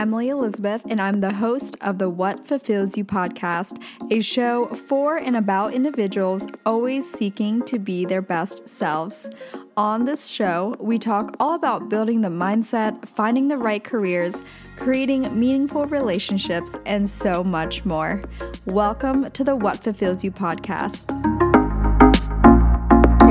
Emily 0.00 0.30
Elizabeth, 0.30 0.82
and 0.88 0.98
I'm 0.98 1.20
the 1.20 1.34
host 1.34 1.76
of 1.82 1.98
the 1.98 2.08
What 2.08 2.46
Fulfills 2.46 2.96
You 2.96 3.04
podcast, 3.04 3.82
a 4.10 4.22
show 4.22 4.64
for 4.68 5.18
and 5.18 5.36
about 5.36 5.74
individuals 5.74 6.46
always 6.64 7.06
seeking 7.12 7.62
to 7.64 7.78
be 7.78 8.06
their 8.06 8.22
best 8.22 8.66
selves. 8.66 9.28
On 9.76 10.06
this 10.06 10.28
show, 10.28 10.74
we 10.80 10.98
talk 10.98 11.36
all 11.38 11.52
about 11.52 11.90
building 11.90 12.22
the 12.22 12.30
mindset, 12.30 13.06
finding 13.06 13.48
the 13.48 13.58
right 13.58 13.84
careers, 13.84 14.40
creating 14.78 15.38
meaningful 15.38 15.84
relationships, 15.84 16.74
and 16.86 17.06
so 17.06 17.44
much 17.44 17.84
more. 17.84 18.24
Welcome 18.64 19.30
to 19.32 19.44
the 19.44 19.54
What 19.54 19.84
Fulfills 19.84 20.24
You 20.24 20.32
podcast. 20.32 21.10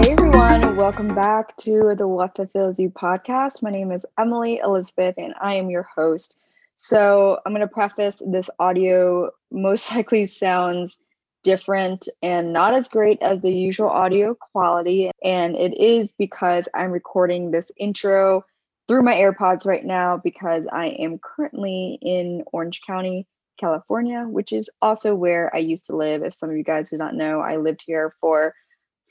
Hey 0.04 0.12
everyone, 0.12 0.76
welcome 0.76 1.16
back 1.16 1.58
to 1.58 1.96
the 1.98 2.08
What 2.08 2.36
Fulfills 2.36 2.80
You 2.80 2.92
podcast. 2.92 3.64
My 3.64 3.72
name 3.72 3.92
is 3.92 4.06
Emily 4.20 4.60
Elizabeth 4.60 5.16
and 5.18 5.34
I 5.42 5.56
am 5.56 5.72
your 5.72 5.90
host. 5.96 6.36
So, 6.82 7.40
I'm 7.46 7.52
going 7.52 7.60
to 7.60 7.68
preface 7.68 8.22
this 8.26 8.50
audio 8.58 9.32
most 9.52 9.92
likely 9.96 10.26
sounds 10.28 10.96
different 11.44 12.08
and 12.24 12.54
not 12.54 12.74
as 12.74 12.88
great 12.88 13.22
as 13.22 13.42
the 13.42 13.52
usual 13.52 13.90
audio 13.90 14.34
quality. 14.34 15.12
And 15.22 15.58
it 15.58 15.78
is 15.78 16.14
because 16.14 16.70
I'm 16.74 16.92
recording 16.92 17.52
this 17.52 17.70
intro 17.78 18.46
through 18.88 19.04
my 19.04 19.14
AirPods 19.16 19.66
right 19.66 19.84
now 19.84 20.22
because 20.24 20.68
I 20.72 20.88
am 20.88 21.20
currently 21.20 22.00
in 22.02 22.46
Orange 22.54 22.80
County, 22.88 23.28
California, 23.60 24.24
which 24.26 24.54
is 24.54 24.70
also 24.82 25.14
where 25.16 25.54
I 25.54 25.60
used 25.60 25.86
to 25.88 25.98
live. 25.98 26.24
If 26.24 26.34
some 26.34 26.50
of 26.50 26.56
you 26.56 26.64
guys 26.64 26.92
did 26.92 27.00
not 27.00 27.14
know, 27.14 27.42
I 27.42 27.58
lived 27.58 27.84
here 27.86 28.14
for 28.22 28.54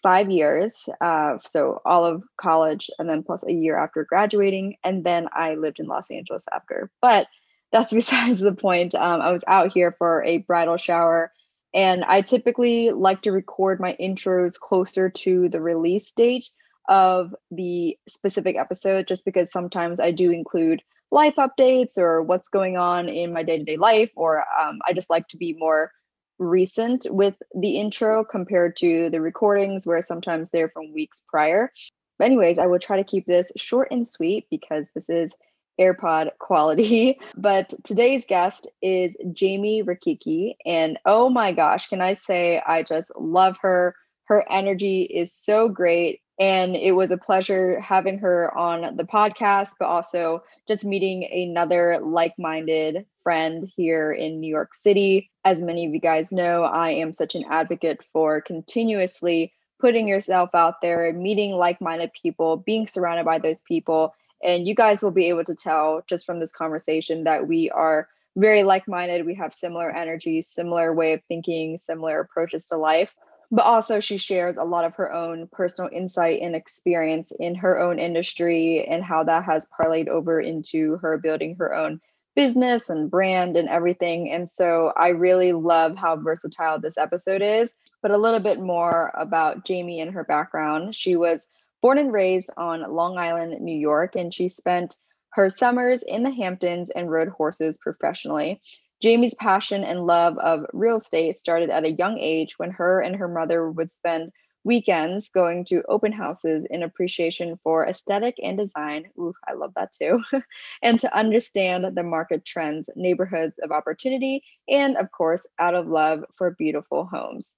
five 0.03 0.31
years. 0.31 0.89
Uh, 1.03 1.37
so 1.39 1.83
all 1.85 2.07
of 2.07 2.23
college 2.41 2.91
and 2.99 3.11
then 3.11 3.23
plus 3.23 3.45
a 3.45 3.53
year 3.53 3.77
after 3.77 4.05
graduating. 4.05 4.77
And 4.85 5.05
then 5.05 5.29
I 5.35 5.57
lived 5.57 5.81
in 5.81 5.87
Los 5.87 6.11
Angeles 6.11 6.45
after. 6.51 6.91
But 7.03 7.27
that's 7.73 7.93
besides 7.93 8.41
the 8.41 8.55
point. 8.55 8.95
Um, 8.95 9.21
I 9.21 9.31
was 9.31 9.45
out 9.47 9.73
here 9.73 9.95
for 9.99 10.25
a 10.25 10.39
bridal 10.39 10.77
shower. 10.77 11.33
And 11.75 12.03
I 12.05 12.23
typically 12.23 12.91
like 12.93 13.23
to 13.23 13.33
record 13.33 13.79
my 13.79 13.95
intros 14.01 14.59
closer 14.59 15.11
to 15.11 15.49
the 15.51 15.61
release 15.61 16.11
date 16.13 16.49
of 16.89 17.35
the 17.51 17.99
specific 18.09 18.57
episode, 18.57 19.07
just 19.07 19.25
because 19.27 19.53
sometimes 19.53 20.01
I 20.01 20.11
do 20.11 20.31
include 20.31 20.83
life 21.11 21.37
updates 21.37 21.99
or 21.99 22.23
what's 22.23 22.49
going 22.49 22.79
on 22.79 23.09
in 23.09 23.35
my 23.35 23.43
day 23.43 23.59
to 23.59 23.65
day 23.65 23.77
life, 23.77 24.11
or 24.17 24.39
um, 24.39 24.79
I 24.87 24.95
just 24.95 25.11
like 25.11 25.29
to 25.29 25.37
be 25.37 25.55
more 25.59 25.93
recent 26.39 27.07
with 27.11 27.35
the 27.55 27.79
intro 27.79 28.25
compared 28.25 28.77
to 28.77 29.11
the 29.11 29.21
recordings 29.21 29.87
where 29.87 30.01
sometimes 30.01 30.51
they're 30.51 30.71
from 30.71 30.95
weeks 30.95 31.23
prior. 31.29 31.71
But 32.19 32.27
anyways, 32.27 32.59
I 32.59 32.67
will 32.67 32.79
try 32.79 32.97
to 32.97 33.05
keep 33.05 33.27
this 33.27 33.53
short 33.57 33.89
and 33.91 34.07
sweet 34.07 34.47
because 34.51 34.89
this 34.95 35.09
is 35.09 35.35
AirPod 35.79 36.31
quality. 36.39 37.19
But 37.37 37.73
today's 37.85 38.27
guest 38.27 38.69
is 38.83 39.17
Jamie 39.33 39.83
Rikiki. 39.83 40.57
And 40.67 40.99
oh 41.07 41.29
my 41.31 41.53
gosh, 41.53 41.89
can 41.89 42.01
I 42.01 42.15
say 42.15 42.61
I 42.65 42.83
just 42.83 43.11
love 43.17 43.59
her? 43.63 43.95
Her 44.25 44.45
energy 44.51 45.03
is 45.03 45.33
so 45.33 45.69
great. 45.69 46.21
And 46.41 46.77
it 46.77 46.93
was 46.93 47.11
a 47.11 47.17
pleasure 47.17 47.81
having 47.81 48.19
her 48.19 48.57
on 48.57 48.97
the 48.97 49.05
podcast, 49.05 49.71
but 49.79 49.87
also 49.87 50.43
just 50.69 50.85
meeting 50.85 51.25
another 51.25 51.99
like 52.01 52.35
minded 52.39 53.07
friend 53.23 53.69
here 53.77 54.13
in 54.13 54.41
New 54.41 54.49
York 54.49 54.75
City. 54.75 55.31
As 55.45 55.61
many 55.61 55.87
of 55.87 55.95
you 55.95 56.01
guys 56.01 56.31
know, 56.31 56.63
I 56.63 56.91
am 56.91 57.13
such 57.13 57.35
an 57.35 57.45
advocate 57.51 58.05
for 58.13 58.41
continuously 58.41 59.53
putting 59.81 60.09
yourself 60.09 60.51
out 60.55 60.81
there, 60.83 61.13
meeting 61.13 61.53
like 61.53 61.81
minded 61.81 62.13
people, 62.21 62.57
being 62.57 62.87
surrounded 62.87 63.25
by 63.25 63.39
those 63.39 63.63
people. 63.63 64.15
And 64.43 64.67
you 64.67 64.75
guys 64.75 65.03
will 65.03 65.11
be 65.11 65.29
able 65.29 65.45
to 65.45 65.55
tell 65.55 66.03
just 66.09 66.27
from 66.27 66.41
this 66.41 66.53
conversation 66.53 67.25
that 67.25 67.47
we 67.49 67.71
are 67.71 68.09
very 68.37 68.63
like 68.63 68.87
minded. 68.87 69.27
We 69.27 69.35
have 69.35 69.53
similar 69.53 69.91
energies, 69.91 70.49
similar 70.49 70.95
way 70.95 71.15
of 71.15 71.23
thinking, 71.29 71.77
similar 71.77 72.21
approaches 72.21 72.67
to 72.69 72.77
life 72.77 73.15
but 73.51 73.65
also 73.65 74.01
she 74.01 74.19
shares 74.19 74.57
a 74.57 74.65
lot 74.65 74.85
of 74.85 74.95
her 74.97 75.13
own 75.13 75.49
personal 75.51 75.91
insight 75.93 76.41
and 76.43 76.55
experience 76.55 77.33
in 77.39 77.55
her 77.55 77.79
own 77.79 77.99
industry 77.99 78.87
and 78.87 79.03
how 79.03 79.25
that 79.25 79.45
has 79.45 79.67
parlayed 79.79 80.09
over 80.09 80.41
into 80.41 80.97
her 80.99 81.17
building 81.19 81.57
her 81.57 81.75
own 81.75 82.01
business 82.37 82.91
and 82.91 83.11
brand 83.11 83.57
and 83.57 83.69
everything. 83.69 84.31
And 84.31 84.49
so 84.49 84.93
I 84.97 85.09
really 85.09 85.53
love 85.53 85.97
how 85.97 86.17
versatile 86.17 86.79
this 86.79 86.99
episode 86.99 87.43
is. 87.43 87.75
But 88.01 88.13
a 88.13 88.19
little 88.19 88.41
bit 88.41 88.61
more 88.61 89.11
about 89.19 89.65
Jamie 89.65 90.01
and 90.01 90.13
her 90.13 90.23
background. 90.25 90.95
She 90.95 91.17
was 91.17 91.49
born 91.83 91.99
and 91.99 92.13
raised 92.13 92.51
on 92.57 92.93
Long 92.93 93.19
Island, 93.19 93.61
New 93.61 93.77
York, 93.77 94.17
and 94.17 94.33
she 94.33 94.49
spent 94.49 94.97
her 95.33 95.49
summers 95.49 96.03
in 96.03 96.23
the 96.23 96.31
Hamptons 96.31 96.91
and 96.91 97.11
rode 97.11 97.29
horses 97.29 97.79
professionally. 97.79 98.61
Jamie's 99.01 99.35
passion 99.35 99.85
and 99.85 100.07
love 100.07 100.39
of 100.39 100.67
real 100.73 100.97
estate 100.97 101.37
started 101.37 101.71
at 101.71 101.85
a 101.85 101.93
young 101.93 102.19
age 102.19 102.59
when 102.59 102.73
her 102.73 103.01
and 103.01 103.17
her 103.17 103.29
mother 103.29 103.71
would 103.71 103.91
spend 103.91 104.33
weekends 104.65 105.29
going 105.29 105.65
to 105.65 105.83
open 105.89 106.13
houses 106.13 106.67
in 106.69 106.83
appreciation 106.83 107.59
for 107.63 107.87
aesthetic 107.87 108.35
and 108.43 108.59
design. 108.59 109.05
Ooh, 109.19 109.33
I 109.47 109.55
love 109.55 109.73
that 109.77 109.93
too. 109.93 110.23
and 110.83 110.99
to 111.01 111.17
understand 111.17 111.87
the 111.97 112.03
market 112.03 112.45
trends, 112.45 112.91
neighborhoods 112.97 113.55
of 113.63 113.71
opportunity, 113.71 114.43
and 114.69 114.97
of 114.97 115.11
course, 115.11 115.47
out 115.59 115.75
of 115.75 115.87
love 115.87 116.25
for 116.35 116.51
beautiful 116.51 117.07
homes. 117.07 117.57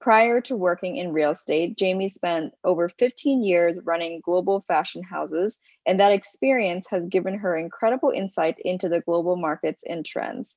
Prior 0.00 0.40
to 0.42 0.56
working 0.56 0.96
in 0.96 1.12
real 1.12 1.30
estate, 1.30 1.76
Jamie 1.76 2.08
spent 2.08 2.54
over 2.62 2.88
15 2.88 3.42
years 3.42 3.78
running 3.84 4.20
global 4.20 4.64
fashion 4.68 5.02
houses, 5.02 5.58
and 5.86 5.98
that 5.98 6.12
experience 6.12 6.86
has 6.90 7.06
given 7.06 7.38
her 7.38 7.56
incredible 7.56 8.10
insight 8.10 8.56
into 8.60 8.88
the 8.88 9.00
global 9.00 9.36
markets 9.36 9.82
and 9.88 10.04
trends. 10.04 10.56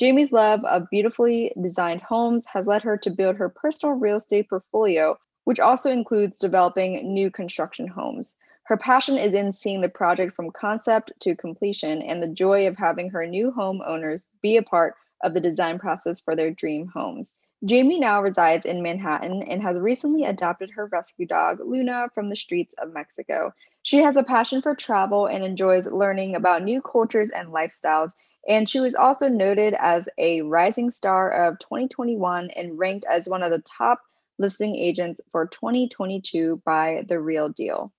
Jamie's 0.00 0.32
love 0.32 0.64
of 0.64 0.88
beautifully 0.90 1.52
designed 1.60 2.02
homes 2.02 2.46
has 2.46 2.66
led 2.66 2.82
her 2.82 2.96
to 2.98 3.10
build 3.10 3.36
her 3.36 3.48
personal 3.48 3.94
real 3.94 4.16
estate 4.16 4.48
portfolio, 4.48 5.18
which 5.44 5.60
also 5.60 5.90
includes 5.90 6.38
developing 6.38 7.12
new 7.12 7.30
construction 7.30 7.88
homes. 7.88 8.38
Her 8.64 8.76
passion 8.76 9.16
is 9.16 9.34
in 9.34 9.52
seeing 9.52 9.80
the 9.80 9.88
project 9.88 10.34
from 10.34 10.50
concept 10.50 11.12
to 11.20 11.34
completion 11.34 12.02
and 12.02 12.22
the 12.22 12.28
joy 12.28 12.66
of 12.66 12.76
having 12.76 13.10
her 13.10 13.26
new 13.26 13.50
homeowners 13.50 14.30
be 14.42 14.56
a 14.56 14.62
part 14.62 14.94
of 15.22 15.34
the 15.34 15.40
design 15.40 15.78
process 15.78 16.20
for 16.20 16.36
their 16.36 16.50
dream 16.50 16.86
homes. 16.86 17.38
Jamie 17.64 17.98
now 17.98 18.22
resides 18.22 18.64
in 18.66 18.82
Manhattan 18.82 19.42
and 19.42 19.62
has 19.62 19.78
recently 19.78 20.24
adopted 20.24 20.70
her 20.70 20.86
rescue 20.86 21.26
dog, 21.26 21.58
Luna, 21.60 22.08
from 22.14 22.28
the 22.28 22.36
streets 22.36 22.74
of 22.78 22.92
Mexico. 22.92 23.52
She 23.82 23.98
has 23.98 24.16
a 24.16 24.22
passion 24.22 24.62
for 24.62 24.74
travel 24.74 25.26
and 25.26 25.42
enjoys 25.42 25.86
learning 25.86 26.36
about 26.36 26.62
new 26.62 26.80
cultures 26.80 27.30
and 27.30 27.48
lifestyles 27.48 28.12
and 28.48 28.68
she 28.68 28.80
was 28.80 28.94
also 28.94 29.28
noted 29.28 29.74
as 29.78 30.08
a 30.16 30.40
rising 30.42 30.90
star 30.90 31.30
of 31.30 31.58
2021 31.58 32.50
and 32.50 32.78
ranked 32.78 33.04
as 33.10 33.28
one 33.28 33.42
of 33.42 33.50
the 33.50 33.60
top 33.60 34.00
listing 34.38 34.74
agents 34.74 35.20
for 35.30 35.46
2022 35.46 36.62
by 36.64 37.04
The 37.08 37.20
Real 37.20 37.50
Deal. 37.50 37.92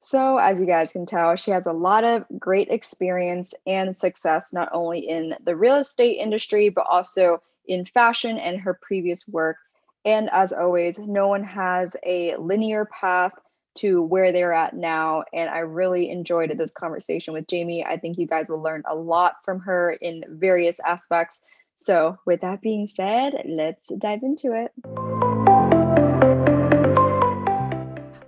So, 0.00 0.36
as 0.36 0.60
you 0.60 0.66
guys 0.66 0.92
can 0.92 1.06
tell, 1.06 1.34
she 1.36 1.50
has 1.50 1.66
a 1.66 1.72
lot 1.72 2.04
of 2.04 2.24
great 2.38 2.68
experience 2.68 3.54
and 3.66 3.96
success, 3.96 4.52
not 4.52 4.68
only 4.72 5.00
in 5.00 5.34
the 5.42 5.56
real 5.56 5.76
estate 5.76 6.18
industry, 6.18 6.68
but 6.68 6.86
also 6.88 7.42
in 7.68 7.84
fashion 7.84 8.38
and 8.38 8.60
her 8.60 8.78
previous 8.80 9.26
work. 9.28 9.56
And 10.04 10.30
as 10.30 10.52
always, 10.52 10.98
no 10.98 11.28
one 11.28 11.44
has 11.44 11.96
a 12.04 12.36
linear 12.36 12.86
path 12.86 13.32
to 13.76 14.02
where 14.02 14.32
they're 14.32 14.52
at 14.52 14.74
now. 14.74 15.24
And 15.32 15.50
I 15.50 15.58
really 15.58 16.10
enjoyed 16.10 16.56
this 16.56 16.70
conversation 16.70 17.34
with 17.34 17.46
Jamie. 17.46 17.84
I 17.84 17.98
think 17.98 18.18
you 18.18 18.26
guys 18.26 18.48
will 18.48 18.62
learn 18.62 18.82
a 18.86 18.94
lot 18.94 19.34
from 19.44 19.60
her 19.60 19.92
in 19.92 20.24
various 20.28 20.78
aspects. 20.80 21.42
So, 21.74 22.16
with 22.24 22.40
that 22.40 22.62
being 22.62 22.86
said, 22.86 23.34
let's 23.46 23.86
dive 23.98 24.22
into 24.22 24.54
it. 24.54 24.72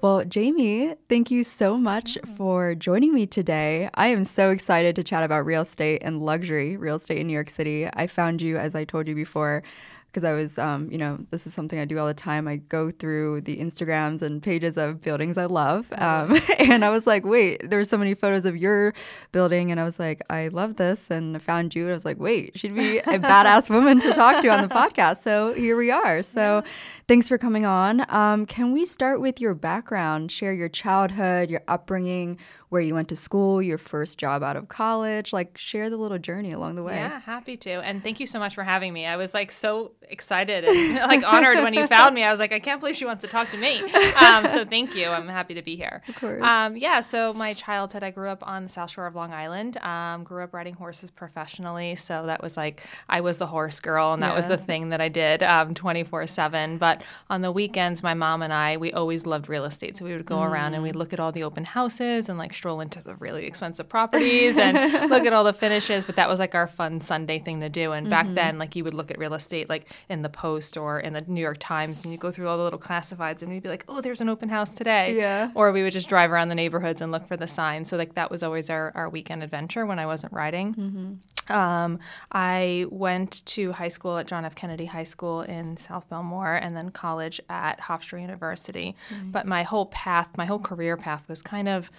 Well, 0.00 0.24
Jamie, 0.24 0.94
thank 1.08 1.28
you 1.32 1.42
so 1.42 1.76
much 1.76 2.16
for 2.36 2.76
joining 2.76 3.12
me 3.12 3.26
today. 3.26 3.90
I 3.94 4.08
am 4.08 4.24
so 4.24 4.50
excited 4.50 4.94
to 4.94 5.02
chat 5.02 5.24
about 5.24 5.44
real 5.44 5.62
estate 5.62 6.02
and 6.04 6.22
luxury 6.22 6.76
real 6.76 6.96
estate 6.96 7.18
in 7.18 7.26
New 7.26 7.32
York 7.32 7.50
City. 7.50 7.88
I 7.92 8.06
found 8.06 8.40
you, 8.40 8.58
as 8.58 8.76
I 8.76 8.84
told 8.84 9.08
you 9.08 9.16
before, 9.16 9.64
because 10.08 10.24
I 10.24 10.32
was, 10.32 10.58
um, 10.58 10.90
you 10.90 10.96
know, 10.96 11.18
this 11.30 11.46
is 11.46 11.52
something 11.52 11.78
I 11.78 11.84
do 11.84 11.98
all 11.98 12.06
the 12.06 12.14
time. 12.14 12.48
I 12.48 12.56
go 12.56 12.90
through 12.90 13.42
the 13.42 13.58
Instagrams 13.58 14.22
and 14.22 14.42
pages 14.42 14.78
of 14.78 15.02
buildings 15.02 15.36
I 15.36 15.44
love. 15.44 15.92
Um, 15.98 16.40
and 16.58 16.82
I 16.84 16.88
was 16.88 17.06
like, 17.06 17.26
wait, 17.26 17.68
there 17.68 17.78
were 17.78 17.84
so 17.84 17.98
many 17.98 18.14
photos 18.14 18.46
of 18.46 18.56
your 18.56 18.94
building. 19.32 19.70
And 19.70 19.78
I 19.78 19.84
was 19.84 19.98
like, 19.98 20.22
I 20.30 20.48
love 20.48 20.76
this. 20.76 21.10
And 21.10 21.36
I 21.36 21.40
found 21.40 21.74
you. 21.74 21.82
And 21.82 21.90
I 21.90 21.94
was 21.94 22.06
like, 22.06 22.18
wait, 22.18 22.58
she'd 22.58 22.74
be 22.74 22.98
a 22.98 23.02
badass 23.18 23.68
woman 23.68 24.00
to 24.00 24.12
talk 24.14 24.40
to 24.42 24.48
on 24.48 24.66
the 24.66 24.74
podcast. 24.74 25.18
So 25.18 25.52
here 25.52 25.76
we 25.76 25.90
are. 25.90 26.22
So 26.22 26.62
thanks 27.06 27.28
for 27.28 27.36
coming 27.36 27.66
on. 27.66 28.04
Um, 28.12 28.46
can 28.46 28.72
we 28.72 28.86
start 28.86 29.20
with 29.20 29.42
your 29.42 29.54
background? 29.54 30.32
Share 30.32 30.54
your 30.54 30.70
childhood, 30.70 31.50
your 31.50 31.62
upbringing, 31.68 32.38
where 32.68 32.82
you 32.82 32.94
went 32.94 33.08
to 33.08 33.16
school, 33.16 33.62
your 33.62 33.78
first 33.78 34.18
job 34.18 34.42
out 34.42 34.56
of 34.56 34.68
college. 34.68 35.32
Like, 35.32 35.56
share 35.56 35.90
the 35.90 35.96
little 35.96 36.18
journey 36.18 36.52
along 36.52 36.74
the 36.74 36.82
way. 36.82 36.96
Yeah, 36.96 37.20
happy 37.20 37.56
to. 37.58 37.70
And 37.70 38.02
thank 38.02 38.20
you 38.20 38.26
so 38.26 38.38
much 38.38 38.54
for 38.54 38.62
having 38.62 38.92
me. 38.92 39.06
I 39.06 39.16
was 39.16 39.34
like 39.34 39.50
so 39.50 39.92
excited 40.02 40.64
and 40.64 40.94
like 41.08 41.24
honored 41.24 41.58
when 41.58 41.74
you 41.74 41.86
found 41.98 42.14
me. 42.14 42.22
I 42.22 42.30
was 42.30 42.40
like, 42.40 42.52
I 42.52 42.58
can't 42.58 42.80
believe 42.80 42.96
she 42.96 43.04
wants 43.04 43.22
to 43.22 43.28
talk 43.28 43.50
to 43.50 43.56
me. 43.56 43.80
Um, 44.14 44.46
so 44.46 44.64
thank 44.64 44.94
you. 44.94 45.08
I'm 45.08 45.28
happy 45.28 45.54
to 45.54 45.62
be 45.62 45.76
here. 45.76 46.02
Of 46.08 46.16
course. 46.16 46.42
Um, 46.42 46.76
yeah. 46.76 47.00
So 47.00 47.32
my 47.32 47.54
childhood, 47.54 48.02
I 48.02 48.10
grew 48.10 48.28
up 48.28 48.46
on 48.46 48.64
the 48.64 48.68
South 48.68 48.90
Shore 48.90 49.06
of 49.06 49.14
Long 49.14 49.32
Island. 49.32 49.76
Um, 49.78 50.24
grew 50.24 50.44
up 50.44 50.52
riding 50.52 50.74
horses 50.74 51.10
professionally. 51.10 51.94
So 51.94 52.26
that 52.26 52.42
was 52.42 52.56
like 52.56 52.82
I 53.08 53.20
was 53.20 53.38
the 53.38 53.46
horse 53.46 53.80
girl, 53.80 54.12
and 54.12 54.22
that 54.22 54.34
was 54.34 54.46
the 54.46 54.56
thing 54.56 54.90
that 54.90 55.00
I 55.00 55.08
did 55.08 55.42
um, 55.42 55.74
24 55.74 56.26
seven. 56.26 56.78
But 56.78 57.02
on 57.30 57.42
the 57.42 57.52
weekends, 57.52 58.02
my 58.02 58.14
mom 58.14 58.42
and 58.42 58.52
I, 58.52 58.76
we 58.76 58.92
always 58.92 59.26
loved 59.26 59.48
real 59.48 59.64
estate. 59.64 59.96
So 59.96 60.04
we 60.04 60.12
would 60.12 60.26
go 60.26 60.42
around 60.42 60.74
and 60.74 60.82
we'd 60.82 60.96
look 60.96 61.12
at 61.12 61.20
all 61.20 61.32
the 61.32 61.42
open 61.42 61.64
houses 61.64 62.28
and 62.28 62.38
like 62.38 62.52
stroll 62.58 62.80
into 62.80 63.02
the 63.02 63.14
really 63.16 63.46
expensive 63.46 63.88
properties 63.88 64.58
and 64.58 64.76
look 65.10 65.24
at 65.24 65.32
all 65.32 65.44
the 65.44 65.52
finishes. 65.52 66.04
But 66.04 66.16
that 66.16 66.28
was 66.28 66.38
like 66.38 66.54
our 66.54 66.66
fun 66.66 67.00
Sunday 67.00 67.38
thing 67.38 67.60
to 67.60 67.68
do. 67.68 67.92
And 67.92 68.10
back 68.10 68.26
then, 68.28 68.58
like 68.58 68.76
you 68.76 68.84
would 68.84 68.94
look 68.94 69.10
at 69.10 69.18
real 69.18 69.34
estate 69.34 69.68
like 69.68 69.86
in 70.08 70.22
the 70.22 70.28
Post 70.28 70.76
or 70.76 71.00
in 71.00 71.12
the 71.14 71.22
New 71.22 71.40
York 71.40 71.58
Times, 71.60 72.02
and 72.04 72.12
you 72.12 72.18
go 72.18 72.30
through 72.30 72.48
all 72.48 72.58
the 72.58 72.64
little 72.64 72.78
classifieds, 72.78 73.42
and 73.42 73.52
you'd 73.52 73.62
be 73.62 73.68
like, 73.68 73.84
"Oh, 73.88 74.00
there's 74.00 74.20
an 74.20 74.28
open 74.28 74.48
house 74.48 74.72
today." 74.74 75.16
Yeah. 75.16 75.50
Or 75.54 75.72
we 75.72 75.82
would 75.82 75.92
just 75.92 76.08
drive 76.08 76.30
around 76.30 76.48
the 76.48 76.54
neighborhoods 76.54 77.00
and 77.00 77.10
look 77.12 77.26
for 77.26 77.36
the 77.36 77.46
signs. 77.46 77.88
So 77.88 77.96
like 77.96 78.14
that 78.14 78.30
was 78.30 78.42
always 78.42 78.68
our, 78.68 78.92
our 78.94 79.08
weekend 79.08 79.42
adventure 79.42 79.86
when 79.86 79.98
I 79.98 80.06
wasn't 80.06 80.32
riding. 80.32 81.20
Um, 81.48 81.98
I 82.30 82.86
went 82.90 83.44
to 83.46 83.72
high 83.72 83.88
school 83.88 84.18
at 84.18 84.26
John 84.26 84.44
F. 84.44 84.54
Kennedy 84.54 84.84
High 84.86 85.04
School 85.04 85.40
in 85.42 85.76
South 85.78 86.08
Bellmore 86.10 86.58
and 86.60 86.76
then 86.76 86.90
college 86.90 87.40
at 87.48 87.80
Hofstra 87.80 88.20
University. 88.20 88.94
But 89.24 89.46
my 89.46 89.62
whole 89.62 89.86
path, 89.86 90.28
my 90.36 90.44
whole 90.44 90.58
career 90.58 90.96
path 90.96 91.26
was 91.28 91.40
kind 91.40 91.68
of, 91.68 91.90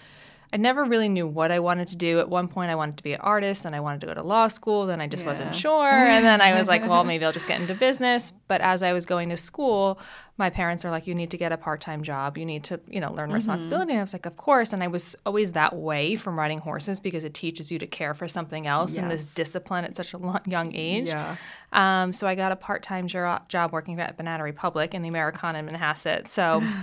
I 0.51 0.57
never 0.57 0.83
really 0.83 1.09
knew 1.09 1.27
what 1.27 1.51
I 1.51 1.59
wanted 1.59 1.89
to 1.89 1.95
do. 1.95 2.19
At 2.19 2.27
one 2.27 2.47
point, 2.47 2.71
I 2.71 2.75
wanted 2.75 2.97
to 2.97 3.03
be 3.03 3.13
an 3.13 3.21
artist 3.21 3.65
and 3.65 3.75
I 3.75 3.81
wanted 3.81 4.01
to 4.01 4.07
go 4.07 4.15
to 4.15 4.23
law 4.23 4.47
school. 4.47 4.87
Then 4.87 4.99
I 4.99 5.05
just 5.05 5.23
Yeah. 5.23 5.29
wasn't 5.29 5.53
sure. 5.55 5.87
And 5.87 6.25
then 6.25 6.41
I 6.41 6.57
was 6.57 6.67
like, 6.67 6.87
well, 6.87 7.03
maybe 7.11 7.23
I'll 7.23 7.31
just 7.31 7.47
get 7.47 7.61
into 7.61 7.75
business. 7.75 8.31
But 8.47 8.59
as 8.61 8.81
I 8.81 8.93
was 8.93 9.05
going 9.05 9.29
to 9.29 9.37
school, 9.37 9.99
my 10.37 10.49
parents 10.49 10.83
are 10.85 10.89
like, 10.89 11.05
you 11.05 11.13
need 11.13 11.29
to 11.31 11.37
get 11.37 11.51
a 11.51 11.57
part 11.57 11.81
time 11.81 12.01
job. 12.01 12.35
You 12.35 12.45
need 12.47 12.63
to, 12.63 12.79
you 12.87 12.99
know, 12.99 13.13
learn 13.13 13.31
responsibility. 13.31 13.91
And 13.91 13.99
I 13.99 14.03
was 14.03 14.11
like, 14.13 14.25
of 14.25 14.37
course. 14.37 14.73
And 14.73 14.81
I 14.81 14.87
was 14.87 15.15
always 15.23 15.51
that 15.51 15.75
way 15.75 16.15
from 16.15 16.39
riding 16.39 16.57
horses 16.59 16.99
because 16.99 17.23
it 17.23 17.35
teaches 17.35 17.71
you 17.71 17.77
to 17.77 17.85
care 17.85 18.15
for 18.15 18.27
something 18.27 18.65
else 18.65 18.97
and 18.97 19.11
this 19.11 19.25
discipline 19.25 19.85
at 19.85 19.95
such 19.95 20.13
a 20.13 20.17
lo- 20.17 20.39
young 20.47 20.73
age. 20.73 21.05
Yeah. 21.05 21.35
Um, 21.73 22.11
so 22.11 22.25
I 22.25 22.33
got 22.33 22.51
a 22.51 22.55
part 22.55 22.81
time 22.81 23.07
jo- 23.07 23.37
job 23.49 23.71
working 23.71 23.99
at 23.99 24.17
Banana 24.17 24.43
Republic 24.43 24.95
in 24.95 25.03
the 25.03 25.09
Americana 25.09 25.59
in 25.59 25.67
Manhasset. 25.67 26.27
So. 26.27 26.63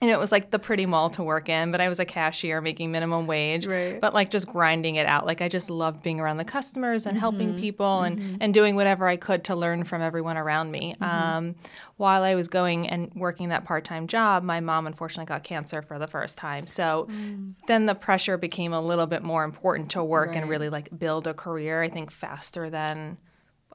And 0.00 0.10
it 0.10 0.18
was 0.18 0.32
like 0.32 0.50
the 0.50 0.58
pretty 0.58 0.86
mall 0.86 1.08
to 1.10 1.22
work 1.22 1.48
in, 1.48 1.70
but 1.70 1.80
I 1.80 1.88
was 1.88 1.98
a 1.98 2.04
cashier 2.04 2.60
making 2.60 2.90
minimum 2.90 3.26
wage. 3.26 3.64
Right. 3.66 4.00
But 4.00 4.12
like 4.12 4.28
just 4.28 4.46
grinding 4.48 4.96
it 4.96 5.06
out. 5.06 5.24
Like 5.24 5.40
I 5.40 5.48
just 5.48 5.70
loved 5.70 6.02
being 6.02 6.20
around 6.20 6.36
the 6.38 6.44
customers 6.44 7.06
and 7.06 7.14
Mm-hmm. 7.14 7.20
helping 7.20 7.58
people 7.60 8.02
and, 8.02 8.38
and 8.42 8.52
doing 8.52 8.74
whatever 8.74 9.06
I 9.06 9.16
could 9.16 9.44
to 9.44 9.54
learn 9.54 9.84
from 9.84 10.02
everyone 10.02 10.36
around 10.36 10.72
me. 10.72 10.94
Mm-hmm. 11.00 11.04
Um, 11.04 11.54
while 11.96 12.22
I 12.24 12.34
was 12.34 12.48
going 12.48 12.88
and 12.88 13.12
working 13.14 13.48
that 13.50 13.64
part 13.64 13.84
time 13.84 14.08
job, 14.08 14.42
my 14.42 14.60
mom 14.60 14.86
unfortunately 14.88 15.26
got 15.26 15.44
cancer 15.44 15.80
for 15.80 15.98
the 15.98 16.08
first 16.08 16.36
time. 16.36 16.66
So 16.66 17.06
then 17.68 17.86
the 17.86 17.94
pressure 17.94 18.36
became 18.36 18.72
a 18.72 18.80
little 18.80 19.06
bit 19.06 19.22
more 19.22 19.44
important 19.44 19.90
to 19.92 20.02
work 20.04 20.34
and 20.34 20.44
Mm. 20.46 20.50
Really 20.50 20.68
like 20.68 20.98
build 20.98 21.26
a 21.26 21.32
career, 21.34 21.82
I 21.82 21.88
think, 21.88 22.10
faster 22.10 22.68
than 22.68 23.16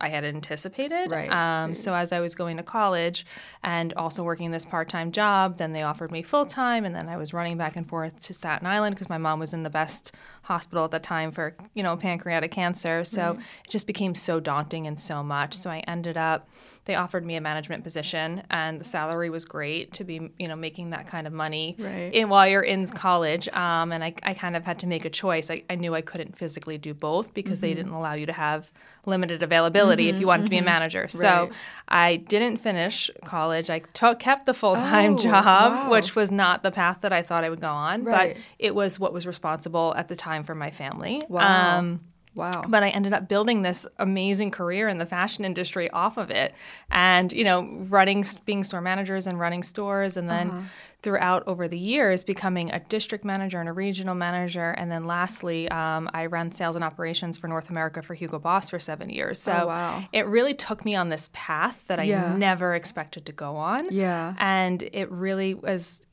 I 0.02 0.10
had 0.10 0.24
anticipated. 0.24 1.12
Right, 1.12 1.30
Um, 1.32 1.76
so 1.76 1.94
as 1.94 2.12
I 2.12 2.20
was 2.20 2.36
going 2.36 2.58
to 2.58 2.64
college 2.64 3.26
and 3.64 3.94
also 3.94 4.24
working 4.24 4.52
this 4.52 4.66
part-time 4.66 5.12
job, 5.12 5.58
then 5.58 5.74
they 5.74 5.84
offered 5.84 6.12
me 6.12 6.22
full-time, 6.22 6.86
and 6.86 6.96
then 6.96 7.10
I 7.10 7.18
was 7.18 7.34
running 7.34 7.58
back 7.58 7.76
and 7.76 7.88
forth 7.88 8.20
to 8.20 8.34
Staten 8.34 8.66
Island 8.66 8.96
because 8.96 9.10
my 9.10 9.18
mom 9.18 9.40
was 9.40 9.54
in 9.54 9.64
the 9.64 9.70
best 9.70 10.16
hospital 10.44 10.86
at 10.86 10.92
the 10.92 11.00
time 11.00 11.32
for 11.32 11.56
you 11.74 11.84
know 11.84 11.98
pancreatic 11.98 12.52
cancer. 12.52 13.04
So 13.04 13.38
it 13.66 13.70
just 13.70 13.88
became 13.88 14.16
so 14.16 14.40
daunting 14.40 14.88
and 14.88 15.00
so 15.00 15.24
much. 15.24 15.54
So 15.54 15.70
I 15.70 15.80
ended 15.80 16.18
up. 16.18 16.50
They 16.90 16.96
offered 16.96 17.24
me 17.24 17.36
a 17.36 17.42
management 17.42 17.84
position, 17.84 18.42
and 18.50 18.82
the 18.82 18.84
salary 18.84 19.30
was 19.30 19.46
great 19.46 19.94
to 19.94 20.04
be 20.04 20.32
you 20.40 20.48
know 20.48 20.56
making 20.56 20.90
that 20.90 21.06
kind 21.06 21.28
of 21.28 21.34
money 21.34 21.76
Right. 21.78 22.12
in 22.12 22.30
while 22.30 22.48
you're 22.48 22.64
in 22.64 22.88
college. 22.88 23.48
Um, 23.50 23.92
and 23.92 24.04
I, 24.04 24.16
I 24.24 24.34
kind 24.34 24.56
of 24.56 24.64
had 24.66 24.80
to 24.80 24.88
make 24.88 25.06
a 25.06 25.10
choice. 25.12 25.52
I, 25.52 25.62
I 25.70 25.76
knew 25.76 25.94
I 25.94 26.02
couldn't 26.02 26.36
physically 26.36 26.80
do 26.80 26.96
both 26.96 27.32
because 27.36 27.62
they 27.62 27.76
didn't 27.76 27.92
allow 27.92 28.14
you 28.14 28.26
to 28.26 28.34
have 28.34 28.72
limited 29.06 29.44
availability 29.44 30.10
if 30.10 30.20
you 30.20 30.26
wanted 30.26 30.46
to 30.46 30.50
be 30.50 30.58
a 30.58 30.64
manager. 30.64 31.08
So 31.08 31.52
I 31.88 32.16
didn't 32.16 32.58
finish 32.58 33.12
college. 33.24 33.70
I 33.70 33.80
took, 33.94 34.18
kept 34.18 34.48
the 34.48 34.56
full 34.56 34.76
time 34.76 35.14
Oh, 35.14 35.18
job, 35.20 35.72
wow. 35.74 35.92
which 35.92 36.16
was 36.16 36.32
not 36.32 36.64
the 36.64 36.72
path 36.72 37.02
that 37.02 37.14
I 37.14 37.22
thought 37.22 37.44
I 37.44 37.52
would 37.52 37.62
go 37.62 37.70
on, 37.70 38.04
Right. 38.04 38.34
but 38.34 38.44
it 38.58 38.74
was 38.74 39.00
what 39.00 39.14
was 39.14 39.28
responsible 39.28 39.94
at 39.96 40.08
the 40.08 40.16
time 40.16 40.42
for 40.44 40.56
my 40.56 40.72
family. 40.72 41.22
Wow. 41.30 41.78
Um, 41.78 42.00
Wow. 42.40 42.66
but 42.68 42.82
I 42.84 42.90
ended 42.90 43.14
up 43.14 43.28
building 43.28 43.62
this 43.62 43.86
amazing 43.98 44.50
career 44.52 44.88
in 44.88 44.98
the 44.98 45.06
fashion 45.06 45.46
industry 45.46 45.90
off 45.92 46.18
of 46.18 46.30
it, 46.32 46.54
and 46.90 47.32
you 47.32 47.44
know, 47.44 47.68
running, 47.90 48.26
being 48.46 48.64
store 48.64 48.82
managers 48.82 49.28
and 49.28 49.40
running 49.40 49.64
stores, 49.64 50.18
and 50.18 50.30
then 50.30 50.50
Uh-huh. 50.52 50.62
throughout 51.02 51.48
over 51.48 51.68
the 51.68 51.78
years, 51.80 52.24
becoming 52.26 52.72
a 52.72 52.80
district 52.82 53.24
manager 53.24 53.60
and 53.60 53.70
a 53.70 53.74
regional 53.74 54.16
manager, 54.16 54.72
and 54.72 54.92
then 54.92 55.06
lastly, 55.06 55.70
um, 55.70 56.10
I 56.14 56.26
ran 56.26 56.52
sales 56.52 56.76
and 56.76 56.84
operations 56.84 57.38
for 57.38 57.48
North 57.48 57.70
America 57.70 58.02
for 58.02 58.14
Hugo 58.16 58.38
Boss 58.40 58.70
for 58.70 58.80
seven 58.80 59.10
years. 59.10 59.40
So 59.40 59.54
Oh, 59.64 59.68
wow. 59.68 60.04
it 60.12 60.26
really 60.28 60.54
took 60.54 60.84
me 60.84 60.96
on 60.96 61.08
this 61.10 61.30
path 61.32 61.86
that 61.88 62.00
I 62.02 62.04
Yeah. 62.04 62.36
never 62.36 62.76
expected 62.76 63.26
to 63.28 63.32
go 63.32 63.56
on, 63.56 63.88
Yeah. 63.92 64.34
and 64.38 64.82
it 64.84 65.10
really 65.12 65.54
was, 65.54 66.06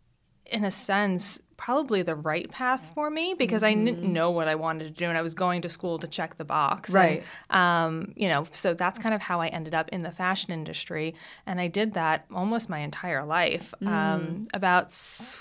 in 0.51 0.65
a 0.65 0.71
sense. 0.71 1.41
Probably 1.59 2.03
the 2.03 2.15
right 2.15 2.51
path 2.51 2.91
for 2.95 3.09
me 3.09 3.35
because 3.37 3.63
I 3.63 3.73
Mm-hmm. 3.73 3.85
didn't 3.87 4.13
know 4.13 4.31
what 4.31 4.47
I 4.47 4.57
wanted 4.57 4.85
to 4.89 4.91
do, 4.91 5.07
and 5.09 5.17
I 5.17 5.23
was 5.23 5.33
going 5.33 5.63
to 5.63 5.71
school 5.71 5.99
to 6.01 6.07
check 6.07 6.37
the 6.37 6.45
box. 6.45 6.91
And 6.91 6.95
Right. 6.97 7.25
um, 7.49 8.13
you 8.15 8.29
know, 8.29 8.47
so 8.51 8.75
that's 8.75 8.99
kind 8.99 9.15
of 9.15 9.23
how 9.23 9.41
I 9.41 9.49
ended 9.49 9.75
up 9.75 9.89
in 9.89 10.03
the 10.03 10.11
fashion 10.11 10.53
industry. 10.53 11.15
And 11.47 11.59
I 11.59 11.69
did 11.69 11.95
that 11.95 12.27
almost 12.31 12.69
my 12.69 12.81
entire 12.81 13.25
life. 13.25 13.73
Mm. 13.83 13.89
Um, 13.89 14.49
about 14.53 14.93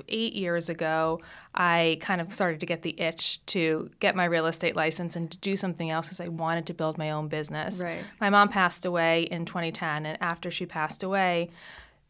eight 0.08 0.34
years 0.36 0.70
ago, 0.70 1.20
I 1.54 1.98
kind 2.00 2.22
of 2.22 2.32
started 2.32 2.62
to 2.62 2.66
get 2.66 2.82
the 2.84 2.98
itch 3.00 3.46
to 3.48 3.90
get 4.00 4.16
my 4.16 4.24
real 4.24 4.46
estate 4.46 4.74
license 4.76 5.18
and 5.18 5.30
to 5.32 5.38
do 5.40 5.58
something 5.58 5.90
else 5.92 6.08
because 6.08 6.22
I 6.22 6.30
wanted 6.30 6.66
to 6.68 6.74
build 6.74 6.98
my 6.98 7.12
own 7.12 7.28
business. 7.28 7.84
Right. 7.84 8.04
My 8.22 8.30
mom 8.30 8.48
passed 8.48 8.86
away 8.86 9.24
in 9.24 9.44
2010. 9.44 10.06
And 10.06 10.18
after 10.22 10.50
she 10.50 10.66
passed 10.66 11.04
away, 11.04 11.50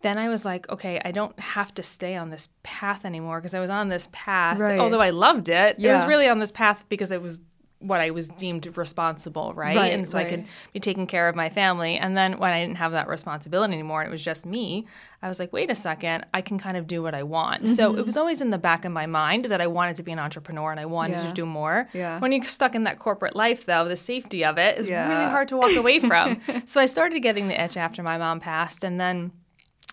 then 0.06 0.18
I 0.18 0.30
was 0.30 0.46
like, 0.46 0.70
okay, 0.70 1.02
I 1.04 1.12
don't 1.12 1.38
have 1.40 1.74
to 1.76 1.84
stay 1.84 2.16
on 2.16 2.30
this 2.30 2.48
path 2.64 3.06
anymore 3.06 3.40
because 3.40 3.56
I 3.56 3.60
was 3.60 3.70
on 3.72 3.90
this 3.90 4.08
path. 4.12 4.60
Right. 4.60 4.80
Although 4.80 5.02
I 5.02 5.10
loved 5.10 5.50
it, 5.50 5.78
it 5.80 5.92
was 5.92 6.06
really 6.06 6.30
on 6.30 6.40
this 6.40 6.52
path 6.52 6.86
because 6.90 7.12
it 7.12 7.22
was 7.22 7.42
what 7.80 8.00
I 8.02 8.10
was 8.10 8.30
deemed 8.30 8.66
responsible, 8.78 9.54
right? 9.54 9.76
Right, 9.76 9.94
and 9.94 10.08
so 10.08 10.18
I 10.18 10.24
could 10.24 10.46
be 10.74 10.80
taking 10.80 11.06
care 11.06 11.28
of 11.30 11.36
my 11.36 11.50
family. 11.50 11.98
And 11.98 12.18
then 12.18 12.40
when 12.40 12.52
I 12.52 12.60
didn't 12.62 12.78
have 12.78 12.94
that 12.94 13.08
responsibility 13.08 13.74
anymore, 13.74 14.02
and 14.02 14.08
it 14.08 14.12
was 14.12 14.24
just 14.24 14.44
me, 14.46 14.88
I 15.22 15.28
was 15.28 15.38
like, 15.40 15.52
wait 15.54 15.70
a 15.70 15.76
second, 15.76 16.26
I 16.34 16.42
can 16.42 16.58
kind 16.58 16.78
of 16.78 16.88
do 16.88 17.04
what 17.04 17.14
I 17.14 17.22
want. 17.24 17.70
So 17.70 17.90
Mm-hmm. 17.90 18.00
it 18.00 18.06
was 18.06 18.18
always 18.18 18.42
in 18.42 18.50
the 18.50 18.58
back 18.58 18.86
of 18.86 18.92
my 18.92 19.06
mind 19.06 19.46
that 19.46 19.62
I 19.62 19.68
wanted 19.68 19.98
to 19.98 20.04
be 20.04 20.12
an 20.12 20.20
entrepreneur 20.20 20.72
and 20.72 20.80
I 20.80 20.86
wanted 20.86 21.18
Yeah. 21.18 21.28
to 21.28 21.34
do 21.34 21.46
more. 21.46 21.88
Yeah. 21.94 22.20
When 22.20 22.32
you're 22.32 22.46
stuck 22.46 22.74
in 22.76 22.86
that 22.86 22.98
corporate 22.98 23.36
life, 23.36 23.66
though, 23.66 23.88
the 23.88 23.96
safety 23.98 24.44
of 24.46 24.58
it 24.58 24.80
is 24.80 24.88
Yeah. 24.88 25.08
really 25.10 25.30
hard 25.30 25.48
to 25.50 25.58
walk 25.58 25.76
away 25.76 26.00
from. 26.00 26.42
so 26.66 26.80
I 26.82 26.88
started 26.88 27.20
getting 27.22 27.50
the 27.50 27.62
itch 27.62 27.78
after 27.78 28.02
my 28.02 28.18
mom 28.18 28.40
passed. 28.40 28.84
And 28.84 29.00
then 29.00 29.32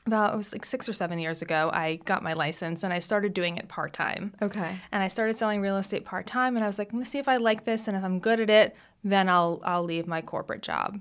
about 0.07 0.35
it 0.35 0.37
was 0.37 0.53
like 0.53 0.65
six 0.65 0.89
or 0.89 0.93
seven 0.93 1.19
years 1.19 1.43
ago, 1.43 1.71
I 1.73 1.97
got 2.05 2.23
my 2.23 2.33
license 2.33 2.83
and 2.83 2.93
I 2.93 2.99
started 2.99 3.35
doing 3.35 3.57
it 3.57 3.69
part 3.69 3.93
time. 3.93 4.35
Okay. 4.43 4.77
And 4.91 5.03
I 5.03 5.09
started 5.09 5.37
selling 5.37 5.61
real 5.61 5.77
estate 5.77 6.05
part 6.05 6.27
time, 6.27 6.57
and 6.57 6.65
I 6.65 6.67
was 6.67 6.79
like, 6.79 6.89
I'm 6.93 6.99
gonna 6.99 7.05
see 7.07 7.19
if 7.19 7.29
I 7.29 7.37
like 7.37 7.65
this, 7.65 7.87
and 7.89 7.97
if 7.97 8.03
I'm 8.03 8.19
good 8.19 8.41
at 8.41 8.51
it, 8.51 8.77
then 9.05 9.29
I'll 9.29 9.61
I'll 9.65 9.85
leave 9.85 10.07
my 10.07 10.21
corporate 10.21 10.63
job. 10.63 11.01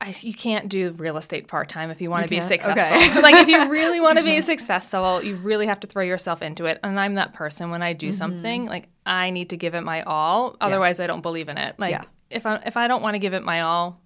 I, 0.00 0.14
you 0.20 0.32
can't 0.32 0.68
do 0.68 0.90
real 0.90 1.16
estate 1.16 1.48
part 1.48 1.68
time 1.68 1.90
if 1.90 2.00
you 2.00 2.08
want 2.08 2.22
to 2.22 2.30
be 2.30 2.40
successful. 2.40 2.70
Okay. 2.96 3.20
like 3.20 3.34
if 3.34 3.48
you 3.48 3.68
really 3.68 4.00
want 4.00 4.16
to 4.18 4.22
be 4.24 4.40
successful, 4.52 5.20
you 5.24 5.34
really 5.34 5.66
have 5.66 5.80
to 5.80 5.88
throw 5.88 6.04
yourself 6.04 6.40
into 6.40 6.66
it. 6.66 6.78
And 6.84 7.00
I'm 7.00 7.16
that 7.16 7.34
person. 7.34 7.70
When 7.70 7.82
I 7.82 7.94
Mm-hmm. 7.94 7.98
do 7.98 8.12
something, 8.12 8.66
like 8.66 8.88
I 9.04 9.30
need 9.30 9.50
to 9.50 9.56
give 9.56 9.74
it 9.74 9.80
my 9.80 10.02
all. 10.02 10.56
Otherwise, 10.60 11.00
I 11.00 11.08
don't 11.08 11.20
believe 11.22 11.48
in 11.48 11.58
it. 11.58 11.74
Like 11.80 11.90
Yeah. 11.92 12.04
if 12.30 12.46
I 12.46 12.62
if 12.64 12.76
I 12.76 12.86
don't 12.86 13.02
want 13.02 13.14
to 13.14 13.18
give 13.18 13.34
it 13.34 13.42
my 13.42 13.62
all, 13.62 14.00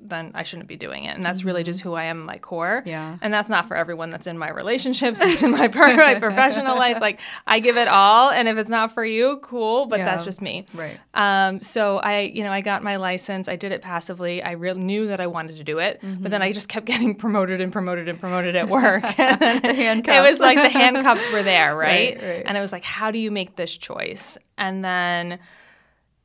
then 0.00 0.32
I 0.34 0.42
shouldn't 0.42 0.68
be 0.68 0.76
doing 0.76 1.04
it. 1.04 1.16
And 1.16 1.24
that's 1.24 1.44
really 1.44 1.62
just 1.62 1.80
who 1.80 1.94
I 1.94 2.04
am, 2.04 2.24
my 2.24 2.38
core. 2.38 2.80
Mm-hmm. 2.80 2.88
Yeah. 2.88 3.18
And 3.20 3.32
that's 3.32 3.48
not 3.48 3.66
for 3.66 3.76
everyone. 3.76 4.10
That's 4.10 4.26
in 4.26 4.38
my 4.38 4.50
relationships. 4.50 5.20
It's 5.26 5.42
in 5.42 5.50
my, 5.50 5.68
per- 5.68 5.96
my 5.96 6.14
professional 6.20 6.76
life. 6.76 6.98
Like 7.00 7.20
I 7.46 7.58
give 7.60 7.76
it 7.76 7.88
all, 7.88 8.30
and 8.30 8.48
if 8.48 8.56
it's 8.56 8.70
not 8.70 8.92
for 8.92 9.04
you, 9.04 9.38
cool. 9.42 9.86
But 9.86 9.98
that's 9.98 10.24
just 10.24 10.40
me. 10.40 10.64
Right. 10.74 10.98
Um, 11.14 11.60
so 11.60 11.98
I, 11.98 12.20
you 12.20 12.42
know, 12.44 12.52
I 12.52 12.60
got 12.60 12.82
my 12.82 12.96
license. 12.96 13.48
I 13.48 13.56
did 13.56 13.72
it 13.72 13.82
passively. 13.82 14.42
I 14.42 14.52
really 14.52 14.80
knew 14.80 15.08
that 15.08 15.20
I 15.20 15.26
wanted 15.26 15.56
to 15.56 15.64
do 15.64 15.78
it, 15.78 16.00
but 16.02 16.30
then 16.30 16.42
I 16.42 16.52
just 16.52 16.68
kept 16.68 16.86
getting 16.92 17.14
promoted 17.14 17.60
and 17.60 17.72
promoted 17.72 18.08
and 18.08 18.18
promoted 18.18 18.56
at 18.56 18.68
work. 18.68 19.02
The 19.02 19.60
It 20.06 20.30
was 20.30 20.40
like 20.40 20.56
the 20.56 20.68
handcuffs 20.68 21.30
were 21.32 21.42
there, 21.42 21.76
right? 21.76 22.16
Right, 22.16 22.22
right. 22.22 22.42
And 22.46 22.56
it 22.56 22.60
was 22.60 22.72
like, 22.72 22.84
how 22.84 23.10
do 23.10 23.18
you 23.18 23.30
make 23.30 23.56
this 23.56 23.76
choice? 23.76 24.38
And 24.56 24.84
then 24.84 25.38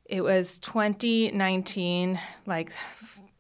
it 0.06 0.22
was 0.22 0.60
2019, 0.60 2.20
like 2.46 2.72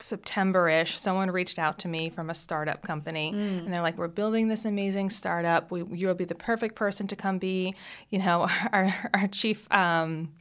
September-ish. 0.01 1.00
Someone 1.00 1.31
reached 1.31 1.60
out 1.60 1.79
to 1.79 1.88
me 1.88 2.10
from 2.10 2.29
a 2.29 2.34
startup 2.34 2.81
company, 2.81 3.31
Mm. 3.34 3.65
and 3.65 3.74
they're 3.74 3.81
like, 3.81 3.98
"We're 3.98 4.08
building 4.08 4.48
this 4.48 4.65
amazing 4.65 5.10
startup. 5.10 5.72
We, 5.72 5.84
you'll 5.91 6.13
be 6.13 6.25
the 6.25 6.36
perfect 6.36 6.75
person 6.75 7.08
to 7.08 7.15
come 7.15 7.38
be, 7.38 7.75
you 8.10 8.20
know, 8.20 8.48
our 8.74 8.93
our 9.13 9.27
chief." 9.27 9.72
Um, 9.72 10.34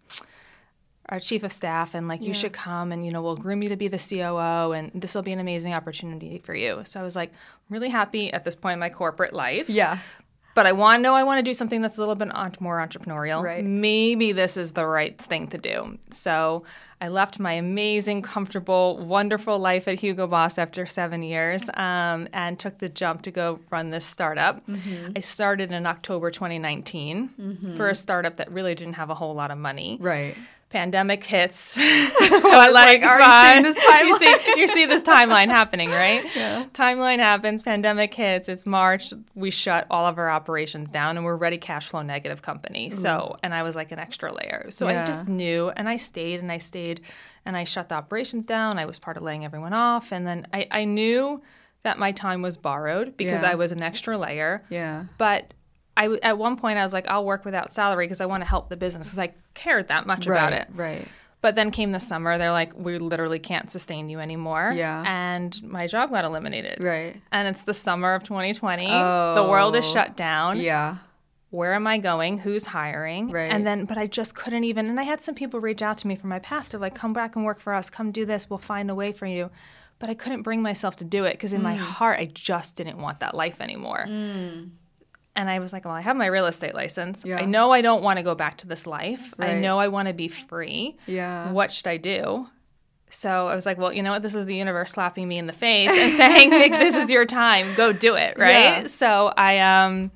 our 1.09 1.19
chief 1.19 1.43
of 1.43 1.52
staff 1.52 1.97
and 1.97 2.07
like 2.07 2.21
yeah. 2.21 2.29
you 2.29 2.35
should 2.35 2.52
come 2.52 2.93
and 2.93 3.05
you 3.05 3.11
know 3.11 3.21
we'll 3.21 3.35
groom 3.35 3.62
you 3.64 3.69
to 3.69 3.75
be 3.75 3.88
the 3.88 3.99
COO 3.99 4.71
and 4.71 4.93
this 4.95 5.12
will 5.12 5.23
be 5.23 5.33
an 5.33 5.40
amazing 5.40 5.75
opportunity 5.75 6.38
for 6.38 6.55
you. 6.55 6.83
So 6.85 7.00
I 7.00 7.02
was 7.02 7.17
like 7.17 7.33
really 7.69 7.88
happy 7.88 8.33
at 8.33 8.45
this 8.45 8.55
point 8.55 8.75
in 8.75 8.79
my 8.79 8.90
corporate 8.90 9.33
life. 9.33 9.69
Yeah. 9.69 9.99
But 10.61 10.67
I 10.67 10.73
want 10.73 10.99
to 10.99 11.02
know 11.02 11.14
I 11.14 11.23
want 11.23 11.38
to 11.38 11.43
do 11.43 11.55
something 11.55 11.81
that's 11.81 11.97
a 11.97 12.02
little 12.02 12.14
bit 12.14 12.29
more 12.61 12.87
entrepreneurial. 12.87 13.43
Right. 13.43 13.64
Maybe 13.64 14.33
this 14.33 14.59
is 14.59 14.73
the 14.73 14.87
right 14.87 15.17
thing 15.17 15.49
to 15.49 15.57
do. 15.57 15.99
So 16.11 16.64
I 17.00 17.09
left 17.09 17.38
my 17.38 17.55
amazing, 17.55 18.21
comfortable, 18.21 18.99
wonderful 18.99 19.59
life 19.59 19.88
at 19.88 19.99
Hugo 20.00 20.26
Boss 20.26 20.59
after 20.59 20.85
seven 20.85 21.23
years 21.23 21.71
um, 21.73 22.29
and 22.35 22.59
took 22.59 22.76
the 22.76 22.90
jump 22.90 23.23
to 23.23 23.31
go 23.31 23.61
run 23.71 23.88
this 23.88 24.05
startup. 24.05 24.67
Mm-hmm. 24.67 25.12
I 25.17 25.21
started 25.21 25.73
in 25.73 25.87
October 25.87 26.31
2019 26.31 27.31
mm-hmm. 27.40 27.76
for 27.79 27.88
a 27.88 27.95
startup 27.95 28.37
that 28.37 28.52
really 28.52 28.75
didn't 28.75 28.97
have 28.97 29.09
a 29.09 29.14
whole 29.14 29.35
lot 29.35 29.50
of 29.50 29.57
money. 29.57 29.97
Right 29.99 30.37
pandemic 30.70 31.24
hits. 31.24 31.76
like, 32.20 32.72
like, 32.72 33.02
are 33.02 33.20
you 33.20 33.62
seeing 33.62 33.62
this 33.62 33.76
timeline? 33.76 34.06
you, 34.06 34.18
see, 34.18 34.60
you 34.60 34.66
see 34.68 34.86
this 34.86 35.02
timeline 35.02 35.48
happening, 35.48 35.90
right? 35.90 36.24
Yeah. 36.40 36.64
Timeline 36.72 37.18
happens, 37.18 37.60
pandemic 37.60 38.14
hits, 38.14 38.48
it's 38.48 38.64
March, 38.64 39.12
we 39.34 39.50
shut 39.50 39.86
all 39.90 40.06
of 40.06 40.16
our 40.16 40.30
operations 40.30 40.90
down 40.90 41.16
and 41.16 41.26
we're 41.26 41.36
ready 41.36 41.58
cash 41.58 41.88
flow 41.88 42.02
negative 42.02 42.40
company. 42.40 42.88
Mm. 42.88 42.94
So, 42.94 43.36
and 43.42 43.52
I 43.52 43.62
was 43.62 43.74
like 43.74 43.90
an 43.90 43.98
extra 43.98 44.32
layer. 44.32 44.66
So 44.70 44.88
yeah. 44.88 45.02
I 45.02 45.06
just 45.06 45.28
knew 45.28 45.70
and 45.70 45.88
I 45.88 45.96
stayed 45.96 46.40
and 46.40 46.50
I 46.52 46.58
stayed 46.58 47.00
and 47.44 47.56
I 47.56 47.64
shut 47.64 47.88
the 47.88 47.96
operations 47.96 48.46
down. 48.46 48.78
I 48.78 48.86
was 48.86 48.98
part 48.98 49.16
of 49.16 49.22
laying 49.24 49.44
everyone 49.44 49.72
off. 49.72 50.12
And 50.12 50.26
then 50.26 50.46
I, 50.52 50.68
I 50.70 50.84
knew 50.84 51.42
that 51.82 51.98
my 51.98 52.12
time 52.12 52.42
was 52.42 52.56
borrowed 52.56 53.16
because 53.16 53.42
yeah. 53.42 53.50
I 53.50 53.54
was 53.56 53.72
an 53.72 53.82
extra 53.82 54.16
layer. 54.16 54.64
Yeah. 54.70 55.06
But 55.18 55.52
I 56.00 56.19
at 56.23 56.38
one 56.38 56.57
point 56.57 56.78
I 56.78 56.83
was 56.83 56.92
like, 56.92 57.09
I'll 57.09 57.25
work 57.25 57.45
without 57.45 57.73
salary 57.73 58.07
because 58.07 58.21
I 58.21 58.26
want 58.26 58.42
to 58.42 58.49
help 58.49 58.71
the 58.71 58.76
business 58.76 59.09
because 59.09 59.19
I 59.19 59.35
cared 59.54 59.88
that 59.88 60.07
much 60.07 60.26
right, 60.26 60.37
about 60.37 60.52
it. 60.54 60.69
Right. 60.75 61.07
But 61.42 61.54
then 61.54 61.71
came 61.71 61.92
the 61.92 62.00
summer. 62.00 62.38
They're 62.38 62.52
like, 62.52 62.76
we 62.76 62.99
literally 62.99 63.38
can't 63.38 63.71
sustain 63.71 64.09
you 64.09 64.19
anymore. 64.19 64.73
Yeah. 64.75 65.02
And 65.07 65.62
my 65.62 65.87
job 65.87 66.11
got 66.11 66.25
eliminated. 66.25 66.83
Right. 66.83 67.16
And 67.33 67.49
it's 67.49 67.62
the 67.62 67.75
summer 67.75 68.14
of 68.14 68.23
2020. 68.23 68.88
Oh. 68.90 69.35
The 69.35 69.45
world 69.45 69.76
is 69.76 69.90
shut 69.90 70.16
down. 70.16 70.61
Yeah. 70.61 70.99
Where 71.50 71.75
am 71.75 71.87
I 71.87 71.99
going? 71.99 72.38
Who's 72.38 72.66
hiring? 72.66 73.30
Right. 73.30 73.50
And 73.50 73.66
then, 73.66 73.85
but 73.85 73.99
I 73.99 74.07
just 74.07 74.35
couldn't 74.35 74.64
even. 74.64 74.87
And 74.88 75.00
I 75.00 75.02
had 75.02 75.23
some 75.23 75.35
people 75.35 75.61
reach 75.61 75.83
out 75.83 75.99
to 75.99 76.07
me 76.07 76.14
from 76.14 76.30
my 76.30 76.38
past. 76.38 76.71
They're 76.71 76.80
like, 76.80 76.95
come 76.95 77.12
back 77.12 77.37
and 77.37 77.45
work 77.45 77.61
for 77.61 77.75
us. 77.75 77.90
Come 77.90 78.12
do 78.12 78.25
this. 78.25 78.49
We'll 78.49 78.59
find 78.59 78.90
a 78.90 78.95
way 78.95 79.12
for 79.12 79.26
you. 79.26 79.50
But 79.99 80.11
I 80.11 80.14
couldn't 80.14 80.42
bring 80.42 80.62
myself 80.62 80.97
to 80.97 81.04
do 81.04 81.25
it 81.25 81.33
because 81.33 81.52
in 81.52 81.61
mm. 81.61 81.64
my 81.64 81.75
heart, 81.75 82.21
I 82.21 82.26
just 82.26 82.76
didn't 82.76 82.99
want 82.99 83.21
that 83.21 83.35
life 83.35 83.61
anymore. 83.61 84.07
Mm 84.07 84.71
and 85.37 85.49
I 85.49 85.58
was 85.58 85.72
like, 85.72 85.84
well, 85.84 85.94
I 85.94 86.00
have 86.00 86.16
my 86.16 86.26
real 86.26 86.46
estate 86.46 86.75
license. 86.75 87.25
Yeah. 87.25 87.38
I 87.38 87.44
know 87.44 87.70
I 87.72 87.82
don't 87.82 88.02
want 88.02 88.18
to 88.18 88.22
go 88.22 88.34
back 88.34 88.58
to 88.58 88.66
this 88.66 88.87
life. 88.87 89.32
Right. 89.37 89.50
I 89.50 89.60
know 89.60 89.78
I 89.78 89.88
want 89.88 90.08
to 90.08 90.14
be 90.14 90.28
free. 90.28 90.96
Yeah. 91.06 91.50
What 91.52 91.70
should 91.70 91.87
I 91.87 91.96
do? 91.96 92.49
So 93.10 93.49
I 93.49 93.54
was 93.54 93.66
like, 93.66 93.78
well, 93.78 93.92
you 93.92 94.02
know 94.02 94.12
what? 94.12 94.22
This 94.22 94.34
is 94.34 94.46
the 94.46 94.54
universe 94.54 94.92
slapping 94.92 95.26
me 95.26 95.38
in 95.38 95.46
the 95.46 95.52
face 95.52 95.90
and 95.90 96.16
saying, 96.16 96.50
this 96.50 96.94
is 96.94 97.10
your 97.10 97.26
time. 97.26 97.75
Go 97.75 97.92
do 97.92 98.14
it, 98.14 98.38
right? 98.38 98.82
Yeah. 98.82 98.87
So 98.87 99.32
I 99.37 99.58
um 99.58 100.10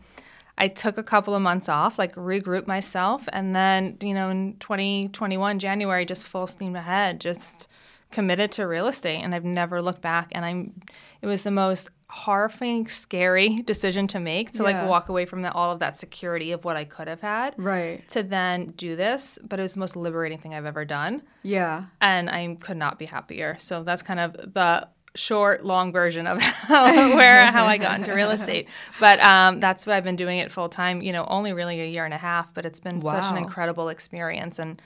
I 0.56 0.68
took 0.68 0.98
a 0.98 1.02
couple 1.02 1.34
of 1.34 1.42
months 1.42 1.68
off, 1.68 1.98
like 1.98 2.14
regroup 2.14 2.68
myself, 2.68 3.28
and 3.32 3.56
then, 3.56 3.98
you 4.00 4.14
know, 4.14 4.30
in 4.30 4.56
2021 4.58 5.58
January 5.58 6.04
just 6.04 6.26
full 6.26 6.46
steam 6.46 6.76
ahead, 6.76 7.20
just 7.20 7.68
committed 8.12 8.52
to 8.52 8.64
real 8.64 8.86
estate 8.86 9.18
and 9.18 9.34
I've 9.34 9.44
never 9.44 9.82
looked 9.82 10.00
back 10.00 10.28
and 10.30 10.44
I'm 10.44 10.80
it 11.20 11.26
was 11.26 11.42
the 11.42 11.50
most 11.50 11.88
horrifying 12.14 12.86
scary 12.86 13.56
decision 13.66 14.06
to 14.06 14.20
make 14.20 14.52
to 14.52 14.62
yeah. 14.62 14.70
like 14.70 14.88
walk 14.88 15.08
away 15.08 15.26
from 15.26 15.42
the, 15.42 15.50
all 15.50 15.72
of 15.72 15.80
that 15.80 15.96
security 15.96 16.52
of 16.52 16.64
what 16.64 16.76
I 16.76 16.84
could 16.84 17.08
have 17.08 17.20
had 17.20 17.56
right. 17.58 18.08
to 18.10 18.22
then 18.22 18.66
do 18.76 18.94
this 18.94 19.36
but 19.42 19.58
it 19.58 19.62
was 19.62 19.74
the 19.74 19.80
most 19.80 19.96
liberating 19.96 20.38
thing 20.38 20.54
I've 20.54 20.64
ever 20.64 20.84
done. 20.84 21.22
Yeah. 21.42 21.86
And 22.00 22.30
I 22.30 22.56
could 22.60 22.76
not 22.76 23.00
be 23.00 23.06
happier. 23.06 23.56
So 23.58 23.82
that's 23.82 24.02
kind 24.02 24.20
of 24.20 24.54
the 24.54 24.86
short 25.16 25.64
long 25.64 25.90
version 25.90 26.28
of 26.28 26.40
how, 26.42 26.84
where 27.16 27.50
how 27.50 27.64
I 27.64 27.78
got 27.78 27.98
into 27.98 28.14
real 28.14 28.30
estate. 28.38 28.68
But 29.00 29.18
um, 29.18 29.58
that's 29.58 29.84
why 29.84 29.96
I've 29.96 30.04
been 30.04 30.14
doing 30.14 30.38
it 30.38 30.52
full 30.52 30.68
time 30.68 31.02
you 31.02 31.12
know 31.12 31.26
only 31.28 31.52
really 31.52 31.80
a 31.80 31.86
year 31.86 32.04
and 32.04 32.14
a 32.14 32.18
half 32.18 32.54
but 32.54 32.64
it's 32.64 32.78
been 32.78 33.00
wow. 33.00 33.20
such 33.20 33.32
an 33.32 33.38
incredible 33.38 33.88
experience. 33.88 34.60
And 34.60 34.80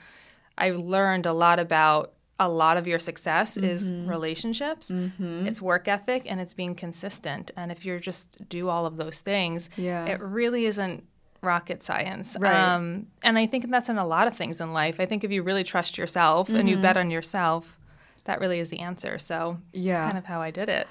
I 0.57 0.71
learned 0.71 1.27
a 1.27 1.33
lot 1.33 1.59
about 1.59 2.13
a 2.39 2.47
lot 2.47 2.77
of 2.77 2.87
your 2.87 2.99
success 2.99 3.55
mm-hmm. 3.55 3.69
is 3.69 3.91
relationships, 3.91 4.91
mm-hmm. 4.91 5.45
it's 5.45 5.61
work 5.61 5.87
ethic, 5.87 6.23
and 6.25 6.39
it's 6.39 6.53
being 6.53 6.73
consistent. 6.73 7.51
And 7.57 7.71
if 7.71 7.85
you're 7.85 7.99
just 7.99 8.47
do 8.47 8.69
all 8.69 8.85
of 8.85 8.97
those 8.97 9.19
things, 9.19 9.69
yeah. 9.75 10.05
it 10.05 10.21
really 10.21 10.65
isn't 10.65 11.03
rocket 11.41 11.83
science. 11.83 12.37
Right. 12.39 12.53
Um, 12.53 13.07
and 13.23 13.37
I 13.37 13.45
think 13.45 13.69
that's 13.69 13.89
in 13.89 13.97
a 13.97 14.05
lot 14.05 14.27
of 14.27 14.35
things 14.35 14.61
in 14.61 14.73
life. 14.73 14.99
I 14.99 15.05
think 15.05 15.23
if 15.23 15.31
you 15.31 15.43
really 15.43 15.63
trust 15.63 15.97
yourself 15.97 16.47
mm-hmm. 16.47 16.57
and 16.57 16.69
you 16.69 16.77
bet 16.77 16.97
on 16.97 17.11
yourself, 17.11 17.77
that 18.25 18.39
really 18.39 18.59
is 18.59 18.69
the 18.69 18.79
answer. 18.79 19.17
So 19.17 19.59
yeah, 19.73 19.97
kind 19.97 20.17
of 20.17 20.25
how 20.25 20.41
I 20.41 20.51
did 20.51 20.69
it. 20.69 20.87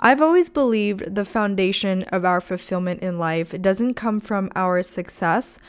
I've 0.00 0.20
always 0.20 0.50
believed 0.50 1.14
the 1.14 1.24
foundation 1.24 2.02
of 2.04 2.24
our 2.24 2.40
fulfillment 2.40 3.02
in 3.02 3.18
life 3.18 3.54
doesn't 3.62 3.94
come 3.94 4.18
from 4.18 4.50
our 4.56 4.82
success, 4.82 5.60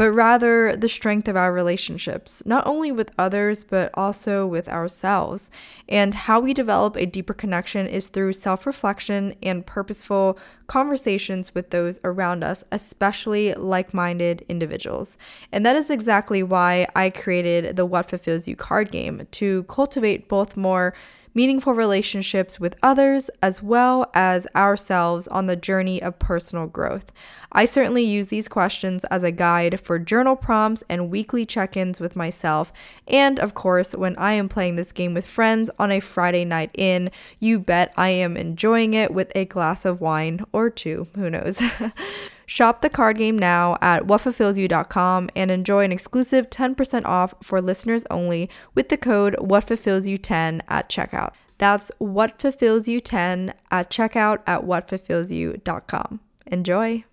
but 0.00 0.12
rather 0.12 0.74
the 0.74 0.88
strength 0.88 1.28
of 1.28 1.36
our 1.36 1.52
relationships, 1.52 2.42
not 2.46 2.66
only 2.66 2.90
with 2.90 3.12
others, 3.18 3.64
but 3.64 3.90
also 3.92 4.46
with 4.46 4.66
ourselves. 4.66 5.50
And 5.90 6.14
how 6.14 6.40
we 6.40 6.54
develop 6.54 6.96
a 6.96 7.04
deeper 7.04 7.34
connection 7.34 7.86
is 7.86 8.08
through 8.08 8.32
self 8.32 8.64
reflection 8.64 9.34
and 9.42 9.66
purposeful 9.66 10.38
conversations 10.68 11.54
with 11.54 11.68
those 11.68 12.00
around 12.02 12.42
us, 12.42 12.64
especially 12.72 13.52
like 13.52 13.92
minded 13.92 14.42
individuals. 14.48 15.18
And 15.52 15.66
that 15.66 15.76
is 15.76 15.90
exactly 15.90 16.42
why 16.42 16.88
I 16.96 17.10
created 17.10 17.76
the 17.76 17.84
What 17.84 18.08
Fulfills 18.08 18.48
You 18.48 18.56
card 18.56 18.90
game 18.90 19.28
to 19.32 19.64
cultivate 19.64 20.28
both 20.28 20.56
more 20.56 20.94
meaningful 21.34 21.74
relationships 21.74 22.58
with 22.58 22.76
others, 22.82 23.30
as 23.42 23.62
well 23.62 24.10
as 24.14 24.46
ourselves 24.54 25.28
on 25.28 25.46
the 25.46 25.56
journey 25.56 26.02
of 26.02 26.18
personal 26.18 26.66
growth. 26.66 27.12
I 27.52 27.64
certainly 27.64 28.04
use 28.04 28.28
these 28.28 28.48
questions 28.48 29.04
as 29.04 29.22
a 29.22 29.32
guide 29.32 29.80
for 29.80 29.98
journal 29.98 30.36
prompts 30.36 30.84
and 30.88 31.10
weekly 31.10 31.44
check 31.44 31.76
ins 31.76 32.00
with 32.00 32.14
myself. 32.14 32.72
And 33.08 33.40
of 33.40 33.54
course, 33.54 33.94
when 33.94 34.16
I 34.16 34.32
am 34.32 34.48
playing 34.48 34.76
this 34.76 34.92
game 34.92 35.14
with 35.14 35.26
friends 35.26 35.70
on 35.78 35.90
a 35.90 36.00
Friday 36.00 36.44
night 36.44 36.70
in, 36.74 37.10
you 37.38 37.58
bet 37.58 37.92
I 37.96 38.10
am 38.10 38.36
enjoying 38.36 38.94
it 38.94 39.12
with 39.12 39.32
a 39.34 39.44
glass 39.44 39.84
of 39.84 40.00
wine 40.00 40.44
or 40.52 40.70
two. 40.70 41.08
Who 41.16 41.28
knows? 41.30 41.60
Shop 42.50 42.80
the 42.80 42.90
card 42.90 43.16
game 43.16 43.38
now 43.38 43.78
at 43.80 44.08
whatfulfillsyou.com 44.08 45.30
and 45.36 45.52
enjoy 45.52 45.84
an 45.84 45.92
exclusive 45.92 46.50
10% 46.50 47.04
off 47.04 47.32
for 47.44 47.62
listeners 47.62 48.04
only 48.10 48.50
with 48.74 48.88
the 48.88 48.96
code 48.96 49.36
whatfulfillsyou10 49.38 50.60
at 50.66 50.88
checkout. 50.88 51.34
That's 51.58 51.92
whatfulfillsyou10 52.00 53.52
at 53.70 53.88
checkout 53.88 54.40
at 54.48 54.62
whatfulfillsyou.com. 54.62 56.20
Enjoy. 56.48 57.04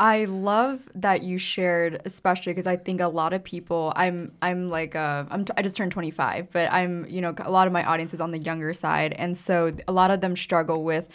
I 0.00 0.24
love 0.24 0.80
that 0.96 1.22
you 1.22 1.38
shared, 1.38 2.02
especially 2.04 2.50
because 2.50 2.66
I 2.66 2.76
think 2.76 3.00
a 3.00 3.06
lot 3.06 3.32
of 3.32 3.44
people. 3.44 3.92
I'm 3.94 4.32
I'm 4.42 4.70
like 4.70 4.96
uh, 4.96 5.24
I'm 5.30 5.44
I 5.56 5.62
just 5.62 5.76
turned 5.76 5.92
25, 5.92 6.50
but 6.50 6.68
I'm 6.72 7.06
you 7.08 7.20
know 7.20 7.32
a 7.38 7.50
lot 7.52 7.68
of 7.68 7.72
my 7.72 7.84
audience 7.84 8.12
is 8.12 8.20
on 8.20 8.32
the 8.32 8.38
younger 8.38 8.74
side, 8.74 9.12
and 9.12 9.38
so 9.38 9.72
a 9.86 9.92
lot 9.92 10.10
of 10.10 10.20
them 10.20 10.36
struggle 10.36 10.82
with 10.82 11.08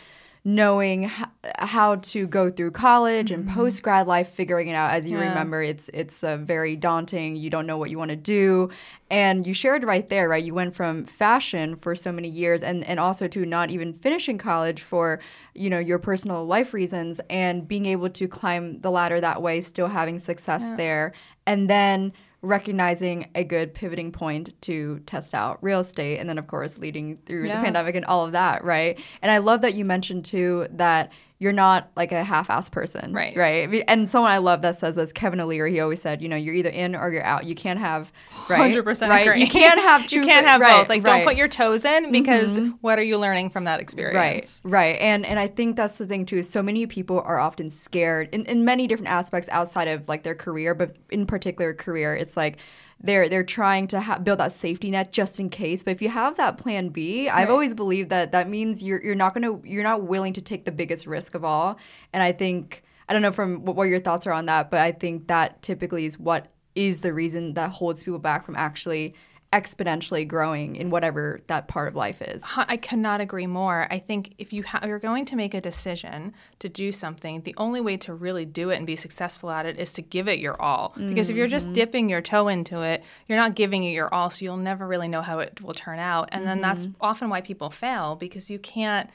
knowing 0.47 1.05
h- 1.05 1.11
how 1.57 1.95
to 1.95 2.27
go 2.27 2.51
through 2.51 2.69
college 2.69 3.31
mm-hmm. 3.31 3.41
and 3.41 3.49
post 3.49 3.81
grad 3.81 4.05
life, 4.05 4.29
figuring 4.29 4.67
it 4.67 4.75
out. 4.75 4.91
As 4.91 5.07
you 5.07 5.17
yeah. 5.17 5.29
remember, 5.29 5.63
it's 5.63 5.89
it's 5.91 6.23
uh, 6.23 6.37
very 6.37 6.75
daunting. 6.75 7.35
You 7.35 7.49
don't 7.49 7.65
know 7.65 7.77
what 7.77 7.89
you 7.89 7.97
want 7.97 8.11
to 8.11 8.15
do, 8.15 8.69
and 9.09 9.45
you 9.45 9.55
shared 9.55 9.83
right 9.83 10.07
there, 10.07 10.29
right? 10.29 10.43
You 10.43 10.53
went 10.53 10.75
from 10.75 11.03
fashion 11.05 11.75
for 11.75 11.95
so 11.95 12.11
many 12.11 12.29
years, 12.29 12.61
and 12.61 12.85
and 12.85 12.99
also 12.99 13.27
to 13.27 13.45
not 13.45 13.71
even 13.71 13.93
finishing 13.93 14.37
college 14.37 14.81
for 14.81 15.19
you 15.55 15.69
know 15.69 15.79
your 15.79 15.97
personal 15.97 16.45
life 16.45 16.73
reasons, 16.73 17.19
and 17.29 17.67
being 17.67 17.87
able 17.87 18.09
to 18.11 18.27
climb 18.27 18.79
the 18.81 18.91
ladder 18.91 19.19
that 19.19 19.41
way, 19.41 19.61
still 19.61 19.87
having 19.87 20.19
success 20.19 20.67
yeah. 20.69 20.75
there, 20.75 21.13
and 21.47 21.67
then 21.67 22.13
recognizing 22.45 23.29
a 23.35 23.43
good 23.43 23.73
pivoting 23.73 24.11
point 24.11 24.59
to 24.61 24.99
test 25.05 25.33
out 25.33 25.57
real 25.61 25.79
estate 25.79 26.19
and 26.19 26.29
then 26.29 26.37
of 26.37 26.47
course 26.47 26.77
leading 26.77 27.17
through 27.25 27.47
yeah. 27.47 27.55
the 27.55 27.63
pandemic 27.63 27.95
and 27.95 28.05
all 28.05 28.25
of 28.25 28.31
that 28.31 28.63
right 28.63 28.99
and 29.21 29.31
i 29.31 29.37
love 29.37 29.61
that 29.61 29.73
you 29.73 29.83
mentioned 29.83 30.23
too 30.23 30.67
that 30.71 31.11
you're 31.39 31.53
not 31.53 31.91
like 31.97 32.11
a 32.11 32.23
half-ass 32.23 32.69
person 32.69 33.11
right. 33.11 33.35
right? 33.35 33.83
And 33.87 34.09
someone 34.09 34.31
i 34.31 34.37
love 34.37 34.61
that 34.61 34.77
says 34.77 34.95
this 34.95 35.11
kevin 35.11 35.39
o'leary 35.39 35.73
he 35.73 35.79
always 35.79 36.01
said 36.01 36.21
you 36.21 36.29
know 36.29 36.35
you're 36.35 36.53
either 36.53 36.69
in 36.69 36.95
or 36.95 37.11
you're 37.11 37.23
out. 37.23 37.45
You 37.45 37.55
can't 37.55 37.79
have 37.79 38.11
right? 38.49 38.73
100% 38.73 39.09
right? 39.09 39.27
Agree. 39.27 39.41
you 39.41 39.47
can't 39.47 39.79
have 39.79 40.11
you 40.11 40.23
can't 40.23 40.47
have 40.47 40.61
right, 40.61 40.79
both. 40.79 40.89
Like 40.89 41.05
right. 41.05 41.17
don't 41.17 41.27
put 41.27 41.35
your 41.35 41.47
toes 41.47 41.83
in 41.85 42.11
because 42.11 42.57
mm-hmm. 42.57 42.71
what 42.81 42.99
are 42.99 43.03
you 43.03 43.17
learning 43.17 43.49
from 43.49 43.65
that 43.65 43.79
experience? 43.79 44.61
Right 44.63 44.75
right. 44.75 45.01
And 45.01 45.25
and 45.25 45.39
i 45.39 45.47
think 45.47 45.75
that's 45.75 45.97
the 45.97 46.05
thing 46.05 46.25
too 46.25 46.43
so 46.43 46.61
many 46.61 46.85
people 46.85 47.21
are 47.21 47.39
often 47.39 47.69
scared 47.69 48.29
in, 48.33 48.45
in 48.45 48.65
many 48.65 48.87
different 48.87 49.11
aspects 49.11 49.49
outside 49.49 49.87
of 49.87 50.07
like 50.07 50.23
their 50.23 50.35
career 50.35 50.73
but 50.73 50.93
in 51.09 51.25
particular 51.25 51.73
career 51.73 52.15
it's 52.15 52.37
like 52.37 52.57
they're 53.01 53.29
they're 53.29 53.43
trying 53.43 53.87
to 53.87 54.01
ha- 54.01 54.19
build 54.19 54.39
that 54.39 54.53
safety 54.53 54.89
net 54.89 55.11
just 55.11 55.39
in 55.39 55.49
case. 55.49 55.83
But 55.83 55.91
if 55.91 56.01
you 56.01 56.09
have 56.09 56.37
that 56.37 56.57
plan 56.57 56.89
B, 56.89 57.27
right. 57.27 57.41
I've 57.41 57.49
always 57.49 57.73
believed 57.73 58.09
that 58.09 58.31
that 58.31 58.49
means 58.49 58.83
you're 58.83 59.03
you're 59.03 59.15
not 59.15 59.33
gonna 59.33 59.59
you're 59.63 59.83
not 59.83 60.03
willing 60.03 60.33
to 60.33 60.41
take 60.41 60.65
the 60.65 60.71
biggest 60.71 61.05
risk 61.05 61.35
of 61.35 61.43
all. 61.43 61.77
And 62.13 62.23
I 62.23 62.31
think 62.31 62.83
I 63.07 63.13
don't 63.13 63.21
know 63.21 63.31
from 63.31 63.65
what, 63.65 63.75
what 63.75 63.89
your 63.89 63.99
thoughts 63.99 64.25
are 64.25 64.33
on 64.33 64.45
that, 64.47 64.71
but 64.71 64.79
I 64.79 64.91
think 64.91 65.27
that 65.27 65.61
typically 65.61 66.05
is 66.05 66.17
what 66.17 66.47
is 66.73 67.01
the 67.01 67.13
reason 67.13 67.53
that 67.53 67.71
holds 67.71 68.03
people 68.03 68.19
back 68.19 68.45
from 68.45 68.55
actually 68.55 69.15
exponentially 69.59 70.27
growing 70.27 70.75
in 70.75 70.89
whatever 70.89 71.39
that 71.47 71.67
part 71.67 71.87
of 71.87 71.95
life 71.95 72.21
is. 72.21 72.43
I 72.57 72.77
cannot 72.77 73.21
agree 73.21 73.47
more. 73.47 73.87
I 73.89 73.99
think 73.99 74.33
if 74.37 74.51
you 74.51 74.63
ha- 74.63 74.81
you're 74.85 74.99
going 74.99 75.25
to 75.25 75.35
make 75.35 75.53
a 75.53 75.61
decision 75.61 76.33
to 76.59 76.67
do 76.69 76.91
something, 76.91 77.41
the 77.41 77.55
only 77.57 77.79
way 77.81 77.95
to 77.97 78.13
really 78.13 78.45
do 78.45 78.69
it 78.71 78.75
and 78.77 78.85
be 78.85 78.95
successful 78.95 79.49
at 79.49 79.65
it 79.65 79.79
is 79.79 79.91
to 79.93 80.01
give 80.01 80.27
it 80.27 80.39
your 80.39 80.61
all. 80.61 80.93
Because 80.97 81.29
if 81.29 81.35
you're 81.35 81.47
just 81.47 81.65
Mm-hmm. 81.67 81.73
dipping 81.73 82.09
your 82.09 82.21
toe 82.21 82.47
into 82.49 82.81
it, 82.81 83.01
you're 83.27 83.37
not 83.39 83.55
giving 83.55 83.83
it 83.85 83.91
your 83.91 84.13
all, 84.13 84.29
so 84.29 84.43
you'll 84.45 84.57
never 84.57 84.85
really 84.85 85.07
know 85.07 85.21
how 85.21 85.39
it 85.39 85.61
will 85.61 85.73
turn 85.73 85.99
out. 85.99 86.29
And 86.31 86.45
then 86.45 86.59
that's 86.61 86.85
Mm-hmm. 86.85 87.01
often 87.09 87.29
why 87.29 87.41
people 87.41 87.69
fail 87.69 88.15
because 88.15 88.51
you 88.51 88.59
can't 88.59 89.09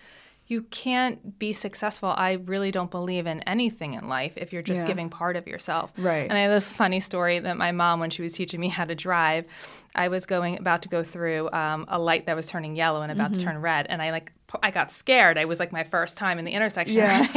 you 0.46 0.62
can't 0.62 1.38
be 1.38 1.52
successful. 1.52 2.08
I 2.08 2.32
really 2.32 2.72
don't 2.72 2.90
believe 2.90 3.28
in 3.28 3.38
anything 3.42 3.94
in 3.94 4.08
life 4.08 4.32
if 4.36 4.52
you're 4.52 4.62
just 4.62 4.80
Yeah. 4.80 4.86
giving 4.88 5.08
part 5.08 5.36
of 5.36 5.46
yourself. 5.46 5.92
Right. 5.96 6.28
And 6.28 6.32
I 6.32 6.38
have 6.40 6.50
this 6.50 6.72
funny 6.72 6.98
story 6.98 7.38
that 7.38 7.56
my 7.56 7.70
mom, 7.70 8.00
when 8.00 8.10
she 8.10 8.20
was 8.20 8.32
teaching 8.32 8.58
me 8.58 8.66
how 8.66 8.84
to 8.84 8.96
drive, 8.96 9.44
I 9.94 10.08
was 10.08 10.26
going 10.26 10.58
about 10.58 10.82
to 10.82 10.88
go 10.88 11.02
through 11.02 11.50
um, 11.52 11.84
a 11.88 11.98
light 11.98 12.26
that 12.26 12.36
was 12.36 12.46
turning 12.46 12.76
yellow 12.76 13.02
and 13.02 13.10
about 13.12 13.30
Mm-hmm. 13.30 13.38
to 13.40 13.44
turn 13.44 13.60
red, 13.60 13.86
and 13.88 14.00
I 14.02 14.10
like 14.10 14.32
I 14.64 14.72
got 14.72 14.90
scared. 14.90 15.38
I 15.38 15.44
was 15.44 15.60
like 15.60 15.70
my 15.70 15.84
first 15.84 16.16
time 16.16 16.36
in 16.40 16.44
the 16.44 16.50
intersection, 16.50 16.96
Yeah. 16.96 17.20
right? 17.20 17.36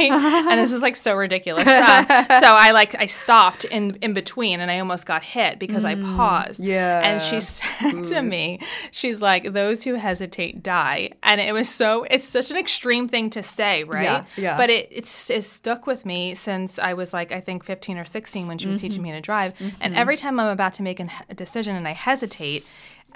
and 0.50 0.58
this 0.60 0.72
is 0.72 0.82
like 0.82 0.96
so 0.96 1.14
ridiculous. 1.14 1.64
So 1.64 1.72
I 1.72 2.72
like 2.72 2.94
I 2.96 3.06
stopped 3.06 3.64
in 3.64 3.96
in 4.02 4.14
between, 4.14 4.58
and 4.60 4.68
I 4.70 4.80
almost 4.80 5.06
got 5.06 5.22
hit 5.22 5.58
because 5.60 5.84
I 5.84 5.94
paused. 5.94 6.60
Mm, 6.60 6.66
yeah. 6.66 7.00
And 7.08 7.22
she 7.22 7.38
said 7.40 8.02
to 8.04 8.22
me, 8.22 8.58
she's 8.90 9.22
like, 9.22 9.52
"Those 9.52 9.84
who 9.84 9.94
hesitate 9.94 10.62
die," 10.62 11.10
and 11.22 11.40
it 11.40 11.52
was 11.54 11.68
so. 11.68 12.04
It's 12.10 12.26
such 12.26 12.50
an 12.50 12.56
extreme 12.56 13.06
thing 13.08 13.30
to 13.30 13.42
say, 13.44 13.84
right? 13.84 14.02
Yeah, 14.02 14.24
yeah. 14.36 14.56
But 14.56 14.70
it 14.70 14.88
it's, 14.90 15.30
it's 15.30 15.46
stuck 15.46 15.86
with 15.86 16.04
me 16.04 16.34
since 16.34 16.78
I 16.80 16.94
was 16.94 17.12
like 17.12 17.30
I 17.30 17.40
think 17.40 17.62
15 17.64 17.96
or 17.98 18.04
16 18.04 18.46
when 18.48 18.58
she 18.58 18.66
was 18.66 18.76
Mm-hmm. 18.78 18.86
teaching 18.88 19.02
me 19.02 19.12
to 19.12 19.20
drive. 19.20 19.52
And 19.80 19.94
every 19.94 20.16
time 20.16 20.40
I'm 20.40 20.48
about 20.48 20.74
to 20.74 20.82
make 20.82 20.98
a 21.00 21.08
decision 21.34 21.76
and 21.76 21.86
I 21.86 21.92
hesitate, 21.92 22.43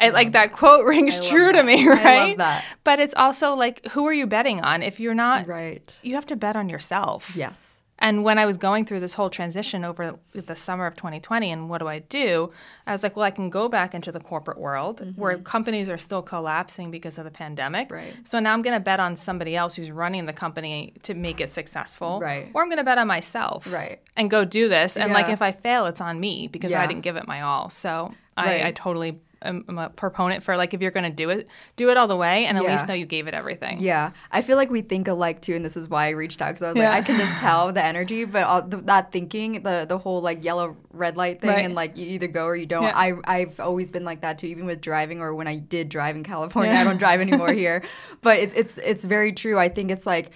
I, 0.00 0.10
like 0.10 0.32
that 0.32 0.52
quote 0.52 0.84
rings 0.92 1.18
love 1.20 1.28
true 1.28 1.52
to 1.52 1.62
me, 1.62 1.82
I 1.84 1.88
love 1.90 2.04
right? 2.04 2.36
that. 2.38 2.64
But 2.84 3.00
it's 3.00 3.14
also 3.16 3.54
like, 3.54 3.86
who 3.88 4.06
are 4.06 4.12
you 4.12 4.26
betting 4.26 4.60
on? 4.60 4.82
If 4.82 5.00
you're 5.00 5.14
not, 5.14 5.46
Right. 5.46 5.98
you 6.02 6.14
have 6.14 6.26
to 6.26 6.36
bet 6.36 6.54
on 6.56 6.68
yourself. 6.68 7.34
Yes. 7.34 7.74
And 8.00 8.22
when 8.22 8.38
I 8.38 8.46
was 8.46 8.58
going 8.58 8.84
through 8.84 9.00
this 9.00 9.14
whole 9.14 9.28
transition 9.28 9.84
over 9.84 10.20
the 10.32 10.54
summer 10.54 10.86
of 10.86 10.94
2020, 10.94 11.50
and 11.50 11.68
what 11.68 11.78
do 11.78 11.88
I 11.88 11.98
do? 11.98 12.52
I 12.86 12.92
was 12.92 13.02
like, 13.02 13.16
well, 13.16 13.24
I 13.24 13.32
can 13.32 13.50
go 13.50 13.68
back 13.68 13.92
into 13.92 14.12
the 14.12 14.20
corporate 14.20 14.58
world 14.58 15.14
where 15.16 15.36
companies 15.38 15.88
are 15.88 15.98
still 15.98 16.22
collapsing 16.22 16.92
because 16.92 17.18
of 17.18 17.24
the 17.24 17.32
pandemic. 17.32 17.88
Mm-hmm. 17.88 17.94
Right. 17.96 18.14
So 18.26 18.38
now 18.38 18.52
I'm 18.52 18.62
going 18.62 18.76
to 18.76 18.80
bet 18.80 19.00
on 19.00 19.16
somebody 19.16 19.56
else 19.56 19.74
who's 19.74 19.90
running 19.90 20.26
the 20.26 20.32
company 20.32 20.92
to 21.02 21.14
make 21.14 21.40
it 21.40 21.50
successful. 21.50 22.20
Right. 22.20 22.48
Or 22.54 22.62
I'm 22.62 22.68
going 22.68 22.78
to 22.78 22.84
bet 22.84 22.98
on 22.98 23.08
myself. 23.08 23.66
Right. 23.72 24.00
And 24.16 24.30
go 24.30 24.44
do 24.44 24.68
this. 24.68 24.96
And 24.96 25.12
like, 25.12 25.28
if 25.28 25.42
I 25.42 25.50
fail, 25.50 25.86
it's 25.86 26.00
on 26.00 26.20
me 26.20 26.46
because 26.46 26.72
I 26.72 26.86
didn't 26.86 27.02
give 27.02 27.16
it 27.16 27.26
my 27.26 27.40
all. 27.40 27.68
So 27.68 28.14
Right. 28.44 28.64
I, 28.64 28.68
I 28.68 28.72
totally 28.72 29.20
am, 29.42 29.64
a 29.78 29.88
proponent 29.88 30.42
for 30.42 30.56
like, 30.56 30.74
if 30.74 30.80
you're 30.82 30.90
going 30.90 31.04
to 31.04 31.14
do 31.14 31.30
it, 31.30 31.46
do 31.76 31.90
it 31.90 31.96
all 31.96 32.08
the 32.08 32.16
way 32.16 32.46
and 32.46 32.58
at 32.58 32.64
Yeah. 32.64 32.70
least 32.72 32.88
know 32.88 32.94
you 32.94 33.06
gave 33.06 33.28
it 33.28 33.34
everything. 33.34 33.78
Yeah, 33.80 34.10
I 34.32 34.42
feel 34.42 34.56
like 34.56 34.68
we 34.70 34.82
think 34.82 35.06
alike 35.08 35.40
too, 35.40 35.54
and 35.54 35.64
this 35.64 35.76
is 35.76 35.88
why 35.88 36.06
I 36.06 36.10
reached 36.10 36.42
out 36.42 36.48
because 36.48 36.62
I 36.62 36.68
was 36.70 36.76
Yeah. 36.76 36.90
like, 36.90 37.04
I 37.04 37.06
can 37.06 37.18
just 37.20 37.38
tell 37.46 37.72
the 37.72 37.84
energy, 37.84 38.24
but 38.24 38.42
all, 38.44 38.68
th- 38.68 38.84
that 38.86 39.12
thinking, 39.12 39.62
the 39.62 39.86
the 39.88 39.98
whole 39.98 40.20
like 40.22 40.44
yellow 40.44 40.76
red 40.92 41.16
light 41.16 41.40
thing, 41.40 41.50
Right. 41.50 41.64
and 41.64 41.74
like 41.74 41.96
you 41.96 42.06
either 42.06 42.26
go 42.28 42.46
or 42.46 42.56
you 42.56 42.66
don't. 42.66 42.82
Yeah. 42.82 42.92
I 42.96 43.14
I've 43.24 43.60
always 43.60 43.90
been 43.90 44.04
like 44.04 44.22
that 44.22 44.38
too, 44.38 44.46
even 44.48 44.66
with 44.66 44.80
driving 44.80 45.20
or 45.20 45.34
when 45.34 45.46
I 45.46 45.58
did 45.58 45.88
drive 45.88 46.16
in 46.16 46.24
California. 46.24 46.72
I 46.74 46.82
don't 46.84 46.98
drive 46.98 47.20
anymore 47.20 47.52
here, 47.64 47.82
but 48.22 48.38
it, 48.40 48.52
it's 48.56 48.78
it's 48.78 49.04
very 49.04 49.32
true. 49.32 49.58
I 49.58 49.68
think 49.68 49.90
it's 49.90 50.06
like 50.06 50.30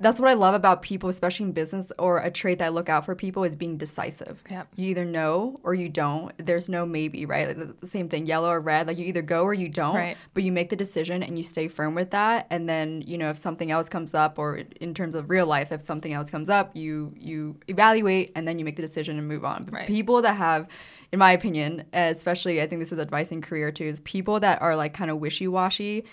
that's 0.00 0.20
what 0.20 0.28
I 0.28 0.34
love 0.34 0.54
about 0.54 0.82
people, 0.82 1.08
especially 1.08 1.46
in 1.46 1.52
business, 1.52 1.92
or 1.98 2.18
a 2.18 2.30
trait 2.30 2.58
that 2.58 2.66
I 2.66 2.68
look 2.68 2.88
out 2.88 3.04
for 3.04 3.14
people 3.14 3.44
is 3.44 3.54
being 3.54 3.76
decisive. 3.76 4.42
Yep. 4.50 4.68
You 4.76 4.90
either 4.90 5.04
know 5.04 5.60
or 5.62 5.72
you 5.74 5.88
don't. 5.88 6.32
There's 6.36 6.68
no 6.68 6.84
maybe, 6.84 7.24
right? 7.26 7.48
Like 7.48 7.58
the- 7.58 7.74
the 7.80 7.86
same 7.86 8.08
thing, 8.08 8.26
yellow 8.26 8.50
or 8.50 8.60
red. 8.60 8.86
Like 8.88 8.98
you 8.98 9.04
either 9.06 9.22
go 9.22 9.44
or 9.44 9.54
you 9.54 9.68
don't. 9.68 9.94
Right. 9.94 10.16
But 10.34 10.42
you 10.42 10.50
make 10.52 10.70
the 10.70 10.76
decision 10.76 11.22
and 11.22 11.38
you 11.38 11.44
stay 11.44 11.68
firm 11.68 11.94
with 11.94 12.10
that. 12.10 12.46
And 12.50 12.68
then, 12.68 13.02
you 13.06 13.16
know, 13.16 13.30
if 13.30 13.38
something 13.38 13.70
else 13.70 13.88
comes 13.88 14.14
up, 14.14 14.38
or 14.38 14.62
in 14.80 14.94
terms 14.94 15.14
of 15.14 15.30
real 15.30 15.46
life, 15.46 15.70
if 15.70 15.80
something 15.82 16.12
else 16.12 16.28
comes 16.30 16.48
up, 16.48 16.74
you 16.74 17.12
you 17.16 17.56
evaluate 17.68 18.32
and 18.34 18.46
then 18.48 18.58
you 18.58 18.64
make 18.64 18.76
the 18.76 18.82
decision 18.82 19.18
and 19.18 19.28
move 19.28 19.44
on. 19.44 19.64
But 19.64 19.74
Right. 19.74 19.86
people 19.86 20.22
that 20.22 20.34
have, 20.34 20.66
in 21.12 21.18
my 21.18 21.32
opinion, 21.32 21.84
especially 21.92 22.60
I 22.60 22.66
think 22.66 22.80
this 22.80 22.90
is 22.92 22.98
advice 22.98 23.30
in 23.30 23.40
career 23.40 23.70
too, 23.70 23.84
is 23.84 24.00
people 24.00 24.40
that 24.40 24.60
are 24.60 24.74
like 24.74 24.92
kind 24.92 25.10
of 25.10 25.18
wishy 25.18 25.46
washy 25.48 26.04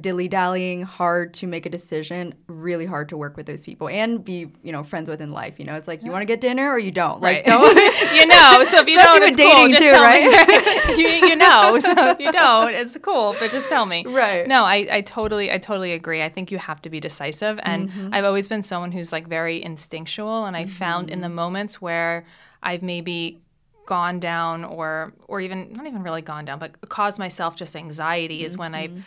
dilly 0.00 0.28
dallying, 0.28 0.82
hard 0.82 1.34
to 1.34 1.46
make 1.46 1.66
a 1.66 1.70
decision, 1.70 2.34
really 2.46 2.86
hard 2.86 3.08
to 3.08 3.16
work 3.16 3.36
with 3.36 3.46
those 3.46 3.64
people 3.64 3.88
and 3.88 4.24
be, 4.24 4.52
you 4.62 4.70
know, 4.70 4.84
friends 4.84 5.08
with 5.10 5.20
in 5.20 5.32
life. 5.32 5.58
You 5.58 5.64
know, 5.64 5.74
it's 5.74 5.88
like 5.88 6.04
you 6.04 6.10
want 6.12 6.22
to 6.22 6.26
get 6.26 6.40
dinner 6.40 6.70
or 6.70 6.78
you 6.78 6.90
don't. 6.92 7.20
Like, 7.20 7.38
Right. 7.38 7.46
don't. 7.46 7.76
you 8.14 8.26
know, 8.26 8.62
so 8.64 8.80
if 8.80 8.88
you 8.88 8.98
Especially 9.00 9.20
don't, 9.20 9.28
it's 9.28 9.36
cool. 9.36 9.50
dating 9.50 9.70
Just 9.70 9.82
too, 9.82 9.90
tell 9.90 10.02
right? 10.04 10.96
me. 10.96 11.02
you, 11.20 11.28
you 11.28 11.36
know, 11.36 11.78
so 11.78 12.10
if 12.10 12.20
you 12.20 12.30
don't, 12.30 12.74
it's 12.74 12.96
cool. 12.98 13.34
But 13.40 13.50
just 13.50 13.68
tell 13.68 13.86
me. 13.86 14.04
Right. 14.06 14.46
No, 14.46 14.64
I, 14.64 14.86
I 14.90 15.00
totally, 15.00 15.50
I 15.50 15.58
totally 15.58 15.92
agree. 15.92 16.22
I 16.22 16.28
think 16.28 16.50
you 16.52 16.58
have 16.58 16.80
to 16.82 16.90
be 16.90 17.00
decisive, 17.00 17.58
and 17.62 17.88
Mm-hmm. 17.88 18.10
I've 18.14 18.24
always 18.24 18.46
been 18.46 18.62
someone 18.62 18.92
who's 18.92 19.10
like 19.12 19.26
very 19.26 19.62
instinctual, 19.62 20.44
and 20.44 20.56
I 20.56 20.66
found 20.66 21.10
in 21.10 21.20
the 21.22 21.26
Mm-hmm. 21.26 21.34
moments 21.36 21.80
where 21.82 22.24
I've 22.62 22.82
maybe 22.82 23.40
gone 23.86 24.20
down 24.20 24.64
or 24.64 25.12
or 25.26 25.40
even 25.40 25.72
not 25.72 25.86
even 25.88 26.04
really 26.04 26.22
gone 26.22 26.44
down 26.44 26.56
but 26.60 26.80
caused 26.88 27.18
myself 27.18 27.56
just 27.56 27.74
anxiety 27.74 28.44
is 28.44 28.56
when 28.56 28.72
Mm-hmm. 28.72 28.98
i 28.98 29.02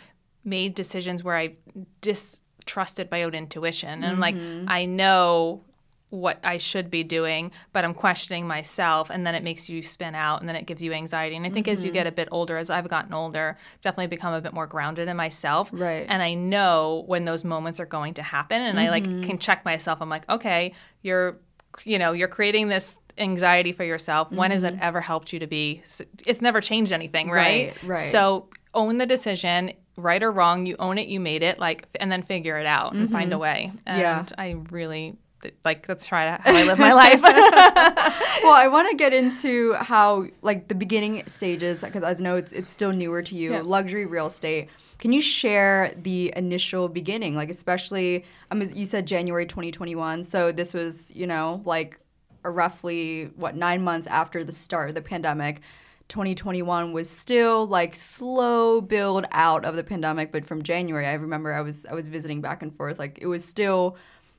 made 0.46 0.74
decisions 0.74 1.22
where 1.24 1.36
i 1.36 1.52
distrusted 2.00 3.10
my 3.10 3.22
own 3.22 3.34
intuition 3.34 4.02
and 4.04 4.20
like 4.20 4.34
Mm-hmm. 4.34 4.66
i 4.68 4.84
know 4.86 5.62
what 6.08 6.38
I 6.44 6.58
should 6.58 6.88
be 6.88 7.02
doing, 7.02 7.50
but 7.72 7.84
I'm 7.84 7.92
questioning 7.92 8.46
myself, 8.46 9.10
and 9.10 9.26
then 9.26 9.34
it 9.34 9.42
makes 9.42 9.68
you 9.68 9.82
spin 9.82 10.14
out, 10.14 10.38
and 10.38 10.48
then 10.48 10.54
it 10.54 10.64
gives 10.64 10.80
you 10.80 10.92
anxiety. 10.92 11.34
And 11.34 11.44
I 11.44 11.50
think 11.50 11.66
as 11.66 11.84
you 11.84 11.90
Mm-hmm. 11.90 11.94
get 11.94 12.06
a 12.06 12.12
bit 12.12 12.28
older, 12.30 12.56
as 12.56 12.70
I've 12.70 12.88
gotten 12.88 13.12
older, 13.12 13.58
definitely 13.82 14.06
become 14.06 14.32
a 14.32 14.40
bit 14.40 14.54
more 14.54 14.68
grounded 14.68 15.08
in 15.08 15.16
myself. 15.16 15.68
Right. 15.72 16.06
And 16.08 16.22
I 16.22 16.34
know 16.34 17.02
when 17.08 17.24
those 17.24 17.42
moments 17.42 17.80
are 17.80 17.86
going 17.86 18.14
to 18.14 18.22
happen, 18.22 18.62
and 18.62 18.78
I 18.78 18.88
like 18.88 19.02
Mm-hmm. 19.02 19.22
can 19.24 19.38
check 19.38 19.64
myself. 19.64 20.00
I'm 20.00 20.08
like, 20.08 20.26
okay, 20.30 20.74
you're, 21.02 21.38
you 21.82 21.98
know, 21.98 22.12
you're 22.12 22.28
creating 22.28 22.68
this 22.68 23.00
anxiety 23.18 23.72
for 23.72 23.82
yourself. 23.84 24.30
When 24.30 24.52
has 24.52 24.62
it 24.62 24.76
ever 24.80 25.00
helped 25.00 25.32
you 25.32 25.40
to 25.40 25.48
be? 25.48 25.82
It's 26.24 26.40
never 26.40 26.60
changed 26.60 26.92
anything, 26.92 27.30
right? 27.30 27.74
Mm-hmm. 27.74 27.88
Right, 27.88 27.98
right. 27.98 28.12
So 28.12 28.48
own 28.74 28.98
the 28.98 29.06
decision. 29.06 29.72
Right 29.96 30.22
or 30.22 30.30
wrong, 30.30 30.66
you 30.66 30.76
own 30.78 30.98
it, 30.98 31.08
you 31.08 31.20
made 31.20 31.42
it, 31.42 31.58
like, 31.58 31.86
and 31.98 32.12
then 32.12 32.22
figure 32.22 32.58
it 32.58 32.66
out 32.66 32.92
and 32.92 33.10
find 33.10 33.32
a 33.32 33.38
way. 33.38 33.72
And 33.86 33.96
Mm-hmm. 33.96 34.00
Yeah. 34.00 34.24
I 34.38 34.56
really 34.70 35.16
like 35.64 35.86
that's 35.86 36.06
try 36.06 36.24
to 36.36 36.42
how 36.42 36.56
I 36.56 36.64
live 36.64 36.78
my 36.78 36.92
life. 36.92 37.20
well, 38.42 38.54
I 38.54 38.68
want 38.68 38.90
to 38.90 38.96
get 38.96 39.12
into 39.12 39.74
how 39.74 40.26
like 40.42 40.68
the 40.68 40.74
beginning 40.74 41.22
stages 41.26 41.80
because 41.80 42.02
I 42.02 42.12
know 42.22 42.36
it's 42.36 42.52
it's 42.52 42.70
still 42.70 42.92
newer 42.92 43.22
to 43.22 43.34
you, 43.34 43.52
Yeah. 43.52 43.62
luxury 43.64 44.06
real 44.06 44.26
estate. 44.26 44.68
Can 44.98 45.12
you 45.12 45.20
share 45.20 45.92
the 45.96 46.32
initial 46.36 46.88
beginning, 46.88 47.36
like 47.36 47.50
especially 47.50 48.24
um, 48.50 48.62
you 48.62 48.84
said 48.86 49.06
January 49.06 49.46
2021, 49.46 50.24
so 50.24 50.52
this 50.52 50.74
was 50.74 51.14
you 51.14 51.26
know 51.26 51.62
like 51.64 52.00
roughly 52.42 53.30
what 53.36 53.56
nine 53.56 53.82
months 53.82 54.06
after 54.06 54.42
the 54.44 54.52
start 54.52 54.88
of 54.88 54.94
the 54.94 55.02
pandemic. 55.02 55.60
2021 56.08 56.92
was 56.92 57.10
still 57.10 57.66
like 57.66 57.94
slow 57.94 58.80
build 58.80 59.26
out 59.32 59.64
of 59.64 59.76
the 59.76 59.84
pandemic, 59.84 60.32
but 60.32 60.44
from 60.46 60.62
January, 60.62 61.06
I 61.06 61.14
remember 61.14 61.52
I 61.52 61.60
was 61.60 61.86
I 61.86 61.94
was 61.94 62.08
visiting 62.08 62.40
back 62.40 62.62
and 62.62 62.74
forth, 62.76 62.98
like 62.98 63.18
it 63.20 63.26
was 63.26 63.44
still 63.44 63.96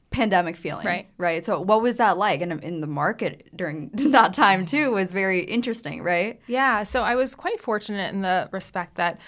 pandemic 0.10 0.56
feeling. 0.56 0.86
Right. 0.86 1.08
right? 1.18 1.44
So 1.44 1.60
what 1.60 1.82
was 1.82 1.98
that 1.98 2.18
like? 2.18 2.42
And 2.42 2.64
in 2.64 2.82
the 2.82 2.88
market 2.88 3.50
during 3.56 3.90
that 3.94 4.34
time 4.34 4.66
too 4.66 4.92
was 4.92 5.12
very 5.12 5.42
interesting 5.42 6.02
right? 6.02 6.40
Yeah, 6.48 6.84
so 6.84 7.04
I 7.04 7.16
was 7.16 7.36
quite 7.36 7.60
fortunate 7.60 8.14
in 8.14 8.22
the 8.22 8.50
respect 8.52 8.96
that 8.96 9.20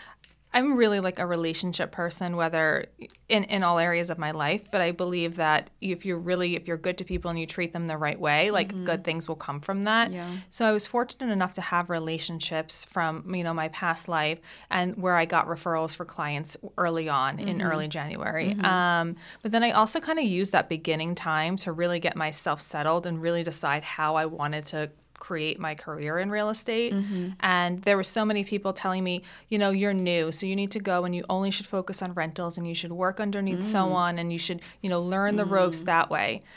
I'm 0.52 0.76
really 0.76 1.00
like 1.00 1.20
a 1.20 1.28
relationship 1.28 1.92
person, 1.92 2.36
whether 2.36 2.86
in, 3.28 3.44
in 3.44 3.62
all 3.62 3.78
areas 3.78 4.10
of 4.10 4.18
my 4.18 4.32
life. 4.32 4.62
But 4.72 4.82
I 4.82 4.92
believe 4.92 5.36
that 5.36 5.70
if 5.80 6.06
you're 6.06 6.18
really, 6.18 6.56
if 6.56 6.68
you're 6.68 6.78
good 6.78 6.98
to 6.98 7.06
people 7.06 7.30
and 7.30 7.40
you 7.40 7.46
treat 7.46 7.72
them 7.72 7.86
the 7.86 7.98
right 7.98 8.20
way, 8.20 8.50
like 8.50 8.70
mm-hmm. 8.70 8.86
good 8.86 9.04
things 9.04 9.28
will 9.28 9.36
come 9.36 9.62
from 9.62 9.84
that. 9.84 10.12
Yeah. 10.12 10.28
So 10.50 10.66
I 10.66 10.72
was 10.72 10.88
fortunate 10.88 11.32
enough 11.32 11.54
to 11.56 11.62
have 11.62 11.92
relationships 11.92 12.86
from, 12.86 13.36
you 13.36 13.44
know, 13.44 13.54
my 13.54 13.68
past 13.68 14.08
life 14.08 14.40
and 14.72 14.98
where 14.98 15.16
I 15.16 15.26
got 15.26 15.48
referrals 15.48 15.94
for 15.94 16.04
clients 16.04 16.58
early 16.78 17.08
on 17.10 17.38
in 17.38 17.60
mm-hmm. 17.60 17.68
early 17.68 17.88
January. 17.88 18.56
Mm-hmm. 18.56 18.66
Um, 18.66 19.16
but 19.44 19.52
then 19.52 19.64
I 19.64 19.72
also 19.72 20.00
kind 20.00 20.18
of 20.18 20.26
used 20.26 20.52
that 20.54 20.68
beginning 20.68 21.14
time 21.14 21.58
to 21.58 21.72
really 21.72 22.00
get 22.00 22.16
myself 22.16 22.60
settled 22.60 23.06
and 23.06 23.22
really 23.22 23.44
decide 23.44 23.84
how 23.84 24.16
I 24.16 24.26
wanted 24.26 24.66
to 24.68 24.90
create 25.20 25.60
my 25.60 25.76
career 25.76 26.18
in 26.18 26.32
real 26.32 26.50
estate. 26.50 26.94
Mm-hmm. 26.94 27.30
And 27.42 27.82
there 27.84 27.98
were 27.98 28.04
so 28.04 28.26
many 28.26 28.44
people 28.44 28.74
telling 28.74 29.04
me, 29.04 29.22
you 29.50 29.58
know, 29.58 29.70
you're 29.70 29.94
new, 29.94 30.32
so 30.32 30.46
you 30.46 30.56
need 30.56 30.72
to 30.72 30.80
go 30.80 31.06
and 31.06 31.16
you 31.16 31.24
only 31.30 31.52
should 31.52 31.68
focus 31.68 32.02
on 32.02 32.14
rentals 32.14 32.58
and 32.58 32.68
you 32.68 32.74
should 32.74 32.92
work 32.92 33.20
underneath 33.20 33.60
mm. 33.60 33.64
someone 33.64 34.18
and 34.18 34.32
you 34.32 34.40
should, 34.40 34.62
you 34.82 34.90
know, 34.90 35.02
learn 35.02 35.36
the 35.36 35.46
ropes 35.46 35.82
mm. 35.82 35.86
that 35.86 36.10
way. 36.10 36.42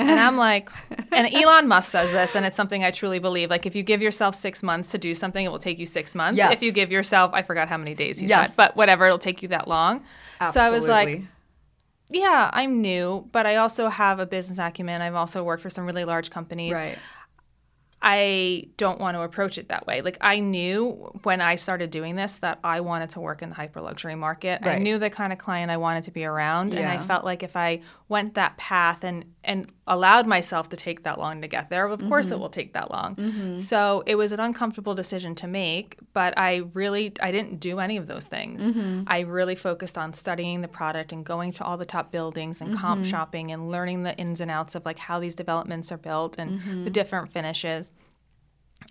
And 0.00 0.10
I'm 0.10 0.36
like, 0.36 0.70
and 1.10 1.34
Elon 1.34 1.66
Musk 1.66 1.90
says 1.90 2.12
this, 2.12 2.36
and 2.36 2.46
it's 2.46 2.56
something 2.56 2.84
I 2.84 2.92
truly 2.92 3.18
believe. 3.18 3.50
Like, 3.50 3.66
if 3.66 3.74
you 3.74 3.82
give 3.82 4.00
yourself 4.00 4.36
six 4.36 4.62
months 4.62 4.92
to 4.92 4.98
do 4.98 5.12
something, 5.12 5.44
it 5.44 5.50
will 5.50 5.58
take 5.58 5.80
you 5.80 5.86
six 5.86 6.14
months. 6.14 6.38
Yes. 6.38 6.52
If 6.52 6.62
you 6.62 6.70
give 6.70 6.92
yourself, 6.92 7.32
I 7.34 7.42
forgot 7.42 7.68
how 7.68 7.78
many 7.78 7.96
days 7.96 8.20
he 8.20 8.26
Yes. 8.26 8.50
said, 8.50 8.56
but 8.56 8.76
whatever, 8.76 9.06
it'll 9.06 9.18
take 9.18 9.42
you 9.42 9.48
that 9.48 9.66
long. 9.66 10.04
So 10.52 10.60
I 10.60 10.70
was 10.70 10.86
like, 10.86 11.22
yeah, 12.10 12.48
I'm 12.52 12.80
new, 12.80 13.28
but 13.32 13.44
I 13.44 13.56
also 13.56 13.88
have 13.88 14.20
a 14.20 14.26
business 14.26 14.60
acumen. 14.60 15.02
I've 15.02 15.16
also 15.16 15.42
worked 15.42 15.64
for 15.64 15.70
some 15.70 15.84
really 15.84 16.04
large 16.04 16.30
companies. 16.30 16.74
right 16.74 16.96
I 18.00 18.68
don't 18.76 19.00
want 19.00 19.16
to 19.16 19.22
approach 19.22 19.58
it 19.58 19.68
that 19.68 19.86
way. 19.86 20.02
Like 20.02 20.18
I 20.20 20.38
knew 20.38 21.12
when 21.24 21.40
I 21.40 21.56
started 21.56 21.90
doing 21.90 22.14
this 22.14 22.38
that 22.38 22.60
I 22.62 22.80
wanted 22.80 23.10
to 23.10 23.20
work 23.20 23.42
in 23.42 23.48
the 23.48 23.56
hyper 23.56 23.80
luxury 23.80 24.14
market. 24.14 24.60
Right. 24.62 24.76
I 24.76 24.78
knew 24.78 24.98
the 24.98 25.10
kind 25.10 25.32
of 25.32 25.38
client 25.38 25.70
I 25.70 25.78
wanted 25.78 26.04
to 26.04 26.12
be 26.12 26.24
around 26.24 26.74
yeah. 26.74 26.80
and 26.80 26.88
I 26.88 27.04
felt 27.04 27.24
like 27.24 27.42
if 27.42 27.56
I 27.56 27.80
went 28.08 28.34
that 28.34 28.56
path 28.56 29.04
and 29.04 29.24
and 29.44 29.70
allowed 29.86 30.26
myself 30.26 30.68
to 30.70 30.76
take 30.76 31.02
that 31.02 31.18
long 31.18 31.42
to 31.42 31.48
get 31.48 31.68
there, 31.68 31.86
of 31.86 31.98
mm-hmm. 31.98 32.08
course 32.08 32.30
it 32.30 32.38
will 32.38 32.48
take 32.48 32.72
that 32.72 32.90
long. 32.90 33.16
Mm-hmm. 33.16 33.58
So 33.58 34.02
it 34.06 34.14
was 34.14 34.32
an 34.32 34.40
uncomfortable 34.40 34.94
decision 34.94 35.34
to 35.36 35.46
make, 35.46 35.98
but 36.14 36.36
I 36.38 36.62
really 36.72 37.12
I 37.20 37.30
didn't 37.30 37.60
do 37.60 37.78
any 37.78 37.96
of 37.96 38.06
those 38.06 38.26
things. 38.26 38.66
Mm-hmm. 38.66 39.02
I 39.06 39.20
really 39.20 39.54
focused 39.54 39.98
on 39.98 40.14
studying 40.14 40.62
the 40.62 40.68
product 40.68 41.12
and 41.12 41.24
going 41.24 41.52
to 41.52 41.64
all 41.64 41.76
the 41.76 41.84
top 41.84 42.10
buildings 42.10 42.60
and 42.60 42.74
comp 42.74 43.02
mm-hmm. 43.02 43.10
shopping 43.10 43.52
and 43.52 43.70
learning 43.70 44.02
the 44.02 44.16
ins 44.16 44.40
and 44.40 44.50
outs 44.50 44.74
of 44.74 44.84
like 44.86 44.98
how 44.98 45.20
these 45.20 45.34
developments 45.34 45.92
are 45.92 45.98
built 45.98 46.38
and 46.38 46.60
mm-hmm. 46.60 46.84
the 46.84 46.90
different 46.90 47.32
finishes. 47.32 47.92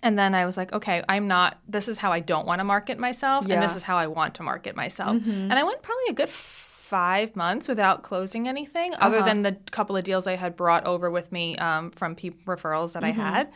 And 0.04 0.20
then 0.20 0.36
I 0.36 0.46
was 0.46 0.58
like, 0.58 0.74
okay, 0.74 1.02
I'm 1.08 1.28
not, 1.28 1.60
this 1.68 1.88
is 1.88 1.98
how 1.98 2.12
I 2.12 2.20
don't 2.20 2.46
want 2.46 2.60
to 2.60 2.66
market 2.66 3.00
myself, 3.00 3.48
yeah. 3.48 3.56
and 3.56 3.64
this 3.64 3.76
is 3.76 3.84
how 3.84 3.96
I 3.96 4.08
want 4.08 4.36
to 4.36 4.44
market 4.44 4.76
myself. 4.76 5.16
Mm-hmm. 5.16 5.32
And 5.32 5.54
I 5.54 5.64
went 5.64 5.82
probably 5.82 6.04
a 6.10 6.14
good 6.14 6.30
five 6.88 7.36
months 7.36 7.68
without 7.68 8.02
closing 8.02 8.48
anything, 8.48 8.94
uh-huh. 8.94 9.08
other 9.08 9.22
than 9.22 9.42
the 9.42 9.58
couple 9.72 9.98
of 9.98 10.04
deals 10.06 10.26
I 10.26 10.38
had 10.38 10.56
brought 10.56 10.86
over 10.86 11.12
with 11.12 11.32
me 11.32 11.58
um, 11.58 11.92
from 11.92 12.16
pe- 12.16 12.30
referrals 12.46 12.94
that 12.94 13.04
mm-hmm. 13.04 13.20
I 13.20 13.24
had. 13.24 13.52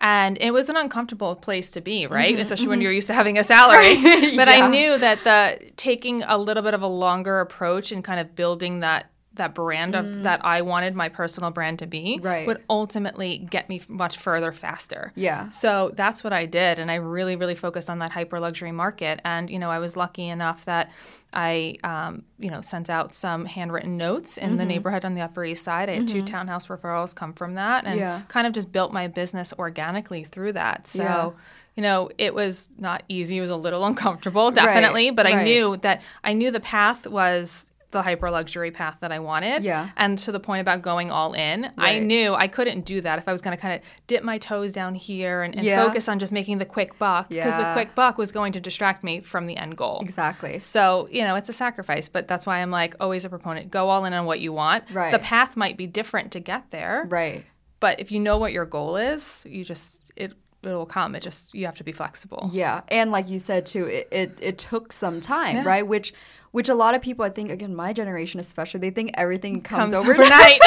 And 0.00 0.36
it 0.40 0.52
was 0.52 0.68
an 0.68 0.76
uncomfortable 0.76 1.34
place 1.36 1.70
to 1.72 1.80
be, 1.80 2.06
right? 2.06 2.34
Mm-hmm, 2.34 2.42
Especially 2.42 2.68
when 2.68 2.78
mm-hmm. 2.78 2.84
you're 2.84 2.92
used 2.92 3.08
to 3.08 3.14
having 3.14 3.38
a 3.38 3.42
salary. 3.42 3.96
but 4.36 4.46
yeah. 4.46 4.66
I 4.66 4.68
knew 4.68 4.98
that 4.98 5.24
the 5.24 5.70
taking 5.76 6.22
a 6.22 6.36
little 6.38 6.62
bit 6.62 6.74
of 6.74 6.82
a 6.82 6.86
longer 6.86 7.40
approach 7.40 7.90
and 7.92 8.04
kind 8.04 8.20
of 8.20 8.36
building 8.36 8.80
that 8.80 9.10
that 9.36 9.54
brand 9.54 9.94
of, 9.94 10.04
mm. 10.04 10.22
that 10.22 10.44
I 10.44 10.62
wanted 10.62 10.94
my 10.94 11.08
personal 11.08 11.50
brand 11.50 11.78
to 11.80 11.86
be 11.86 12.18
right. 12.22 12.46
would 12.46 12.62
ultimately 12.68 13.38
get 13.38 13.68
me 13.68 13.80
much 13.88 14.18
further 14.18 14.52
faster. 14.52 15.12
Yeah. 15.14 15.48
So 15.48 15.92
that's 15.94 16.22
what 16.24 16.32
I 16.32 16.46
did 16.46 16.78
and 16.78 16.90
I 16.90 16.96
really 16.96 17.36
really 17.36 17.54
focused 17.54 17.88
on 17.88 17.98
that 18.00 18.12
hyper 18.12 18.40
luxury 18.40 18.72
market 18.72 19.20
and 19.24 19.48
you 19.48 19.58
know 19.58 19.70
I 19.70 19.78
was 19.78 19.96
lucky 19.96 20.28
enough 20.28 20.64
that 20.64 20.92
I 21.32 21.76
um, 21.84 22.24
you 22.38 22.50
know 22.50 22.60
sent 22.60 22.90
out 22.90 23.14
some 23.14 23.44
handwritten 23.44 23.96
notes 23.96 24.36
in 24.36 24.50
mm-hmm. 24.50 24.58
the 24.58 24.64
neighborhood 24.64 25.04
on 25.04 25.14
the 25.14 25.20
Upper 25.20 25.44
East 25.44 25.64
Side. 25.64 25.88
I 25.88 25.94
had 25.94 26.06
mm-hmm. 26.06 26.20
two 26.20 26.24
townhouse 26.24 26.66
referrals 26.66 27.14
come 27.14 27.32
from 27.32 27.54
that 27.54 27.84
and 27.84 27.98
yeah. 27.98 28.22
kind 28.28 28.46
of 28.46 28.52
just 28.52 28.72
built 28.72 28.92
my 28.92 29.06
business 29.06 29.52
organically 29.58 30.24
through 30.24 30.52
that. 30.54 30.86
So 30.86 31.02
yeah 31.02 31.30
you 31.76 31.82
know, 31.82 32.10
it 32.16 32.34
was 32.34 32.70
not 32.78 33.02
easy. 33.08 33.36
It 33.36 33.42
was 33.42 33.50
a 33.50 33.56
little 33.56 33.84
uncomfortable, 33.86 34.50
definitely, 34.50 35.10
right, 35.10 35.16
but 35.16 35.26
I 35.26 35.34
right. 35.34 35.44
knew 35.44 35.76
that 35.78 36.02
I 36.24 36.32
knew 36.32 36.50
the 36.50 36.60
path 36.60 37.06
was 37.06 37.70
the 37.90 38.02
hyper 38.02 38.30
luxury 38.30 38.70
path 38.70 38.98
that 39.00 39.12
I 39.12 39.18
wanted. 39.18 39.62
Yeah. 39.62 39.90
And 39.96 40.18
to 40.18 40.32
the 40.32 40.40
point 40.40 40.60
about 40.60 40.82
going 40.82 41.10
all 41.10 41.32
in, 41.32 41.62
right. 41.62 41.74
I 41.78 41.98
knew 41.98 42.34
I 42.34 42.48
couldn't 42.48 42.84
do 42.84 43.00
that 43.00 43.18
if 43.18 43.28
I 43.28 43.32
was 43.32 43.40
going 43.40 43.56
to 43.56 43.60
kind 43.60 43.74
of 43.74 43.80
dip 44.06 44.22
my 44.22 44.38
toes 44.38 44.72
down 44.72 44.94
here 44.94 45.42
and, 45.42 45.54
and 45.54 45.64
yeah. 45.64 45.84
focus 45.84 46.08
on 46.08 46.18
just 46.18 46.32
making 46.32 46.58
the 46.58 46.64
quick 46.64 46.98
buck 46.98 47.28
because 47.28 47.54
yeah. 47.54 47.68
the 47.68 47.72
quick 47.72 47.94
buck 47.94 48.18
was 48.18 48.32
going 48.32 48.52
to 48.52 48.60
distract 48.60 49.04
me 49.04 49.20
from 49.20 49.46
the 49.46 49.56
end 49.56 49.76
goal. 49.76 50.00
Exactly. 50.02 50.58
So, 50.58 51.08
you 51.10 51.22
know, 51.22 51.36
it's 51.36 51.48
a 51.48 51.54
sacrifice, 51.54 52.08
but 52.08 52.28
that's 52.28 52.44
why 52.44 52.58
I'm 52.58 52.70
like 52.70 52.96
always 53.00 53.24
a 53.24 53.28
proponent. 53.28 53.70
Go 53.70 53.88
all 53.88 54.04
in 54.04 54.12
on 54.12 54.26
what 54.26 54.40
you 54.40 54.52
want. 54.52 54.84
Right. 54.92 55.12
The 55.12 55.18
path 55.18 55.56
might 55.56 55.76
be 55.76 55.86
different 55.86 56.32
to 56.32 56.40
get 56.40 56.70
there. 56.70 57.06
Right. 57.08 57.44
But 57.78 58.00
if 58.00 58.10
you 58.10 58.20
know 58.20 58.38
what 58.38 58.52
your 58.52 58.66
goal 58.66 58.96
is, 58.96 59.44
you 59.48 59.64
just, 59.64 60.10
it, 60.16 60.32
it'll 60.62 60.86
come. 60.86 61.14
It 61.14 61.22
just 61.22 61.54
you 61.54 61.66
have 61.66 61.76
to 61.76 61.84
be 61.84 61.92
flexible. 61.92 62.50
Yeah, 62.52 62.82
and 62.88 63.10
like 63.10 63.28
you 63.28 63.38
said 63.38 63.66
too, 63.66 63.86
it 63.86 64.08
it, 64.10 64.38
it 64.42 64.58
took 64.58 64.92
some 64.92 65.20
time, 65.20 65.56
yeah. 65.56 65.64
right? 65.64 65.86
Which 65.86 66.12
which 66.56 66.70
a 66.70 66.74
lot 66.74 66.94
of 66.94 67.02
people, 67.02 67.22
I 67.22 67.28
think, 67.28 67.50
again, 67.50 67.76
my 67.76 67.92
generation 67.92 68.40
especially, 68.40 68.80
they 68.80 68.88
think 68.88 69.10
everything 69.12 69.60
comes, 69.60 69.92
comes 69.92 70.08
overnight. 70.08 70.58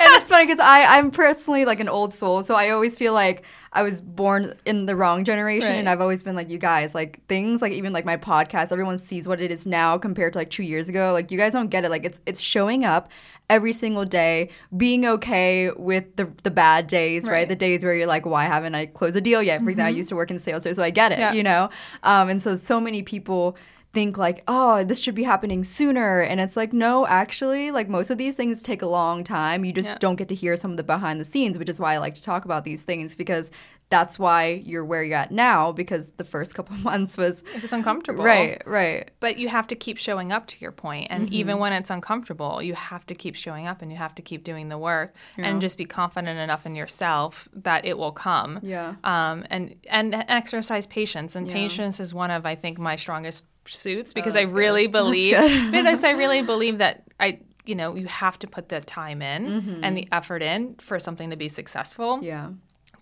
and 0.00 0.08
it's 0.14 0.30
funny 0.30 0.46
because 0.46 0.60
I 0.60 0.96
I'm 0.96 1.10
personally 1.10 1.66
like 1.66 1.78
an 1.78 1.90
old 1.90 2.14
soul, 2.14 2.42
so 2.42 2.54
I 2.54 2.70
always 2.70 2.96
feel 2.96 3.12
like 3.12 3.44
I 3.74 3.82
was 3.82 4.00
born 4.00 4.54
in 4.64 4.86
the 4.86 4.96
wrong 4.96 5.24
generation, 5.24 5.68
right. 5.68 5.76
and 5.76 5.90
I've 5.90 6.00
always 6.00 6.22
been 6.22 6.34
like, 6.34 6.48
you 6.48 6.56
guys, 6.56 6.94
like 6.94 7.20
things 7.26 7.60
like 7.60 7.72
even 7.72 7.92
like 7.92 8.06
my 8.06 8.16
podcast, 8.16 8.72
everyone 8.72 8.96
sees 8.96 9.28
what 9.28 9.42
it 9.42 9.50
is 9.50 9.66
now 9.66 9.98
compared 9.98 10.32
to 10.32 10.38
like 10.38 10.48
two 10.48 10.62
years 10.62 10.88
ago. 10.88 11.12
Like 11.12 11.30
you 11.30 11.36
guys 11.36 11.52
don't 11.52 11.68
get 11.68 11.84
it. 11.84 11.90
Like 11.90 12.06
it's 12.06 12.18
it's 12.24 12.40
showing 12.40 12.86
up 12.86 13.10
every 13.50 13.74
single 13.74 14.06
day, 14.06 14.48
being 14.74 15.04
okay 15.04 15.70
with 15.72 16.16
the 16.16 16.32
the 16.44 16.50
bad 16.50 16.86
days, 16.86 17.24
right? 17.24 17.32
right? 17.32 17.48
The 17.48 17.56
days 17.56 17.84
where 17.84 17.94
you're 17.94 18.06
like, 18.06 18.24
why 18.24 18.46
haven't 18.46 18.74
I 18.74 18.86
closed 18.86 19.16
a 19.16 19.20
deal 19.20 19.42
yet? 19.42 19.56
For 19.56 19.64
mm-hmm. 19.64 19.68
example, 19.68 19.94
I 19.94 19.96
used 19.98 20.08
to 20.08 20.16
work 20.16 20.30
in 20.30 20.38
sales, 20.38 20.62
so 20.62 20.82
I 20.82 20.88
get 20.88 21.12
it, 21.12 21.18
yeah. 21.18 21.32
you 21.34 21.42
know. 21.42 21.68
Um, 22.04 22.30
and 22.30 22.42
so 22.42 22.56
so 22.56 22.80
many 22.80 23.02
people 23.02 23.58
think 23.92 24.16
like, 24.16 24.42
oh, 24.46 24.84
this 24.84 25.00
should 25.00 25.14
be 25.14 25.24
happening 25.24 25.64
sooner. 25.64 26.20
And 26.20 26.40
it's 26.40 26.56
like, 26.56 26.72
no, 26.72 27.06
actually, 27.06 27.70
like 27.70 27.88
most 27.88 28.10
of 28.10 28.18
these 28.18 28.34
things 28.34 28.62
take 28.62 28.82
a 28.82 28.86
long 28.86 29.24
time. 29.24 29.64
You 29.64 29.72
just 29.72 29.88
yeah. 29.90 29.96
don't 29.98 30.16
get 30.16 30.28
to 30.28 30.34
hear 30.34 30.56
some 30.56 30.70
of 30.70 30.76
the 30.76 30.82
behind 30.82 31.20
the 31.20 31.24
scenes, 31.24 31.58
which 31.58 31.68
is 31.68 31.80
why 31.80 31.94
I 31.94 31.98
like 31.98 32.14
to 32.14 32.22
talk 32.22 32.44
about 32.44 32.64
these 32.64 32.82
things 32.82 33.16
because 33.16 33.50
that's 33.90 34.20
why 34.20 34.62
you're 34.64 34.84
where 34.84 35.02
you're 35.02 35.18
at 35.18 35.32
now 35.32 35.72
because 35.72 36.10
the 36.12 36.22
first 36.24 36.54
couple 36.54 36.76
months 36.78 37.16
was 37.16 37.42
it 37.54 37.60
was 37.60 37.72
uncomfortable. 37.72 38.24
Right, 38.24 38.62
right. 38.64 39.10
But 39.18 39.38
you 39.38 39.48
have 39.48 39.66
to 39.66 39.74
keep 39.74 39.98
showing 39.98 40.32
up 40.32 40.46
to 40.46 40.56
your. 40.60 40.70
And 40.80 41.26
mm-hmm. 41.26 41.34
even 41.34 41.58
when 41.58 41.72
it's 41.74 41.90
uncomfortable, 41.90 42.62
you 42.62 42.74
have 42.74 43.04
to 43.06 43.14
keep 43.14 43.34
showing 43.34 43.66
up 43.66 43.82
and 43.82 43.90
you 43.90 43.98
have 43.98 44.14
to 44.14 44.22
keep 44.22 44.44
doing 44.44 44.68
the 44.68 44.78
work 44.78 45.14
yeah. 45.36 45.46
and 45.46 45.60
just 45.60 45.76
be 45.76 45.84
confident 45.84 46.38
enough 46.38 46.64
in 46.64 46.74
yourself 46.74 47.48
that 47.52 47.84
it 47.84 47.98
will 47.98 48.12
come. 48.12 48.60
Yeah. 48.62 48.94
Um 49.04 49.44
and 49.50 49.74
and 49.88 50.14
exercise 50.14 50.86
patience. 50.86 51.34
And 51.36 51.46
yeah. 51.46 51.52
patience 51.52 52.00
is 52.00 52.14
one 52.14 52.30
of 52.30 52.46
I 52.46 52.54
think 52.54 52.78
my 52.78 52.96
strongest 52.96 53.44
suits 53.66 54.12
because 54.12 54.36
oh, 54.36 54.40
I 54.40 54.42
really 54.42 54.86
good. 54.86 54.92
believe 54.92 55.36
because 55.72 56.04
I 56.04 56.10
really 56.10 56.42
believe 56.42 56.78
that 56.78 57.04
I 57.18 57.40
you 57.64 57.74
know 57.74 57.94
you 57.94 58.06
have 58.06 58.38
to 58.40 58.46
put 58.46 58.68
the 58.68 58.80
time 58.80 59.22
in 59.22 59.46
mm-hmm. 59.46 59.84
and 59.84 59.96
the 59.96 60.08
effort 60.12 60.42
in 60.42 60.74
for 60.76 60.98
something 60.98 61.30
to 61.30 61.36
be 61.36 61.48
successful. 61.48 62.20
Yeah. 62.22 62.50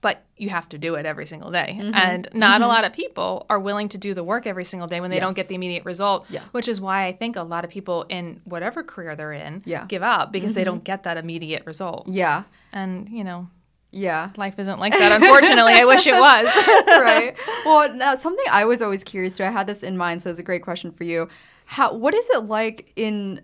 But 0.00 0.24
you 0.36 0.48
have 0.50 0.68
to 0.68 0.78
do 0.78 0.94
it 0.94 1.06
every 1.06 1.26
single 1.26 1.50
day. 1.50 1.76
Mm-hmm. 1.76 1.92
And 1.92 2.28
not 2.32 2.60
mm-hmm. 2.60 2.62
a 2.62 2.66
lot 2.68 2.84
of 2.84 2.92
people 2.92 3.46
are 3.50 3.58
willing 3.58 3.88
to 3.88 3.98
do 3.98 4.14
the 4.14 4.22
work 4.22 4.46
every 4.46 4.62
single 4.62 4.86
day 4.86 5.00
when 5.00 5.10
they 5.10 5.16
yes. 5.16 5.24
don't 5.24 5.34
get 5.34 5.48
the 5.48 5.56
immediate 5.56 5.84
result, 5.84 6.26
yeah. 6.30 6.42
which 6.52 6.68
is 6.68 6.80
why 6.80 7.06
I 7.06 7.12
think 7.12 7.34
a 7.34 7.42
lot 7.42 7.64
of 7.64 7.70
people 7.70 8.06
in 8.08 8.40
whatever 8.44 8.84
career 8.84 9.16
they're 9.16 9.32
in 9.32 9.62
yeah. 9.64 9.86
give 9.86 10.04
up 10.04 10.30
because 10.30 10.54
they 10.54 10.60
mm-hmm. 10.60 10.70
don't 10.70 10.84
get 10.84 11.02
that 11.02 11.16
immediate 11.16 11.66
result. 11.66 12.06
Yeah. 12.06 12.44
And, 12.72 13.08
you 13.08 13.24
know, 13.24 13.48
yeah. 13.90 14.30
Life 14.36 14.58
isn't 14.58 14.78
like 14.78 14.92
that, 14.92 15.12
unfortunately. 15.12 15.74
I 15.74 15.84
wish 15.84 16.06
it 16.06 16.12
was. 16.20 16.46
right. 16.88 17.34
Well, 17.64 17.92
now, 17.94 18.14
something 18.16 18.44
I 18.50 18.64
was 18.64 18.80
always 18.80 19.04
curious 19.04 19.36
to, 19.36 19.46
I 19.46 19.50
had 19.50 19.66
this 19.66 19.82
in 19.82 19.96
mind, 19.96 20.22
so 20.22 20.30
it's 20.30 20.38
a 20.38 20.42
great 20.42 20.62
question 20.62 20.90
for 20.90 21.04
you. 21.04 21.28
How 21.66 21.92
what 21.94 22.14
is 22.14 22.28
it 22.30 22.46
like 22.46 22.92
in 22.96 23.42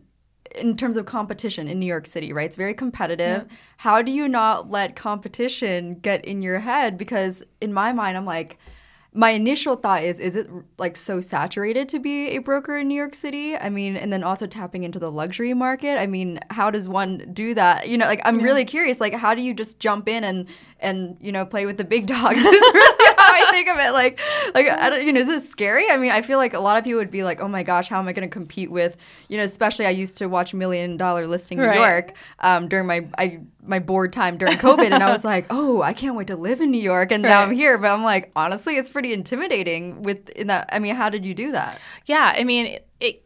in 0.54 0.76
terms 0.76 0.96
of 0.96 1.04
competition 1.04 1.66
in 1.68 1.78
New 1.78 1.86
York 1.86 2.06
City, 2.06 2.32
right? 2.32 2.46
It's 2.46 2.56
very 2.56 2.74
competitive. 2.74 3.46
Yeah. 3.48 3.56
How 3.78 4.02
do 4.02 4.12
you 4.12 4.28
not 4.28 4.70
let 4.70 4.94
competition 4.96 5.96
get 5.96 6.24
in 6.24 6.40
your 6.42 6.60
head? 6.60 6.96
Because 6.96 7.42
in 7.60 7.72
my 7.72 7.92
mind, 7.92 8.16
I'm 8.16 8.24
like, 8.24 8.58
my 9.16 9.30
initial 9.30 9.76
thought 9.76 10.02
is 10.02 10.18
is 10.18 10.34
it 10.34 10.48
like 10.76 10.96
so 10.96 11.20
saturated 11.20 11.88
to 11.88 12.00
be 12.00 12.30
a 12.30 12.38
broker 12.38 12.76
in 12.76 12.88
New 12.88 12.96
York 12.96 13.14
City? 13.14 13.56
I 13.56 13.70
mean, 13.70 13.96
and 13.96 14.12
then 14.12 14.24
also 14.24 14.46
tapping 14.48 14.82
into 14.82 14.98
the 14.98 15.10
luxury 15.10 15.54
market. 15.54 15.98
I 15.98 16.06
mean, 16.06 16.40
how 16.50 16.70
does 16.70 16.88
one 16.88 17.30
do 17.32 17.54
that? 17.54 17.88
You 17.88 17.96
know, 17.96 18.06
like 18.06 18.20
I'm 18.24 18.40
yeah. 18.40 18.44
really 18.44 18.64
curious 18.64 19.00
like 19.00 19.14
how 19.14 19.34
do 19.34 19.40
you 19.40 19.54
just 19.54 19.78
jump 19.78 20.08
in 20.08 20.24
and 20.24 20.46
and 20.80 21.16
you 21.20 21.30
know, 21.30 21.46
play 21.46 21.64
with 21.64 21.78
the 21.78 21.84
big 21.84 22.06
dogs? 22.06 22.44
is 22.44 22.44
really 22.44 22.82
how 22.82 22.93
I 23.34 23.50
think 23.50 23.68
of 23.68 23.78
it. 23.78 23.92
Like 23.92 24.20
like 24.54 24.68
I 24.68 24.90
don't 24.90 25.06
you 25.06 25.12
know, 25.12 25.20
is 25.20 25.26
this 25.26 25.48
scary? 25.48 25.90
I 25.90 25.96
mean, 25.96 26.10
I 26.10 26.22
feel 26.22 26.38
like 26.38 26.54
a 26.54 26.60
lot 26.60 26.76
of 26.76 26.84
people 26.84 26.98
would 26.98 27.10
be 27.10 27.24
like, 27.24 27.40
"Oh 27.40 27.48
my 27.48 27.62
gosh, 27.62 27.88
how 27.88 27.98
am 27.98 28.08
I 28.08 28.12
going 28.12 28.28
to 28.28 28.32
compete 28.32 28.70
with, 28.70 28.96
you 29.28 29.38
know, 29.38 29.44
especially 29.44 29.86
I 29.86 29.90
used 29.90 30.18
to 30.18 30.26
watch 30.26 30.54
Million 30.54 30.96
Dollar 30.96 31.26
Listing 31.26 31.58
New 31.58 31.64
right. 31.64 31.76
York 31.76 32.12
um, 32.40 32.68
during 32.68 32.86
my 32.86 33.08
I 33.18 33.40
my 33.62 33.78
bored 33.78 34.12
time 34.12 34.38
during 34.38 34.56
COVID, 34.58 34.90
and 34.90 35.02
I 35.02 35.10
was 35.10 35.24
like, 35.24 35.46
oh, 35.50 35.82
I 35.82 35.92
can't 35.92 36.16
wait 36.16 36.28
to 36.28 36.36
live 36.36 36.60
in 36.60 36.70
New 36.70 36.80
York, 36.80 37.12
and 37.12 37.24
right. 37.24 37.30
now 37.30 37.42
I'm 37.42 37.52
here. 37.52 37.78
But 37.78 37.92
I'm 37.92 38.02
like, 38.02 38.30
honestly, 38.36 38.76
it's 38.76 38.90
pretty 38.90 39.12
intimidating. 39.12 40.02
With 40.02 40.28
in 40.30 40.48
that, 40.48 40.68
I 40.72 40.78
mean, 40.78 40.94
how 40.94 41.10
did 41.10 41.24
you 41.24 41.34
do 41.34 41.52
that? 41.52 41.78
Yeah, 42.06 42.32
I 42.36 42.44
mean, 42.44 42.66
it, 42.66 42.88
it 43.00 43.24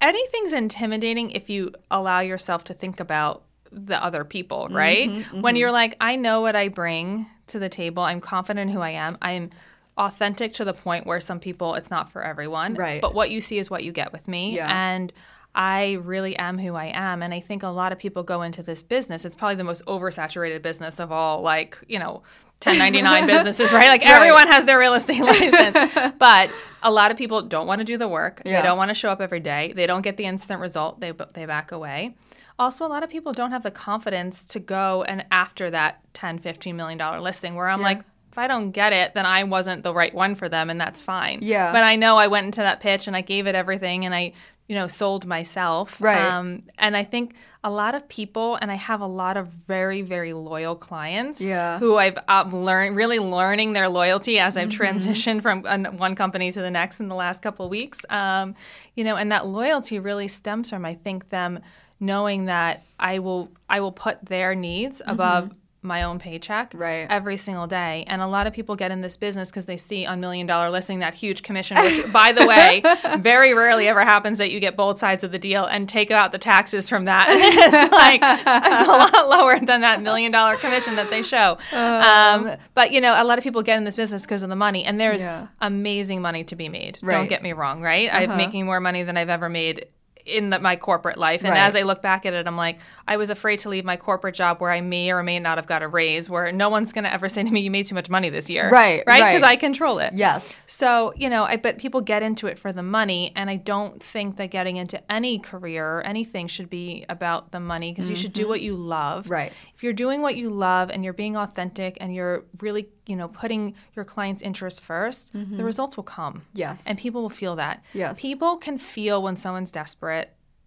anything's 0.00 0.52
intimidating 0.52 1.30
if 1.30 1.50
you 1.50 1.72
allow 1.90 2.20
yourself 2.20 2.64
to 2.64 2.74
think 2.74 3.00
about 3.00 3.44
the 3.72 4.02
other 4.02 4.24
people, 4.24 4.68
right? 4.70 5.08
Mm-hmm, 5.08 5.20
mm-hmm. 5.20 5.40
When 5.42 5.56
you're 5.56 5.72
like, 5.72 5.96
I 6.00 6.16
know 6.16 6.40
what 6.40 6.56
I 6.56 6.68
bring 6.68 7.26
to 7.50 7.58
the 7.58 7.68
table, 7.68 8.02
I'm 8.02 8.20
confident 8.20 8.70
in 8.70 8.74
who 8.74 8.80
I 8.80 8.90
am, 8.90 9.18
I'm 9.22 9.50
authentic 9.98 10.52
to 10.54 10.64
the 10.64 10.72
point 10.72 11.06
where 11.06 11.20
some 11.20 11.38
people 11.38 11.74
it's 11.74 11.90
not 11.90 12.10
for 12.10 12.22
everyone, 12.22 12.74
right? 12.74 13.00
But 13.00 13.14
what 13.14 13.30
you 13.30 13.40
see 13.40 13.58
is 13.58 13.70
what 13.70 13.84
you 13.84 13.92
get 13.92 14.12
with 14.12 14.28
me, 14.28 14.56
yeah. 14.56 14.92
and 14.92 15.12
I 15.54 15.94
really 16.02 16.36
am 16.36 16.58
who 16.58 16.74
I 16.74 16.86
am. 16.94 17.22
And 17.22 17.34
I 17.34 17.40
think 17.40 17.62
a 17.62 17.68
lot 17.68 17.92
of 17.92 17.98
people 17.98 18.22
go 18.22 18.42
into 18.42 18.62
this 18.62 18.82
business. 18.82 19.24
It's 19.24 19.34
probably 19.34 19.56
the 19.56 19.64
most 19.64 19.84
oversaturated 19.86 20.62
business 20.62 21.00
of 21.00 21.10
all, 21.10 21.42
like, 21.42 21.76
you 21.88 21.98
know, 21.98 22.22
1099 22.62 23.26
businesses, 23.26 23.72
right? 23.72 23.88
Like 23.88 24.02
right. 24.02 24.10
everyone 24.10 24.46
has 24.46 24.66
their 24.66 24.78
real 24.78 24.94
estate 24.94 25.20
license. 25.24 26.14
but 26.18 26.50
a 26.82 26.90
lot 26.90 27.10
of 27.10 27.16
people 27.16 27.42
don't 27.42 27.66
want 27.66 27.80
to 27.80 27.84
do 27.84 27.96
the 27.96 28.06
work. 28.06 28.42
Yeah. 28.44 28.60
They 28.60 28.68
don't 28.68 28.78
want 28.78 28.90
to 28.90 28.94
show 28.94 29.10
up 29.10 29.20
every 29.20 29.40
day. 29.40 29.72
They 29.74 29.86
don't 29.86 30.02
get 30.02 30.16
the 30.16 30.24
instant 30.24 30.60
result. 30.60 31.00
They, 31.00 31.12
they 31.34 31.46
back 31.46 31.72
away. 31.72 32.14
Also, 32.60 32.86
a 32.86 32.90
lot 32.94 33.02
of 33.02 33.10
people 33.10 33.32
don't 33.32 33.50
have 33.50 33.64
the 33.64 33.70
confidence 33.72 34.44
to 34.44 34.60
go 34.60 35.02
and 35.02 35.24
after 35.32 35.70
that 35.70 36.00
10, 36.14 36.38
15 36.38 36.76
million 36.76 36.98
dollar 36.98 37.18
listing 37.20 37.56
where 37.56 37.68
I'm 37.68 37.80
yeah. 37.80 37.86
like, 37.86 38.00
if 38.30 38.38
I 38.38 38.46
don't 38.46 38.70
get 38.70 38.92
it, 38.92 39.14
then 39.14 39.26
I 39.26 39.42
wasn't 39.42 39.82
the 39.82 39.92
right 39.92 40.14
one 40.14 40.36
for 40.36 40.48
them 40.48 40.70
and 40.70 40.80
that's 40.80 41.00
fine. 41.00 41.40
Yeah. 41.42 41.72
But 41.72 41.82
I 41.82 41.96
know 41.96 42.16
I 42.16 42.28
went 42.28 42.44
into 42.46 42.60
that 42.60 42.78
pitch 42.78 43.08
and 43.08 43.16
I 43.16 43.22
gave 43.22 43.48
it 43.48 43.56
everything 43.56 44.04
and 44.04 44.14
I 44.14 44.34
you 44.68 44.76
know, 44.76 44.86
sold 44.86 45.26
myself. 45.26 46.00
Right. 46.00 46.16
Um, 46.20 46.62
and 46.78 46.96
I 46.96 47.02
think 47.02 47.34
a 47.64 47.70
lot 47.72 47.96
of 47.96 48.06
people, 48.08 48.54
and 48.62 48.70
I 48.70 48.76
have 48.76 49.00
a 49.00 49.06
lot 49.06 49.36
of 49.36 49.48
very, 49.48 50.00
very 50.00 50.32
loyal 50.32 50.76
clients 50.76 51.40
Yeah. 51.42 51.80
who 51.80 51.96
I've 51.98 52.16
um, 52.28 52.52
learned, 52.54 52.94
really 52.94 53.18
learning 53.18 53.72
their 53.72 53.88
loyalty 53.88 54.38
as 54.38 54.56
I've 54.56 54.68
Mm-hmm. 54.68 54.80
transitioned 54.96 55.42
from 55.42 55.64
an- 55.66 55.96
one 55.96 56.14
company 56.14 56.52
to 56.52 56.60
the 56.60 56.70
next 56.70 57.00
in 57.00 57.08
the 57.08 57.16
last 57.16 57.42
couple 57.42 57.64
of 57.66 57.70
weeks. 57.72 57.98
Um, 58.10 58.54
you 58.94 59.02
know, 59.02 59.16
and 59.16 59.32
that 59.32 59.44
loyalty 59.44 59.98
really 59.98 60.28
stems 60.28 60.70
from, 60.70 60.84
I 60.84 60.94
think, 60.94 61.30
them 61.30 61.58
knowing 62.00 62.46
that 62.46 62.82
I 62.98 63.18
will, 63.20 63.50
I 63.68 63.80
will 63.80 63.92
put 63.92 64.24
their 64.24 64.54
needs 64.54 65.00
above 65.06 65.50
my 65.82 66.02
own 66.02 66.18
paycheck 66.18 66.70
Mm-hmm. 66.72 66.78
Right. 66.78 67.06
every 67.08 67.38
single 67.38 67.66
day. 67.66 68.04
And 68.06 68.20
a 68.20 68.26
lot 68.26 68.46
of 68.46 68.52
people 68.52 68.76
get 68.76 68.90
in 68.90 69.00
this 69.00 69.16
business 69.16 69.50
because 69.50 69.64
they 69.64 69.78
see 69.78 70.04
on 70.04 70.20
Million 70.20 70.46
Dollar 70.46 70.68
Listing 70.68 70.98
that 70.98 71.14
huge 71.14 71.42
commission, 71.42 71.78
which, 71.78 72.12
by 72.12 72.32
the 72.32 72.46
way, 72.46 72.82
very 73.20 73.54
rarely 73.54 73.88
ever 73.88 74.02
happens 74.04 74.36
that 74.38 74.50
you 74.50 74.60
get 74.60 74.76
both 74.76 74.98
sides 74.98 75.24
of 75.24 75.32
the 75.32 75.38
deal 75.38 75.64
and 75.64 75.88
take 75.88 76.10
out 76.10 76.32
the 76.32 76.38
taxes 76.38 76.86
from 76.86 77.06
that. 77.06 77.26
it's 77.30 77.92
like, 77.94 78.20
it's 78.22 78.88
a 78.88 78.92
lot 78.92 79.28
lower 79.30 79.58
than 79.58 79.80
that 79.80 80.02
million 80.02 80.30
dollar 80.30 80.56
commission 80.58 80.96
that 80.96 81.08
they 81.08 81.22
show. 81.22 81.56
Um, 81.72 82.56
but, 82.74 82.92
you 82.92 83.00
know, 83.00 83.14
a 83.16 83.24
lot 83.24 83.38
of 83.38 83.44
people 83.44 83.62
get 83.62 83.78
in 83.78 83.84
this 83.84 83.96
business 83.96 84.20
because 84.22 84.42
of 84.42 84.50
the 84.50 84.56
money. 84.56 84.84
And 84.84 85.00
there's 85.00 85.22
Yeah. 85.22 85.46
amazing 85.62 86.20
money 86.20 86.44
to 86.44 86.56
be 86.56 86.68
made. 86.68 86.98
Right. 87.02 87.14
Don't 87.14 87.28
get 87.28 87.42
me 87.42 87.54
wrong, 87.54 87.80
right? 87.80 88.10
I'm 88.12 88.36
making 88.36 88.66
more 88.66 88.80
money 88.80 89.02
than 89.02 89.16
I've 89.16 89.30
ever 89.30 89.48
made 89.48 89.86
in 90.30 90.50
the, 90.50 90.58
my 90.58 90.76
corporate 90.76 91.16
life. 91.16 91.42
And 91.42 91.50
Right. 91.50 91.58
as 91.60 91.74
I 91.76 91.82
look 91.82 92.02
back 92.02 92.24
at 92.26 92.32
it, 92.32 92.46
I'm 92.46 92.56
like, 92.56 92.78
I 93.06 93.16
was 93.16 93.30
afraid 93.30 93.58
to 93.60 93.68
leave 93.68 93.84
my 93.84 93.96
corporate 93.96 94.34
job 94.34 94.60
where 94.60 94.70
I 94.70 94.80
may 94.80 95.10
or 95.12 95.22
may 95.22 95.38
not 95.38 95.58
have 95.58 95.66
got 95.66 95.82
a 95.82 95.88
raise, 95.88 96.30
where 96.30 96.52
no 96.52 96.68
one's 96.68 96.92
going 96.92 97.04
to 97.04 97.12
ever 97.12 97.28
say 97.28 97.42
to 97.42 97.50
me, 97.50 97.60
you 97.60 97.70
made 97.70 97.86
too 97.86 97.94
much 97.94 98.08
money 98.08 98.30
this 98.30 98.48
year. 98.48 98.70
Right, 98.70 99.02
Right? 99.06 99.20
right. 99.20 99.30
Because 99.30 99.42
I 99.42 99.56
control 99.56 99.98
it. 99.98 100.14
Yes. 100.14 100.62
So, 100.66 101.12
you 101.16 101.28
know, 101.28 101.44
I 101.44 101.56
bet 101.56 101.78
people 101.78 102.00
get 102.00 102.22
into 102.22 102.46
it 102.46 102.58
for 102.58 102.72
the 102.72 102.82
money, 102.82 103.32
and 103.36 103.50
I 103.50 103.56
don't 103.56 104.02
think 104.02 104.36
that 104.36 104.50
getting 104.50 104.76
into 104.76 105.00
any 105.10 105.38
career 105.38 105.84
or 105.98 106.02
anything 106.02 106.46
should 106.46 106.70
be 106.70 107.04
about 107.08 107.52
the 107.52 107.60
money 107.60 107.92
because 107.92 108.08
you 108.08 108.16
should 108.16 108.32
do 108.32 108.48
what 108.48 108.60
you 108.60 108.74
love. 108.76 109.24
Mm-hmm. 109.24 109.32
Right. 109.32 109.52
If 109.74 109.82
you're 109.82 109.92
doing 109.92 110.22
what 110.22 110.36
you 110.36 110.50
love 110.50 110.90
and 110.90 111.02
you're 111.04 111.12
being 111.14 111.36
authentic 111.36 111.96
and 112.00 112.14
you're 112.14 112.44
really, 112.60 112.88
you 113.06 113.16
know, 113.16 113.28
putting 113.28 113.74
your 113.96 114.04
client's 114.04 114.42
interests 114.42 114.80
1st 114.80 115.56
the 115.56 115.64
results 115.64 115.96
will 115.96 116.04
come. 116.04 116.34
Mm-hmm. 116.34 116.40
Yes. 116.54 116.82
And 116.86 116.98
people 116.98 117.22
will 117.22 117.30
feel 117.30 117.56
that. 117.56 117.82
Yes. 117.94 118.20
People 118.20 118.56
can 118.58 118.76
feel 118.78 119.22
when 119.22 119.36
someone's 119.36 119.72
desperate. 119.72 120.19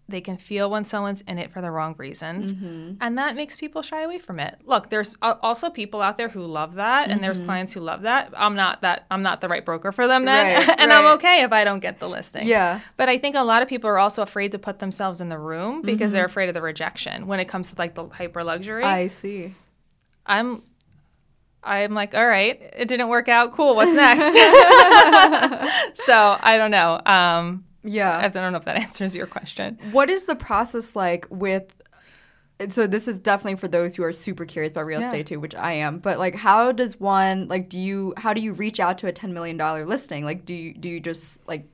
They 0.06 0.20
can 0.20 0.36
feel 0.36 0.68
when 0.70 0.84
someone's 0.84 1.22
in 1.22 1.38
it 1.38 1.50
for 1.50 1.62
the 1.62 1.70
wrong 1.70 1.94
reasons. 1.96 2.52
Mm-hmm. 2.52 2.96
And 3.00 3.16
that 3.16 3.34
makes 3.36 3.56
people 3.56 3.80
shy 3.80 4.02
away 4.02 4.18
from 4.18 4.38
it. 4.38 4.58
Look, 4.66 4.90
there's 4.90 5.16
also 5.22 5.70
people 5.70 6.02
out 6.02 6.18
there 6.18 6.28
who 6.28 6.42
love 6.42 6.74
that 6.74 7.08
and 7.10 7.24
there's 7.24 7.40
clients 7.40 7.72
who 7.72 7.80
love 7.80 8.02
that. 8.02 8.30
I'm 8.36 8.54
not 8.54 8.82
that 8.82 9.06
I'm 9.10 9.22
not 9.22 9.40
the 9.40 9.48
right 9.48 9.64
broker 9.64 9.92
for 9.92 10.06
them 10.06 10.26
then. 10.26 10.60
Mm-hmm. 10.60 10.68
Right, 10.68 10.78
and 10.82 10.92
I'm 10.92 11.06
okay 11.14 11.42
if 11.42 11.52
I 11.52 11.64
don't 11.64 11.80
get 11.80 12.00
the 12.00 12.08
listing. 12.08 12.46
Yeah. 12.46 12.80
But 12.98 13.08
I 13.08 13.16
think 13.16 13.34
a 13.34 13.42
lot 13.42 13.62
of 13.62 13.68
people 13.68 13.88
are 13.88 13.98
also 13.98 14.20
afraid 14.22 14.52
to 14.52 14.58
put 14.58 14.78
themselves 14.78 15.22
in 15.22 15.30
the 15.30 15.38
room 15.38 15.80
because 15.80 16.10
Mm-hmm. 16.10 16.16
they're 16.16 16.26
afraid 16.26 16.48
of 16.50 16.54
the 16.54 16.60
rejection 16.62 17.26
when 17.26 17.40
it 17.40 17.46
comes 17.48 17.70
to 17.72 17.78
like 17.78 17.94
the 17.94 18.06
hyper 18.08 18.44
luxury. 18.44 18.82
I 18.84 19.06
see. 19.06 19.54
I'm 20.26 20.62
I'm 21.62 21.94
like, 21.94 22.14
all 22.14 22.26
right, 22.26 22.60
it 22.76 22.88
didn't 22.88 23.08
work 23.08 23.28
out. 23.30 23.52
Cool. 23.52 23.74
What's 23.74 23.94
next? 23.94 24.24
so 26.04 26.36
I 26.40 26.56
don't 26.58 26.70
know. 26.70 27.00
Um, 27.06 27.64
Yeah. 27.84 28.18
I 28.18 28.28
don't 28.28 28.52
know 28.52 28.58
if 28.58 28.64
that 28.64 28.76
answers 28.88 29.14
your 29.14 29.26
question. 29.26 29.78
What 29.92 30.10
is 30.10 30.24
the 30.24 30.34
process 30.34 30.96
like 30.96 31.26
with? 31.30 31.72
So 32.68 32.86
this 32.86 33.08
is 33.08 33.18
definitely 33.18 33.56
for 33.56 33.66
those 33.68 33.96
who 33.96 34.04
are 34.04 34.12
super 34.12 34.44
curious 34.44 34.72
about 34.72 34.86
real 34.86 35.00
Yeah. 35.00 35.06
estate 35.08 35.26
too, 35.26 35.40
which 35.40 35.54
I 35.56 35.72
am. 35.72 35.98
But 35.98 36.18
like, 36.18 36.36
how 36.36 36.70
does 36.72 36.98
one 37.00 37.48
like? 37.48 37.68
Do 37.68 37.78
you 37.78 38.14
how 38.16 38.32
do 38.32 38.40
you 38.40 38.52
reach 38.52 38.78
out 38.80 38.96
to 38.98 39.08
a 39.08 39.12
ten 39.12 39.32
million 39.34 39.56
dollar 39.56 39.84
listing? 39.84 40.24
Like, 40.24 40.44
do 40.44 40.54
you 40.54 40.72
do 40.72 40.88
you 40.88 41.00
just 41.00 41.46
like 41.48 41.66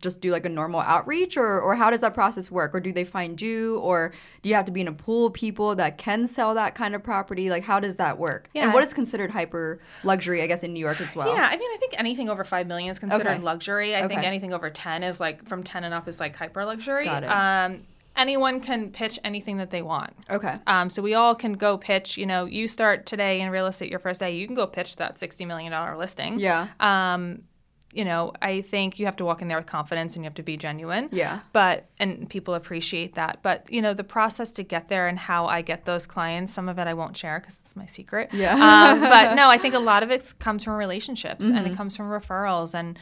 just 0.00 0.20
do 0.20 0.30
like 0.30 0.44
a 0.46 0.48
normal 0.48 0.80
outreach, 0.80 1.36
or 1.36 1.60
or 1.60 1.74
how 1.74 1.90
does 1.90 2.00
that 2.00 2.14
process 2.14 2.50
work? 2.50 2.74
Or 2.74 2.80
do 2.80 2.92
they 2.92 3.04
find 3.04 3.40
you, 3.40 3.78
or 3.78 4.12
do 4.42 4.48
you 4.48 4.54
have 4.54 4.64
to 4.66 4.72
be 4.72 4.80
in 4.80 4.88
a 4.88 4.92
pool 4.92 5.26
of 5.26 5.32
people 5.32 5.74
that 5.76 5.98
can 5.98 6.26
sell 6.26 6.54
that 6.54 6.74
kind 6.74 6.94
of 6.94 7.02
property? 7.02 7.50
Like, 7.50 7.64
how 7.64 7.80
does 7.80 7.96
that 7.96 8.18
work? 8.18 8.48
Yeah. 8.54 8.64
And 8.64 8.74
what 8.74 8.82
is 8.84 8.92
considered 8.94 9.30
hyper 9.30 9.80
luxury? 10.04 10.42
I 10.42 10.46
guess 10.46 10.62
in 10.62 10.72
New 10.72 10.80
York 10.80 11.00
as 11.00 11.14
well. 11.16 11.28
Yeah, 11.34 11.48
I 11.50 11.56
mean, 11.56 11.70
I 11.72 11.76
think 11.78 11.94
anything 11.98 12.28
over 12.28 12.44
five 12.44 12.66
million 12.66 12.90
is 12.90 12.98
considered 12.98 13.26
Okay. 13.26 13.38
luxury. 13.40 13.96
I 13.96 14.06
think 14.08 14.22
anything 14.24 14.52
over 14.54 14.70
ten 14.70 15.02
is 15.02 15.20
like 15.20 15.48
from 15.48 15.62
ten 15.62 15.84
and 15.84 15.92
up 15.94 16.08
is 16.08 16.20
like 16.20 16.36
hyper 16.36 16.64
luxury. 16.64 17.04
Got 17.04 17.24
it. 17.24 17.26
Um, 17.28 17.78
anyone 18.16 18.58
can 18.60 18.90
pitch 18.90 19.18
anything 19.22 19.58
that 19.58 19.70
they 19.70 19.80
want. 19.80 20.12
Okay. 20.28 20.56
Um, 20.66 20.90
so 20.90 21.00
we 21.00 21.14
all 21.14 21.34
can 21.36 21.52
go 21.52 21.78
pitch. 21.78 22.16
You 22.16 22.26
know, 22.26 22.46
you 22.46 22.66
start 22.66 23.06
today 23.06 23.40
in 23.40 23.50
real 23.50 23.66
estate 23.66 23.90
your 23.90 24.00
first 24.00 24.18
day. 24.20 24.34
You 24.34 24.46
can 24.46 24.56
go 24.56 24.66
pitch 24.66 24.96
that 24.96 25.18
sixty 25.20 25.44
million 25.44 25.70
dollar 25.72 25.96
listing. 25.96 26.38
Yeah. 26.38 26.66
Um, 26.80 27.44
you 27.92 28.04
know, 28.04 28.32
I 28.42 28.60
think 28.60 28.98
you 28.98 29.06
have 29.06 29.16
to 29.16 29.24
walk 29.24 29.40
in 29.40 29.48
there 29.48 29.56
with 29.56 29.66
confidence 29.66 30.14
and 30.14 30.22
you 30.24 30.26
have 30.26 30.34
to 30.34 30.42
be 30.42 30.56
genuine. 30.58 31.08
Yeah. 31.10 31.40
But 31.52 31.88
and 31.98 32.28
people 32.28 32.54
appreciate 32.54 33.14
that. 33.14 33.38
But 33.42 33.66
you 33.72 33.80
know, 33.80 33.94
the 33.94 34.04
process 34.04 34.50
to 34.52 34.62
get 34.62 34.88
there 34.88 35.08
and 35.08 35.18
how 35.18 35.46
I 35.46 35.62
get 35.62 35.86
those 35.86 36.06
clients, 36.06 36.52
some 36.52 36.68
of 36.68 36.78
it 36.78 36.86
I 36.86 36.92
won't 36.94 37.16
share 37.16 37.40
because 37.40 37.58
it's 37.62 37.74
my 37.76 37.86
secret. 37.86 38.28
Yeah. 38.32 38.52
um, 38.54 39.00
but 39.14 39.34
no, 39.34 39.48
I 39.48 39.56
think 39.58 39.74
a 39.74 39.78
lot 39.78 40.02
of 40.02 40.10
it 40.10 40.34
comes 40.38 40.64
from 40.64 40.74
relationships 40.74 41.46
and 41.46 41.56
Mm-hmm. 41.56 41.72
it 41.72 41.76
comes 41.76 41.96
from 41.96 42.06
referrals 42.10 42.74
and 42.74 42.98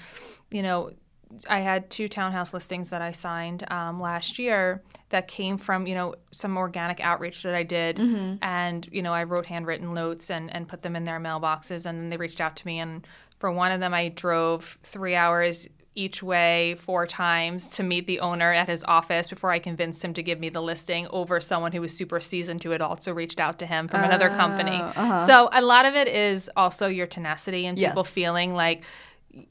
you 0.51 0.63
know. 0.63 0.91
I 1.51 1.59
had 1.59 1.91
two 1.91 2.07
townhouse 2.07 2.55
listings 2.55 2.91
that 2.91 3.03
I 3.03 3.11
signed 3.11 3.71
um, 3.71 4.01
last 4.01 4.39
year 4.39 4.85
that 5.09 5.27
came 5.27 5.59
from 5.59 5.87
you 5.89 5.95
know 5.95 6.15
some 6.31 6.57
organic 6.57 7.01
outreach 7.01 7.43
that 7.43 7.55
I 7.55 7.65
did, 7.65 7.97
Mm-hmm. 7.97 8.37
and 8.43 8.89
you 8.93 9.03
know 9.03 9.13
I 9.13 9.25
wrote 9.25 9.45
handwritten 9.47 9.93
notes 9.93 10.31
and 10.31 10.55
and 10.55 10.69
put 10.69 10.83
them 10.83 10.95
in 10.95 11.03
their 11.03 11.19
mailboxes, 11.19 11.85
and 11.85 11.99
then 11.99 12.11
they 12.11 12.17
reached 12.17 12.41
out 12.41 12.55
to 12.57 12.67
me, 12.67 12.79
and 12.79 13.05
for 13.39 13.51
one 13.51 13.73
of 13.73 13.81
them 13.81 13.95
I 13.95 14.09
drove 14.09 14.79
three 14.83 15.15
hours 15.15 15.69
each 15.97 16.23
way 16.23 16.75
four 16.79 17.07
times 17.07 17.71
to 17.71 17.83
meet 17.83 18.07
the 18.07 18.21
owner 18.21 18.53
at 18.53 18.69
his 18.69 18.85
office 18.87 19.29
before 19.29 19.51
I 19.51 19.59
convinced 19.59 20.05
him 20.05 20.13
to 20.15 20.23
give 20.23 20.39
me 20.39 20.51
the 20.51 20.61
listing 20.61 21.09
over 21.09 21.41
someone 21.41 21.73
who 21.73 21.81
was 21.81 21.97
super 21.97 22.21
seasoned 22.21 22.63
who 22.63 22.71
had 22.71 22.83
also 22.83 23.13
reached 23.13 23.41
out 23.41 23.59
to 23.61 23.67
him 23.67 23.89
from 23.89 24.05
another 24.05 24.31
oh, 24.31 24.37
company. 24.37 24.77
Uh-huh. 24.77 25.27
So 25.27 25.49
a 25.53 25.63
lot 25.63 25.87
of 25.87 25.95
it 25.95 26.07
is 26.07 26.51
also 26.55 26.87
your 26.87 27.07
tenacity 27.07 27.67
and 27.67 27.77
people 27.77 28.03
Yes. 28.05 28.11
feeling 28.11 28.55
like 28.55 28.83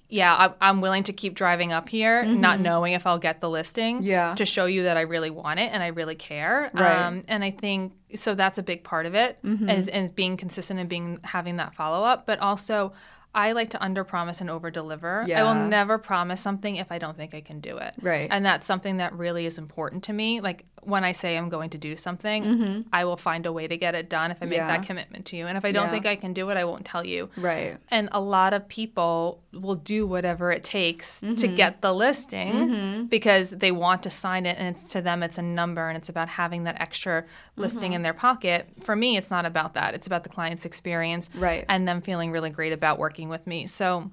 yeah, 0.09 0.53
I'm 0.61 0.81
willing 0.81 1.03
to 1.03 1.13
keep 1.13 1.35
driving 1.35 1.71
up 1.71 1.89
here, 1.89 2.23
mm-hmm. 2.23 2.41
not 2.41 2.59
knowing 2.59 2.93
if 2.93 3.05
I'll 3.05 3.19
get 3.19 3.41
the 3.41 3.49
listing. 3.49 4.01
Yeah. 4.01 4.33
To 4.35 4.45
show 4.45 4.65
you 4.65 4.83
that 4.83 4.97
I 4.97 5.01
really 5.01 5.29
want 5.29 5.59
it 5.59 5.71
and 5.71 5.83
I 5.83 5.87
really 5.87 6.15
care. 6.15 6.71
Right. 6.73 7.05
Um, 7.05 7.23
and 7.27 7.43
I 7.43 7.51
think 7.51 7.93
so. 8.15 8.33
That's 8.33 8.57
a 8.57 8.63
big 8.63 8.83
part 8.83 9.05
of 9.05 9.13
it 9.13 9.37
mm-hmm. 9.43 9.69
is, 9.69 9.87
is 9.87 10.09
being 10.11 10.37
consistent 10.37 10.79
and 10.79 10.89
being 10.89 11.19
having 11.23 11.57
that 11.57 11.75
follow 11.75 12.03
up. 12.03 12.25
But 12.25 12.39
also, 12.39 12.93
I 13.35 13.51
like 13.51 13.69
to 13.71 13.83
under 13.83 14.03
promise 14.03 14.41
and 14.41 14.49
over 14.49 14.71
deliver. 14.71 15.21
I 15.31 15.43
will 15.43 15.53
never 15.53 15.97
promise 15.97 16.41
something 16.41 16.77
if 16.77 16.91
I 16.91 16.97
don't 16.97 17.15
think 17.17 17.33
I 17.35 17.41
can 17.41 17.59
do 17.59 17.77
it. 17.77 17.93
Right. 18.01 18.29
And 18.31 18.45
that's 18.45 18.65
something 18.65 18.97
that 18.97 19.13
really 19.13 19.45
is 19.45 19.57
important 19.57 20.03
to 20.05 20.13
me. 20.13 20.39
Like 20.41 20.65
when 20.81 21.03
I 21.03 21.11
say 21.11 21.37
I'm 21.37 21.49
going 21.49 21.69
to 21.71 21.77
do 21.77 21.95
something, 21.97 22.85
I 22.93 23.03
will 23.05 23.17
find 23.17 23.45
a 23.45 23.51
way 23.51 23.67
to 23.67 23.75
get 23.77 23.93
it 23.93 24.09
done 24.09 24.31
if 24.31 24.41
I 24.41 24.45
make 24.45 24.55
Mm-hmm. 24.59 24.69
Yeah. 24.69 24.77
that 24.77 24.87
commitment 24.87 25.25
to 25.27 25.35
you. 25.35 25.47
And 25.47 25.57
if 25.57 25.65
I 25.65 25.71
don't 25.73 25.87
Yeah. 25.87 25.91
think 25.91 26.05
I 26.05 26.15
can 26.15 26.31
do 26.31 26.49
it, 26.49 26.55
I 26.57 26.63
won't 26.63 26.85
tell 26.85 27.05
you. 27.05 27.29
Right. 27.35 27.77
And 27.89 28.07
a 28.13 28.21
lot 28.21 28.53
of 28.53 28.67
people 28.69 29.43
will 29.55 29.75
do 29.75 30.05
whatever 30.05 30.51
it 30.51 30.63
takes 30.63 31.19
to 31.19 31.25
mm-hmm. 31.27 31.55
get 31.55 31.81
the 31.81 31.93
listing 31.93 32.53
mm-hmm. 32.53 33.03
because 33.05 33.51
they 33.51 33.71
want 33.71 34.03
to 34.03 34.09
sign 34.09 34.45
it 34.45 34.57
and 34.57 34.67
it's 34.67 34.89
to 34.89 35.01
them 35.01 35.23
it's 35.23 35.37
a 35.37 35.41
number 35.41 35.87
and 35.87 35.97
it's 35.97 36.09
about 36.09 36.27
having 36.29 36.63
that 36.65 36.79
extra 36.81 37.23
listing 37.55 37.89
mm-hmm. 37.91 37.95
in 37.95 38.01
their 38.03 38.13
pocket. 38.13 38.67
For 38.83 38.95
me, 38.95 39.17
it's 39.17 39.31
not 39.31 39.45
about 39.45 39.73
that. 39.75 39.93
It's 39.93 40.07
about 40.07 40.23
the 40.23 40.29
client's 40.29 40.65
experience 40.65 41.29
Right. 41.35 41.65
and 41.69 41.87
them 41.87 42.01
feeling 42.01 42.31
really 42.31 42.49
great 42.49 42.73
about 42.73 42.99
working 42.99 43.29
with 43.29 43.47
me. 43.47 43.65
So 43.67 44.11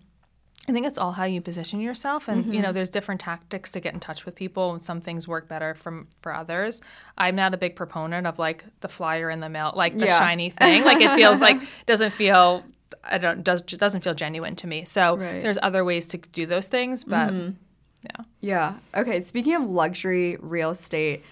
I 0.68 0.72
think 0.72 0.86
it's 0.86 0.96
all 0.98 1.10
how 1.12 1.24
you 1.24 1.40
position 1.40 1.80
yourself, 1.80 2.28
and 2.28 2.44
you 2.46 2.52
Mm-hmm. 2.52 2.62
know, 2.62 2.72
there's 2.72 2.88
different 2.90 3.20
tactics 3.20 3.72
to 3.72 3.80
get 3.80 3.94
in 3.94 3.98
touch 4.00 4.24
with 4.24 4.36
people. 4.36 4.70
and 4.70 4.80
Some 4.80 5.00
things 5.00 5.26
work 5.26 5.48
better 5.48 5.74
from 5.74 6.06
for 6.20 6.32
others. 6.32 6.80
I'm 7.18 7.34
not 7.34 7.52
a 7.52 7.56
big 7.56 7.74
proponent 7.74 8.28
of 8.28 8.38
like 8.38 8.64
the 8.80 8.88
flyer 8.88 9.28
in 9.28 9.40
the 9.40 9.48
mail, 9.48 9.72
like 9.74 9.96
the 9.98 10.06
Yeah. 10.06 10.20
shiny 10.20 10.50
thing. 10.50 10.84
Like 10.84 11.00
it 11.00 11.16
feels 11.16 11.40
like 11.48 11.60
doesn't 11.86 12.12
feel. 12.12 12.62
I 13.04 13.18
don't 13.18 13.42
does 13.42 13.62
doesn't 13.62 14.02
feel 14.02 14.14
genuine 14.14 14.56
to 14.56 14.66
me. 14.66 14.84
So 14.84 15.16
Right. 15.16 15.26
Mm-hmm. 15.26 15.40
there's 15.42 15.58
other 15.62 15.84
ways 15.84 16.06
to 16.08 16.18
do 16.18 16.46
those 16.46 16.66
things, 16.66 17.04
but 17.04 17.32
yeah. 17.32 18.24
Yeah. 18.40 18.74
Okay. 18.94 19.20
Speaking 19.20 19.54
of 19.54 19.62
luxury 19.68 20.36
real 20.40 20.70
estate, 20.70 21.22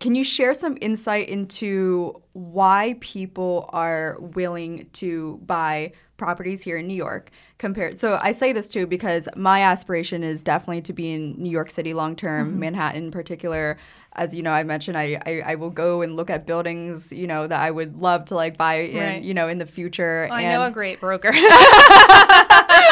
can 0.00 0.14
you 0.14 0.24
share 0.24 0.54
some 0.54 0.76
insight 0.80 1.28
into 1.28 2.20
why 2.32 2.96
people 3.00 3.68
are 3.72 4.16
willing 4.20 4.88
to 4.94 5.40
buy 5.44 5.92
properties 6.16 6.62
here 6.62 6.76
in 6.76 6.88
New 6.88 6.96
York 6.96 7.30
compared 7.58 7.96
so 7.98 8.18
I 8.20 8.32
say 8.32 8.52
this 8.52 8.68
too 8.68 8.88
because 8.88 9.28
my 9.36 9.62
aspiration 9.62 10.24
is 10.24 10.42
definitely 10.42 10.82
to 10.82 10.92
be 10.92 11.12
in 11.12 11.40
New 11.40 11.50
York 11.50 11.70
City 11.70 11.94
long 11.94 12.16
term, 12.16 12.58
Manhattan 12.58 13.04
in 13.04 13.10
particular. 13.12 13.78
As 14.18 14.34
you 14.34 14.42
know, 14.42 14.50
I 14.50 14.64
mentioned 14.64 14.98
I, 14.98 15.20
I 15.24 15.42
I 15.52 15.54
will 15.54 15.70
go 15.70 16.02
and 16.02 16.16
look 16.16 16.28
at 16.28 16.44
buildings, 16.44 17.12
you 17.12 17.26
know, 17.26 17.46
that 17.46 17.60
I 17.60 17.70
would 17.70 17.96
love 18.00 18.24
to 18.26 18.34
like 18.34 18.56
buy 18.58 18.80
in, 18.80 18.96
Right. 18.98 19.22
you 19.22 19.32
know, 19.32 19.46
in 19.48 19.58
the 19.58 19.66
future. 19.66 20.28
I 20.30 20.42
and 20.42 20.52
know 20.52 20.62
a 20.66 20.70
great 20.70 21.00
broker. 21.00 21.30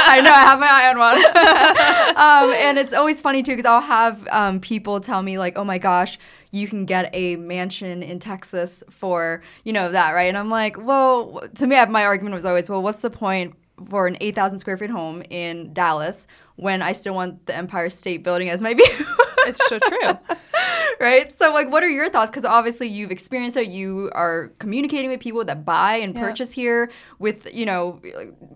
I 0.09 0.21
know 0.25 0.31
I 0.33 0.45
have 0.45 0.59
my 0.59 0.69
eye 0.69 0.89
on 0.89 0.99
one. 0.99 1.17
um, 2.17 2.55
and 2.67 2.79
it's 2.79 2.93
always 2.95 3.21
funny 3.21 3.43
too 3.43 3.53
because 3.53 3.67
I'll 3.67 3.81
have 3.81 4.27
um, 4.31 4.61
people 4.61 5.01
tell 5.01 5.23
me 5.23 5.39
like, 5.39 5.59
"Oh 5.59 5.65
my 5.65 5.79
gosh, 5.79 6.19
you 6.53 6.69
can 6.69 6.87
get 6.87 7.11
a 7.13 7.37
mansion 7.37 8.03
in 8.03 8.19
Texas 8.19 8.83
for 8.91 9.43
you 9.65 9.73
know 9.73 9.91
that, 9.91 10.13
right?" 10.13 10.29
And 10.29 10.39
I'm 10.39 10.51
like, 10.51 10.77
"Well, 10.81 11.43
to 11.57 11.67
me, 11.67 11.85
my 11.87 12.05
argument 12.05 12.35
was 12.35 12.45
always, 12.45 12.71
well, 12.71 12.83
what's 12.83 13.03
the 13.03 13.11
point 13.11 13.55
for 13.89 14.07
an 14.07 14.17
8,000 14.21 14.59
square 14.59 14.77
foot 14.77 14.91
home 14.91 15.23
in 15.31 15.73
Dallas 15.73 16.27
when 16.57 16.81
I 16.83 16.93
still 16.93 17.15
want 17.15 17.47
the 17.47 17.55
Empire 17.55 17.89
State 17.91 18.23
Building 18.23 18.49
as 18.49 18.63
my 18.63 18.75
view?" 18.75 18.87
it's 19.47 19.65
so 19.69 19.79
true. 19.79 20.19
right? 21.01 21.37
So, 21.39 21.53
like, 21.53 21.71
what 21.71 21.83
are 21.85 21.89
your 21.91 22.09
thoughts? 22.09 22.31
Because 22.31 22.45
obviously 22.45 22.89
you've 22.89 23.11
experienced 23.11 23.57
it. 23.57 23.69
You 23.69 24.11
are 24.15 24.49
communicating 24.59 25.11
with 25.11 25.21
people 25.21 25.45
that 25.45 25.65
buy 25.65 25.97
and 25.97 26.15
Yeah. 26.15 26.21
purchase 26.23 26.53
here 26.53 26.91
with, 27.19 27.47
you 27.55 27.67
know, 27.67 28.01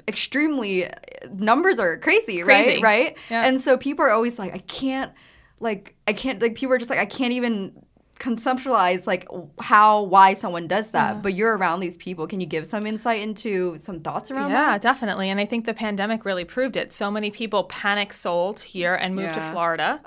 extremely 0.08 0.88
numbers 1.32 1.78
are 1.78 1.98
crazy, 1.98 2.42
right? 2.42 2.82
Right? 2.82 3.16
Yeah. 3.30 3.46
And 3.46 3.60
so 3.60 3.76
people 3.76 4.04
are 4.04 4.10
always 4.10 4.38
like, 4.38 4.54
I 4.54 4.58
can't, 4.58 5.12
like, 5.60 5.94
I 6.06 6.12
can't, 6.12 6.40
like, 6.40 6.54
people 6.54 6.74
are 6.74 6.78
just 6.78 6.90
like, 6.90 6.98
I 6.98 7.06
can't 7.06 7.32
even 7.32 7.84
conceptualize 8.20 9.06
like 9.06 9.26
how 9.60 10.02
why 10.02 10.34
someone 10.34 10.68
does 10.68 10.90
that 10.90 11.22
but 11.22 11.34
you're 11.34 11.56
around 11.56 11.80
these 11.80 11.96
people 11.96 12.26
can 12.26 12.38
you 12.38 12.46
give 12.46 12.66
some 12.66 12.86
insight 12.86 13.20
into 13.22 13.76
some 13.78 13.98
thoughts 13.98 14.30
around 14.30 14.50
Yeah, 14.50 14.72
that 14.72 14.82
definitely. 14.82 15.30
And 15.30 15.40
I 15.40 15.46
think 15.46 15.64
the 15.64 15.74
pandemic 15.74 16.24
really 16.24 16.44
proved 16.44 16.76
it. 16.76 16.92
So 16.92 17.10
many 17.10 17.30
people 17.30 17.64
panic 17.64 18.12
sold 18.12 18.60
here 18.60 18.94
and 18.94 19.16
moved 19.16 19.34
to 19.34 19.40
Yeah. 19.40 19.52
Florida. 19.52 20.00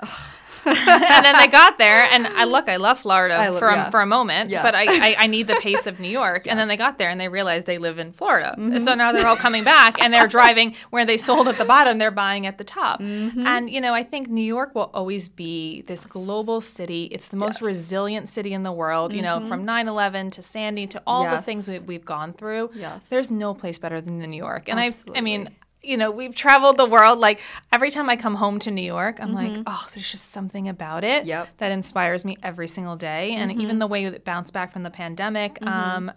and 0.66 1.24
then 1.24 1.36
they 1.38 1.46
got 1.48 1.78
there, 1.78 2.02
and 2.10 2.26
I 2.26 2.44
look, 2.44 2.68
I 2.68 2.76
love 2.76 2.98
Florida 3.00 3.34
I 3.34 3.48
lo- 3.48 3.58
for, 3.58 3.68
a, 3.68 3.74
yeah. 3.76 3.90
for 3.90 4.00
a 4.00 4.06
moment, 4.06 4.50
Yeah. 4.50 4.62
but 4.62 4.74
I, 4.74 4.84
I, 5.10 5.16
I 5.20 5.26
need 5.26 5.46
the 5.46 5.56
pace 5.60 5.86
of 5.86 6.00
New 6.00 6.08
York. 6.08 6.46
And 6.46 6.58
then 6.58 6.68
they 6.68 6.76
got 6.76 6.98
there 6.98 7.10
and 7.10 7.20
they 7.20 7.28
realized 7.28 7.66
they 7.66 7.78
live 7.78 7.98
in 7.98 8.12
Florida. 8.12 8.54
Mm-hmm. 8.58 8.78
So 8.78 8.94
now 8.94 9.12
they're 9.12 9.26
all 9.26 9.36
coming 9.36 9.64
back 9.64 10.00
and 10.00 10.12
they're 10.12 10.26
driving 10.26 10.74
where 10.90 11.04
they 11.04 11.16
sold 11.16 11.48
at 11.48 11.58
the 11.58 11.64
bottom, 11.64 11.98
they're 11.98 12.10
buying 12.10 12.46
at 12.46 12.58
the 12.58 12.64
top. 12.64 13.00
Mm-hmm. 13.00 13.46
And, 13.46 13.70
you 13.70 13.80
know, 13.80 13.94
I 13.94 14.02
think 14.02 14.28
New 14.28 14.44
York 14.44 14.74
will 14.74 14.90
always 14.94 15.28
be 15.28 15.82
this 15.82 16.06
global 16.06 16.60
city. 16.60 17.04
It's 17.12 17.28
the 17.28 17.36
most 17.36 17.60
resilient 17.60 18.28
city 18.28 18.52
in 18.52 18.62
the 18.62 18.72
world, 18.72 19.12
you 19.12 19.22
know, 19.22 19.46
from 19.46 19.64
9 19.64 19.88
11 19.88 20.30
to 20.32 20.42
Sandy 20.42 20.86
to 20.88 21.02
all 21.06 21.24
the 21.24 21.34
Mm-hmm. 21.34 21.42
Things 21.44 21.68
we, 21.68 21.78
we've 21.80 22.04
gone 22.04 22.32
through. 22.32 22.70
Yes. 22.74 23.08
There's 23.08 23.30
no 23.30 23.54
place 23.54 23.78
better 23.78 24.00
than 24.00 24.18
New 24.18 24.36
York. 24.36 24.68
And 24.68 24.78
I, 24.80 24.92
I 25.14 25.20
mean. 25.20 25.50
You 25.84 25.96
know, 25.96 26.10
we've 26.10 26.34
traveled 26.34 26.76
the 26.76 26.86
world. 26.86 27.18
Like 27.18 27.40
every 27.72 27.90
time 27.90 28.08
I 28.10 28.16
come 28.16 28.34
home 28.36 28.58
to 28.60 28.70
New 28.70 28.82
York, 28.82 29.20
I'm 29.20 29.32
like, 29.32 29.62
oh, 29.66 29.86
there's 29.94 30.10
just 30.10 30.30
something 30.30 30.68
about 30.68 31.04
it 31.04 31.20
Mm-hmm. 31.22 31.28
Yep. 31.28 31.48
that 31.58 31.72
inspires 31.72 32.24
me 32.24 32.36
every 32.42 32.68
single 32.68 32.96
day. 32.96 33.32
And 33.32 33.50
Mm-hmm. 33.50 33.60
even 33.60 33.78
the 33.78 33.86
way 33.86 34.04
it 34.04 34.24
bounced 34.24 34.52
back 34.52 34.72
from 34.72 34.82
the 34.82 34.90
pandemic, 34.90 35.64
um, 35.66 36.10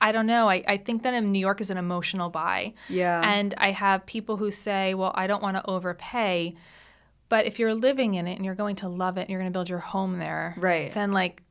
I 0.00 0.10
don't 0.10 0.26
know. 0.26 0.48
I, 0.48 0.64
I 0.66 0.76
think 0.78 1.02
that 1.04 1.14
in 1.14 1.30
New 1.30 1.38
York 1.38 1.60
is 1.60 1.70
an 1.70 1.76
emotional 1.76 2.28
buy. 2.28 2.74
Yeah. 2.88 3.20
And 3.24 3.54
I 3.58 3.70
have 3.70 4.04
people 4.06 4.36
who 4.36 4.50
say, 4.50 4.94
well, 4.94 5.12
I 5.14 5.26
don't 5.28 5.42
want 5.42 5.56
to 5.58 5.64
overpay. 5.70 6.56
But 7.28 7.46
if 7.46 7.58
you're 7.58 7.74
living 7.74 8.14
in 8.14 8.26
it 8.26 8.34
and 8.36 8.44
you're 8.44 8.54
going 8.54 8.76
to 8.76 8.88
love 8.88 9.16
it 9.16 9.22
and 9.22 9.30
you're 9.30 9.40
going 9.40 9.50
to 9.52 9.56
build 9.56 9.68
your 9.70 9.78
home 9.78 10.18
there, 10.18 10.54
Right. 10.58 10.92
then 10.92 11.12
like, 11.12 11.42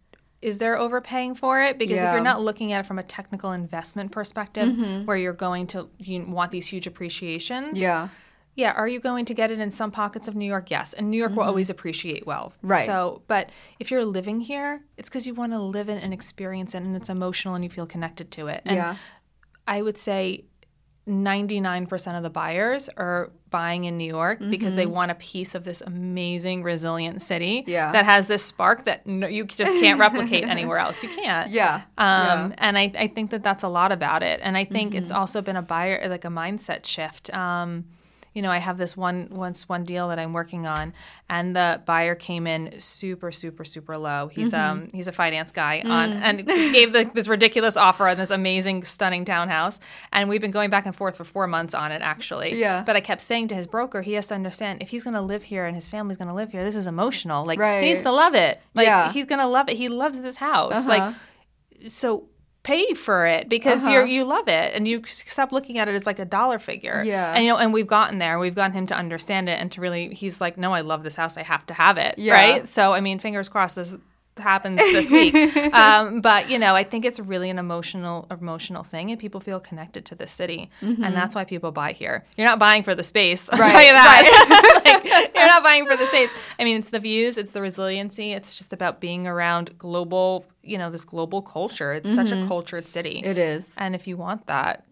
is 0.41 0.58
there 0.58 0.77
overpaying 0.77 1.36
for 1.36 1.62
it? 1.62 1.77
Because 1.77 2.01
if 2.01 2.12
you're 2.12 2.19
not 2.19 2.41
looking 2.41 2.73
at 2.73 2.86
it 2.86 2.88
from 2.88 2.99
a 2.99 3.04
technical 3.04 3.51
investment 3.51 4.12
perspective, 4.12 4.69
Mm-hmm. 4.69 5.06
where 5.06 5.17
you're 5.17 5.34
going 5.34 5.67
to 5.67 5.89
you 5.97 6.25
want 6.25 6.51
these 6.51 6.67
huge 6.67 6.88
appreciations, 6.88 7.80
yeah 7.80 8.10
yeah, 8.54 8.73
are 8.73 8.88
you 8.88 8.99
going 8.99 9.23
to 9.25 9.34
get 9.34 9.49
it 9.49 9.60
in 9.60 9.71
some 9.71 9.91
pockets 9.91 10.27
of 10.27 10.36
New 10.36 10.45
York? 10.45 10.69
Yes, 10.69 10.91
and 10.91 11.10
New 11.10 11.17
York 11.17 11.34
will 11.36 11.43
always 11.43 11.69
appreciate 11.69 12.27
well. 12.27 12.51
Mm-hmm. 12.58 12.67
Right. 12.67 12.86
So, 12.86 13.21
but 13.27 13.49
if 13.80 13.89
you're 13.91 14.04
living 14.04 14.41
here, 14.41 14.84
it's 14.97 15.10
because 15.10 15.25
you 15.25 15.34
want 15.34 15.54
to 15.54 15.60
live 15.60 15.88
in 15.88 15.97
and 15.97 16.13
experience 16.13 16.75
it, 16.75 16.84
and 16.84 16.93
it's 16.95 17.10
emotional, 17.10 17.56
and 17.56 17.63
you 17.63 17.69
feel 17.69 17.88
connected 17.88 18.30
to 18.32 18.47
it. 18.47 18.62
And 18.65 18.75
yeah 18.75 18.95
I 19.67 19.82
would 19.82 19.99
say 19.99 20.45
99% 21.07 22.15
of 22.17 22.23
the 22.23 22.29
buyers 22.29 22.89
are 22.95 23.31
buying 23.49 23.83
in 23.83 23.97
New 23.97 24.05
York 24.07 24.39
because 24.49 24.75
they 24.75 24.85
want 24.85 25.11
a 25.11 25.15
piece 25.15 25.55
of 25.55 25.63
this 25.65 25.81
amazing, 25.81 26.63
resilient 26.63 27.21
city 27.21 27.61
Mm-hmm. 27.61 27.69
Yeah. 27.69 27.91
that 27.91 28.05
has 28.05 28.27
this 28.27 28.43
spark 28.43 28.85
that 28.85 29.05
no, 29.05 29.27
you 29.27 29.43
just 29.45 29.73
can't 29.73 29.99
replicate 29.99 30.43
anywhere 30.55 30.77
else. 30.77 31.03
You 31.03 31.09
can't. 31.09 31.51
yeah 31.51 31.81
Um, 31.97 32.53
And 32.57 32.77
I, 32.77 32.91
I 32.97 33.07
think 33.07 33.31
that 33.31 33.43
that's 33.43 33.63
a 33.63 33.67
lot 33.67 33.91
about 33.91 34.23
it. 34.23 34.39
And 34.43 34.55
I 34.57 34.63
think 34.63 34.91
Mm-hmm. 34.93 35.03
it's 35.03 35.11
also 35.11 35.41
been 35.41 35.55
a 35.57 35.61
buyer, 35.61 36.07
like 36.09 36.23
a 36.23 36.29
mindset 36.29 36.85
shift. 36.85 37.33
Um, 37.33 37.85
you 38.34 38.41
know, 38.41 38.50
I 38.52 38.60
have 38.60 38.78
this 38.78 38.96
one 38.96 39.28
once 39.30 39.67
one 39.67 39.84
deal 39.84 40.08
that 40.08 40.17
I'm 40.17 40.32
working 40.34 40.65
on, 40.65 40.94
and 41.30 41.54
the 41.56 41.82
buyer 41.86 42.15
came 42.15 42.48
in 42.48 42.80
super, 42.80 43.32
super, 43.32 43.65
super 43.65 43.98
low. 43.98 44.28
He's 44.28 44.54
Mm-hmm. 44.54 44.72
um 44.82 44.88
he's 44.94 45.08
a 45.08 45.12
finance 45.12 45.52
guy 45.52 45.82
on 45.86 46.10
Mm. 46.12 46.22
and 46.24 46.48
gave 46.48 46.94
the, 46.94 47.12
this 47.13 47.28
ridiculous 47.28 47.76
offer 47.76 48.08
on 48.08 48.17
this 48.17 48.30
amazing, 48.32 48.84
stunning 48.84 49.26
townhouse. 49.26 49.80
And 50.13 50.30
we've 50.30 50.41
been 50.41 50.52
going 50.52 50.70
back 50.70 50.86
and 50.86 50.96
forth 50.96 51.17
for 51.17 51.24
four 51.26 51.46
months 51.48 51.74
on 51.74 51.91
it, 51.91 52.02
actually. 52.02 52.60
Yeah. 52.60 52.84
But 52.86 52.96
I 52.96 53.02
kept 53.02 53.22
saying 53.22 53.50
to 53.50 53.56
his 53.56 53.67
broker, 53.67 54.02
he 54.02 54.13
has 54.13 54.28
to 54.28 54.36
understand 54.36 54.82
if 54.82 54.89
he's 54.89 55.04
going 55.04 55.13
to 55.15 55.22
live 55.22 55.44
here 55.44 55.65
and 55.65 55.76
his 55.76 55.88
family's 55.89 56.17
going 56.17 56.28
to 56.30 56.34
live 56.34 56.52
here, 56.52 56.63
this 56.63 56.76
is 56.76 56.88
emotional. 56.88 57.44
Like 57.46 57.60
Right. 57.60 57.82
he 57.84 57.89
needs 57.89 58.04
to 58.04 58.12
love 58.12 58.34
it. 58.36 58.62
Like 58.74 58.86
Yeah. 58.88 59.12
he's 59.12 59.26
going 59.26 59.39
to 59.39 59.48
love 59.48 59.67
it. 59.70 59.78
He 59.78 59.89
loves 59.89 60.22
this 60.22 60.38
house. 60.38 60.78
Uh-huh. 60.78 60.89
Like 60.89 61.15
so 61.89 62.30
pay 62.63 62.93
for 62.93 63.26
it 63.26 63.50
because 63.50 63.84
Uh-huh. 63.84 63.91
you're 63.91 64.06
you 64.06 64.24
love 64.24 64.47
it 64.47 64.74
and 64.76 64.88
you 64.88 65.02
stop 65.06 65.52
looking 65.52 65.80
at 65.80 65.88
it 65.88 65.95
as 65.95 66.06
like 66.06 66.19
a 66.19 66.26
dollar 66.26 66.60
figure. 66.60 67.04
Yeah. 67.04 67.34
And 67.34 67.43
you 67.43 67.50
know, 67.52 67.58
and 67.58 67.74
we've 67.74 67.88
gotten 67.88 68.19
there. 68.19 68.38
We've 68.38 68.54
gotten 68.54 68.74
him 68.74 68.86
to 68.88 68.95
understand 68.95 69.50
it 69.50 69.60
and 69.60 69.71
to 69.71 69.82
really 69.82 70.13
he's 70.13 70.39
like, 70.39 70.58
No, 70.58 70.71
I 70.74 70.82
love 70.82 71.02
this 71.04 71.15
house. 71.15 71.38
I 71.38 71.43
have 71.43 71.65
to 71.67 71.74
have 71.74 71.97
it. 71.97 72.15
Yeah. 72.19 72.34
Right. 72.34 72.69
So 72.69 72.93
I 72.93 73.02
mean, 73.02 73.17
fingers 73.19 73.50
crossed 73.50 73.76
this 73.78 73.97
happens 74.41 74.77
this 74.80 75.10
week. 75.12 75.34
um, 75.73 76.21
but 76.21 76.49
you 76.49 76.60
know, 76.60 76.75
I 76.75 76.84
think 76.84 77.06
it's 77.06 77.19
really 77.19 77.49
an 77.49 77.60
emotional 77.60 78.27
emotional 78.30 78.84
thing 78.84 79.12
and 79.12 79.19
people 79.19 79.39
feel 79.39 79.60
connected 79.60 80.06
to 80.06 80.15
the 80.15 80.27
city. 80.27 80.69
And 80.82 81.15
that's 81.15 81.36
why 81.36 81.45
people 81.45 81.71
buy 81.71 81.93
here. 81.93 82.25
You're 82.38 82.47
not 82.47 82.60
buying 82.60 82.84
for 82.84 82.95
the 82.95 83.04
space. 83.04 83.49
I'll 83.51 83.58
tell 83.58 83.67
Mm-hmm. 83.69 83.77
Right, 83.77 83.88
you 83.88 83.93
that. 83.93 84.82
like, 84.86 85.36
you're 85.36 85.47
not 85.47 85.63
buying 85.63 85.86
for 85.86 85.95
the 85.95 86.06
space. 86.06 86.32
I 86.60 86.63
mean, 86.63 86.77
it's 86.77 86.89
the 86.89 86.99
views, 86.99 87.38
it's 87.38 87.54
the 87.54 87.62
resiliency. 87.62 88.32
It's 88.34 88.58
just 88.58 88.73
about 88.73 88.99
being 88.99 89.27
around 89.27 89.77
global, 89.77 90.45
you 90.63 90.77
know, 90.77 90.89
this 90.89 91.06
global 91.06 91.41
culture. 91.41 91.93
It's 91.93 92.13
such 92.13 92.32
a 92.32 92.45
cultured 92.47 92.88
city. 92.89 93.21
Mm-hmm. 93.21 93.32
it 93.32 93.38
is 93.38 93.73
and 93.77 93.95
if 93.95 94.08
you 94.08 94.17
want 94.17 94.47
that, 94.47 94.84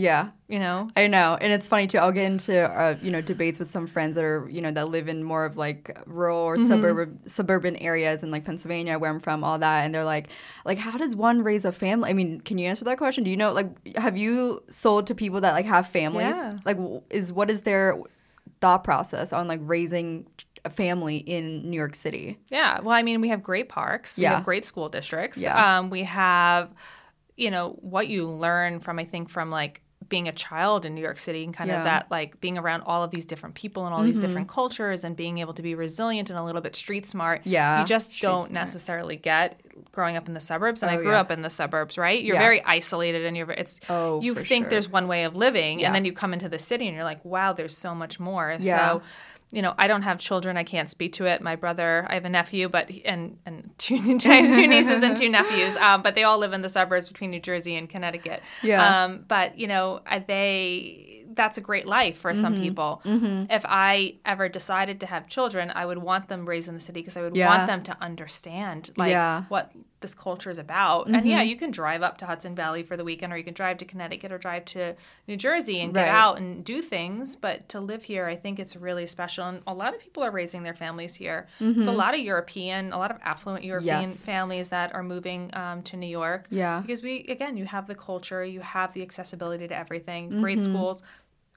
yeah 0.00 0.30
you 0.48 0.58
know, 0.58 0.90
I 0.96 1.06
know, 1.06 1.38
and 1.40 1.52
it's 1.52 1.68
funny 1.68 1.86
too. 1.86 1.98
I'll 1.98 2.10
get 2.10 2.24
into 2.24 2.52
uh, 2.60 2.96
you 3.00 3.12
know 3.12 3.20
debates 3.20 3.60
with 3.60 3.70
some 3.70 3.86
friends 3.86 4.16
that 4.16 4.24
are 4.24 4.48
you 4.50 4.60
know 4.60 4.72
that 4.72 4.88
live 4.88 5.06
in 5.08 5.22
more 5.22 5.44
of 5.44 5.56
like 5.56 5.96
rural 6.06 6.38
or 6.38 6.56
suburban 6.56 7.20
suburban 7.28 7.76
areas 7.76 8.24
in 8.24 8.32
like 8.32 8.44
Pennsylvania, 8.44 8.98
where 8.98 9.10
I'm 9.10 9.20
from, 9.20 9.44
all 9.44 9.60
that, 9.60 9.84
and 9.84 9.94
they're 9.94 10.10
like, 10.16 10.26
like 10.64 10.78
how 10.78 10.98
does 10.98 11.14
one 11.14 11.42
raise 11.42 11.64
a 11.64 11.70
family? 11.70 12.10
I 12.10 12.14
mean, 12.14 12.40
can 12.40 12.58
you 12.58 12.66
answer 12.66 12.84
that 12.86 12.98
question? 12.98 13.22
Do 13.22 13.30
you 13.30 13.36
know 13.36 13.52
like 13.52 13.70
have 13.96 14.16
you 14.16 14.64
sold 14.68 15.06
to 15.06 15.14
people 15.14 15.40
that 15.42 15.52
like 15.52 15.66
have 15.66 15.86
families? 15.88 16.34
Yeah. 16.34 16.56
Like, 16.64 16.78
is 17.10 17.32
what 17.32 17.48
is 17.48 17.60
their 17.60 17.96
thought 18.60 18.82
process 18.82 19.32
on 19.32 19.46
like 19.46 19.60
raising 19.62 20.26
a 20.64 20.70
family 20.70 21.18
in 21.18 21.70
New 21.70 21.76
York 21.76 21.94
City? 21.94 22.38
Yeah. 22.50 22.80
Well, 22.80 22.96
I 22.96 23.02
mean, 23.02 23.20
we 23.20 23.28
have 23.28 23.42
great 23.42 23.68
parks. 23.68 24.18
We 24.18 24.24
Yeah. 24.24 24.34
have 24.34 24.44
great 24.44 24.66
school 24.66 24.88
districts. 24.88 25.38
Yeah. 25.38 25.78
Um, 25.78 25.90
we 25.90 26.02
have, 26.02 26.74
you 27.36 27.52
know, 27.52 27.78
what 27.80 28.08
you 28.08 28.28
learn 28.28 28.80
from, 28.80 28.98
I 28.98 29.04
think, 29.04 29.30
from 29.30 29.50
like 29.52 29.80
being 30.08 30.26
a 30.26 30.32
child 30.32 30.84
in 30.84 30.94
New 30.94 31.00
York 31.02 31.18
City 31.18 31.44
and 31.44 31.54
kind 31.54 31.68
Yeah. 31.68 31.74
Mm-hmm. 31.74 31.80
of 31.82 31.84
that, 31.92 32.10
like 32.10 32.40
being 32.40 32.58
around 32.58 32.82
all 32.82 33.04
of 33.04 33.10
these 33.10 33.26
different 33.26 33.54
people 33.54 33.84
and 33.84 33.94
all 33.94 34.02
these 34.02 34.18
different 34.18 34.48
cultures 34.48 35.04
and 35.04 35.14
being 35.14 35.38
able 35.38 35.52
to 35.54 35.62
be 35.62 35.74
resilient 35.74 36.30
and 36.30 36.38
a 36.38 36.42
little 36.42 36.60
bit 36.62 36.74
street 36.74 37.06
smart. 37.06 37.42
Yeah, 37.44 37.80
You 37.80 37.86
just 37.86 38.06
street 38.12 38.22
don't 38.22 38.48
smart. 38.48 38.52
necessarily 38.52 39.16
get 39.16 39.60
growing 39.92 40.16
up 40.16 40.26
in 40.26 40.34
the 40.34 40.40
suburbs. 40.40 40.82
And 40.82 40.90
Oh, 40.90 40.94
I 40.94 40.96
grew 40.96 41.10
yeah. 41.12 41.20
up 41.20 41.30
in 41.30 41.42
the 41.42 41.50
suburbs, 41.50 41.96
right? 41.98 42.20
You're 42.22 42.36
Yeah. 42.36 42.42
very 42.42 42.64
isolated 42.64 43.24
and 43.24 43.36
you're, 43.36 43.50
it's, 43.52 43.78
Oh, 43.88 44.20
you 44.20 44.34
think 44.34 44.64
sure. 44.64 44.70
there's 44.70 44.88
one 44.88 45.06
way 45.06 45.24
of 45.24 45.36
living 45.36 45.84
and 45.84 45.94
then 45.94 46.04
you 46.04 46.12
come 46.12 46.32
into 46.32 46.48
the 46.48 46.58
city 46.58 46.86
and 46.88 46.94
you're 46.96 47.04
like, 47.04 47.24
wow, 47.24 47.52
there's 47.52 47.76
so 47.76 47.94
much 47.94 48.18
more. 48.18 48.56
Yeah. 48.58 48.88
So, 48.92 49.02
you 49.52 49.62
know, 49.62 49.74
I 49.78 49.88
don't 49.88 50.02
have 50.02 50.18
children. 50.18 50.56
I 50.56 50.62
can't 50.62 50.88
speak 50.88 51.12
to 51.14 51.24
it. 51.26 51.42
My 51.42 51.56
brother, 51.56 52.06
I 52.08 52.14
have 52.14 52.24
a 52.24 52.28
nephew, 52.28 52.68
but 52.68 52.88
he- 52.88 53.04
and 53.04 53.38
and 53.44 53.70
two, 53.78 54.18
two 54.18 54.66
nieces 54.68 55.02
and 55.02 55.16
two 55.16 55.28
nephews. 55.28 55.76
Um, 55.76 56.02
but 56.02 56.14
they 56.14 56.22
all 56.24 56.38
live 56.38 56.52
in 56.52 56.62
the 56.62 56.68
suburbs 56.68 57.08
between 57.08 57.30
New 57.30 57.40
Jersey 57.40 57.74
and 57.76 57.88
Connecticut. 57.88 58.42
Yeah. 58.62 59.04
Um, 59.04 59.24
but 59.26 59.58
you 59.58 59.66
know, 59.66 60.00
they 60.28 61.26
that's 61.32 61.58
a 61.58 61.60
great 61.60 61.86
life 61.86 62.16
for 62.18 62.34
some 62.34 62.54
Mm-hmm. 62.54 62.62
people. 62.62 63.02
If 63.50 63.64
I 63.66 64.16
ever 64.24 64.48
decided 64.48 64.98
to 65.00 65.06
have 65.06 65.28
children, 65.28 65.70
I 65.74 65.86
would 65.86 65.98
want 65.98 66.28
them 66.28 66.44
raised 66.44 66.68
in 66.68 66.74
the 66.74 66.80
city 66.80 67.00
because 67.00 67.16
I 67.16 67.22
would 67.22 67.36
Yeah. 67.36 67.48
want 67.48 67.66
them 67.68 67.82
to 67.84 67.96
understand 68.02 68.90
like 68.96 69.10
Yeah. 69.10 69.38
Mm-hmm. 69.42 69.48
what 69.48 69.70
this 70.00 70.14
culture 70.14 70.48
is 70.50 70.58
about. 70.58 71.08
And 71.08 71.26
yeah, 71.26 71.42
you 71.42 71.56
can 71.56 71.70
drive 71.70 72.02
up 72.02 72.16
to 72.18 72.26
Hudson 72.26 72.54
Valley 72.54 72.82
for 72.82 72.96
the 72.96 73.04
weekend, 73.04 73.32
or 73.32 73.36
you 73.36 73.44
can 73.44 73.54
drive 73.54 73.76
to 73.78 73.84
Connecticut 73.84 74.32
or 74.32 74.38
drive 74.38 74.64
to 74.66 74.96
New 75.28 75.36
Jersey 75.36 75.80
and 75.80 75.92
get 75.92 76.08
out 76.08 76.38
and 76.38 76.64
do 76.64 76.80
things. 76.80 77.36
But 77.36 77.68
to 77.68 77.80
live 77.80 78.02
here, 78.04 78.26
I 78.26 78.34
think 78.36 78.58
it's 78.58 78.76
really 78.76 79.06
special. 79.06 79.44
And 79.46 79.62
a 79.66 79.74
lot 79.74 79.94
of 79.94 80.00
people 80.00 80.22
are 80.22 80.30
raising 80.30 80.62
their 80.62 80.74
families 80.74 81.14
here. 81.14 81.48
There's 81.60 81.86
a 81.86 81.92
lot 81.92 82.14
of 82.14 82.20
European, 82.20 82.92
a 82.92 82.98
lot 82.98 83.10
of 83.10 83.18
affluent 83.22 83.62
European 83.64 84.08
Yes. 84.10 84.24
families 84.24 84.70
that 84.70 84.94
are 84.94 85.02
moving 85.02 85.50
um, 85.54 85.82
to 85.82 85.96
New 85.96 86.06
York. 86.06 86.46
Yeah. 86.50 86.80
Because 86.80 87.02
we, 87.02 87.24
again, 87.28 87.56
you 87.56 87.66
have 87.66 87.86
the 87.86 87.94
culture, 87.94 88.44
you 88.44 88.60
have 88.60 88.94
the 88.94 89.02
accessibility 89.02 89.68
to 89.68 89.76
everything, 89.76 90.40
great 90.40 90.62
schools. 90.62 91.02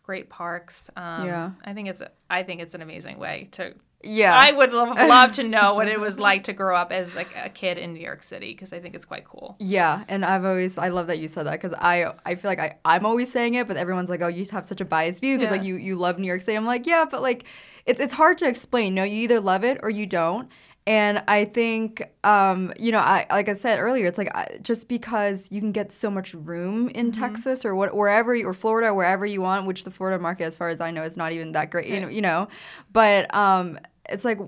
Great 0.03 0.29
parks. 0.29 0.89
Um, 0.97 1.25
Yeah. 1.27 1.51
I 1.63 1.73
think 1.73 1.87
it's 1.87 2.03
I 2.29 2.43
think 2.43 2.59
it's 2.59 2.75
an 2.75 2.81
amazing 2.81 3.19
way 3.19 3.47
to. 3.51 3.73
Yeah, 4.03 4.33
I 4.35 4.51
would 4.51 4.73
love, 4.73 4.97
love 4.97 5.31
to 5.33 5.43
know 5.43 5.75
what 5.75 5.87
it 5.87 5.99
was 5.99 6.19
like 6.29 6.43
to 6.45 6.53
grow 6.53 6.75
up 6.75 6.91
as 6.91 7.15
like 7.15 7.29
a 7.41 7.49
kid 7.49 7.77
in 7.77 7.93
New 7.93 8.01
York 8.01 8.21
City 8.23 8.51
because 8.53 8.73
I 8.73 8.79
think 8.79 8.95
it's 8.95 9.05
quite 9.05 9.23
cool. 9.25 9.55
Yeah, 9.59 10.03
and 10.07 10.25
I've 10.25 10.45
always 10.45 10.77
I 10.77 10.89
love 10.89 11.07
that 11.07 11.19
you 11.19 11.27
said 11.27 11.45
that 11.45 11.53
because 11.53 11.73
I 11.79 12.13
I 12.25 12.35
feel 12.35 12.51
like 12.51 12.59
I 12.59 12.77
I'm 12.85 13.05
always 13.05 13.31
saying 13.31 13.53
it, 13.53 13.67
but 13.67 13.77
everyone's 13.77 14.09
like, 14.09 14.21
oh, 14.21 14.27
you 14.27 14.45
have 14.51 14.65
such 14.65 14.81
a 14.81 14.85
biased 14.85 15.21
view 15.21 15.37
because 15.37 15.51
Yeah. 15.51 15.57
like 15.57 15.65
you 15.67 15.75
you 15.75 15.95
love 15.95 16.19
New 16.19 16.27
York 16.27 16.41
City. 16.41 16.57
I'm 16.57 16.65
like, 16.65 16.85
yeah, 16.85 17.05
but 17.09 17.21
like 17.21 17.45
it's 17.85 18.01
it's 18.01 18.13
hard 18.13 18.37
to 18.39 18.47
explain. 18.47 18.93
No, 18.95 19.03
you 19.03 19.15
either 19.23 19.39
love 19.39 19.63
it 19.63 19.79
or 19.83 19.89
you 19.89 20.05
don't. 20.05 20.49
And 20.85 21.23
I 21.29 21.45
think, 21.45 22.03
um, 22.25 22.73
you 22.77 22.91
know, 22.91 22.99
I 22.99 23.25
like 23.29 23.47
I 23.47 23.53
said 23.53 23.79
earlier, 23.79 24.05
it's 24.05 24.17
like 24.17 24.35
I, 24.35 24.57
just 24.61 24.89
because 24.89 25.47
you 25.49 25.61
can 25.61 25.71
get 25.71 25.93
so 25.93 26.09
much 26.11 26.33
room 26.33 26.89
in 26.89 27.13
Texas 27.13 27.63
or 27.63 27.73
what, 27.73 27.95
wherever, 27.95 28.35
you- 28.35 28.45
or 28.45 28.53
Florida, 28.53 28.93
wherever 28.93 29.25
you 29.25 29.41
want, 29.41 29.65
which 29.65 29.85
the 29.85 29.91
Florida 29.91 30.21
market, 30.21 30.43
as 30.43 30.57
far 30.57 30.67
as 30.67 30.81
I 30.81 30.91
know, 30.91 31.03
is 31.03 31.15
not 31.15 31.31
even 31.31 31.53
that 31.53 31.71
great, 31.71 31.87
you 31.87 32.01
know, 32.01 32.09
you 32.09 32.21
know. 32.21 32.49
But 32.91 33.33
um, 33.33 33.79
it's 34.09 34.25
like 34.25 34.39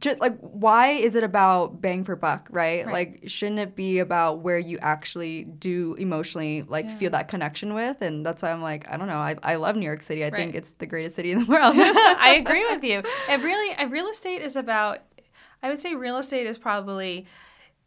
just 0.00 0.18
like 0.20 0.36
why 0.40 0.92
is 0.92 1.14
it 1.14 1.22
about 1.22 1.80
bang 1.80 2.02
for 2.02 2.16
buck 2.16 2.48
right, 2.50 2.84
Right. 2.86 2.92
like 2.92 3.28
shouldn't 3.28 3.60
it 3.60 3.76
be 3.76 3.98
about 4.00 4.40
where 4.40 4.58
you 4.58 4.78
actually 4.80 5.44
do 5.44 5.94
emotionally 5.94 6.62
like 6.62 6.90
feel 6.98 7.10
that 7.10 7.28
connection 7.28 7.74
with 7.74 8.00
and 8.02 8.24
that's 8.26 8.42
why 8.42 8.50
i'm 8.50 8.62
like 8.62 8.90
i 8.90 8.96
don't 8.96 9.06
know 9.06 9.18
i, 9.18 9.36
I 9.42 9.56
love 9.56 9.76
new 9.76 9.84
york 9.86 10.02
city 10.02 10.24
i 10.24 10.30
think 10.30 10.54
it's 10.54 10.70
the 10.78 10.86
greatest 10.86 11.14
city 11.14 11.30
in 11.30 11.40
the 11.40 11.44
world 11.52 11.74
I 11.76 12.36
agree 12.40 12.64
with 12.66 12.82
you. 12.82 13.02
It 13.28 13.42
really, 13.42 13.86
real 13.86 14.08
estate 14.08 14.42
is 14.42 14.56
about. 14.56 15.00
I 15.62 15.68
would 15.68 15.80
say 15.80 15.94
real 15.94 16.18
estate 16.18 16.46
is 16.46 16.58
probably 16.58 17.26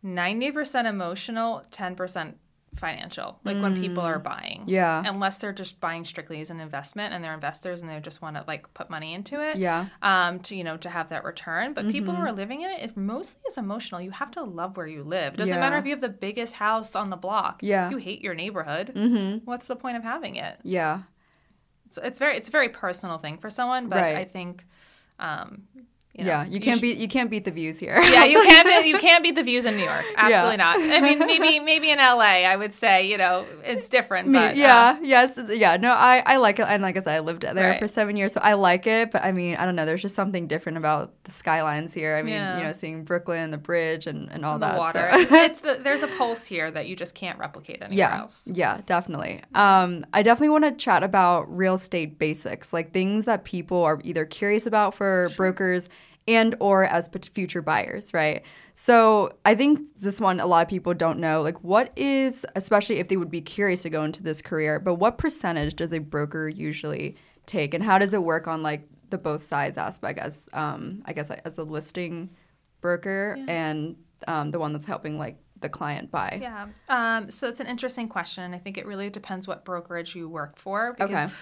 ninety 0.04 0.52
percent 0.52 0.88
emotional, 0.88 1.64
ten 1.72 1.96
percent 1.96 2.38
financial. 2.78 3.40
Like 3.44 3.62
when 3.62 3.76
people 3.76 4.04
are 4.04 4.20
buying, 4.20 4.62
Mm. 4.66 4.70
Yeah. 4.70 5.04
unless 5.06 5.38
they're 5.38 5.54
just 5.54 5.80
buying 5.80 6.04
strictly 6.04 6.42
as 6.42 6.50
an 6.50 6.60
investment 6.60 7.14
and 7.14 7.24
they're 7.24 7.34
investors 7.34 7.82
and 7.82 7.90
they 7.90 8.00
just 8.00 8.22
want 8.22 8.36
to 8.36 8.44
like 8.48 8.74
put 8.74 8.90
money 8.90 9.14
into 9.14 9.42
it, 9.42 9.58
Yeah. 9.58 9.88
um, 10.02 10.40
to 10.42 10.56
you 10.56 10.64
know 10.64 10.78
to 10.78 10.90
have 10.90 11.10
that 11.10 11.24
return. 11.24 11.74
But 11.74 11.88
people 11.90 12.14
Mm-hmm. 12.14 12.22
who 12.22 12.28
are 12.28 12.32
living 12.34 12.62
in 12.62 12.70
it, 12.72 12.82
it 12.84 12.98
mostly 12.98 13.42
is 13.48 13.58
emotional. 13.58 14.02
You 14.02 14.12
have 14.12 14.32
to 14.32 14.44
love 14.44 14.78
where 14.78 14.88
you 14.88 15.04
live. 15.04 15.34
It 15.36 15.38
doesn't 15.38 15.54
Yeah. 15.54 15.60
matter 15.60 15.78
if 15.78 15.86
you 15.86 15.92
have 15.92 16.02
the 16.02 16.10
biggest 16.10 16.56
house 16.56 16.96
on 16.96 17.10
the 17.10 17.18
block. 17.18 17.60
Yeah. 17.64 17.90
You 17.90 17.98
hate 17.98 18.22
your 18.22 18.36
neighborhood. 18.36 18.92
mm-hmm. 18.96 19.46
What's 19.46 19.68
the 19.68 19.76
point 19.76 19.98
of 19.98 20.04
having 20.04 20.36
it? 20.36 20.60
yeah 20.64 21.04
So 21.90 22.02
it's 22.04 22.20
very 22.20 22.36
it's 22.36 22.50
a 22.50 22.52
very 22.52 22.70
personal 22.70 23.18
thing 23.18 23.38
for 23.38 23.50
someone, 23.50 23.88
but 23.90 24.02
Right. 24.02 24.18
I 24.18 24.26
think 24.26 24.66
um 25.20 25.64
you 26.18 26.24
know, 26.24 26.30
yeah 26.32 26.46
you 26.46 26.60
can't 26.60 26.76
should- 26.78 26.82
beat 26.82 26.98
you 26.98 27.08
can't 27.08 27.30
beat 27.30 27.44
the 27.44 27.52
views 27.52 27.78
here 27.78 28.00
yeah, 28.02 28.24
you 28.24 28.42
can't 28.52 28.68
be, 28.84 28.88
you 28.90 28.98
can't 29.00 29.22
beat 29.24 29.36
the 29.36 29.44
views 29.44 29.66
in 29.66 29.76
New 29.76 29.84
York. 29.84 30.06
Absolutely 30.16 30.58
not. 30.58 30.78
I 30.80 31.02
mean, 31.02 31.20
maybe 31.32 31.60
maybe 31.60 31.90
in 31.92 31.98
LA, 32.00 32.44
I 32.48 32.56
would 32.56 32.74
say 32.74 33.10
you 33.10 33.18
know 33.18 33.46
it's 33.64 33.90
different, 33.90 34.28
Me- 34.30 34.40
but 34.40 34.52
uh, 34.52 34.54
yeah, 34.58 35.00
yeah, 35.02 35.24
it's, 35.26 35.38
yeah. 35.58 35.76
No, 35.78 35.92
I, 35.92 36.24
I 36.26 36.38
like 36.38 36.60
it, 36.60 36.68
and 36.70 36.82
like 36.82 36.96
I 36.98 37.02
said, 37.02 37.16
I 37.16 37.20
lived 37.20 37.42
there 37.42 37.72
Right. 37.72 37.80
for 37.80 37.88
seven 37.88 38.16
years, 38.16 38.32
so 38.34 38.40
I 38.42 38.54
like 38.54 38.88
it. 38.88 39.12
But 39.12 39.24
I 39.24 39.32
mean, 39.32 39.56
I 39.58 39.66
don't 39.66 39.76
know. 39.76 39.86
There's 39.86 40.02
just 40.02 40.16
something 40.16 40.48
different 40.48 40.78
about 40.78 41.12
the 41.26 41.32
skylines 41.32 41.94
here. 41.94 42.16
I 42.16 42.22
mean, 42.24 42.36
Yeah. 42.36 42.58
you 42.60 42.64
know, 42.64 42.72
seeing 42.72 43.04
Brooklyn, 43.04 43.42
and 43.42 43.52
the 43.54 43.58
bridge, 43.58 44.08
and, 44.08 44.30
and 44.32 44.46
all 44.46 44.58
the 44.60 44.68
that. 44.68 44.78
water. 44.78 45.10
so- 45.14 45.20
it's 45.36 45.62
the 45.62 45.80
there's 45.84 46.04
a 46.04 46.08
pulse 46.08 46.46
here 46.46 46.72
that 46.72 46.88
you 46.88 46.96
just 46.96 47.14
can't 47.16 47.38
replicate 47.40 47.82
anywhere 47.82 47.98
yeah, 47.98 48.20
else. 48.22 48.48
yeah, 48.54 48.82
definitely. 48.86 49.42
Um, 49.54 50.06
I 50.14 50.24
definitely 50.24 50.50
want 50.50 50.64
to 50.66 50.72
chat 50.72 51.04
about 51.04 51.54
real 51.56 51.74
estate 51.76 52.18
basics, 52.20 52.72
like 52.72 52.94
things 52.94 53.26
that 53.26 53.44
people 53.44 53.84
are 53.84 54.00
either 54.04 54.26
curious 54.26 54.66
about 54.66 54.94
for 54.96 55.30
brokers 55.36 55.90
and 56.28 56.56
or 56.60 56.86
as 56.86 57.10
future 57.34 57.62
buyers, 57.62 58.14
right? 58.14 58.44
So 58.74 59.38
I 59.46 59.56
think 59.56 60.00
this 60.00 60.20
one 60.20 60.40
a 60.40 60.46
lot 60.46 60.64
of 60.64 60.68
people 60.68 60.94
don't 60.94 61.20
know. 61.20 61.42
Like, 61.42 61.64
what 61.64 61.92
is, 61.96 62.46
especially 62.56 63.00
if 63.00 63.08
they 63.08 63.18
would 63.18 63.32
be 63.32 63.42
curious 63.42 63.84
to 63.84 63.90
go 63.90 64.04
into 64.04 64.24
this 64.24 64.42
career, 64.42 64.80
but 64.80 64.96
what 64.96 65.18
percentage 65.18 65.76
does 65.76 65.94
a 65.94 66.00
broker 66.00 66.50
usually 66.50 67.16
take, 67.46 67.74
and 67.74 67.84
how 67.84 67.98
does 67.98 68.14
it 68.14 68.24
work 68.24 68.48
on 68.48 68.64
like 68.64 68.84
the 69.12 69.18
both 69.18 69.44
sides 69.44 69.78
aspect 69.78 70.20
as, 70.20 70.46
um, 70.54 71.04
I 71.06 71.14
guess, 71.14 71.30
as 71.30 71.54
the 71.56 71.66
listing 71.66 72.32
broker 72.82 73.38
and 73.48 73.96
um, 74.28 74.52
the 74.52 74.60
one 74.60 74.74
that's 74.74 74.86
helping 74.86 75.20
like 75.20 75.38
the 75.62 75.70
client 75.70 76.12
buy? 76.12 76.40
Yeah. 76.42 76.68
Um, 76.90 77.30
so 77.30 77.48
it's 77.48 77.60
an 77.60 77.68
interesting 77.68 78.10
question. 78.10 78.54
I 78.54 78.58
think 78.58 78.78
it 78.78 78.86
really 78.88 79.10
depends 79.10 79.48
what 79.48 79.64
brokerage 79.64 80.16
you 80.16 80.28
work 80.28 80.58
for 80.58 80.94
because 80.94 81.26
Okay. 81.26 81.34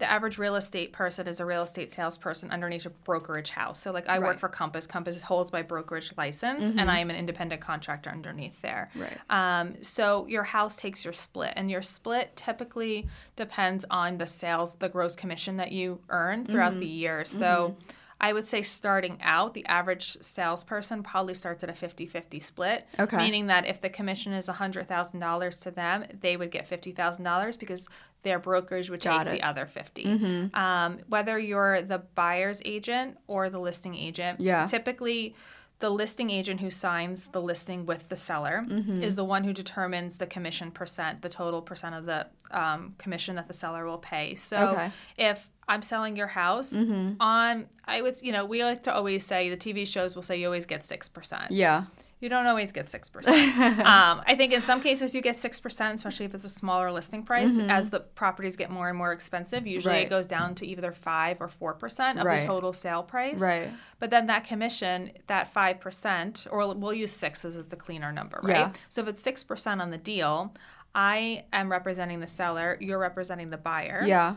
The 0.00 0.10
average 0.10 0.36
real 0.38 0.56
estate 0.56 0.92
person 0.92 1.28
is 1.28 1.38
a 1.40 1.44
real 1.46 1.62
estate 1.62 1.92
salesperson 1.92 2.50
underneath 2.50 2.84
a 2.86 2.90
brokerage 2.90 3.50
house. 3.50 3.78
So 3.78 3.92
like 3.92 4.08
I 4.08 4.18
work 4.18 4.26
Right. 4.26 4.30
Mm-hmm. 4.32 4.40
for 4.40 4.48
Compass. 4.48 4.86
Compass 4.86 5.22
holds 5.22 5.52
my 5.52 5.62
brokerage 5.62 6.12
license 6.16 6.70
and 6.70 6.90
I 6.90 6.98
am 6.98 7.10
an 7.10 7.16
independent 7.16 7.60
contractor 7.60 8.10
underneath 8.10 8.60
there. 8.62 8.90
Right. 8.96 9.18
Um, 9.30 9.82
so 9.82 10.26
your 10.26 10.42
house 10.44 10.74
takes 10.76 11.04
your 11.04 11.12
split 11.14 11.52
and 11.56 11.70
your 11.70 11.82
split 11.82 12.34
typically 12.34 13.06
depends 13.36 13.84
on 13.90 14.18
the 14.18 14.26
sales, 14.26 14.74
the 14.76 14.88
gross 14.88 15.14
commission 15.14 15.56
that 15.58 15.70
you 15.70 16.00
earn 16.08 16.44
throughout 16.44 16.72
Mm-hmm. 16.72 16.80
the 16.80 16.86
year. 16.86 17.24
So 17.24 17.76
I 18.22 18.34
would 18.34 18.46
say 18.46 18.60
starting 18.60 19.16
out, 19.22 19.54
the 19.54 19.64
average 19.64 20.18
salesperson 20.20 21.02
probably 21.02 21.32
starts 21.32 21.64
at 21.64 21.70
a 21.70 21.72
50 21.74 22.04
50 22.06 22.38
split. 22.40 22.86
Okay. 22.98 23.16
Meaning 23.16 23.46
that 23.46 23.66
if 23.66 23.80
the 23.80 23.88
commission 23.88 24.32
is 24.34 24.46
$100,000 24.46 25.62
to 25.62 25.70
them, 25.70 26.04
they 26.20 26.36
would 26.36 26.50
get 26.50 26.68
$50,000 26.68 27.58
because 27.58 27.88
their 28.22 28.38
brokers 28.38 28.90
would 28.90 29.02
Got 29.02 29.24
take 29.24 29.34
it. 29.34 29.40
the 29.40 29.46
other 29.46 29.66
50. 29.66 30.50
Um, 30.54 30.98
whether 31.08 31.38
you're 31.38 31.82
the 31.82 31.98
buyer's 31.98 32.60
agent 32.64 33.18
or 33.26 33.48
the 33.48 33.58
listing 33.58 33.94
agent, 33.94 34.40
Yeah. 34.40 34.66
typically 34.66 35.34
the 35.78 35.88
listing 35.88 36.28
agent 36.28 36.60
who 36.60 36.68
signs 36.68 37.26
the 37.28 37.40
listing 37.40 37.86
with 37.86 38.10
the 38.10 38.16
seller 38.16 38.66
is 39.00 39.16
the 39.16 39.24
one 39.24 39.44
who 39.44 39.52
determines 39.54 40.18
the 40.18 40.26
commission 40.26 40.70
percent, 40.70 41.22
the 41.22 41.30
total 41.30 41.62
percent 41.62 41.94
of 41.94 42.04
the 42.04 42.26
um, 42.50 42.94
commission 42.98 43.36
that 43.36 43.48
the 43.48 43.54
seller 43.54 43.86
will 43.86 43.96
pay. 43.96 44.34
So 44.34 44.68
Okay. 44.72 44.90
if 45.16 45.50
I'm 45.66 45.80
selling 45.80 46.16
your 46.16 46.26
house 46.26 46.74
on, 46.74 47.66
I 47.86 48.02
would, 48.02 48.20
you 48.20 48.32
know, 48.32 48.44
we 48.44 48.62
like 48.64 48.82
to 48.82 48.94
always 48.94 49.24
say 49.24 49.48
the 49.48 49.56
TV 49.56 49.86
shows 49.86 50.14
will 50.14 50.22
say 50.22 50.38
you 50.38 50.44
always 50.46 50.66
get 50.66 50.82
6%. 50.82 51.46
Yeah. 51.50 51.84
You 52.20 52.28
don't 52.28 52.46
always 52.46 52.70
get 52.70 52.86
6%. 52.86 53.26
um, 53.84 54.22
I 54.26 54.34
think 54.36 54.52
in 54.52 54.60
some 54.62 54.80
cases 54.82 55.14
you 55.14 55.22
get 55.22 55.38
6%, 55.38 55.94
especially 55.94 56.26
if 56.26 56.34
it's 56.34 56.44
a 56.44 56.50
smaller 56.50 56.92
listing 56.92 57.22
price. 57.22 57.58
As 57.58 57.88
the 57.90 58.00
properties 58.00 58.56
get 58.56 58.70
more 58.70 58.88
and 58.90 58.98
more 58.98 59.12
expensive, 59.12 59.66
usually 59.66 59.94
Mm-hmm. 59.94 59.98
Right. 60.00 60.06
it 60.06 60.10
goes 60.10 60.26
down 60.26 60.54
to 60.56 60.66
either 60.66 60.92
5 60.92 61.38
or 61.40 61.48
4% 61.48 62.18
of 62.18 62.24
Right. 62.26 62.40
the 62.42 62.46
total 62.46 62.72
sale 62.74 63.02
price. 63.02 63.40
Right. 63.40 63.70
But 63.98 64.10
then 64.10 64.26
that 64.26 64.44
commission, 64.44 65.12
that 65.28 65.52
5%, 65.52 66.46
or 66.50 66.74
we'll 66.74 66.92
use 66.92 67.10
6 67.12 67.44
as 67.46 67.56
it's 67.56 67.72
a 67.72 67.76
cleaner 67.76 68.12
number, 68.12 68.38
right? 68.42 68.56
Yeah. 68.56 68.72
So 68.90 69.00
if 69.02 69.08
it's 69.08 69.22
6% 69.22 69.80
on 69.80 69.90
the 69.90 69.98
deal, 69.98 70.54
I 70.94 71.44
am 71.52 71.70
representing 71.70 72.20
the 72.20 72.26
seller, 72.26 72.76
you're 72.80 72.98
representing 72.98 73.48
the 73.50 73.56
buyer 73.56 74.02
Yeah. 74.06 74.36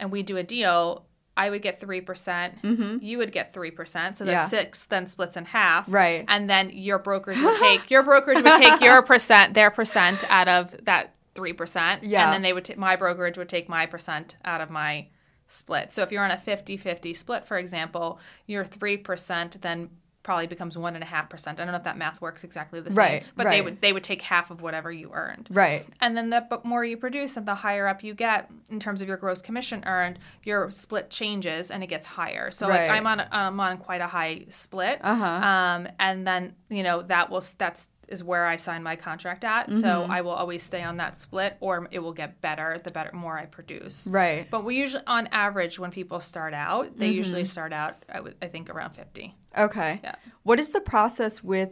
and 0.00 0.10
we 0.10 0.22
do 0.24 0.36
a 0.38 0.42
deal, 0.42 1.06
I 1.36 1.48
would 1.48 1.62
get 1.62 1.80
3%, 1.80 2.04
percent 2.04 3.02
you 3.02 3.16
would 3.18 3.32
get 3.32 3.54
3%, 3.54 4.16
so 4.16 4.24
that 4.24 4.30
Mm-hmm. 4.30 4.30
Yeah. 4.30 4.46
6 4.48 4.84
then 4.86 5.06
splits 5.06 5.36
in 5.36 5.46
half. 5.46 5.86
Right. 5.88 6.24
And 6.28 6.48
then 6.50 6.70
your 6.70 6.98
brokerage 6.98 7.40
would 7.42 7.56
take 7.58 7.90
your 7.90 8.02
brokerage 8.02 8.42
would 8.42 8.60
take 8.60 8.80
your 8.82 9.00
percent, 9.02 9.54
their 9.54 9.70
percent 9.70 10.24
out 10.30 10.48
of 10.48 10.84
that 10.84 11.14
3%, 11.34 12.00
Yeah. 12.02 12.24
and 12.24 12.32
then 12.34 12.42
they 12.42 12.52
would 12.52 12.66
ta- 12.66 12.74
my 12.76 12.96
brokerage 12.96 13.38
would 13.38 13.48
take 13.48 13.68
my 13.68 13.86
percent 13.86 14.36
out 14.44 14.60
of 14.60 14.68
my 14.68 15.06
split. 15.46 15.92
So 15.92 16.02
if 16.02 16.12
you're 16.12 16.22
on 16.24 16.30
a 16.30 16.36
50-50 16.36 17.16
split, 17.16 17.46
for 17.46 17.56
example, 17.56 18.18
your 18.46 18.64
3% 18.64 19.60
then 19.62 19.88
probably 20.22 20.46
becomes 20.46 20.76
1.5%. 20.76 21.48
I 21.48 21.52
don't 21.54 21.66
know 21.66 21.74
if 21.76 21.84
that 21.84 21.98
math 21.98 22.20
works 22.20 22.44
exactly 22.44 22.80
the 22.80 22.90
same, 22.90 22.98
Right, 22.98 23.24
but 23.36 23.50
they 23.50 23.60
would 23.60 23.80
they 23.80 23.92
would 23.92 24.04
take 24.04 24.22
half 24.22 24.50
of 24.50 24.60
whatever 24.60 24.90
you 24.92 25.10
earned. 25.12 25.48
Right. 25.50 25.84
And 26.00 26.16
then 26.16 26.30
the 26.30 26.60
more 26.64 26.84
you 26.84 26.96
produce 26.96 27.36
and 27.36 27.46
the 27.46 27.54
higher 27.56 27.86
up 27.88 28.02
you 28.04 28.14
get 28.14 28.50
in 28.70 28.78
terms 28.80 29.02
of 29.02 29.08
your 29.08 29.16
gross 29.16 29.42
commission 29.42 29.82
earned, 29.86 30.18
your 30.44 30.70
split 30.70 31.10
changes 31.10 31.70
and 31.70 31.82
it 31.82 31.88
gets 31.88 32.06
higher. 32.06 32.50
So 32.50 32.68
Right. 32.68 32.88
like 32.88 32.90
I'm 32.98 33.06
on 33.06 33.20
a, 33.20 33.28
I'm 33.32 33.58
on 33.60 33.78
quite 33.78 34.00
a 34.00 34.06
high 34.06 34.44
split. 34.48 35.00
Uh-huh. 35.02 35.24
Um, 35.24 35.88
and 35.98 36.26
then 36.26 36.54
you 36.68 36.82
know 36.82 37.02
that 37.02 37.30
will 37.30 37.42
that's 37.58 37.88
is 38.08 38.22
where 38.22 38.46
I 38.46 38.56
sign 38.56 38.82
my 38.82 38.96
contract 38.96 39.44
at. 39.44 39.68
Mm-hmm. 39.68 39.80
So 39.80 40.06
I 40.08 40.20
will 40.20 40.32
always 40.32 40.62
stay 40.62 40.82
on 40.82 40.98
that 40.98 41.18
split, 41.20 41.56
or 41.60 41.88
it 41.90 42.00
will 42.00 42.12
get 42.12 42.40
better 42.40 42.78
the 42.82 42.90
better 42.90 43.12
more 43.12 43.38
I 43.38 43.46
produce. 43.46 44.06
Right. 44.06 44.48
But 44.50 44.64
we 44.64 44.76
usually, 44.76 45.04
on 45.06 45.28
average, 45.28 45.78
when 45.78 45.90
people 45.90 46.20
start 46.20 46.52
out, 46.54 46.98
they 46.98 47.06
Mm-hmm. 47.08 47.16
usually 47.16 47.44
start 47.44 47.72
out, 47.72 48.04
I 48.10 48.48
think, 48.48 48.68
around 48.70 48.94
fifty. 48.94 49.34
Okay. 49.56 50.00
Yeah. 50.02 50.14
What 50.42 50.60
is 50.60 50.70
the 50.70 50.80
process 50.80 51.42
with 51.42 51.70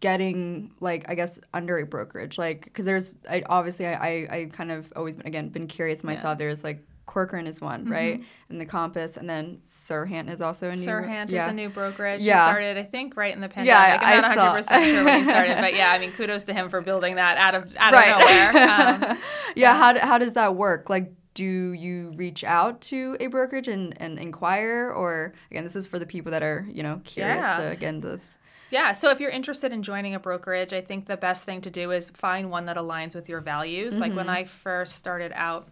getting 0.00 0.70
like 0.80 1.06
I 1.08 1.14
guess 1.14 1.40
under 1.54 1.78
a 1.78 1.86
brokerage? 1.86 2.38
Like 2.38 2.64
because 2.64 2.84
there's 2.84 3.14
I, 3.28 3.42
obviously 3.46 3.86
I, 3.86 3.92
I 3.94 4.10
I 4.30 4.44
kind 4.52 4.70
of 4.70 4.92
always 4.94 5.16
been 5.16 5.26
again 5.26 5.48
been 5.48 5.66
curious 5.66 6.04
myself. 6.04 6.38
There's 6.38 6.62
like 6.62 6.84
Corcoran 7.10 7.46
is 7.48 7.60
one 7.60 7.86
right, 7.88 8.22
and 8.48 8.60
the 8.60 8.64
Compass, 8.66 9.16
and 9.16 9.28
then 9.28 9.58
Serhant 9.64 10.30
is 10.30 10.40
also 10.40 10.68
a 10.70 10.76
new. 10.76 10.86
Serhant 10.86 11.30
yeah. 11.30 11.42
is 11.46 11.50
a 11.50 11.52
new 11.52 11.68
brokerage. 11.68 12.22
Yeah. 12.22 12.36
He 12.36 12.42
started, 12.42 12.78
I 12.78 12.84
think, 12.84 13.16
right 13.16 13.34
in 13.34 13.40
the 13.40 13.48
Yeah, 13.48 13.98
pandemic. 13.98 14.02
I 14.02 14.14
I'm 14.14 14.20
not 14.22 14.34
saw- 14.34 14.52
100 14.54 14.56
percent 14.58 14.84
sure 14.84 15.04
when 15.04 15.18
he 15.18 15.24
started, 15.24 15.56
but 15.60 15.74
yeah, 15.74 15.90
I 15.90 15.98
mean, 15.98 16.12
kudos 16.16 16.44
to 16.44 16.54
him 16.54 16.68
for 16.68 16.80
building 16.80 17.16
that 17.16 17.36
out 17.36 17.54
of 17.56 17.76
out 17.76 17.92
Right. 17.92 18.12
of 18.12 18.20
nowhere. 18.20 19.10
Um, 19.10 19.18
yeah, 19.56 19.74
How, 19.76 19.98
how 19.98 20.18
does 20.18 20.34
that 20.34 20.54
work? 20.54 20.88
Like, 20.88 21.12
do 21.34 21.44
you 21.44 22.12
reach 22.14 22.44
out 22.44 22.80
to 22.82 23.16
a 23.18 23.26
brokerage 23.26 23.66
and, 23.66 24.00
and 24.00 24.16
inquire, 24.18 24.92
or 24.92 25.34
again, 25.50 25.64
this 25.64 25.74
is 25.74 25.86
for 25.86 25.98
the 25.98 26.06
people 26.06 26.30
that 26.32 26.42
are 26.44 26.64
you 26.72 26.82
know 26.84 27.00
curious 27.04 27.42
Yeah. 27.44 27.56
to 27.58 27.66
again 27.70 28.00
this. 28.00 28.38
Yeah, 28.70 28.92
so 28.92 29.10
if 29.10 29.18
you're 29.18 29.30
interested 29.32 29.72
in 29.72 29.82
joining 29.82 30.14
a 30.14 30.20
brokerage, 30.20 30.72
I 30.72 30.80
think 30.80 31.06
the 31.06 31.16
best 31.16 31.42
thing 31.42 31.60
to 31.62 31.70
do 31.70 31.90
is 31.90 32.10
find 32.10 32.50
one 32.52 32.66
that 32.66 32.76
aligns 32.76 33.16
with 33.16 33.28
your 33.28 33.40
values. 33.40 33.98
Like 33.98 34.10
Mm-hmm. 34.10 34.16
when 34.18 34.28
I 34.28 34.44
first 34.44 34.94
started 34.94 35.32
out, 35.34 35.66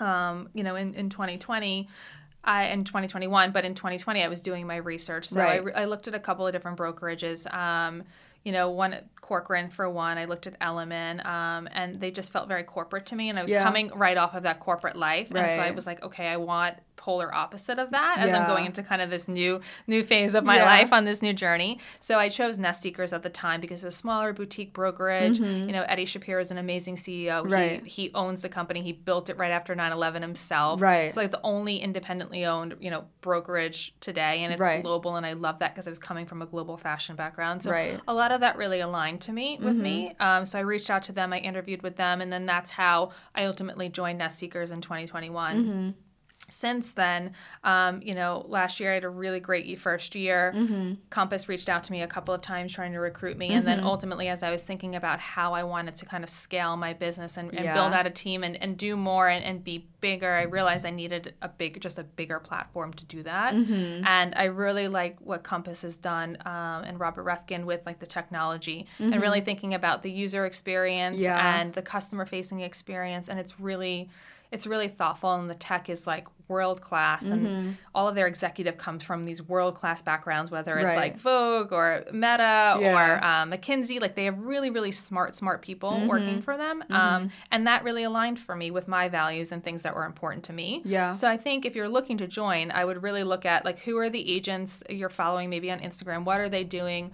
um, 0.00 0.48
you 0.54 0.62
know, 0.62 0.76
in, 0.76 0.94
in 0.94 1.08
2020, 1.10 1.88
I 2.44 2.64
in 2.68 2.84
2021, 2.84 3.52
but 3.52 3.64
in 3.64 3.74
2020 3.74 4.22
I 4.22 4.28
was 4.28 4.40
doing 4.40 4.66
my 4.66 4.76
research. 4.76 5.28
So 5.28 5.40
I, 5.40 5.44
Right. 5.44 5.64
re- 5.64 5.72
I 5.74 5.84
looked 5.84 6.08
at 6.08 6.14
a 6.14 6.18
couple 6.20 6.46
of 6.46 6.52
different 6.52 6.78
brokerages. 6.78 7.52
Um, 7.52 8.04
you 8.44 8.52
know, 8.52 8.70
one 8.70 8.96
Corcoran 9.20 9.68
for 9.68 9.90
one. 9.90 10.16
I 10.16 10.24
looked 10.24 10.46
at 10.46 10.58
Elliman, 10.62 11.20
um, 11.26 11.68
and 11.72 12.00
they 12.00 12.10
just 12.10 12.32
felt 12.32 12.48
very 12.48 12.62
corporate 12.62 13.04
to 13.06 13.16
me, 13.16 13.28
and 13.28 13.38
I 13.38 13.42
was 13.42 13.50
Yeah. 13.50 13.62
coming 13.62 13.88
right 13.94 14.16
off 14.16 14.34
of 14.34 14.44
that 14.44 14.60
corporate 14.60 14.96
life, 14.96 15.28
and 15.30 15.50
so 15.50 15.60
I 15.60 15.72
was 15.72 15.86
like, 15.86 16.02
okay, 16.02 16.26
I 16.28 16.38
want 16.38 16.76
polar 17.00 17.34
opposite 17.34 17.78
of 17.78 17.90
that 17.90 18.18
as 18.18 18.32
I'm 18.34 18.46
going 18.46 18.66
into 18.66 18.82
kind 18.82 19.00
of 19.00 19.08
this 19.10 19.26
new 19.26 19.60
new 19.86 20.04
phase 20.04 20.34
of 20.34 20.44
my 20.44 20.56
Yeah. 20.56 20.66
life 20.66 20.92
on 20.92 21.06
this 21.06 21.22
new 21.22 21.32
journey. 21.32 21.78
So 21.98 22.18
I 22.18 22.28
chose 22.28 22.58
Nest 22.58 22.82
Seekers 22.82 23.12
at 23.14 23.22
the 23.22 23.30
time 23.30 23.60
because 23.60 23.82
it 23.82 23.86
was 23.86 23.94
a 23.94 23.98
smaller 23.98 24.32
boutique 24.34 24.72
brokerage. 24.74 25.38
You 25.40 25.72
know, 25.72 25.82
Eddie 25.88 26.04
Shapiro 26.04 26.40
is 26.40 26.50
an 26.50 26.58
amazing 26.58 26.96
CEO. 26.96 27.42
Mm-hmm. 27.42 27.52
Right. 27.52 27.82
He, 27.86 28.02
he 28.10 28.12
owns 28.14 28.42
the 28.42 28.48
company. 28.50 28.82
He 28.82 28.92
built 28.92 29.30
it 29.30 29.38
right 29.38 29.50
after 29.50 29.74
9/11 29.74 30.20
himself. 30.22 30.80
Right. 30.82 31.04
It's 31.06 31.16
like 31.16 31.30
the 31.30 31.40
only 31.42 31.78
independently 31.78 32.44
owned, 32.44 32.76
you 32.80 32.90
know, 32.90 33.04
brokerage 33.22 33.94
today 34.00 34.42
and 34.44 34.52
it's 34.52 34.60
Right. 34.60 34.82
global 34.82 35.16
and 35.16 35.24
I 35.24 35.32
love 35.32 35.58
that 35.60 35.74
because 35.74 35.86
I 35.86 35.90
was 35.90 35.98
coming 35.98 36.26
from 36.26 36.42
a 36.42 36.46
global 36.46 36.76
fashion 36.76 37.16
background. 37.16 37.62
So 37.64 37.70
Right. 37.70 37.98
a 38.06 38.12
lot 38.14 38.30
of 38.30 38.40
that 38.40 38.56
really 38.58 38.80
aligned 38.80 39.22
to 39.22 39.32
me 39.32 39.58
with 39.60 39.76
me. 39.76 40.14
Um, 40.20 40.44
so 40.44 40.58
I 40.58 40.62
reached 40.62 40.90
out 40.90 41.02
to 41.04 41.12
them, 41.12 41.32
I 41.32 41.38
interviewed 41.38 41.80
with 41.82 41.96
them, 41.96 42.20
and 42.20 42.30
then 42.32 42.44
that's 42.44 42.72
how 42.72 43.10
I 43.34 43.44
ultimately 43.46 43.88
joined 43.88 44.18
Nest 44.18 44.38
Seekers 44.38 44.70
in 44.70 44.80
2021. 44.82 45.94
Since 46.50 46.92
then, 46.92 47.32
um, 47.64 48.02
you 48.02 48.14
know, 48.14 48.44
last 48.48 48.80
year 48.80 48.90
I 48.90 48.94
had 48.94 49.04
a 49.04 49.08
really 49.08 49.40
great 49.40 49.78
first 49.78 50.14
year. 50.14 50.52
Compass 51.10 51.48
reached 51.48 51.68
out 51.68 51.84
to 51.84 51.92
me 51.92 52.02
a 52.02 52.06
couple 52.06 52.34
of 52.34 52.40
times 52.40 52.72
trying 52.72 52.92
to 52.92 52.98
recruit 52.98 53.36
me. 53.38 53.50
And 53.52 53.66
then 53.66 53.80
ultimately, 53.82 54.28
as 54.28 54.42
I 54.42 54.50
was 54.50 54.62
thinking 54.64 54.96
about 54.96 55.20
how 55.20 55.52
I 55.54 55.62
wanted 55.64 55.94
to 55.96 56.06
kind 56.06 56.24
of 56.24 56.30
scale 56.30 56.76
my 56.76 56.92
business 56.92 57.36
and, 57.36 57.50
and 57.54 57.64
Yeah. 57.64 57.74
build 57.74 57.92
out 57.92 58.06
a 58.06 58.10
team 58.10 58.42
and, 58.44 58.60
and 58.62 58.76
do 58.76 58.96
more 58.96 59.28
and, 59.28 59.44
and 59.44 59.62
be 59.62 59.86
bigger, 60.00 60.32
I 60.32 60.42
realized 60.42 60.86
I 60.86 60.90
needed 60.90 61.34
a 61.42 61.48
big, 61.48 61.80
just 61.80 61.98
a 61.98 62.04
bigger 62.04 62.40
platform 62.40 62.92
to 62.94 63.04
do 63.04 63.22
that. 63.24 63.54
And 63.54 64.34
I 64.36 64.44
really 64.44 64.88
like 64.88 65.18
what 65.20 65.42
Compass 65.42 65.82
has 65.82 65.96
done 65.96 66.38
um, 66.46 66.84
and 66.84 66.98
Robert 66.98 67.24
Reffkin 67.24 67.64
with 67.64 67.84
like 67.86 67.98
the 68.00 68.06
technology 68.06 68.86
and 68.98 69.20
really 69.20 69.40
thinking 69.40 69.74
about 69.74 70.02
the 70.02 70.10
user 70.10 70.46
experience 70.46 71.18
Yeah. 71.22 71.60
and 71.60 71.72
the 71.72 71.82
customer 71.82 72.26
facing 72.26 72.60
experience. 72.60 73.28
And 73.28 73.38
it's 73.38 73.60
really, 73.60 74.08
it's 74.50 74.66
really 74.66 74.88
thoughtful 74.88 75.34
and 75.34 75.48
the 75.50 75.54
tech 75.54 75.88
is 75.88 76.06
like 76.06 76.26
world 76.50 76.80
class 76.80 77.30
and 77.30 77.76
all 77.94 78.06
of 78.08 78.14
their 78.16 78.26
executive 78.26 78.76
comes 78.76 79.02
from 79.04 79.24
these 79.24 79.40
world 79.40 79.74
class 79.76 80.02
backgrounds 80.02 80.50
whether 80.50 80.76
it's 80.78 80.84
Right. 80.86 80.98
like 80.98 81.16
vogue 81.18 81.72
or 81.72 82.04
meta 82.12 82.76
Yeah. 82.80 82.96
or 82.96 83.24
um, 83.24 83.50
mckinsey 83.52 84.00
like 84.00 84.14
they 84.16 84.24
have 84.24 84.38
really 84.38 84.70
really 84.70 84.90
smart 84.90 85.34
smart 85.36 85.62
people 85.62 85.92
Mm-hmm. 85.92 86.08
working 86.08 86.42
for 86.42 86.56
them 86.56 86.82
um, 86.90 87.30
and 87.52 87.66
that 87.68 87.84
really 87.84 88.02
aligned 88.02 88.38
for 88.40 88.54
me 88.56 88.70
with 88.70 88.86
my 88.88 89.08
values 89.08 89.52
and 89.52 89.62
things 89.62 89.82
that 89.82 89.94
were 89.94 90.04
important 90.04 90.42
to 90.44 90.52
me 90.52 90.82
Yeah. 90.84 91.12
so 91.12 91.28
i 91.28 91.36
think 91.36 91.64
if 91.64 91.74
you're 91.76 91.88
looking 91.88 92.18
to 92.18 92.26
join 92.26 92.70
i 92.72 92.84
would 92.84 93.02
really 93.02 93.22
look 93.24 93.46
at 93.46 93.64
like 93.64 93.78
who 93.80 93.96
are 93.98 94.10
the 94.10 94.24
agents 94.36 94.82
you're 94.90 95.08
following 95.22 95.48
maybe 95.50 95.70
on 95.70 95.78
instagram 95.80 96.24
what 96.24 96.40
are 96.40 96.48
they 96.48 96.64
doing 96.64 97.12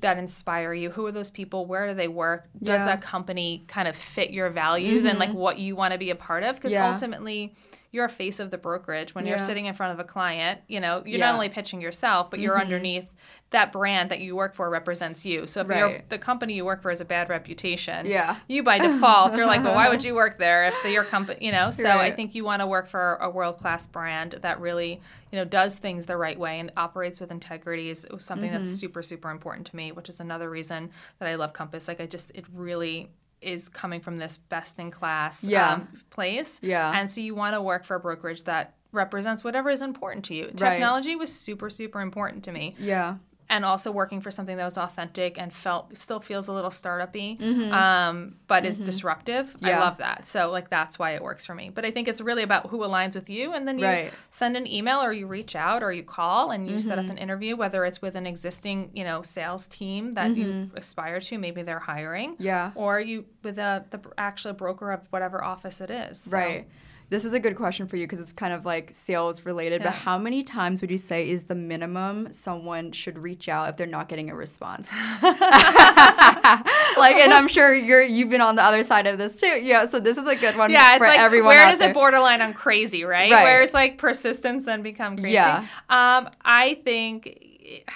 that 0.00 0.16
inspire 0.18 0.72
you 0.72 0.90
who 0.90 1.04
are 1.06 1.12
those 1.12 1.30
people 1.30 1.66
where 1.66 1.88
do 1.88 1.94
they 1.94 2.08
work 2.08 2.44
does 2.62 2.78
Mm-hmm. 2.78 2.88
Yeah. 2.88 2.94
that 2.94 3.00
company 3.02 3.64
kind 3.66 3.88
of 3.88 3.96
fit 3.96 4.30
your 4.30 4.50
values 4.50 5.04
and 5.04 5.18
like 5.18 5.32
what 5.32 5.58
you 5.58 5.74
want 5.74 5.92
to 5.92 5.98
be 5.98 6.10
a 6.10 6.14
part 6.14 6.42
of 6.44 6.56
because 6.56 6.72
Yeah. 6.72 6.90
ultimately 6.92 7.54
you're 7.90 8.04
a 8.04 8.08
face 8.10 8.38
of 8.38 8.50
the 8.50 8.58
brokerage 8.58 9.14
when 9.14 9.24
you're 9.26 9.38
sitting 9.38 9.64
in 9.66 9.74
front 9.74 9.92
of 9.92 9.98
a 9.98 10.04
client 10.04 10.60
you 10.68 10.78
know 10.80 11.02
you're 11.06 11.18
Yeah. 11.18 11.26
not 11.26 11.34
only 11.34 11.48
pitching 11.48 11.80
yourself 11.80 12.30
but 12.30 12.38
you're 12.38 12.60
underneath 12.60 13.06
that 13.50 13.72
brand 13.72 14.10
that 14.10 14.20
you 14.20 14.36
work 14.36 14.54
for 14.54 14.68
represents 14.68 15.24
you 15.24 15.46
so 15.46 15.62
if 15.62 15.68
you're, 15.68 15.86
Right. 15.86 16.08
the 16.10 16.18
company 16.18 16.52
you 16.52 16.66
work 16.66 16.82
for 16.82 16.90
has 16.90 17.00
a 17.00 17.04
bad 17.06 17.30
reputation 17.30 18.04
Yeah. 18.04 18.36
you 18.46 18.62
by 18.62 18.78
default 18.78 19.34
they're 19.34 19.46
like 19.46 19.64
well 19.64 19.74
why 19.74 19.88
would 19.88 20.04
you 20.08 20.14
work 20.14 20.38
there 20.38 20.66
if 20.66 20.74
your 20.84 21.04
company 21.04 21.44
you 21.46 21.52
know 21.52 21.70
so 21.70 21.88
i 21.88 22.10
think 22.10 22.34
you 22.34 22.44
want 22.44 22.60
to 22.60 22.66
work 22.66 22.88
for 22.88 23.14
a 23.16 23.30
world-class 23.30 23.86
brand 23.86 24.34
that 24.42 24.60
really 24.60 25.00
you 25.32 25.38
know 25.38 25.44
does 25.46 25.78
things 25.78 26.04
the 26.06 26.16
right 26.16 26.38
way 26.38 26.60
and 26.60 26.70
operates 26.76 27.20
with 27.20 27.30
integrity 27.30 27.88
is 27.88 28.06
something 28.18 28.50
that's 28.50 28.68
Mm-hmm. 28.68 28.76
super 28.76 29.02
super 29.02 29.30
important 29.30 29.66
to 29.68 29.76
me 29.76 29.92
which 29.92 30.08
is 30.10 30.20
another 30.20 30.50
reason 30.50 30.90
that 31.20 31.28
i 31.28 31.34
love 31.36 31.52
compass 31.54 31.88
like 31.88 32.00
i 32.02 32.06
just 32.06 32.30
it 32.34 32.44
really 32.52 33.08
is 33.40 33.68
coming 33.68 34.00
from 34.00 34.16
this 34.16 34.36
best 34.38 34.78
in 34.78 34.90
class 34.90 35.44
Yeah. 35.44 35.74
um, 35.74 35.88
place 36.10 36.58
Yeah. 36.62 36.92
and 36.94 37.10
so 37.10 37.20
you 37.20 37.34
want 37.34 37.54
to 37.54 37.62
work 37.62 37.84
for 37.84 37.96
a 37.96 38.00
brokerage 38.00 38.44
that 38.44 38.74
represents 38.92 39.44
whatever 39.44 39.68
is 39.70 39.82
important 39.82 40.24
to 40.26 40.34
you 40.34 40.46
technology 40.56 41.14
was 41.14 41.32
super 41.32 41.68
super 41.70 42.00
important 42.00 42.44
to 42.44 42.52
me 42.52 42.74
Yeah. 42.78 43.16
And 43.50 43.64
also 43.64 43.90
working 43.90 44.20
for 44.20 44.30
something 44.30 44.56
that 44.56 44.64
was 44.64 44.76
authentic 44.78 45.38
and 45.38 45.52
felt 45.52 45.96
still 45.96 46.20
feels 46.20 46.48
a 46.48 46.52
little 46.52 46.70
startup-y 46.70 47.36
mm-hmm. 47.40 47.72
um, 47.72 48.36
but 48.46 48.64
is 48.64 48.76
mm-hmm. 48.76 48.84
disruptive. 48.84 49.56
I 49.62 49.78
love 49.78 49.98
that. 49.98 50.28
So 50.28 50.50
like 50.50 50.70
that's 50.70 50.98
why 50.98 51.12
it 51.12 51.22
works 51.22 51.44
for 51.46 51.54
me. 51.54 51.70
But 51.70 51.84
i 51.84 51.90
think 51.90 52.08
it's 52.08 52.20
really 52.20 52.42
about 52.42 52.68
who 52.68 52.78
aligns 52.80 53.14
with 53.14 53.30
you 53.30 53.52
and 53.52 53.66
then 53.66 53.78
you 53.78 53.86
Right. 53.86 54.12
send 54.30 54.56
an 54.56 54.66
email 54.66 54.98
or 54.98 55.12
you 55.12 55.26
reach 55.26 55.56
out 55.56 55.82
or 55.82 55.92
you 55.92 56.02
call 56.02 56.50
and 56.50 56.68
you 56.68 56.78
set 56.78 56.98
up 56.98 57.04
mm-hmm. 57.04 57.12
an 57.12 57.18
interview 57.18 57.56
whether 57.56 57.84
it's 57.84 58.02
with 58.02 58.14
an 58.14 58.26
existing 58.26 58.90
you 58.94 59.04
know 59.04 59.22
sales 59.22 59.66
team 59.68 60.12
that 60.12 60.36
you 60.36 60.70
aspire 60.74 61.20
to 61.20 61.38
maybe 61.38 61.62
they're 61.62 61.78
hiring 61.78 62.36
Yeah. 62.38 62.72
or 62.74 63.00
you 63.00 63.24
with 63.42 63.58
a 63.58 63.84
the 63.90 64.00
actual 64.16 64.52
broker 64.52 64.92
of 64.92 65.00
whatever 65.10 65.42
office 65.42 65.80
it 65.80 65.90
is. 65.90 66.20
So- 66.20 66.36
Right. 66.36 66.68
This 67.10 67.24
is 67.24 67.32
a 67.32 67.40
good 67.40 67.56
question 67.56 67.86
for 67.86 67.96
you 67.96 68.04
because 68.06 68.20
it's 68.20 68.32
kind 68.32 68.52
of 68.52 68.66
like 68.66 68.90
sales 68.92 69.46
related. 69.46 69.82
But 69.82 69.94
how 69.94 70.18
many 70.18 70.42
times 70.42 70.82
would 70.82 70.90
you 70.90 70.98
say 70.98 71.30
is 71.30 71.44
the 71.44 71.54
minimum 71.54 72.32
someone 72.34 72.92
should 72.92 73.18
reach 73.18 73.48
out 73.48 73.70
if 73.70 73.76
they're 73.78 73.86
not 73.86 74.10
getting 74.10 74.28
a 74.28 74.34
response? 74.34 74.90
like, 75.22 77.16
and 77.16 77.32
I'm 77.32 77.48
sure 77.48 77.74
you're 77.74 78.02
you've 78.02 78.28
been 78.28 78.42
on 78.42 78.56
the 78.56 78.62
other 78.62 78.82
side 78.82 79.06
of 79.06 79.16
this 79.16 79.38
too. 79.38 79.46
Yeah. 79.46 79.86
So 79.86 80.00
this 80.00 80.18
is 80.18 80.26
a 80.26 80.36
good 80.36 80.56
one 80.56 80.70
yeah, 80.70 80.96
it's 80.96 80.98
for 80.98 81.06
like 81.06 81.18
everyone. 81.18 81.48
where 81.48 81.70
does 81.70 81.78
there. 81.78 81.90
it 81.90 81.94
borderline 81.94 82.42
on 82.42 82.52
crazy, 82.52 83.04
right? 83.04 83.30
Right. 83.30 83.42
Where 83.42 83.62
it's 83.62 83.72
like 83.72 83.96
persistence 83.96 84.64
then 84.64 84.82
become 84.82 85.16
crazy. 85.16 85.32
Yeah. 85.32 85.64
Um, 85.88 86.28
I 86.44 86.74
think, 86.84 87.86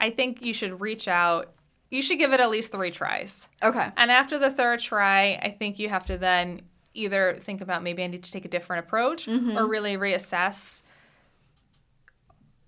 I 0.00 0.08
think 0.08 0.42
you 0.42 0.54
should 0.54 0.80
reach 0.80 1.08
out. 1.08 1.52
You 1.90 2.00
should 2.00 2.18
give 2.18 2.32
it 2.32 2.40
at 2.40 2.50
least 2.50 2.72
three 2.72 2.90
tries, 2.90 3.48
Okay. 3.62 3.88
and 3.96 4.10
after 4.10 4.38
the 4.38 4.50
third 4.50 4.78
try, 4.80 5.38
I 5.42 5.56
think 5.58 5.78
you 5.78 5.88
have 5.88 6.04
to 6.06 6.18
then 6.18 6.60
either 6.98 7.36
think 7.40 7.60
about 7.60 7.82
maybe 7.82 8.02
I 8.02 8.06
need 8.08 8.24
to 8.24 8.32
take 8.32 8.44
a 8.44 8.48
different 8.48 8.84
approach 8.84 9.26
Mm-hmm. 9.26 9.56
or 9.56 9.66
really 9.66 9.96
reassess 9.96 10.82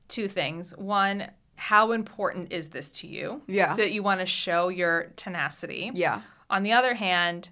two 0.09 0.29
things. 0.29 0.77
One. 0.77 1.31
How 1.57 1.93
important 1.93 2.53
is 2.55 2.69
this 2.69 2.91
to 3.01 3.07
you? 3.07 3.43
Yeah. 3.47 3.75
That 3.75 3.93
you 3.93 4.03
want 4.03 4.21
to 4.21 4.27
show 4.27 4.69
your 4.69 5.13
tenacity. 5.17 5.91
Yeah. 5.93 6.23
On 6.49 6.63
the 6.63 6.73
other 6.73 6.95
hand, 6.95 7.51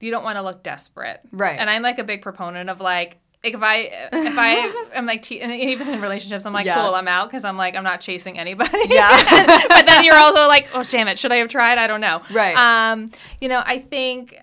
you 0.00 0.10
don't 0.10 0.24
want 0.24 0.36
to 0.36 0.42
look 0.42 0.64
desperate. 0.64 1.20
Right. 1.30 1.56
And 1.56 1.70
I'm 1.70 1.80
like 1.82 2.00
a 2.00 2.04
big 2.04 2.22
proponent 2.22 2.68
of 2.70 2.80
like, 2.80 3.18
like 3.44 3.54
if 3.54 3.62
I 3.62 3.76
if 4.12 4.36
I 4.36 4.86
am 4.94 5.06
like 5.06 5.30
and 5.30 5.52
even 5.52 5.86
in 5.88 6.00
relationships 6.00 6.44
I'm 6.44 6.52
like 6.52 6.66
Yes. 6.66 6.76
cool 6.78 6.94
I'm 6.94 7.06
out 7.06 7.28
because 7.28 7.44
I'm 7.44 7.56
like 7.56 7.76
I'm 7.76 7.84
not 7.84 8.00
chasing 8.00 8.36
anybody 8.38 8.78
Yeah. 8.88 9.64
but 9.68 9.86
then 9.86 10.02
you're 10.02 10.16
also 10.16 10.48
like 10.48 10.70
oh 10.74 10.82
damn 10.82 11.06
it 11.08 11.18
should 11.18 11.30
I 11.30 11.36
have 11.36 11.48
tried 11.48 11.76
I 11.78 11.86
don't 11.86 12.00
know 12.00 12.20
Right. 12.32 12.56
um 12.56 13.10
you 13.42 13.48
know 13.50 13.62
I 13.64 13.78
think 13.78 14.34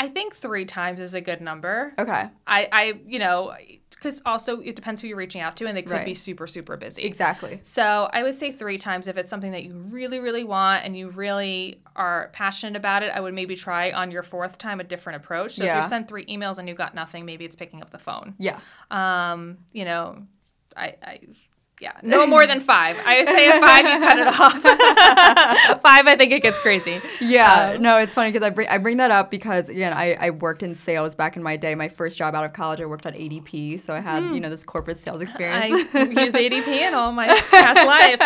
I 0.00 0.08
think 0.08 0.34
three 0.34 0.64
times 0.64 0.98
is 0.98 1.14
a 1.14 1.20
good 1.20 1.40
number 1.40 1.92
Okay. 1.98 2.28
I 2.46 2.68
I 2.72 2.94
you 3.06 3.18
know 3.20 3.54
because 3.90 4.22
also 4.24 4.60
it 4.60 4.74
depends 4.76 5.02
who 5.02 5.08
you're 5.08 5.16
reaching 5.18 5.42
out 5.42 5.56
to 5.58 5.66
and 5.66 5.76
they 5.76 5.82
could 5.82 6.06
be 6.06 6.14
super 6.14 6.46
super 6.46 6.76
busy 6.78 7.02
Exactly. 7.02 7.60
so 7.62 8.08
I 8.12 8.22
would 8.22 8.34
say 8.34 8.50
three 8.50 8.78
times 8.78 9.08
if 9.08 9.18
it's 9.18 9.28
something 9.28 9.52
that 9.52 9.62
you 9.64 9.74
really, 9.74 10.18
really 10.20 10.42
want 10.42 10.86
and 10.86 10.96
you 10.96 11.10
really 11.10 11.82
are 11.96 12.30
passionate 12.32 12.76
about 12.76 13.02
it. 13.02 13.12
I 13.14 13.20
would 13.20 13.34
maybe 13.34 13.56
try 13.56 13.92
on 13.92 14.10
your 14.10 14.22
fourth 14.22 14.56
time 14.56 14.80
a 14.80 14.84
different 14.84 15.16
approach. 15.22 15.56
So 15.56 15.64
if 15.64 15.66
Yeah. 15.66 15.82
you 15.82 15.88
send 15.88 16.08
three 16.08 16.24
emails 16.26 16.58
and 16.58 16.66
you 16.66 16.74
got 16.74 16.94
nothing, 16.94 17.26
maybe 17.26 17.44
it's 17.44 17.56
picking 17.56 17.82
up 17.82 17.90
the 17.90 17.98
phone. 17.98 18.34
Yeah. 18.38 18.58
Um, 18.90 19.58
you 19.72 19.84
know, 19.84 20.26
I, 20.74 20.94
I 21.02 21.20
yeah, 21.80 21.92
no 22.02 22.26
more 22.26 22.46
than 22.46 22.60
five. 22.60 22.96
I 23.04 23.24
say 23.24 23.48
at 23.48 23.60
five, 23.60 23.84
you 23.86 23.98
cut 24.06 24.18
it 24.18 24.26
off. 25.76 25.80
five, 25.82 26.06
I 26.06 26.14
think 26.16 26.32
it 26.32 26.42
gets 26.42 26.58
crazy. 26.60 27.00
Yeah, 27.20 27.72
Um, 27.76 27.82
no, 27.82 27.98
it's 27.98 28.14
funny 28.14 28.30
because 28.30 28.46
I 28.46 28.50
bring 28.50 28.68
I 28.68 28.78
bring 28.78 28.98
that 28.98 29.10
up 29.10 29.30
because 29.30 29.68
again 29.68 29.92
I, 29.92 30.12
I 30.14 30.30
worked 30.30 30.62
in 30.62 30.74
sales 30.74 31.14
back 31.14 31.36
in 31.36 31.42
my 31.42 31.56
day. 31.56 31.74
My 31.74 31.88
first 31.88 32.18
job 32.18 32.34
out 32.34 32.44
of 32.44 32.52
college, 32.52 32.80
I 32.80 32.86
worked 32.86 33.06
at 33.06 33.14
ADP, 33.14 33.80
so 33.80 33.94
I 33.94 34.00
had 34.00 34.22
you 34.34 34.40
know 34.40 34.50
this 34.50 34.64
corporate 34.64 34.98
sales 34.98 35.20
experience. 35.22 35.86
I 35.94 36.02
use 36.02 36.34
ADP 36.34 36.66
in 36.88 36.94
all 36.94 37.12
my 37.12 37.26
past 37.50 37.86
life. 37.86 38.20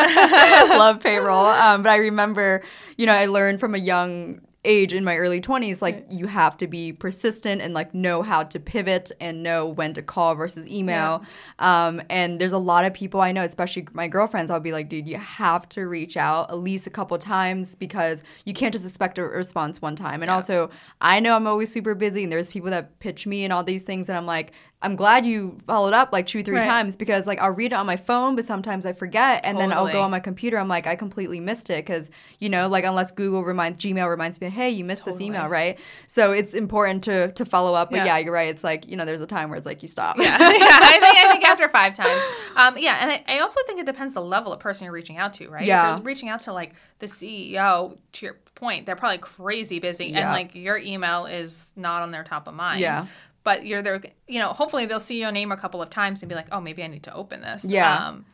love 0.78 1.00
payroll. 1.00 1.46
Um, 1.46 1.82
but 1.82 1.90
I 1.90 1.96
remember, 1.96 2.62
you 2.96 3.06
know, 3.06 3.12
I 3.12 3.26
learned 3.26 3.60
from 3.60 3.74
a 3.74 3.78
young 3.78 4.40
age 4.64 4.92
in 4.92 5.04
my 5.04 5.16
early 5.16 5.40
20s 5.40 5.82
like 5.82 6.06
you 6.10 6.26
have 6.26 6.56
to 6.56 6.66
be 6.66 6.92
persistent 6.92 7.60
and 7.60 7.74
like 7.74 7.94
know 7.94 8.22
how 8.22 8.42
to 8.42 8.58
pivot 8.58 9.12
and 9.20 9.42
know 9.42 9.66
when 9.66 9.92
to 9.94 10.02
call 10.02 10.34
versus 10.34 10.66
email. 10.66 11.22
Um, 11.58 12.02
and 12.10 12.40
there's 12.40 12.52
a 12.52 12.58
lot 12.58 12.84
of 12.84 12.94
people 12.94 13.20
i 13.20 13.32
know 13.32 13.42
especially 13.42 13.86
my 13.92 14.08
girlfriends 14.08 14.50
i'll 14.50 14.60
be 14.60 14.72
like 14.72 14.88
dude 14.88 15.06
you 15.06 15.16
have 15.16 15.68
to 15.70 15.82
reach 15.82 16.16
out 16.16 16.50
at 16.50 16.58
least 16.58 16.86
a 16.86 16.90
couple 16.90 17.16
times 17.18 17.74
because 17.74 18.22
you 18.44 18.52
can't 18.52 18.72
just 18.72 18.84
expect 18.84 19.18
a 19.18 19.22
response 19.22 19.80
one 19.82 19.96
time. 19.96 20.22
And 20.22 20.30
also 20.30 20.70
i 21.00 21.20
know 21.20 21.36
i'm 21.36 21.46
always 21.46 21.70
super 21.70 21.94
busy 21.94 22.24
and 22.24 22.32
there's 22.32 22.50
people 22.50 22.70
that 22.70 22.98
pitch 22.98 23.26
me 23.26 23.44
and 23.44 23.52
all 23.52 23.64
these 23.64 23.82
things 23.82 24.08
and 24.08 24.16
i'm 24.16 24.26
like 24.26 24.52
i'm 24.84 24.94
glad 24.96 25.26
you 25.26 25.58
followed 25.66 25.92
up 25.94 26.12
like 26.12 26.26
two 26.26 26.42
three 26.42 26.56
Right. 26.56 26.64
times 26.64 26.96
because 26.96 27.26
like 27.26 27.40
i'll 27.40 27.50
read 27.50 27.72
it 27.72 27.74
on 27.74 27.86
my 27.86 27.96
phone 27.96 28.36
but 28.36 28.44
sometimes 28.44 28.86
i 28.86 28.92
forget 28.92 29.40
and 29.44 29.58
then 29.58 29.72
i'll 29.72 29.90
go 29.90 30.02
on 30.02 30.10
my 30.10 30.20
computer 30.20 30.58
i'm 30.58 30.68
like 30.68 30.86
i 30.86 30.94
completely 30.94 31.40
missed 31.40 31.70
it 31.70 31.84
because 31.84 32.10
you 32.38 32.48
know 32.48 32.68
like 32.68 32.84
unless 32.84 33.10
google 33.10 33.42
reminds 33.42 33.82
gmail 33.84 34.08
reminds 34.08 34.40
me 34.40 34.48
hey 34.50 34.70
you 34.70 34.84
missed 34.84 35.04
this 35.04 35.20
email 35.20 35.48
right 35.48 35.78
so 36.06 36.30
it's 36.32 36.54
important 36.54 37.02
to 37.04 37.32
to 37.32 37.44
follow 37.44 37.74
up 37.74 37.90
but 37.90 37.96
Yeah. 37.96 38.04
yeah. 38.04 38.18
you're 38.18 38.32
right 38.32 38.48
it's 38.48 38.62
like 38.62 38.86
you 38.88 38.96
know 38.96 39.04
there's 39.04 39.20
a 39.22 39.26
time 39.26 39.48
where 39.48 39.56
it's 39.56 39.66
like 39.66 39.82
you 39.82 39.88
stop 39.88 40.16
yeah, 40.18 40.24
yeah 40.38 40.68
I, 40.70 40.98
think, 41.00 41.16
I 41.16 41.32
think 41.32 41.44
after 41.44 41.68
five 41.68 41.94
times. 41.94 42.22
Um, 42.56 42.76
yeah, 42.78 42.98
and 43.00 43.10
I, 43.10 43.24
I 43.26 43.38
also 43.40 43.58
think 43.66 43.80
it 43.80 43.86
depends 43.86 44.14
the 44.14 44.20
level 44.20 44.52
of 44.52 44.60
person 44.60 44.84
you're 44.84 44.92
reaching 44.92 45.16
out 45.16 45.32
to, 45.34 45.48
right? 45.48 45.64
Yeah. 45.64 45.94
If 45.94 45.98
you're 45.98 46.04
reaching 46.04 46.28
out 46.28 46.42
to 46.42 46.52
like 46.52 46.74
the 47.00 47.06
CEO, 47.06 47.96
to 48.12 48.26
your 48.26 48.34
point, 48.54 48.86
they're 48.86 48.96
probably 48.96 49.18
crazy 49.18 49.78
busy, 49.80 50.12
and 50.14 50.30
like 50.30 50.54
your 50.54 50.76
email 50.78 51.26
is 51.26 51.72
not 51.76 52.02
on 52.02 52.10
their 52.10 52.22
top 52.24 52.46
of 52.46 52.54
mind. 52.54 52.80
Yeah. 52.80 53.06
But 53.44 53.64
you're 53.64 53.82
there. 53.82 54.02
You 54.26 54.40
know, 54.40 54.48
hopefully 54.48 54.86
they'll 54.86 54.98
see 54.98 55.20
your 55.20 55.32
name 55.32 55.52
a 55.52 55.56
couple 55.56 55.80
of 55.80 55.90
times 55.90 56.22
and 56.22 56.28
be 56.28 56.34
like, 56.34 56.48
oh, 56.50 56.60
maybe 56.60 56.82
I 56.82 56.86
need 56.88 57.04
to 57.04 57.14
open 57.14 57.42
this. 57.42 57.64
Yeah. 57.64 58.08
Um, 58.08 58.24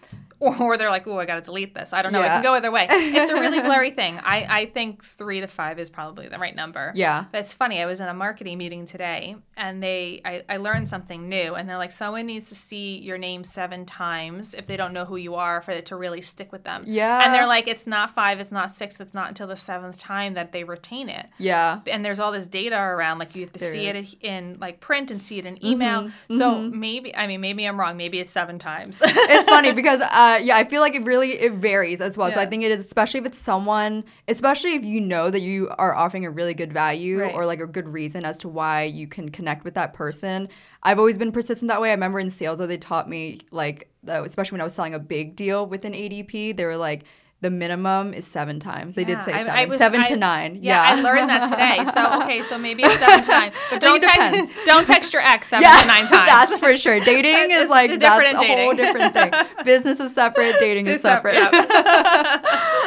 or 0.61 0.77
they're 0.77 0.91
like, 0.91 1.07
oh, 1.07 1.19
I 1.19 1.27
got 1.27 1.37
to 1.37 1.41
delete 1.43 1.75
this. 1.75 1.93
I 1.93 2.03
don't 2.03 2.13
know. 2.13 2.21
It 2.23 2.27
can 2.29 2.43
go 2.43 2.55
either 2.55 2.71
way. 2.71 2.87
It's 2.91 3.31
a 3.31 3.35
really 3.35 3.61
blurry 3.69 3.91
thing. 3.91 4.19
I, 4.23 4.47
I 4.49 4.67
think 4.67 5.05
three 5.05 5.41
to 5.41 5.47
five 5.47 5.79
is 5.79 5.91
probably 5.91 6.29
the 6.29 6.39
right 6.39 6.55
number. 6.57 6.93
Yeah. 6.95 7.27
But 7.31 7.43
it's 7.43 7.55
funny. 7.55 7.81
I 7.83 7.87
was 7.87 8.01
in 8.01 8.09
a 8.09 8.15
marketing 8.15 8.59
meeting 8.59 8.87
today, 8.87 9.37
and 9.57 9.83
they 9.83 10.23
I, 10.25 10.43
I 10.49 10.57
learned 10.57 10.89
something 10.89 11.29
new. 11.29 11.55
And 11.55 11.69
they're 11.69 11.79
like, 11.79 11.93
someone 11.93 12.27
needs 12.27 12.49
to 12.49 12.55
see 12.55 12.99
your 12.99 13.19
name 13.19 13.45
seven 13.45 13.85
times 13.87 14.55
if 14.55 14.67
they 14.67 14.77
don't 14.77 14.93
know 14.93 15.05
who 15.05 15.17
you 15.17 15.35
are 15.35 15.61
for 15.63 15.73
it 15.73 15.85
to 15.87 15.97
really 15.97 16.23
stick 16.23 16.53
with 16.53 16.65
them. 16.65 16.85
Yeah. 16.87 17.25
And 17.25 17.35
they're 17.35 17.47
like, 17.47 17.69
it's 17.69 17.87
not 17.87 18.11
five, 18.15 18.41
it's 18.41 18.53
not 18.53 18.73
six, 18.73 18.99
it's 19.01 19.13
not 19.15 19.29
until 19.29 19.47
the 19.47 19.57
seventh 19.57 19.99
time 19.99 20.35
that 20.35 20.53
they 20.53 20.65
retain 20.65 21.09
it 21.09 21.27
Yeah. 21.39 21.81
and 21.87 22.05
there's 22.05 22.21
all 22.21 22.33
this 22.33 22.47
data 22.47 22.77
around 22.79 23.19
like 23.19 23.35
you 23.35 23.43
have 23.43 23.53
to 23.53 23.61
There 23.61 23.73
see 23.73 23.87
is. 23.89 24.15
it 24.15 24.19
in 24.23 24.57
like 24.61 24.81
print 24.81 25.11
and 25.11 25.23
see 25.23 25.39
it 25.39 25.45
in 25.47 25.63
email 25.65 26.03
Mm-hmm. 26.05 26.37
so 26.39 26.61
maybe 26.61 27.15
i 27.17 27.27
mean 27.27 27.41
maybe 27.41 27.65
i'm 27.67 27.79
wrong 27.79 27.97
maybe 27.97 28.21
it's 28.21 28.33
seven 28.33 28.59
times 28.59 29.01
it's 29.05 29.49
funny 29.49 29.73
because 29.81 30.01
uh 30.01 30.30
yeah 30.37 30.57
i 30.57 30.65
feel 30.65 30.81
like 30.81 30.95
it 30.95 31.05
really 31.05 31.33
it 31.41 31.53
varies 31.53 32.01
as 32.01 32.17
well. 32.19 32.31
So 32.33 32.41
i 32.41 32.47
think 32.47 32.63
it 32.63 32.71
is 32.71 32.81
especially 32.85 33.21
if 33.21 33.27
it's 33.27 33.39
someone 33.39 34.05
especially 34.29 34.75
if 34.75 34.85
you 34.85 35.01
know 35.01 35.31
that 35.31 35.41
you 35.41 35.69
are 35.79 35.95
offering 35.95 36.25
a 36.25 36.31
really 36.31 36.55
good 36.55 36.73
value 36.73 37.21
Right. 37.21 37.35
or 37.35 37.47
like 37.47 37.61
a 37.61 37.67
good 37.67 37.89
reason 37.89 38.25
as 38.25 38.39
to 38.41 38.49
why 38.49 38.85
you 38.85 39.07
can 39.07 39.29
connect 39.31 39.65
with 39.65 39.75
that 39.75 39.95
person. 39.95 40.49
I've 40.83 40.99
always 40.99 41.19
been 41.19 41.33
persistent 41.33 41.69
that 41.69 41.81
way. 41.81 41.91
I 41.91 41.93
remember 41.95 42.19
in 42.21 42.31
sales 42.31 42.59
though 42.59 42.67
they 42.67 42.79
taught 42.79 43.09
me 43.09 43.41
like 43.51 43.89
uh, 44.09 44.23
especially 44.25 44.55
when 44.57 44.61
i 44.63 44.65
was 44.65 44.75
selling 44.75 44.95
a 44.95 44.99
big 44.99 45.37
deal 45.37 45.67
with 45.67 45.85
an 45.85 45.93
adp 45.93 46.57
they 46.57 46.65
were 46.65 46.77
like 46.77 47.05
the 47.43 47.51
minimum 47.51 48.13
is 48.13 48.27
seven 48.27 48.61
times 48.61 48.95
they 48.95 49.05
did 49.05 49.23
say 49.23 49.33
seven 49.33 49.49
I 49.51 49.65
was- 49.65 49.79
seven 49.79 50.01
I- 50.03 50.07
to 50.09 50.17
nine 50.17 50.59
yeah, 50.63 50.95
yeah, 50.95 50.99
i 50.99 51.03
learned 51.03 51.31
that 51.31 51.49
today 51.49 51.85
so 51.95 52.23
okay 52.23 52.43
so 52.43 52.59
maybe 52.59 52.83
it's 52.83 52.99
seven 52.99 53.23
to 53.23 53.31
nine 53.31 53.53
but 53.71 53.81
don't 53.81 54.03
text 54.03 54.53
don't 54.67 54.87
text 54.87 55.13
your 55.13 55.23
ex 55.23 55.49
seven 55.49 55.63
Yeah, 55.71 55.81
to 55.81 55.87
nine 55.87 56.07
times 56.07 56.27
that's 56.49 56.59
for 56.59 56.77
sure. 56.77 57.01
Dating 57.05 57.51
is 57.51 57.69
like 57.71 57.99
that's 57.99 58.25
a 58.27 58.31
in 58.31 58.37
whole 58.59 58.75
different 58.75 59.15
thing. 59.15 59.33
Business 59.65 60.01
is 60.01 60.15
separate, 60.15 60.57
dating 60.61 60.87
is 60.87 61.01
separate. 61.01 61.35
yeah. 61.35 62.41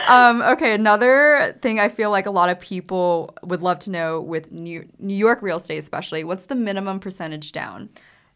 um, 0.07 0.41
okay, 0.41 0.73
another 0.73 1.57
thing 1.61 1.79
I 1.79 1.89
feel 1.89 2.09
like 2.11 2.25
a 2.25 2.31
lot 2.31 2.49
of 2.49 2.59
people 2.59 3.33
would 3.43 3.61
love 3.61 3.79
to 3.79 3.89
know 3.89 4.21
with 4.21 4.51
New 4.51 4.87
New 4.99 5.15
York 5.15 5.41
real 5.41 5.57
estate, 5.57 5.77
especially, 5.77 6.23
what's 6.23 6.45
the 6.45 6.55
minimum 6.55 6.99
percentage 6.99 7.51
down? 7.51 7.89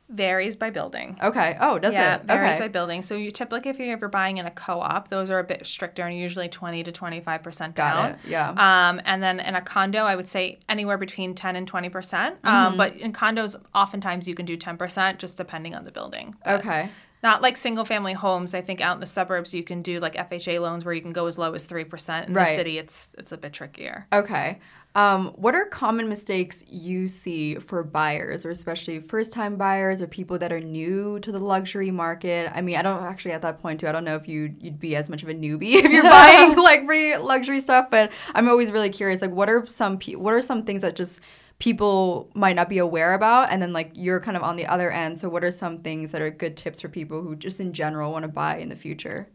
Varies 0.10 0.56
by 0.56 0.70
building 0.70 1.18
Okay. 1.22 1.58
Oh, 1.60 1.80
does 1.80 1.94
yeah, 1.94 2.16
it? 2.16 2.24
varies 2.24 2.56
okay. 2.56 2.66
by 2.66 2.68
building. 2.70 3.02
So 3.02 3.16
you 3.16 3.30
typically, 3.32 3.70
if 3.70 3.80
you're 3.80 3.92
ever 3.92 4.08
buying 4.08 4.38
in 4.38 4.46
a 4.46 4.52
co-op, 4.52 5.10
those 5.10 5.30
are 5.30 5.40
a 5.40 5.44
bit 5.44 5.66
stricter 5.66 6.04
and 6.04 6.18
usually 6.18 6.48
20 6.48 6.84
to 6.84 6.92
25 6.92 7.44
percent 7.44 7.76
down. 7.76 8.12
Got 8.12 8.12
it, 8.12 8.18
yeah. 8.30 8.50
Um, 8.90 9.02
and 9.06 9.22
then 9.22 9.40
in 9.40 9.56
a 9.56 9.62
condo, 9.62 10.04
I 10.04 10.16
would 10.16 10.30
say 10.30 10.60
anywhere 10.70 10.98
between 10.98 11.36
10 11.36 11.56
and 11.56 11.68
20 11.68 11.90
percent. 11.90 12.42
Mm-hmm. 12.42 12.48
Um, 12.56 12.78
but 12.78 12.96
in 12.96 13.12
condos, 13.14 13.56
oftentimes 13.76 14.28
you 14.28 14.36
can 14.36 14.46
do 14.46 14.56
10 14.56 14.78
percent, 14.78 15.20
just 15.20 15.38
depending 15.38 15.76
on 15.76 15.84
the 15.86 15.92
building. 15.92 16.36
But 16.46 16.60
okay. 16.62 16.90
Not 17.24 17.42
like 17.42 17.58
single-family 17.58 18.14
homes. 18.14 18.54
I 18.54 18.62
think 18.62 18.80
out 18.80 18.94
in 18.94 19.00
the 19.00 19.08
suburbs, 19.08 19.52
you 19.52 19.64
can 19.64 19.82
do 19.82 20.00
like 20.00 20.14
FHA 20.14 20.62
loans 20.62 20.86
where 20.86 20.94
you 20.94 21.02
can 21.02 21.14
go 21.14 21.26
as 21.26 21.40
low 21.40 21.52
as 21.54 21.66
three 21.66 21.84
percent. 21.84 22.28
In 22.30 22.34
Right. 22.36 22.50
the 22.50 22.56
city, 22.56 22.78
it's 22.78 23.14
it's 23.18 23.32
a 23.32 23.38
bit 23.38 23.54
trickier. 23.54 24.06
Okay. 24.14 24.60
Um, 24.98 25.28
what 25.36 25.54
are 25.54 25.66
common 25.66 26.10
mistakes 26.10 26.64
you 26.68 27.08
see 27.08 27.54
for 27.60 27.84
buyers, 27.84 28.44
or 28.44 28.50
especially 28.50 29.00
first 29.00 29.32
time 29.32 29.56
buyers 29.56 30.02
or 30.02 30.08
people 30.08 30.40
that 30.40 30.52
are 30.52 30.60
new 30.60 31.20
to 31.20 31.32
the 31.32 31.40
luxury 31.40 31.92
market? 31.92 32.52
I 32.52 32.62
mean, 32.62 32.78
I 32.78 32.82
don't 32.82 33.04
actually 33.04 33.34
at 33.34 33.44
that 33.44 33.60
point 33.60 33.80
too. 33.80 33.88
I 33.88 33.92
don't 33.92 34.04
know 34.04 34.16
if 34.16 34.28
you 34.28 34.56
you'd 34.60 34.80
be 34.80 34.96
as 34.96 35.08
much 35.08 35.22
of 35.22 35.30
a 35.30 35.36
newbie 35.36 35.74
if 35.84 35.92
you're 35.92 36.02
buying 36.10 36.56
like 36.56 36.88
pretty 36.88 37.16
luxury 37.16 37.60
stuff, 37.60 37.92
but 37.92 38.12
I'm 38.34 38.50
always 38.50 38.72
really 38.72 38.90
curious. 38.90 39.22
Like, 39.22 39.30
what 39.30 39.52
are 39.52 39.68
some 39.68 40.00
pe- 40.00 40.16
what 40.16 40.34
are 40.34 40.42
some 40.42 40.64
things 40.64 40.82
that 40.82 40.96
just 40.96 41.22
people 41.60 42.32
might 42.34 42.56
not 42.56 42.68
be 42.68 42.80
aware 42.80 43.14
about, 43.14 43.52
and 43.52 43.62
then 43.62 43.74
like 43.74 43.92
you're 43.94 44.20
kind 44.20 44.36
of 44.36 44.42
on 44.42 44.56
the 44.56 44.66
other 44.66 44.90
end. 44.90 45.20
So, 45.20 45.30
what 45.30 45.44
are 45.44 45.52
some 45.52 45.78
things 45.78 46.12
that 46.12 46.24
are 46.24 46.32
good 46.32 46.58
tips 46.58 46.82
for 46.82 46.90
people 46.90 47.22
who 47.22 47.36
just 47.36 47.60
in 47.60 47.72
general 47.72 48.12
want 48.12 48.24
to 48.24 48.30
buy 48.30 48.58
in 48.58 48.70
the 48.70 48.76
future? 48.76 49.30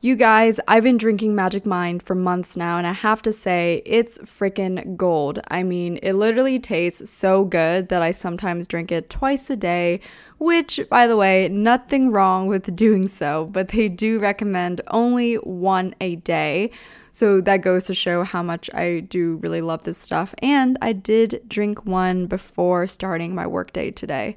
You 0.00 0.14
guys, 0.14 0.60
I've 0.68 0.84
been 0.84 0.96
drinking 0.96 1.34
Magic 1.34 1.66
Mind 1.66 2.04
for 2.04 2.14
months 2.14 2.56
now, 2.56 2.78
and 2.78 2.86
I 2.86 2.92
have 2.92 3.20
to 3.22 3.32
say, 3.32 3.82
it's 3.84 4.16
freaking 4.18 4.96
gold. 4.96 5.40
I 5.48 5.64
mean, 5.64 5.98
it 6.04 6.12
literally 6.12 6.60
tastes 6.60 7.10
so 7.10 7.44
good 7.44 7.88
that 7.88 8.00
I 8.00 8.12
sometimes 8.12 8.68
drink 8.68 8.92
it 8.92 9.10
twice 9.10 9.50
a 9.50 9.56
day, 9.56 9.98
which, 10.38 10.78
by 10.88 11.08
the 11.08 11.16
way, 11.16 11.48
nothing 11.48 12.12
wrong 12.12 12.46
with 12.46 12.76
doing 12.76 13.08
so, 13.08 13.46
but 13.46 13.70
they 13.70 13.88
do 13.88 14.20
recommend 14.20 14.82
only 14.86 15.34
one 15.34 15.96
a 16.00 16.14
day. 16.14 16.70
So 17.10 17.40
that 17.40 17.62
goes 17.62 17.82
to 17.86 17.94
show 17.94 18.22
how 18.22 18.44
much 18.44 18.70
I 18.72 19.00
do 19.00 19.40
really 19.42 19.62
love 19.62 19.82
this 19.82 19.98
stuff. 19.98 20.32
And 20.38 20.78
I 20.80 20.92
did 20.92 21.42
drink 21.48 21.84
one 21.84 22.26
before 22.26 22.86
starting 22.86 23.34
my 23.34 23.48
workday 23.48 23.90
today. 23.90 24.36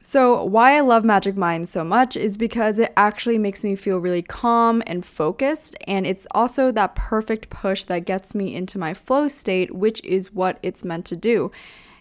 So, 0.00 0.44
why 0.44 0.76
I 0.76 0.80
love 0.80 1.04
Magic 1.04 1.36
Mind 1.36 1.68
so 1.68 1.82
much 1.82 2.16
is 2.16 2.36
because 2.36 2.78
it 2.78 2.92
actually 2.96 3.36
makes 3.36 3.64
me 3.64 3.74
feel 3.74 3.98
really 3.98 4.22
calm 4.22 4.80
and 4.86 5.04
focused, 5.04 5.76
and 5.88 6.06
it's 6.06 6.26
also 6.30 6.70
that 6.70 6.94
perfect 6.94 7.50
push 7.50 7.82
that 7.84 8.04
gets 8.04 8.32
me 8.32 8.54
into 8.54 8.78
my 8.78 8.94
flow 8.94 9.26
state, 9.26 9.74
which 9.74 10.02
is 10.04 10.32
what 10.32 10.60
it's 10.62 10.84
meant 10.84 11.04
to 11.06 11.16
do. 11.16 11.50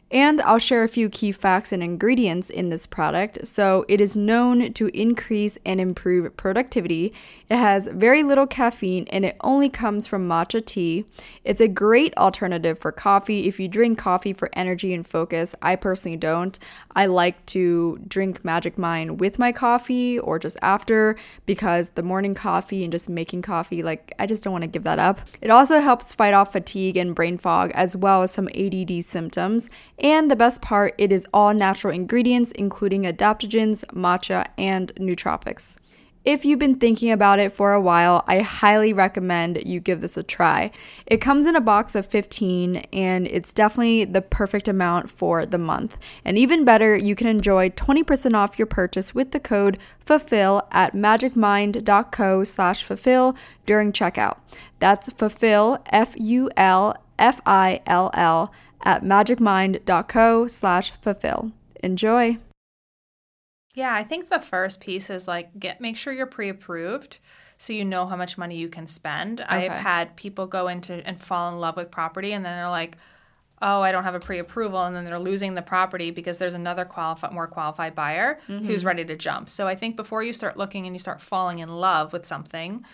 And 0.10 0.40
I'll 0.42 0.58
share 0.58 0.84
a 0.84 0.88
few 0.88 1.10
key 1.10 1.34
facts 1.34 1.74
and 1.74 1.84
ingredients 1.84 2.50
in 2.50 2.70
this 2.70 2.88
product. 2.88 3.46
So, 3.46 3.86
it 3.90 4.00
is 4.00 4.16
known 4.16 4.72
to 4.74 4.88
increase 4.98 5.58
and 5.66 5.82
improve 5.82 6.36
productivity. 6.38 7.14
It 7.50 7.58
has 7.58 7.88
very 7.88 8.24
little 8.24 8.48
caffeine 8.48 9.06
and 9.10 9.26
it 9.26 9.36
only 9.42 9.70
comes 9.70 10.08
from 10.08 10.28
matcha 10.28 10.66
tea. 10.66 11.06
It's 11.44 11.60
a 11.60 11.68
great 11.68 12.16
alternative 12.18 12.80
for 12.80 12.92
coffee 12.92 13.48
if 13.48 13.60
you 13.60 13.68
drink 13.68 13.98
coffee 13.98 14.32
for 14.32 14.50
energy 14.54 14.94
and 14.94 15.06
focus. 15.06 15.54
I 15.62 15.76
personally 15.76 16.18
don't. 16.18 16.58
I 16.96 17.06
like 17.06 17.46
to 17.48 18.00
drink 18.08 18.46
Magic 18.46 18.78
Mind 18.78 19.20
with 19.20 19.38
my 19.38 19.52
coffee 19.52 20.18
or 20.20 20.40
just 20.40 20.58
after 20.62 21.18
because 21.46 21.90
the 21.90 22.04
morning 22.04 22.34
coffee 22.34 22.84
and 22.84 22.92
just 22.92 23.10
making 23.10 23.42
coffee, 23.42 23.84
like, 23.84 24.14
I 24.18 24.26
just 24.26 24.44
don't 24.44 24.54
want 24.54 24.64
to 24.64 24.70
give 24.70 24.84
that 24.84 25.00
up. 25.00 25.20
It 25.42 25.50
also 25.50 25.80
helps 25.80 26.16
fight 26.16 26.34
off 26.34 26.54
fatigue 26.54 26.96
and 26.96 27.14
brain 27.14 27.38
fog 27.38 27.72
as 27.74 27.96
well 27.96 28.24
as 28.24 28.32
some 28.32 28.48
ADD 28.56 29.04
symptoms. 29.04 29.70
And 30.00 30.30
the 30.30 30.36
best 30.36 30.62
part, 30.62 30.94
it 30.98 31.12
is 31.12 31.26
all 31.34 31.54
natural 31.54 31.94
ingredients, 31.94 32.52
including 32.52 33.04
adaptogens, 33.04 33.84
matcha, 33.86 34.48
and 34.58 34.94
nootropics. 34.96 35.78
If 36.28 36.44
you've 36.44 36.60
been 36.60 36.76
thinking 36.76 37.10
about 37.10 37.40
it 37.40 37.54
for 37.54 37.72
a 37.72 37.80
while, 37.80 38.26
I 38.28 38.42
highly 38.42 38.92
recommend 38.92 39.66
you 39.66 39.80
give 39.80 40.02
this 40.02 40.18
a 40.18 40.24
try. 40.24 40.72
It 41.06 41.22
comes 41.22 41.46
in 41.46 41.56
a 41.56 41.62
box 41.62 41.96
of 41.96 42.06
15 42.06 42.84
and 42.92 43.28
it's 43.28 43.54
definitely 43.54 44.04
the 44.04 44.22
perfect 44.22 44.68
amount 44.68 45.10
for 45.10 45.46
the 45.46 45.58
month. 45.58 45.98
And 46.26 46.38
even 46.38 46.66
better, 46.66 46.98
you 46.98 47.16
can 47.16 47.28
enjoy 47.28 47.70
20% 47.70 48.36
off 48.36 48.60
your 48.60 48.66
purchase 48.66 49.16
with 49.16 49.32
the 49.32 49.40
code 49.40 49.78
FULFILL 50.06 50.68
at 50.70 50.94
magicmind.co 50.94 52.44
slash 52.44 52.84
fulfill 52.84 53.38
during 53.66 53.94
checkout. 53.94 54.38
That's 54.80 55.10
fulfill, 55.14 55.82
F-U-L, 55.86 57.04
F-I-L-L 57.18 58.54
at 58.88 59.04
magicmind.co 59.04 60.48
slash 60.48 60.92
fulfill. 61.02 61.52
Enjoy. 61.84 62.38
Yeah, 63.76 63.94
I 63.94 64.06
think 64.06 64.30
the 64.30 64.40
first 64.40 64.80
piece 64.80 65.10
is 65.10 65.28
like 65.28 65.60
get 65.60 65.82
make 65.82 65.98
sure 65.98 66.14
you're 66.14 66.26
pre-approved 66.26 67.20
so 67.58 67.74
you 67.74 67.84
know 67.84 68.06
how 68.08 68.16
much 68.16 68.38
money 68.38 68.56
you 68.56 68.70
can 68.70 68.88
spend. 68.88 69.42
I've 69.42 69.72
had 69.72 70.16
people 70.16 70.48
go 70.48 70.70
into 70.70 71.06
and 71.06 71.22
fall 71.22 71.52
in 71.52 71.60
love 71.60 71.76
with 71.76 71.92
property 71.92 72.32
and 72.32 72.46
then 72.46 72.56
they're 72.56 72.70
like, 72.70 72.98
"Oh, 73.62 73.82
I 73.82 73.92
don't 73.92 74.06
have 74.06 74.16
a 74.16 74.22
pre-approval," 74.22 74.82
and 74.84 74.96
then 74.96 75.04
they're 75.04 75.20
losing 75.20 75.56
the 75.56 75.62
property 75.62 76.10
because 76.12 76.38
there's 76.38 76.54
another 76.54 76.86
qualified 76.86 77.34
more 77.34 77.48
qualified 77.48 77.94
buyer 77.94 78.40
mm-hmm. 78.48 78.66
who's 78.66 78.86
ready 78.86 79.04
to 79.04 79.18
jump. 79.18 79.50
So 79.50 79.68
I 79.68 79.76
think 79.76 79.98
before 79.98 80.24
you 80.24 80.32
start 80.32 80.56
looking 80.56 80.86
and 80.86 80.96
you 80.96 81.00
start 81.00 81.20
falling 81.20 81.60
in 81.60 81.70
love 81.70 82.14
with 82.14 82.26
something, 82.26 82.86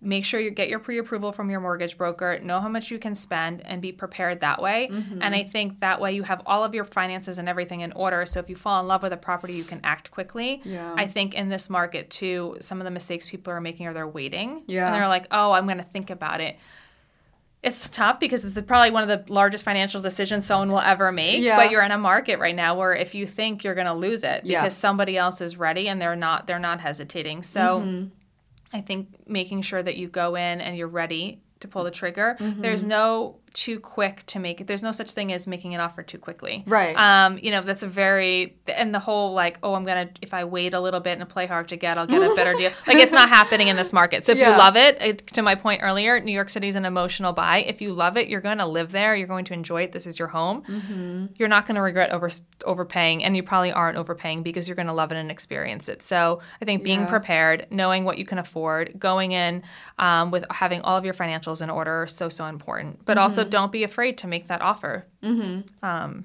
make 0.00 0.24
sure 0.24 0.38
you 0.38 0.50
get 0.50 0.68
your 0.68 0.78
pre-approval 0.78 1.32
from 1.32 1.50
your 1.50 1.58
mortgage 1.60 1.98
broker 1.98 2.38
know 2.40 2.60
how 2.60 2.68
much 2.68 2.88
you 2.90 2.98
can 3.00 3.14
spend 3.16 3.60
and 3.66 3.82
be 3.82 3.90
prepared 3.90 4.40
that 4.40 4.62
way 4.62 4.86
and 5.20 5.34
i 5.34 5.42
think 5.42 5.80
that 5.80 6.00
way 6.00 6.12
you 6.12 6.22
have 6.22 6.40
all 6.46 6.62
of 6.62 6.72
your 6.72 6.84
finances 6.84 7.36
and 7.38 7.48
everything 7.48 7.80
in 7.80 7.90
order 7.92 8.24
so 8.24 8.38
if 8.38 8.48
you 8.48 8.54
fall 8.54 8.80
in 8.80 8.86
love 8.86 9.02
with 9.02 9.12
a 9.12 9.16
property 9.16 9.54
you 9.54 9.64
can 9.64 9.80
act 9.82 10.10
quickly 10.12 10.60
Yeah. 10.64 10.94
i 10.96 11.06
think 11.08 11.34
in 11.34 11.48
this 11.48 11.68
market 11.68 12.10
too 12.10 12.56
some 12.60 12.80
of 12.80 12.84
the 12.84 12.92
mistakes 12.92 13.26
people 13.26 13.52
are 13.52 13.60
making 13.60 13.88
are 13.88 13.92
they're 13.92 14.06
waiting 14.06 14.62
Yeah. 14.68 14.86
and 14.86 14.94
they're 14.94 15.08
like 15.08 15.26
oh 15.32 15.50
i'm 15.50 15.64
going 15.66 15.78
to 15.78 15.84
think 15.84 16.10
about 16.10 16.40
it 16.40 16.56
it's 17.60 17.88
tough 17.88 18.20
because 18.20 18.44
it's 18.44 18.54
probably 18.68 18.92
one 18.92 19.02
of 19.02 19.26
the 19.26 19.32
largest 19.32 19.64
financial 19.64 20.00
decisions 20.00 20.46
someone 20.46 20.70
will 20.70 20.78
ever 20.78 21.10
make. 21.10 21.42
Yeah. 21.42 21.56
But 21.56 21.72
you're 21.72 21.82
in 21.82 21.90
a 21.90 21.98
market 21.98 22.38
right 22.38 22.54
now 22.54 22.78
where 22.78 22.94
if 22.94 23.16
you 23.16 23.26
think 23.26 23.64
you're 23.64 23.74
going 23.74 23.88
to 23.88 23.94
lose 23.94 24.22
it 24.22 24.44
Yeah. 24.44 24.60
because 24.62 24.76
somebody 24.76 25.16
else 25.18 25.40
is 25.40 25.56
ready 25.56 25.88
and 25.88 26.00
they're 26.00 26.14
not, 26.14 26.46
they're 26.46 26.60
not 26.60 26.80
hesitating. 26.80 27.42
So 27.42 27.80
Mm-hmm. 27.80 28.06
I 28.72 28.80
think 28.80 29.08
making 29.26 29.62
sure 29.62 29.82
that 29.82 29.96
you 29.96 30.08
go 30.08 30.34
in 30.34 30.60
and 30.60 30.76
you're 30.76 30.88
ready 30.88 31.40
to 31.60 31.68
pull 31.68 31.84
the 31.84 31.90
trigger. 31.90 32.36
Mm-hmm. 32.38 32.60
There's 32.62 32.84
no 32.84 33.36
too 33.54 33.80
quick 33.80 34.24
to 34.26 34.38
make 34.38 34.60
it. 34.60 34.66
There's 34.66 34.82
no 34.82 34.92
such 34.92 35.10
thing 35.12 35.32
as 35.32 35.46
making 35.46 35.74
an 35.74 35.80
offer 35.80 36.02
too 36.02 36.18
quickly. 36.18 36.64
Right. 36.66 36.96
Um, 36.96 37.38
you 37.42 37.50
know, 37.50 37.60
that's 37.62 37.82
a 37.82 37.88
very 37.88 38.56
and 38.66 38.94
the 38.94 38.98
whole 38.98 39.32
like, 39.32 39.58
oh, 39.62 39.74
I'm 39.74 39.84
gonna 39.84 40.10
if 40.22 40.34
I 40.34 40.44
wait 40.44 40.74
a 40.74 40.80
little 40.80 41.00
bit 41.00 41.18
and 41.18 41.28
play 41.28 41.46
hard 41.46 41.68
to 41.68 41.76
get, 41.76 41.98
I'll 41.98 42.06
get 42.06 42.22
a 42.22 42.34
better 42.34 42.54
deal. 42.54 42.70
Like 42.86 42.98
it's 42.98 43.12
not 43.12 43.28
happening 43.28 43.68
in 43.68 43.76
this 43.76 43.92
market. 43.92 44.24
So 44.24 44.32
if 44.32 44.38
Yeah. 44.38 44.52
you 44.52 44.58
love 44.58 44.76
it, 44.76 45.00
it, 45.02 45.26
to 45.28 45.42
my 45.42 45.54
point 45.54 45.82
earlier, 45.82 46.20
New 46.20 46.32
York 46.32 46.48
City 46.48 46.68
is 46.68 46.76
an 46.76 46.84
emotional 46.84 47.32
buy. 47.32 47.58
If 47.58 47.80
you 47.80 47.92
love 47.92 48.16
it, 48.16 48.28
you're 48.28 48.40
going 48.40 48.58
to 48.58 48.66
live 48.66 48.92
there. 48.92 49.14
You're 49.16 49.26
going 49.26 49.44
to 49.46 49.54
enjoy 49.54 49.82
it. 49.82 49.92
This 49.92 50.06
is 50.06 50.18
your 50.18 50.28
home. 50.28 50.62
Mm-hmm. 50.62 51.26
You're 51.38 51.48
not 51.48 51.66
going 51.66 51.74
to 51.76 51.82
regret 51.82 52.12
over 52.12 52.28
overpaying, 52.64 53.24
and 53.24 53.36
you 53.36 53.42
probably 53.42 53.72
aren't 53.72 53.96
overpaying 53.98 54.42
because 54.42 54.68
you're 54.68 54.76
going 54.76 54.86
to 54.88 54.92
love 54.92 55.12
it 55.12 55.16
and 55.16 55.30
experience 55.30 55.88
it. 55.88 56.02
So 56.02 56.40
I 56.60 56.64
think 56.64 56.82
being 56.82 57.00
Yeah. 57.02 57.08
prepared, 57.08 57.66
knowing 57.70 58.04
what 58.04 58.18
you 58.18 58.24
can 58.26 58.38
afford, 58.38 58.98
going 58.98 59.32
in 59.32 59.62
um, 59.98 60.30
with 60.30 60.44
having 60.50 60.80
all 60.82 60.96
of 60.96 61.04
your 61.04 61.14
financials 61.14 61.62
in 61.62 61.70
order, 61.70 62.02
are 62.02 62.06
so 62.06 62.28
so 62.28 62.46
important. 62.46 63.04
But 63.04 63.18
also, 63.18 63.37
Mm-hmm. 63.42 63.50
don't 63.50 63.72
be 63.72 63.84
afraid 63.84 64.18
to 64.18 64.26
make 64.26 64.48
that 64.48 64.60
offer. 64.62 65.06
Um, 65.82 66.24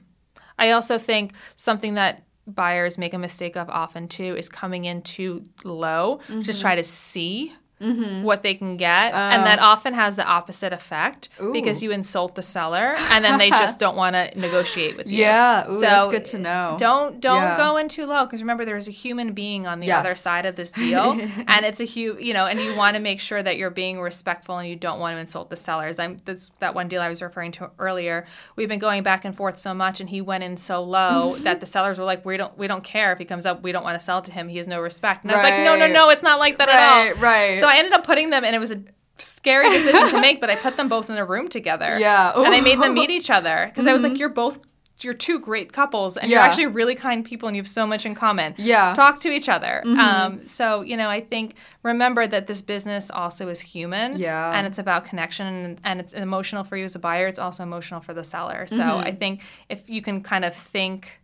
I 0.59 0.72
also 0.72 0.97
think 0.97 1.34
something 1.55 1.95
that 1.95 2.24
buyers 2.45 2.97
make 2.97 3.14
a 3.14 3.18
mistake 3.18 3.55
of 3.55 3.70
often 3.70 4.07
too 4.07 4.36
is 4.36 4.49
coming 4.49 4.86
in 4.86 5.01
too 5.01 5.45
low 5.64 6.20
to 6.43 6.53
try 6.59 6.76
to 6.76 6.84
see 6.84 7.53
Mm-hmm. 7.84 8.24
what 8.24 8.44
they 8.44 8.54
can 8.56 8.78
get, 8.78 9.14
and 9.14 9.46
that 9.46 9.60
oh. 9.60 9.66
often 9.66 9.94
has 9.94 10.16
the 10.16 10.26
opposite 10.26 10.72
effect 10.72 11.28
because 11.52 11.84
you 11.84 11.92
insult 11.92 12.36
the 12.36 12.42
seller, 12.42 12.96
and 13.12 13.24
then 13.26 13.38
they 13.38 13.50
just 13.50 13.78
don't 13.84 13.98
want 13.98 14.16
to 14.16 14.32
negotiate 14.40 14.96
with 14.96 15.12
you. 15.12 15.20
Yeah, 15.20 15.70
ooh, 15.70 15.80
that's 15.82 16.08
good 16.08 16.26
to 16.26 16.40
know. 16.40 16.76
Don't 16.80 17.20
don't 17.20 17.42
Yeah. 17.42 17.58
go 17.58 17.76
in 17.78 17.90
too 17.90 18.06
low 18.06 18.26
because 18.26 18.42
remember 18.42 18.64
there's 18.64 18.88
a 18.88 18.92
human 18.92 19.34
being 19.34 19.68
on 19.68 19.80
the 19.82 19.88
Yes. 19.88 20.00
other 20.00 20.16
side 20.16 20.46
of 20.46 20.56
this 20.56 20.72
deal, 20.72 21.12
and 21.48 21.66
it's 21.66 21.82
a 21.82 21.86
huge 21.86 22.22
you 22.24 22.34
know, 22.34 22.46
and 22.46 22.62
you 22.62 22.74
want 22.76 22.96
to 22.96 23.02
make 23.02 23.20
sure 23.20 23.44
that 23.44 23.58
you're 23.58 23.70
being 23.70 24.00
respectful 24.00 24.58
and 24.58 24.70
you 24.70 24.76
don't 24.78 25.00
want 25.00 25.16
to 25.16 25.20
insult 25.20 25.50
the 25.50 25.58
sellers. 25.58 26.00
I'm 26.00 26.18
this 26.26 26.52
that 26.60 26.74
one 26.74 26.88
deal 26.88 27.02
I 27.02 27.10
was 27.10 27.22
referring 27.22 27.52
to 27.54 27.70
earlier. 27.80 28.26
We've 28.56 28.70
been 28.70 28.80
going 28.80 29.04
back 29.04 29.26
and 29.26 29.36
forth 29.36 29.58
so 29.58 29.74
much, 29.74 30.00
and 30.00 30.10
he 30.10 30.22
went 30.22 30.44
in 30.44 30.56
so 30.58 30.82
low 30.84 31.36
that 31.40 31.60
the 31.60 31.66
sellers 31.66 32.00
were 32.00 32.06
like, 32.06 32.26
"We 32.26 32.38
don't 32.38 32.58
we 32.58 32.68
don't 32.68 32.84
care 32.84 33.12
if 33.12 33.20
he 33.20 33.26
comes 33.26 33.46
up. 33.46 33.62
We 33.62 33.72
don't 33.74 33.84
want 33.84 34.00
to 34.00 34.04
sell 34.06 34.22
to 34.22 34.32
him. 34.32 34.48
He 34.48 34.58
has 34.58 34.68
no 34.68 34.80
respect." 34.80 35.24
And 35.24 35.32
I 35.32 35.36
was 35.36 35.44
like, 35.44 35.66
"No, 35.66 35.76
no, 35.76 35.88
no, 35.92 36.10
it's 36.10 36.24
not 36.24 36.40
like 36.40 36.58
that 36.60 36.70
at 36.70 36.76
Right, 36.76 37.16
all." 37.16 37.22
right. 37.22 37.60
So 37.60 37.68
I 37.74 37.78
ended 37.80 37.94
up 37.94 38.04
putting 38.06 38.30
them, 38.30 38.44
and 38.46 38.56
it 38.56 38.60
was 38.60 38.72
a 38.72 38.82
scary 39.18 39.70
decision 39.78 40.08
to 40.10 40.20
make, 40.22 40.42
but 40.42 40.50
I 40.50 40.56
put 40.56 40.78
them 40.78 40.88
both 40.90 41.10
in 41.10 41.18
a 41.18 41.26
room 41.26 41.48
together. 41.48 41.98
Yeah. 42.00 42.32
and 42.36 42.54
I 42.54 42.62
made 42.62 42.80
them 42.82 42.94
meet 42.94 43.10
each 43.10 43.30
other 43.30 43.58
because 43.70 43.86
I 43.88 43.94
was 43.94 44.02
Mm-hmm. 44.02 44.12
like, 44.14 44.20
"You're 44.20 44.30
both." 44.30 44.60
You're 45.02 45.14
two 45.30 45.40
great 45.40 45.74
couples, 45.74 46.16
and 46.18 46.30
you're 46.32 46.40
actually 46.40 46.68
really 46.68 46.96
kind 46.96 47.26
people, 47.26 47.48
and 47.50 47.58
you 47.58 47.62
have 47.64 47.68
so 47.68 47.86
much 47.86 48.06
in 48.06 48.14
common. 48.16 48.54
Yeah. 48.58 48.86
Mm-hmm. 48.86 48.96
talk 48.96 49.20
to 49.22 49.30
each 49.32 49.50
other. 49.50 49.84
Um, 49.86 50.46
so 50.46 50.82
you 50.82 50.96
know, 50.96 51.10
I 51.10 51.20
think 51.20 51.56
remember 51.82 52.26
that 52.28 52.48
this 52.48 52.62
business 52.62 53.12
also 53.12 53.50
is 53.50 53.60
human. 53.60 54.18
Yeah. 54.18 54.56
and 54.56 54.66
it's 54.68 54.80
about 54.80 55.04
connection, 55.04 55.46
and, 55.48 55.82
and 55.84 56.00
it's 56.00 56.14
emotional 56.14 56.64
for 56.64 56.78
you 56.78 56.86
as 56.86 56.96
a 56.96 57.00
buyer. 57.00 57.28
It's 57.28 57.40
also 57.40 57.64
emotional 57.64 58.00
for 58.02 58.14
the 58.14 58.24
seller. 58.24 58.66
So 58.68 58.78
Mm-hmm. 58.78 59.08
I 59.10 59.12
think 59.12 59.42
if 59.68 59.90
you 59.90 60.02
can 60.02 60.22
kind 60.22 60.46
of 60.46 60.56
think 60.56 61.20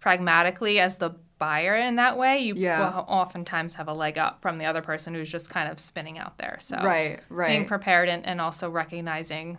pragmatically 0.00 0.78
as 0.80 0.98
the 0.98 1.10
buyer 1.44 1.74
in 1.76 1.96
that 1.96 2.16
way, 2.16 2.38
you 2.38 2.54
Yeah. 2.54 2.94
will 2.96 3.04
oftentimes 3.06 3.74
have 3.74 3.88
a 3.88 3.92
leg 3.92 4.16
up 4.18 4.40
from 4.40 4.56
the 4.58 4.64
other 4.64 4.80
person 4.80 5.14
who's 5.14 5.30
just 5.30 5.50
kind 5.50 5.70
of 5.70 5.78
spinning 5.78 6.18
out 6.18 6.38
there. 6.38 6.56
So 6.58 6.76
Right, 6.82 7.20
right. 7.28 7.48
being 7.48 7.66
prepared 7.66 8.08
and, 8.08 8.24
and 8.26 8.40
also 8.40 8.70
recognizing, 8.70 9.58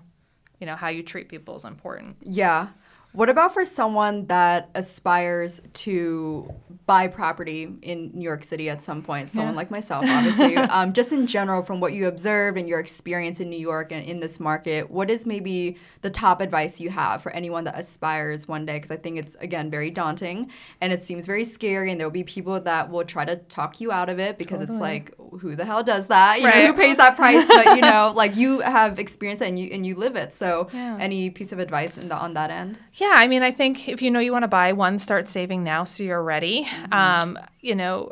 you 0.59 0.65
know, 0.67 0.75
how 0.75 0.87
you 0.87 1.03
treat 1.03 1.29
people 1.29 1.55
is 1.55 1.63
important. 1.65 2.17
Yeah. 2.21 2.69
What 3.11 3.29
about 3.29 3.53
for 3.53 3.63
someone 3.65 4.25
that 4.27 4.69
aspires 4.75 5.61
to 5.85 6.53
buy 6.85 7.07
property 7.07 7.67
in 7.81 8.11
New 8.13 8.23
York 8.23 8.43
City 8.43 8.69
at 8.69 8.81
some 8.83 9.01
point? 9.01 9.27
Someone 9.29 9.53
Yeah. 9.53 9.57
like 9.57 9.71
myself, 9.71 10.05
obviously. 10.07 10.55
um, 10.75 10.93
just 10.93 11.11
in 11.11 11.25
general, 11.25 11.63
from 11.63 11.79
what 11.79 11.93
you 11.93 12.05
observed 12.07 12.57
and 12.57 12.69
your 12.69 12.79
experience 12.79 13.39
in 13.39 13.49
New 13.49 13.57
York 13.59 13.91
and 13.91 14.05
in 14.05 14.19
this 14.19 14.39
market, 14.39 14.91
what 14.91 15.09
is 15.09 15.25
maybe 15.25 15.77
the 16.01 16.09
top 16.11 16.41
advice 16.41 16.79
you 16.79 16.91
have 16.91 17.23
for 17.23 17.31
anyone 17.31 17.63
that 17.63 17.77
aspires 17.79 18.47
one 18.47 18.65
day? 18.65 18.73
Because 18.77 18.91
I 18.91 18.97
think 18.97 19.17
it's, 19.17 19.35
again, 19.39 19.71
very 19.71 19.89
daunting 19.89 20.51
and 20.79 20.93
it 20.93 21.01
seems 21.01 21.25
very 21.25 21.43
scary. 21.43 21.89
And 21.91 21.99
there 21.99 22.05
will 22.07 22.11
be 22.11 22.23
people 22.23 22.59
that 22.61 22.91
will 22.91 23.03
try 23.05 23.25
to 23.25 23.37
talk 23.37 23.81
you 23.81 23.91
out 23.91 24.09
of 24.09 24.19
it 24.19 24.37
because 24.37 24.61
it's 24.61 24.79
like, 24.79 25.15
who 25.39 25.55
the 25.55 25.65
hell 25.65 25.83
does 25.83 26.07
that? 26.07 26.39
You 26.39 26.45
know, 26.45 26.67
who 26.67 26.73
pays 26.73 26.97
that 26.97 27.15
price? 27.15 27.47
But, 27.47 27.75
you 27.75 27.81
know, 27.81 28.13
like 28.15 28.35
you 28.35 28.59
have 28.59 28.99
experience 28.99 29.41
and 29.41 29.57
you, 29.57 29.69
and 29.71 29.85
you 29.85 29.95
live 29.95 30.15
it. 30.15 30.33
So, 30.33 30.69
Yeah. 30.71 30.97
any 30.99 31.29
piece 31.31 31.51
of 31.51 31.57
advice 31.59 31.97
in 31.97 32.09
the, 32.09 32.15
on 32.15 32.35
that 32.35 32.51
end? 32.51 32.77
Yeah, 32.93 33.13
I 33.15 33.27
mean, 33.27 33.41
I 33.41 33.51
think 33.51 33.89
if 33.89 34.01
you 34.01 34.11
know 34.11 34.19
you 34.19 34.31
want 34.31 34.43
to 34.43 34.47
buy 34.47 34.71
one, 34.73 34.99
start 34.99 35.29
saving 35.29 35.63
now 35.63 35.83
so 35.83 36.03
you're 36.03 36.21
ready. 36.23 36.67
Um, 36.91 37.39
you 37.61 37.75
know, 37.75 38.11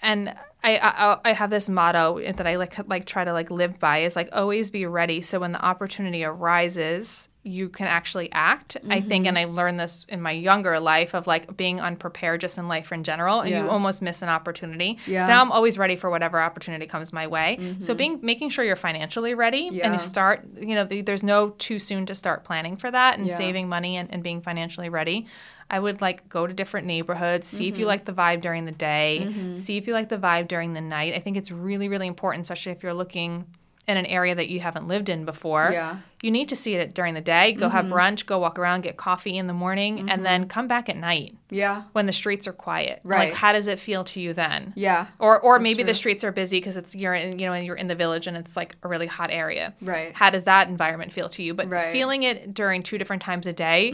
and 0.00 0.34
I, 0.62 0.78
I 0.78 1.18
I 1.24 1.32
have 1.32 1.50
this 1.50 1.68
motto 1.68 2.20
that 2.20 2.46
I 2.46 2.56
like 2.56 2.88
like 2.88 3.06
try 3.06 3.24
to 3.24 3.32
like 3.32 3.50
live 3.50 3.78
by 3.78 3.98
is 3.98 4.16
like 4.16 4.28
always 4.32 4.70
be 4.70 4.86
ready. 4.86 5.20
So 5.20 5.40
when 5.40 5.52
the 5.52 5.64
opportunity 5.64 6.24
arises, 6.24 7.28
you 7.44 7.68
can 7.68 7.88
actually 7.88 8.30
act. 8.30 8.76
I 8.88 9.00
think, 9.00 9.26
and 9.26 9.36
mm-hmm. 9.36 9.50
I 9.50 9.52
learned 9.52 9.80
this 9.80 10.06
in 10.08 10.22
my 10.22 10.30
younger 10.30 10.78
life 10.78 11.12
of 11.12 11.26
like 11.26 11.56
being 11.56 11.80
unprepared 11.80 12.40
just 12.40 12.56
in 12.56 12.68
life 12.68 12.92
in 12.92 13.02
general, 13.02 13.40
and 13.40 13.50
Yeah. 13.50 13.64
you 13.64 13.68
almost 13.68 14.00
miss 14.00 14.22
an 14.22 14.28
opportunity. 14.28 14.98
Yeah. 15.06 15.26
So 15.26 15.32
now 15.32 15.42
I'm 15.42 15.50
always 15.50 15.76
ready 15.76 15.96
for 15.96 16.08
whatever 16.08 16.40
opportunity 16.40 16.86
comes 16.86 17.12
my 17.12 17.26
way. 17.26 17.56
So 17.58 17.64
mm-hmm. 17.64 17.96
being 17.96 18.18
making 18.22 18.50
sure 18.50 18.64
you're 18.64 18.76
financially 18.76 19.34
ready 19.34 19.80
and 19.82 19.92
you 19.92 19.98
start. 19.98 20.46
You 20.56 20.76
know, 20.76 20.84
the, 20.84 21.02
there's 21.02 21.24
no 21.24 21.50
too 21.50 21.80
soon 21.80 22.06
to 22.06 22.14
start 22.14 22.44
planning 22.44 22.76
for 22.76 22.90
that 22.90 23.18
and 23.18 23.26
Yeah. 23.26 23.36
saving 23.36 23.68
money 23.68 23.96
and, 23.96 24.12
and 24.12 24.22
being 24.22 24.40
financially 24.40 24.88
ready. 24.88 25.26
I 25.68 25.80
would 25.80 26.00
like 26.00 26.28
go 26.28 26.46
to 26.46 26.52
different 26.52 26.86
neighborhoods, 26.86 27.48
see 27.48 27.64
Mm-hmm. 27.64 27.74
if 27.74 27.78
you 27.78 27.84
mm-hmm. 27.84 27.88
like 27.88 28.04
the 28.04 28.12
vibe 28.12 28.40
during 28.40 28.66
the 28.66 28.72
day, 28.72 29.56
see 29.56 29.78
if 29.78 29.86
you 29.88 29.94
like 29.94 30.10
the 30.10 30.18
vibe 30.18 30.46
during 30.46 30.74
the 30.74 30.80
night. 30.80 31.14
I 31.14 31.18
think 31.18 31.36
it's 31.36 31.50
really, 31.50 31.88
really 31.88 32.06
important, 32.06 32.42
especially 32.42 32.72
if 32.72 32.82
you're 32.84 32.94
looking 32.94 33.46
in 33.88 33.96
an 33.96 34.06
area 34.06 34.34
that 34.34 34.48
you 34.48 34.60
haven't 34.60 34.86
lived 34.86 35.08
in 35.08 35.24
before. 35.24 35.70
Yeah. 35.72 35.96
You 36.22 36.30
need 36.30 36.48
to 36.50 36.56
see 36.56 36.74
it 36.76 36.94
during 36.94 37.14
the 37.14 37.20
day, 37.20 37.52
go 37.52 37.68
have 37.68 37.86
brunch, 37.86 38.24
go 38.26 38.38
walk 38.38 38.58
around, 38.58 38.82
get 38.82 38.96
coffee 38.96 39.36
in 39.36 39.48
the 39.48 39.52
morning, 39.52 40.08
and 40.08 40.24
then 40.24 40.46
come 40.46 40.68
back 40.68 40.88
at 40.88 40.96
night 40.96 41.36
Yeah. 41.50 41.82
when 41.92 42.06
the 42.06 42.12
streets 42.12 42.46
are 42.46 42.52
quiet. 42.52 43.00
Right. 43.02 43.30
Like, 43.30 43.34
how 43.34 43.52
does 43.52 43.66
it 43.66 43.80
feel 43.80 44.04
to 44.04 44.20
you 44.20 44.32
then? 44.32 44.72
Yeah. 44.76 45.06
Or, 45.18 45.40
or 45.40 45.58
maybe 45.58 45.82
the 45.82 45.94
streets 45.94 46.22
are 46.22 46.30
busy 46.30 46.58
because 46.58 46.76
it's 46.76 46.94
you're 46.94 47.12
in, 47.14 47.38
you 47.40 47.46
know 47.46 47.52
and 47.52 47.66
you're 47.66 47.74
in 47.76 47.88
the 47.88 47.96
village 47.96 48.28
and 48.28 48.36
it's 48.36 48.56
like 48.56 48.76
a 48.84 48.88
really 48.88 49.08
hot 49.08 49.30
area. 49.32 49.74
Right. 49.82 50.12
How 50.14 50.30
does 50.30 50.44
that 50.44 50.68
environment 50.68 51.12
feel 51.12 51.28
to 51.30 51.42
you? 51.42 51.54
But 51.54 51.68
Right. 51.68 51.82
Mm-hmm. 51.82 51.92
feeling 51.92 52.22
it 52.22 52.54
during 52.54 52.84
two 52.84 52.98
different 52.98 53.20
times 53.22 53.46
a 53.48 53.52
day 53.52 53.92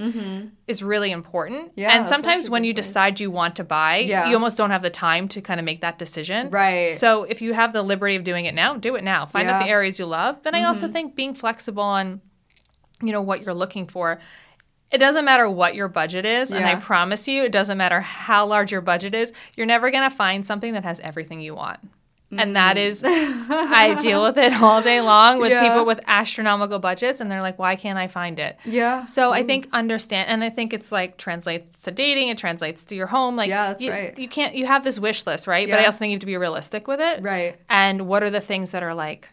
is 0.66 0.82
really 0.82 1.10
important. 1.10 1.72
Yeah, 1.76 1.96
and 1.96 2.06
sometimes 2.06 2.50
when 2.50 2.62
you 2.62 2.70
point. 2.72 2.76
decide 2.76 3.20
you 3.20 3.30
want 3.30 3.56
to 3.56 3.64
buy, 3.64 3.96
Yeah. 3.98 4.28
you 4.28 4.34
almost 4.34 4.58
don't 4.58 4.70
have 4.70 4.82
the 4.82 4.90
time 4.90 5.28
to 5.28 5.40
kind 5.40 5.58
of 5.58 5.64
make 5.64 5.80
that 5.80 5.98
decision. 5.98 6.50
Right. 6.50 6.92
So 6.92 7.22
if 7.24 7.40
you 7.40 7.54
have 7.54 7.72
the 7.72 7.82
liberty 7.82 8.16
of 8.16 8.24
doing 8.24 8.44
it 8.44 8.54
now, 8.54 8.76
do 8.76 8.96
it 8.96 9.02
now. 9.02 9.24
Find 9.24 9.48
out 9.48 9.52
Yeah. 9.52 9.58
Mm-hmm. 9.60 9.66
the 9.66 9.70
areas 9.72 9.98
you 9.98 10.04
love. 10.04 10.42
But 10.42 10.54
I 10.54 10.64
also 10.64 10.88
think 10.88 11.14
being 11.16 11.32
flexible 11.32 11.82
on, 11.82 12.17
you 13.02 13.12
know, 13.12 13.20
what 13.22 13.42
you're 13.42 13.54
looking 13.54 13.86
for. 13.86 14.20
It 14.90 14.98
doesn't 14.98 15.24
matter 15.26 15.48
what 15.50 15.74
your 15.74 15.88
budget 15.88 16.24
is, 16.24 16.50
and 16.50 16.64
I 16.64 16.76
promise 16.76 17.28
you, 17.28 17.44
it 17.44 17.52
doesn't 17.52 17.76
matter 17.76 18.00
how 18.00 18.46
large 18.46 18.72
your 18.72 18.80
budget 18.80 19.14
is. 19.14 19.32
You're 19.56 19.66
never 19.66 19.90
gonna 19.90 20.08
find 20.10 20.46
something 20.46 20.72
that 20.72 20.84
has 20.84 20.98
everything 21.00 21.40
you 21.40 21.54
want. 21.54 21.80
And 22.30 22.56
that 22.56 22.76
is, 22.76 23.02
I 23.06 23.96
deal 24.00 24.22
with 24.22 24.36
it 24.36 24.52
all 24.60 24.82
day 24.82 25.00
long 25.00 25.38
with 25.38 25.50
Mm. 25.50 25.54
Yeah. 25.54 25.68
people 25.68 25.84
with 25.86 26.00
astronomical 26.06 26.78
budgets, 26.78 27.20
and 27.20 27.30
they're 27.30 27.40
like, 27.42 27.58
"Why 27.58 27.74
can't 27.76 27.98
I 27.98 28.06
find 28.08 28.38
it?" 28.38 28.58
Yeah. 28.66 29.04
So 29.06 29.32
I 29.32 29.42
think 29.44 29.68
understand, 29.72 30.28
and 30.28 30.44
I 30.44 30.50
think 30.50 30.72
it's 30.74 30.92
like 30.92 31.16
translates 31.16 31.80
to 31.80 31.90
dating, 31.90 32.28
it 32.28 32.36
translates 32.38 32.84
to 32.84 32.94
your 32.94 33.06
home. 33.08 33.36
Like, 33.36 33.48
Yeah, 33.48 33.68
that's 33.68 33.82
you, 33.82 33.90
right. 33.92 34.18
you 34.18 34.28
can't, 34.28 34.54
you 34.54 34.66
have 34.66 34.84
this 34.84 34.98
wish 34.98 35.26
list, 35.26 35.46
right? 35.46 35.66
yeah. 35.68 35.74
But 35.76 35.82
I 35.82 35.86
also 35.86 35.98
think 36.00 36.10
you 36.10 36.14
have 36.16 36.20
to 36.20 36.26
be 36.26 36.36
realistic 36.36 36.86
with 36.86 37.00
it, 37.00 37.22
Right. 37.22 37.56
And 37.70 38.02
what 38.08 38.22
are 38.22 38.30
the 38.30 38.40
things 38.42 38.72
that 38.72 38.82
are 38.82 38.94
like 38.94 39.30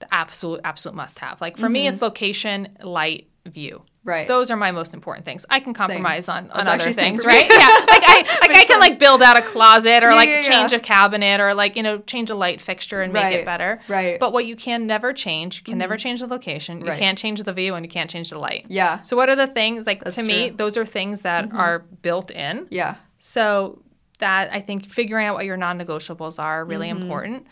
the 0.00 0.12
absolute, 0.14 0.60
absolute 0.64 0.94
must 0.94 1.18
have? 1.20 1.40
Like 1.40 1.56
for 1.56 1.68
me, 1.68 1.86
it's 1.88 2.02
location, 2.02 2.76
light, 2.82 3.28
view. 3.46 3.76
Mm-hmm. 3.76 4.08
Right. 4.08 4.28
Those 4.28 4.50
are 4.50 4.56
my 4.56 4.70
most 4.72 4.94
important 4.94 5.26
things. 5.26 5.44
I 5.50 5.60
can 5.60 5.74
compromise 5.74 6.30
on, 6.30 6.50
on 6.50 6.64
That's 6.64 6.82
other 6.82 6.92
things, 6.94 7.26
right? 7.26 7.46
yeah. 7.48 7.56
Like 7.88 8.02
I 8.06 8.38
like 8.40 8.50
I 8.52 8.64
can 8.64 8.80
like 8.80 8.98
build 8.98 9.22
out 9.22 9.36
a 9.36 9.42
closet 9.42 10.02
or 10.02 10.10
Yeah, 10.10 10.16
like 10.16 10.28
yeah, 10.28 10.42
change 10.42 10.72
yeah. 10.72 10.78
a 10.78 10.80
cabinet 10.80 11.40
or 11.40 11.52
like, 11.52 11.76
you 11.76 11.82
know, 11.82 11.98
change 11.98 12.30
a 12.30 12.34
light 12.34 12.60
fixture 12.62 13.02
and 13.02 13.12
make 13.12 13.34
it 13.34 13.44
better. 13.44 13.80
right. 13.88 14.12
Mm-hmm. 14.14 14.18
But 14.18 14.32
what 14.32 14.46
you 14.46 14.56
can 14.56 14.86
never 14.86 15.12
change, 15.12 15.58
you 15.58 15.62
can 15.64 15.76
never 15.78 15.96
change 15.98 16.20
the 16.20 16.26
location, 16.26 16.80
right. 16.80 16.92
you 16.94 16.98
can't 16.98 17.18
change 17.18 17.42
the 17.42 17.52
view 17.52 17.74
and 17.74 17.84
you 17.84 17.90
can't 17.90 18.08
change 18.08 18.30
the 18.30 18.38
light. 18.38 18.64
Yeah. 18.68 19.02
So 19.02 19.14
what 19.16 19.28
are 19.28 19.36
the 19.36 19.46
things 19.46 19.86
like 19.86 20.04
That's 20.04 20.16
to 20.16 20.22
me, 20.22 20.32
true. 20.34 20.46
Mm-hmm. 20.48 20.56
those 20.56 20.76
are 20.78 20.86
things 20.86 21.20
that 21.22 21.52
are 21.52 21.80
built 22.00 22.30
in. 22.30 22.66
Yeah. 22.70 22.94
So 23.18 23.82
that 24.20 24.50
I 24.52 24.60
think 24.62 24.88
figuring 24.90 25.26
out 25.26 25.34
what 25.34 25.44
your 25.44 25.56
non-negotiables 25.58 26.42
are 26.42 26.64
really 26.64 26.88
Mm-hmm. 26.88 27.02
important. 27.02 27.46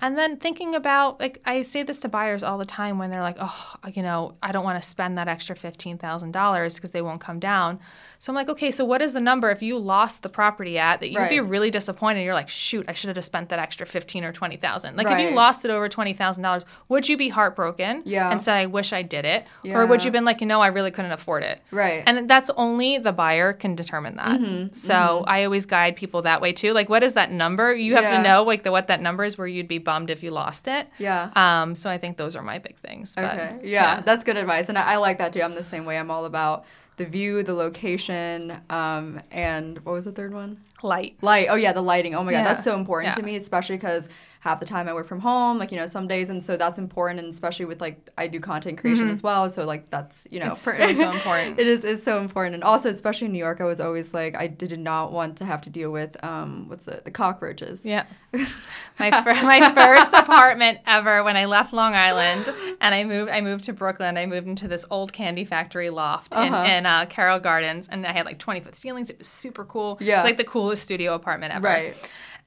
And 0.00 0.16
then 0.16 0.38
thinking 0.38 0.74
about 0.74 1.20
like 1.20 1.40
I 1.44 1.62
say 1.62 1.82
this 1.82 1.98
to 2.00 2.08
buyers 2.08 2.42
all 2.42 2.58
the 2.58 2.64
time 2.64 2.98
when 2.98 3.10
they're 3.10 3.22
like, 3.22 3.36
"Oh, 3.38 3.74
you 3.92 4.02
know, 4.02 4.34
I 4.42 4.52
don't 4.52 4.64
want 4.64 4.80
to 4.80 4.88
spend 4.88 5.18
that 5.18 5.28
extra 5.28 5.54
$15,000 5.54 6.74
because 6.74 6.90
they 6.92 7.02
won't 7.02 7.20
come 7.20 7.38
down." 7.38 7.78
So 8.20 8.30
I'm 8.30 8.34
like, 8.34 8.50
okay, 8.50 8.70
so 8.70 8.84
what 8.84 9.00
is 9.00 9.14
the 9.14 9.20
number 9.20 9.48
if 9.50 9.62
you 9.62 9.78
lost 9.78 10.22
the 10.22 10.28
property 10.28 10.78
at 10.78 11.00
that 11.00 11.08
you'd 11.10 11.30
be 11.30 11.40
really 11.40 11.70
disappointed? 11.70 12.22
You're 12.22 12.34
like, 12.34 12.50
shoot, 12.50 12.84
I 12.86 12.92
should 12.92 13.08
have 13.08 13.14
just 13.14 13.24
spent 13.24 13.48
that 13.48 13.58
extra 13.58 13.86
fifteen 13.86 14.24
or 14.24 14.32
twenty 14.32 14.58
thousand. 14.58 14.96
Like 14.96 15.06
if 15.06 15.18
you 15.18 15.34
lost 15.34 15.64
it 15.64 15.70
over 15.70 15.88
twenty 15.88 16.12
thousand 16.12 16.42
dollars, 16.42 16.66
would 16.90 17.08
you 17.08 17.16
be 17.16 17.30
heartbroken? 17.30 18.02
Yeah. 18.04 18.30
And 18.30 18.42
say, 18.42 18.52
I 18.52 18.66
wish 18.66 18.92
I 18.92 19.00
did 19.00 19.24
it, 19.24 19.46
yeah. 19.62 19.78
or 19.78 19.86
would 19.86 20.02
you 20.02 20.08
have 20.08 20.12
been 20.12 20.26
like, 20.26 20.42
you 20.42 20.46
know, 20.46 20.60
I 20.60 20.66
really 20.66 20.90
couldn't 20.90 21.12
afford 21.12 21.44
it? 21.44 21.62
Right. 21.70 22.02
And 22.04 22.28
that's 22.28 22.50
only 22.58 22.98
the 22.98 23.12
buyer 23.12 23.54
can 23.54 23.74
determine 23.74 24.16
that. 24.16 24.38
Mm-hmm. 24.38 24.74
so 24.74 25.24
I 25.26 25.44
always 25.44 25.64
guide 25.64 25.96
people 25.96 26.20
that 26.20 26.42
way 26.42 26.52
too. 26.52 26.74
Like, 26.74 26.90
what 26.90 27.02
is 27.02 27.14
that 27.14 27.32
number? 27.32 27.74
You 27.74 27.94
have 27.94 28.04
Yeah. 28.04 28.18
to 28.18 28.22
know 28.22 28.42
like 28.42 28.64
the 28.64 28.70
what 28.70 28.88
that 28.88 29.00
number 29.00 29.24
is 29.24 29.38
where 29.38 29.46
you'd 29.46 29.66
be 29.66 29.78
bummed 29.78 30.10
if 30.10 30.22
you 30.22 30.30
lost 30.30 30.68
it. 30.68 30.88
Yeah. 30.98 31.30
Um. 31.34 31.74
So 31.74 31.88
I 31.88 31.96
think 31.96 32.18
those 32.18 32.36
are 32.36 32.42
my 32.42 32.58
big 32.58 32.76
things. 32.80 33.14
But, 33.14 33.24
Okay. 33.32 33.60
Yeah, 33.64 34.02
that's 34.02 34.24
good 34.24 34.36
advice, 34.36 34.68
and 34.68 34.76
I, 34.76 34.92
I 34.92 34.96
like 34.96 35.16
that 35.18 35.32
too. 35.32 35.40
I'm 35.40 35.54
the 35.54 35.62
same 35.62 35.86
way. 35.86 35.98
I'm 35.98 36.10
all 36.10 36.26
about 36.26 36.66
the 37.00 37.06
view, 37.06 37.42
the 37.42 37.54
location, 37.54 38.60
um, 38.68 39.20
and 39.30 39.78
what 39.86 39.92
was 39.92 40.04
the 40.04 40.12
third 40.12 40.34
one? 40.34 40.60
Light. 40.82 41.16
Light. 41.22 41.46
Oh 41.48 41.54
yeah, 41.54 41.72
the 41.72 41.80
lighting. 41.82 42.14
Oh 42.14 42.22
my 42.22 42.32
god, 42.32 42.44
that's 42.44 42.62
so 42.62 42.74
important 42.76 43.14
to 43.16 43.22
me, 43.22 43.36
especially 43.36 43.76
because 43.76 44.08
half 44.40 44.58
the 44.60 44.64
time 44.64 44.88
I 44.88 44.94
work 44.94 45.06
from 45.08 45.20
home, 45.20 45.58
like 45.58 45.72
you 45.72 45.78
know, 45.78 45.84
some 45.86 46.06
days, 46.08 46.30
and 46.30 46.42
so 46.44 46.56
that's 46.56 46.78
important, 46.78 47.20
and 47.20 47.28
especially 47.32 47.66
with 47.66 47.80
like 47.80 48.08
I 48.18 48.26
do 48.28 48.38
content 48.40 48.78
creation 48.78 49.08
as 49.08 49.22
well, 49.22 49.48
so 49.50 49.64
like 49.64 49.90
that's 49.90 50.26
you 50.30 50.40
know, 50.40 50.52
It's 50.52 50.60
so, 50.62 50.72
so 50.72 51.10
important. 51.16 51.58
it 51.58 51.66
is 51.66 51.84
is 51.84 52.02
so 52.02 52.18
important, 52.18 52.54
and 52.54 52.64
also 52.64 52.88
especially 52.90 53.26
in 53.26 53.32
New 53.32 53.38
York, 53.38 53.60
I 53.60 53.64
was 53.64 53.80
always 53.80 54.12
like 54.14 54.34
I 54.36 54.46
did 54.46 54.78
not 54.78 55.12
want 55.12 55.36
to 55.38 55.44
have 55.44 55.60
to 55.62 55.70
deal 55.70 55.90
with 55.90 56.22
um 56.24 56.68
what's 56.68 56.86
it 56.88 57.04
the 57.04 57.10
cockroaches. 57.10 57.84
Yeah. 57.84 58.04
my 58.98 59.10
fir- 59.22 59.42
my 59.42 59.72
first 59.74 60.12
apartment 60.14 60.78
ever 60.86 61.22
when 61.24 61.36
I 61.36 61.44
left 61.46 61.72
Long 61.72 61.94
Island 61.94 62.48
and 62.80 62.94
I 62.94 63.04
moved 63.04 63.30
I 63.30 63.40
moved 63.42 63.64
to 63.64 63.72
Brooklyn. 63.74 64.16
I 64.16 64.24
moved 64.26 64.46
into 64.46 64.66
this 64.68 64.86
old 64.90 65.12
candy 65.12 65.44
factory 65.44 65.90
loft 65.90 66.34
in, 66.34 66.54
Uh-huh. 66.54 66.64
in 66.64 66.86
uh, 66.90 67.06
Carroll 67.06 67.38
Gardens, 67.38 67.88
and 67.88 68.06
I 68.06 68.12
had 68.12 68.26
like 68.26 68.38
twenty 68.38 68.60
foot 68.60 68.76
ceilings. 68.76 69.10
It 69.10 69.18
was 69.18 69.28
super 69.28 69.64
cool. 69.64 69.98
Yeah. 70.00 70.16
It's 70.16 70.24
like 70.24 70.36
the 70.36 70.44
coolest 70.44 70.82
studio 70.82 71.14
apartment 71.14 71.54
ever. 71.54 71.68
Right. 71.68 71.94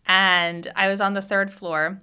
And 0.06 0.72
I 0.76 0.90
was 0.90 1.00
on 1.00 1.14
the 1.14 1.22
third 1.22 1.52
floor. 1.52 2.02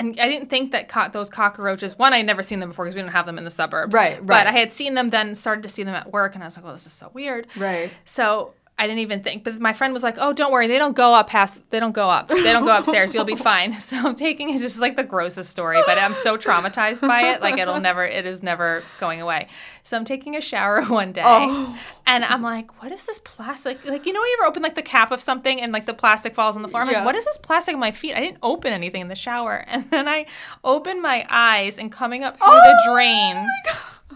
And 0.00 0.16
I 0.20 0.28
didn't 0.28 0.48
think 0.48 0.70
that 0.70 0.88
co- 0.88 1.08
those 1.08 1.28
cockroaches. 1.28 1.98
One, 1.98 2.12
I 2.12 2.18
had 2.18 2.26
never 2.26 2.44
seen 2.44 2.60
them 2.60 2.68
before 2.68 2.84
because 2.84 2.94
we 2.94 3.02
don't 3.02 3.10
have 3.10 3.26
them 3.26 3.36
in 3.36 3.42
the 3.42 3.50
suburbs. 3.50 3.92
Right, 3.92 4.18
right. 4.18 4.26
But. 4.26 4.46
I 4.46 4.52
had 4.52 4.72
seen 4.72 4.94
them, 4.94 5.08
then 5.08 5.34
started 5.34 5.62
to 5.62 5.68
see 5.68 5.82
them 5.82 5.96
at 5.96 6.12
work, 6.12 6.36
and 6.36 6.44
I 6.44 6.46
was 6.46 6.56
like, 6.56 6.66
"Oh, 6.66 6.72
this 6.72 6.86
is 6.86 6.92
so 6.92 7.10
weird." 7.12 7.48
Right. 7.56 7.90
So 8.04 8.54
I 8.78 8.86
didn't 8.86 9.00
even 9.00 9.22
think. 9.24 9.42
But 9.44 9.60
my 9.60 9.72
friend 9.72 9.92
was 9.92 10.02
like, 10.04 10.16
"Oh, 10.18 10.32
don't 10.32 10.52
worry, 10.52 10.68
they 10.68 10.78
don't 10.78 10.94
go 10.96 11.12
up 11.14 11.28
past. 11.28 11.68
They 11.70 11.80
don't 11.80 11.92
go 11.92 12.08
up. 12.08 12.28
They 12.28 12.42
don't 12.52 12.64
go 12.64 12.76
upstairs. 12.78 13.14
You'll 13.14 13.24
be 13.24 13.34
fine." 13.52 13.74
So 13.88 13.96
I'm 13.96 14.14
taking 14.14 14.50
it 14.50 14.60
just 14.60 14.78
like 14.80 14.96
the 14.96 15.04
grossest 15.04 15.50
story, 15.50 15.80
but 15.86 15.98
I'm 15.98 16.14
so 16.14 16.36
traumatized 16.36 17.00
by 17.06 17.22
it. 17.32 17.40
Like 17.40 17.58
it'll 17.58 17.80
never. 17.80 18.04
It 18.04 18.24
is 18.26 18.42
never 18.42 18.82
going 19.00 19.20
away. 19.20 19.48
So 19.82 19.96
I'm 19.96 20.04
taking 20.04 20.36
a 20.36 20.40
shower 20.40 20.82
one 21.00 21.12
day, 21.12 21.22
Oh. 21.24 21.78
and 22.06 22.24
I'm 22.24 22.42
like, 22.42 22.82
"What 22.82 22.92
is 22.92 23.04
this 23.04 23.18
plastic? 23.18 23.84
Like 23.84 24.06
you 24.06 24.12
know, 24.12 24.20
you 24.20 24.36
ever 24.40 24.48
open 24.48 24.62
like 24.62 24.74
the 24.74 24.82
cap 24.82 25.10
of 25.10 25.20
something 25.20 25.60
and 25.60 25.72
like 25.72 25.86
the 25.86 25.94
plastic 25.94 26.34
falls 26.34 26.54
on 26.56 26.62
the 26.62 26.68
floor? 26.68 26.82
I'm 26.82 26.88
Yeah. 26.90 26.98
like, 26.98 27.06
what 27.06 27.14
is 27.16 27.24
this 27.24 27.38
plastic 27.38 27.74
on 27.74 27.80
my 27.80 27.90
feet? 27.92 28.14
I 28.14 28.20
didn't 28.20 28.38
open 28.42 28.72
anything 28.72 29.00
in 29.00 29.08
the 29.08 29.16
shower, 29.16 29.64
and 29.66 29.90
then 29.90 30.06
I 30.08 30.26
open 30.62 31.00
my 31.02 31.26
eyes 31.28 31.78
and 31.78 31.90
coming 31.90 32.22
up 32.24 32.36
through 32.36 32.46
oh 32.48 32.54
the 32.54 32.92
drain 32.92 33.46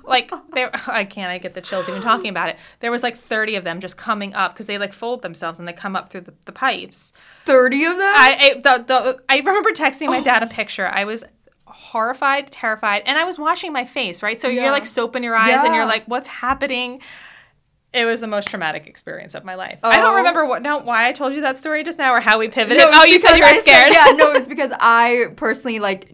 like 0.04 0.30
there 0.52 0.70
i 0.86 1.04
can't 1.04 1.30
i 1.30 1.38
get 1.38 1.54
the 1.54 1.60
chills 1.60 1.88
even 1.88 2.02
talking 2.02 2.28
about 2.30 2.48
it. 2.48 2.56
There 2.80 2.90
was 2.90 3.02
like 3.02 3.16
30 3.16 3.56
of 3.56 3.64
them 3.64 3.80
just 3.80 3.96
coming 3.96 4.34
up 4.34 4.52
because 4.54 4.66
they 4.66 4.78
like 4.78 4.92
fold 4.92 5.22
themselves 5.22 5.58
and 5.58 5.66
they 5.68 5.72
come 5.72 5.94
up 5.96 6.08
through 6.08 6.22
the, 6.22 6.34
the 6.46 6.52
pipes. 6.52 7.12
Thirty 7.44 7.84
of 7.84 7.96
them. 7.96 8.14
I, 8.14 8.36
I 8.40 8.54
the, 8.60 8.84
the 8.84 9.22
i 9.28 9.38
remember 9.38 9.70
texting 9.72 10.08
my 10.08 10.20
dad 10.20 10.42
a 10.42 10.46
picture. 10.46 10.88
I 10.92 11.04
was 11.04 11.24
horrified 11.66 12.50
terrified 12.50 13.02
and 13.06 13.16
i 13.18 13.24
was 13.24 13.38
washing 13.38 13.72
my 13.72 13.84
face 13.84 14.22
right? 14.22 14.40
So 14.40 14.48
Yeah. 14.48 14.62
you're 14.64 14.72
like 14.72 14.84
soaping 14.86 15.24
your 15.24 15.34
eyes 15.34 15.64
and 15.64 15.74
you're 15.74 15.86
like 15.86 16.04
what's 16.06 16.28
happening 16.28 17.00
it 17.92 18.04
was 18.06 18.20
the 18.20 18.26
most 18.26 18.48
traumatic 18.48 18.86
experience 18.86 19.34
of 19.34 19.44
my 19.44 19.54
life. 19.54 19.78
I 19.82 19.98
Oh. 19.98 20.02
don't 20.02 20.16
remember 20.16 20.44
what 20.46 20.62
no 20.62 20.78
why 20.78 21.06
I 21.08 21.12
told 21.12 21.34
you 21.34 21.42
that 21.42 21.58
story 21.58 21.82
just 21.84 21.98
now 21.98 22.12
or 22.12 22.20
how 22.20 22.38
we 22.38 22.48
pivoted. 22.48 22.78
No, 22.78 22.88
oh, 22.92 23.04
you 23.04 23.18
said 23.18 23.36
you 23.36 23.42
were 23.42 23.48
I 23.48 23.52
scared. 23.52 23.92
yeah, 23.92 24.06
no, 24.16 24.32
it's 24.32 24.48
because 24.54 24.72
I 24.80 25.26
personally 25.36 25.78
like 25.78 26.10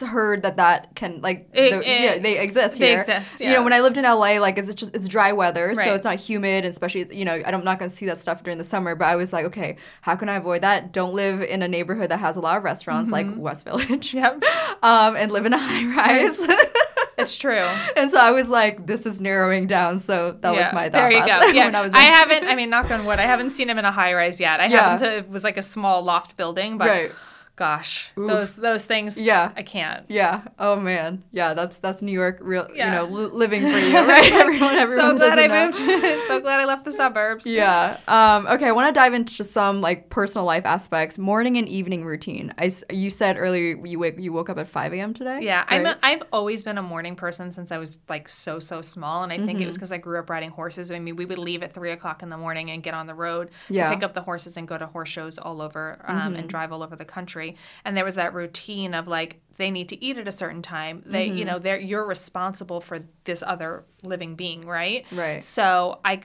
heard 0.00 0.42
that 0.42 0.56
that 0.56 0.94
can 0.94 1.20
like 1.22 1.48
It- 1.52 1.70
the- 1.70 1.80
it- 1.80 2.00
yeah, 2.02 2.18
they 2.18 2.38
exist 2.38 2.76
here. 2.76 2.86
they 2.94 3.00
exist, 3.00 3.40
You 3.40 3.50
know, 3.50 3.62
when 3.62 3.72
I 3.72 3.80
lived 3.80 3.96
in 3.98 4.04
LA, 4.04 4.38
like 4.38 4.58
it's 4.58 4.72
just 4.74 4.94
it's 4.94 5.08
dry 5.08 5.32
weather, 5.32 5.68
Right. 5.76 5.84
so 5.86 5.94
it's 5.94 6.04
not 6.04 6.16
humid, 6.16 6.64
and 6.64 6.70
especially 6.72 7.06
you 7.16 7.24
know 7.24 7.42
I'm 7.44 7.64
not 7.64 7.78
gonna 7.78 7.90
see 7.90 8.06
that 8.06 8.18
stuff 8.18 8.42
during 8.42 8.58
the 8.58 8.64
summer. 8.64 8.94
But 8.94 9.06
I 9.06 9.16
was 9.16 9.32
like, 9.32 9.44
okay, 9.46 9.76
how 10.02 10.16
can 10.16 10.28
I 10.28 10.36
avoid 10.36 10.62
that? 10.62 10.92
Don't 10.92 11.14
live 11.14 11.40
in 11.42 11.62
a 11.62 11.68
neighborhood 11.68 12.10
that 12.10 12.18
has 12.18 12.36
a 12.36 12.40
lot 12.40 12.56
of 12.56 12.62
restaurants 12.64 13.10
like 13.10 13.26
West 13.36 13.64
Village. 13.64 14.12
Mm-hmm. 14.12 14.18
Yep. 14.18 14.44
Um, 14.82 15.14
and 15.14 15.30
live 15.30 15.46
in 15.46 15.52
a 15.52 15.58
high 15.58 15.84
rise. 15.96 16.40
it's 17.18 17.36
true. 17.36 17.66
and 17.96 18.10
so 18.10 18.18
I 18.18 18.30
was 18.30 18.48
like, 18.48 18.86
this 18.86 19.06
is 19.06 19.20
narrowing 19.20 19.66
down. 19.66 20.00
So 20.00 20.36
that 20.40 20.54
was 20.54 20.72
my 20.72 20.84
thought 20.84 20.92
there 20.92 21.10
you 21.10 21.24
go. 21.26 21.46
Yeah, 21.52 21.70
I 21.74 21.98
I 21.98 22.04
haven't. 22.04 22.48
I 22.48 22.54
mean, 22.60 22.70
knock 22.70 22.90
on 22.90 23.04
wood, 23.04 23.18
I 23.18 23.22
haven't 23.22 23.50
seen 23.50 23.68
him 23.68 23.78
in 23.78 23.84
a 23.84 23.92
high 23.92 24.14
rise 24.14 24.40
yet. 24.40 24.60
I 24.60 24.66
Yeah. 24.66 24.80
happened 24.80 24.98
to. 25.00 25.10
Uh, 25.10 25.18
it 25.18 25.28
was 25.30 25.44
like 25.44 25.56
a 25.56 25.62
small 25.62 26.02
loft 26.02 26.36
building, 26.36 26.78
but 26.78 26.88
Right. 26.88 27.12
Gosh, 27.56 28.10
those 28.16 28.56
those 28.56 28.84
things. 28.84 29.18
Yeah. 29.18 29.52
I 29.56 29.62
can't. 29.62 30.04
Yeah. 30.08 30.42
Oh 30.58 30.76
man. 30.76 31.22
Yeah. 31.30 31.54
That's 31.54 31.78
that's 31.78 32.02
New 32.02 32.12
York. 32.12 32.38
Real. 32.40 32.68
Yeah. 32.74 32.86
You 32.86 32.90
know, 33.10 33.16
li- 33.16 33.30
living 33.32 33.62
for 33.62 33.78
you, 33.78 33.94
right? 34.08 34.32
everyone. 34.32 34.74
Everyone. 34.76 35.10
so 35.10 35.18
glad 35.18 35.38
I 35.38 35.46
lives 35.46 35.80
in 35.80 35.86
that. 35.86 36.02
moved. 36.02 36.22
so 36.26 36.40
glad 36.40 36.60
I 36.60 36.64
left 36.64 36.84
the 36.84 36.92
suburbs. 36.92 37.46
Yeah. 37.46 37.98
Um, 38.08 38.46
okay. 38.46 38.66
I 38.66 38.72
want 38.72 38.92
to 38.92 38.98
dive 38.98 39.14
into 39.14 39.44
some 39.44 39.80
like 39.80 40.08
personal 40.08 40.44
life 40.44 40.64
aspects. 40.64 41.18
Morning 41.18 41.56
and 41.58 41.68
evening 41.68 42.04
routine. 42.04 42.52
I 42.58 42.72
you 42.90 43.10
said 43.10 43.36
earlier 43.38 43.76
you 43.86 43.98
wake 43.98 44.18
you 44.18 44.32
woke 44.32 44.48
up 44.50 44.58
at 44.58 44.68
five 44.68 44.92
a.m. 44.92 45.14
today. 45.14 45.40
Yeah, 45.42 45.64
I'm 45.68 45.84
right? 45.84 45.96
a, 45.96 46.06
I've 46.06 46.22
always 46.32 46.62
been 46.62 46.78
a 46.78 46.82
morning 46.82 47.16
person 47.16 47.52
since 47.52 47.70
I 47.70 47.78
was 47.78 47.98
like 48.08 48.28
so 48.28 48.58
so 48.58 48.80
small, 48.82 49.22
and 49.22 49.32
I 49.32 49.36
think 49.36 49.52
Mm-hmm. 49.52 49.62
it 49.62 49.66
was 49.66 49.76
because 49.76 49.92
I 49.92 49.98
grew 49.98 50.18
up 50.18 50.30
riding 50.30 50.50
horses. 50.50 50.90
I 50.90 50.98
mean, 50.98 51.16
we 51.16 51.26
would 51.26 51.36
leave 51.38 51.62
at 51.62 51.74
three 51.74 51.90
o'clock 51.90 52.22
in 52.22 52.30
the 52.30 52.38
morning 52.38 52.70
and 52.70 52.82
get 52.82 52.94
on 52.94 53.06
the 53.06 53.14
road 53.14 53.50
Yeah. 53.68 53.82
Mm-hmm. 53.82 53.90
to 53.90 53.96
pick 53.96 54.04
up 54.04 54.14
the 54.14 54.22
horses 54.22 54.56
and 54.56 54.66
go 54.66 54.78
to 54.78 54.86
horse 54.86 55.10
shows 55.10 55.36
all 55.36 55.60
over 55.60 56.02
um, 56.08 56.34
and 56.36 56.48
drive 56.48 56.72
all 56.72 56.82
over 56.82 56.96
the 56.96 57.04
country. 57.04 57.41
And 57.84 57.96
there 57.96 58.04
was 58.04 58.14
that 58.16 58.32
routine 58.34 58.94
of 58.94 59.06
like 59.08 59.40
they 59.56 59.70
need 59.70 59.88
to 59.90 60.02
eat 60.04 60.16
at 60.18 60.26
a 60.26 60.32
certain 60.32 60.62
time. 60.62 61.02
They, 61.06 61.28
Mm-hmm. 61.28 61.36
you 61.38 61.44
know, 61.44 61.58
they're 61.58 61.80
you're 61.80 62.06
responsible 62.06 62.80
for 62.80 63.00
this 63.24 63.42
other 63.46 63.84
living 64.02 64.34
being, 64.34 64.66
right? 64.66 65.04
Right. 65.12 65.42
So 65.42 66.00
I. 66.04 66.22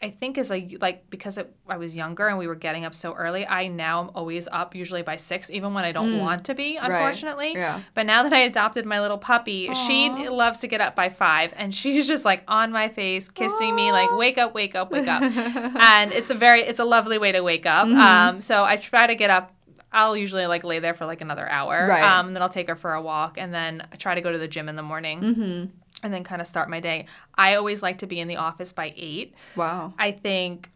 I 0.00 0.10
think 0.10 0.38
as 0.38 0.52
a 0.52 0.78
like 0.80 1.10
because 1.10 1.38
it, 1.38 1.52
I 1.68 1.76
was 1.76 1.96
younger 1.96 2.28
and 2.28 2.38
we 2.38 2.46
were 2.46 2.54
getting 2.54 2.84
up 2.84 2.94
so 2.94 3.14
early, 3.14 3.44
I 3.44 3.66
now 3.66 4.00
am 4.02 4.10
always 4.14 4.46
up 4.46 4.76
usually 4.76 5.02
by 5.02 5.16
six, 5.16 5.50
even 5.50 5.74
when 5.74 5.84
I 5.84 5.90
don't 5.90 6.20
want 6.20 6.44
to 6.44 6.54
be. 6.54 6.76
Unfortunately, 6.76 7.50
Mm. 7.50 7.54
Yeah. 7.56 7.80
but 7.94 8.06
now 8.06 8.22
that 8.22 8.32
I 8.32 8.38
adopted 8.42 8.86
my 8.86 9.00
little 9.00 9.18
puppy, 9.18 9.74
she 9.74 10.08
loves 10.28 10.60
to 10.60 10.68
get 10.68 10.80
up 10.80 10.94
by 10.94 11.08
five 11.08 11.52
and 11.56 11.74
she's 11.74 12.06
just 12.06 12.24
like 12.24 12.44
on 12.46 12.70
my 12.70 12.86
face, 12.88 13.28
kissing 13.28 13.74
me, 13.74 13.90
like, 13.90 14.08
wake 14.16 14.38
up, 14.38 14.54
wake 14.54 14.76
up, 14.76 14.92
wake 14.92 15.08
up. 15.08 15.20
and 15.90 16.12
it's 16.12 16.30
a 16.30 16.34
very, 16.36 16.60
it's 16.62 16.78
a 16.78 16.84
lovely 16.84 17.18
way 17.18 17.32
to 17.32 17.40
wake 17.42 17.66
up. 17.66 17.88
Mm-hmm. 17.88 17.98
Um, 17.98 18.40
so 18.40 18.62
I 18.64 18.76
try 18.76 19.08
to 19.08 19.16
get 19.16 19.30
up. 19.30 19.52
I'll 19.92 20.16
usually 20.16 20.46
like 20.46 20.64
lay 20.64 20.78
there 20.80 20.94
for 20.94 21.06
like 21.06 21.20
another 21.20 21.48
hour. 21.48 21.86
Right. 21.88 22.02
Um, 22.02 22.34
then 22.34 22.42
I'll 22.42 22.48
take 22.48 22.68
her 22.68 22.76
for 22.76 22.92
a 22.94 23.00
walk 23.00 23.38
and 23.38 23.52
then 23.54 23.86
I 23.92 23.96
try 23.96 24.14
to 24.14 24.20
go 24.20 24.30
to 24.30 24.38
the 24.38 24.48
gym 24.48 24.68
in 24.68 24.76
the 24.76 24.82
morning. 24.82 25.20
Mm-hmm. 25.20 25.64
And 26.04 26.14
then 26.14 26.22
kind 26.22 26.40
of 26.40 26.46
start 26.46 26.70
my 26.70 26.78
day. 26.78 27.06
I 27.34 27.56
always 27.56 27.82
like 27.82 27.98
to 27.98 28.06
be 28.06 28.20
in 28.20 28.28
the 28.28 28.36
office 28.36 28.72
by 28.72 28.92
eight. 28.96 29.34
Wow. 29.56 29.94
I 29.98 30.12
think 30.12 30.70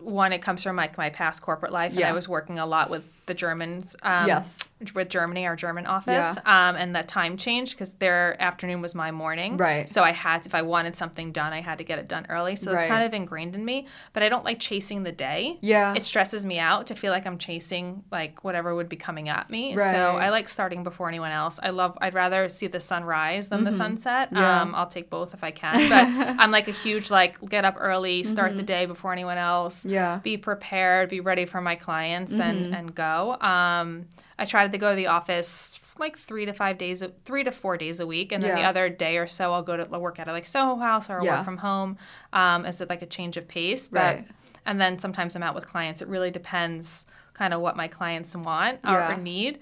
one, 0.00 0.32
it 0.32 0.40
comes 0.40 0.62
from 0.62 0.76
like 0.76 0.96
my 0.96 1.10
past 1.10 1.42
corporate 1.42 1.72
life, 1.72 1.90
and 1.90 2.00
Yeah. 2.00 2.08
I 2.08 2.12
was 2.12 2.28
working 2.28 2.58
a 2.58 2.64
lot 2.64 2.88
with 2.88 3.06
the 3.26 3.34
Germans. 3.34 3.94
Um, 4.02 4.26
Yes. 4.26 4.70
With 4.94 5.08
Germany, 5.08 5.44
our 5.44 5.56
German 5.56 5.86
office, 5.86 6.36
um, 6.46 6.76
and 6.76 6.94
that 6.94 7.08
time 7.08 7.36
changed 7.36 7.72
because 7.74 7.94
their 7.94 8.40
afternoon 8.40 8.80
was 8.80 8.94
my 8.94 9.10
morning. 9.10 9.56
Right. 9.56 9.88
So 9.88 10.04
I 10.04 10.12
had, 10.12 10.46
if 10.46 10.54
I 10.54 10.62
wanted 10.62 10.96
something 10.96 11.32
done, 11.32 11.52
I 11.52 11.60
had 11.60 11.78
to 11.78 11.84
get 11.84 11.98
it 11.98 12.06
done 12.06 12.26
early. 12.28 12.54
So 12.54 12.70
it's 12.72 12.82
Right. 12.82 12.88
kind 12.88 13.02
of 13.04 13.12
ingrained 13.12 13.56
in 13.56 13.64
me. 13.64 13.88
But 14.12 14.22
I 14.22 14.28
don't 14.28 14.44
like 14.44 14.60
chasing 14.60 15.02
the 15.02 15.10
day. 15.10 15.58
Yeah. 15.62 15.94
It 15.96 16.04
stresses 16.04 16.46
me 16.46 16.60
out 16.60 16.86
to 16.86 16.94
feel 16.94 17.10
like 17.10 17.26
I'm 17.26 17.38
chasing 17.38 18.04
like 18.12 18.44
whatever 18.44 18.72
would 18.72 18.88
be 18.88 18.94
coming 18.96 19.28
at 19.28 19.50
me. 19.50 19.74
Right. 19.74 19.90
So 19.90 20.16
I 20.16 20.28
like 20.30 20.48
starting 20.48 20.84
before 20.84 21.08
anyone 21.08 21.32
else. 21.32 21.58
I 21.60 21.70
love. 21.70 21.98
I'd 22.00 22.14
rather 22.14 22.48
see 22.48 22.68
the 22.68 22.78
sunrise 22.80 23.48
than 23.48 23.64
the 23.64 23.72
sunset. 23.72 24.28
Mm-hmm. 24.28 24.36
Yeah. 24.36 24.62
Um, 24.62 24.74
I'll 24.76 24.86
take 24.86 25.10
both 25.10 25.34
if 25.34 25.42
I 25.42 25.50
can. 25.50 25.88
But 25.88 26.36
I'm 26.40 26.52
like 26.52 26.68
a 26.68 26.72
huge 26.72 27.10
like 27.10 27.40
get 27.48 27.64
up 27.64 27.74
early, 27.78 28.22
start 28.22 28.50
Mm-hmm. 28.50 28.56
the 28.58 28.62
day 28.62 28.86
before 28.86 29.12
anyone 29.12 29.38
else. 29.38 29.84
Yeah. 29.84 30.20
Be 30.22 30.36
prepared, 30.36 31.08
be 31.08 31.18
ready 31.20 31.46
for 31.46 31.60
my 31.60 31.74
clients, 31.74 32.34
Mm-hmm. 32.34 32.42
and 32.42 32.74
and 32.76 32.94
go. 32.94 33.36
Um, 33.40 34.06
I 34.38 34.44
try 34.44 34.66
to 34.68 34.78
go 34.78 34.90
to 34.90 34.96
the 34.96 35.08
office 35.08 35.80
like 35.98 36.16
three 36.16 36.46
to 36.46 36.52
five 36.52 36.78
days, 36.78 37.02
three 37.24 37.42
to 37.42 37.50
four 37.50 37.76
days 37.76 37.98
a 37.98 38.06
week, 38.06 38.30
and 38.30 38.42
then 38.42 38.54
the 38.54 38.62
other 38.62 38.88
day 38.88 39.18
or 39.18 39.26
so 39.26 39.52
I'll 39.52 39.64
go 39.64 39.76
to 39.76 39.84
work 39.98 40.20
at 40.20 40.28
a 40.28 40.32
like 40.32 40.46
Soho 40.46 40.76
House 40.76 41.10
or 41.10 41.20
Yeah. 41.24 41.36
work 41.38 41.44
from 41.44 41.56
home 41.58 41.98
um, 42.32 42.64
as 42.64 42.80
it 42.80 42.88
like 42.88 43.02
a 43.02 43.06
change 43.06 43.36
of 43.36 43.48
pace. 43.48 43.88
But 43.88 43.98
Right. 44.16 44.28
and 44.64 44.80
then 44.80 44.98
sometimes 45.00 45.34
I'm 45.34 45.42
out 45.42 45.56
with 45.56 45.66
clients. 45.66 46.00
It 46.02 46.08
really 46.08 46.30
depends 46.30 47.04
kind 47.34 47.52
of 47.52 47.60
what 47.60 47.76
my 47.76 47.88
clients 47.88 48.36
want 48.36 48.78
or, 48.84 48.92
Yeah. 48.92 49.14
or 49.14 49.16
need. 49.16 49.58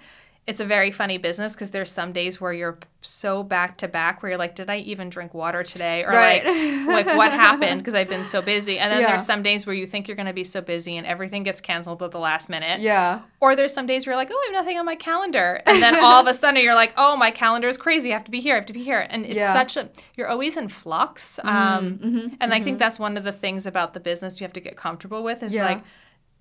It's 0.47 0.61
a 0.61 0.65
very 0.65 0.93
funny 0.93 1.19
business 1.19 1.55
because 1.55 1.73
there's 1.73 1.91
some 1.91 2.13
days 2.13 2.41
where 2.41 2.53
you're 2.53 2.79
so 3.01 3.43
back 3.43 3.79
to 3.79 3.89
back 3.89 4.23
where 4.23 4.31
you're 4.31 4.39
like, 4.39 4.55
did 4.55 4.71
I 4.71 4.79
even 4.79 5.11
drink 5.11 5.35
water 5.35 5.65
today? 5.65 6.05
Or 6.05 6.11
Right. 6.11 6.45
like, 6.87 7.07
like 7.07 7.17
what 7.17 7.33
happened? 7.33 7.81
Because 7.81 7.95
I've 7.95 8.09
been 8.09 8.25
so 8.25 8.41
busy. 8.43 8.79
And 8.79 8.93
then 8.93 9.01
Yeah. 9.01 9.09
there's 9.09 9.27
some 9.27 9.43
days 9.43 9.67
where 9.67 9.75
you 9.75 9.89
think 9.89 10.07
you're 10.07 10.17
going 10.17 10.27
to 10.27 10.33
be 10.33 10.45
so 10.45 10.61
busy 10.61 10.97
and 10.97 11.05
everything 11.05 11.43
gets 11.43 11.61
canceled 11.61 12.01
at 12.01 12.13
the 12.13 12.21
last 12.21 12.49
minute. 12.49 12.81
Yeah. 12.81 13.23
Or 13.41 13.57
there's 13.57 13.73
some 13.75 13.87
days 13.87 14.07
where 14.07 14.13
you're 14.13 14.21
like, 14.21 14.31
oh, 14.33 14.41
I 14.41 14.53
have 14.53 14.65
nothing 14.65 14.79
on 14.79 14.85
my 14.87 14.95
calendar. 14.95 15.63
And 15.67 15.83
then 15.83 15.97
all 15.99 16.21
of 16.21 16.29
a 16.29 16.35
sudden 16.35 16.63
you're 16.63 16.77
like, 16.77 16.95
oh, 16.97 17.17
my 17.17 17.33
calendar 17.33 17.67
is 17.67 17.77
crazy. 17.77 18.13
I 18.13 18.15
have 18.15 18.25
to 18.25 18.31
be 18.31 18.41
here. 18.41 18.55
I 18.55 18.59
have 18.59 18.67
to 18.67 18.73
be 18.73 18.85
here. 18.85 19.05
And 19.11 19.27
it's 19.27 19.35
Yeah. 19.35 19.53
such 19.53 19.77
a, 19.77 19.91
you're 20.15 20.29
always 20.29 20.57
in 20.57 20.69
flux. 20.69 21.41
Mm-hmm. 21.45 21.49
Um, 21.49 21.99
mm-hmm. 21.99 22.35
and 22.41 22.55
I 22.55 22.61
think 22.61 22.75
mm-hmm. 22.75 22.79
that's 22.79 23.01
one 23.01 23.17
of 23.17 23.25
the 23.25 23.33
things 23.33 23.67
about 23.67 23.95
the 23.95 24.01
business 24.01 24.41
you 24.41 24.45
have 24.45 24.53
to 24.53 24.61
get 24.61 24.77
comfortable 24.77 25.25
with 25.25 25.43
is 25.43 25.55
Yeah. 25.55 25.67
like, 25.67 25.81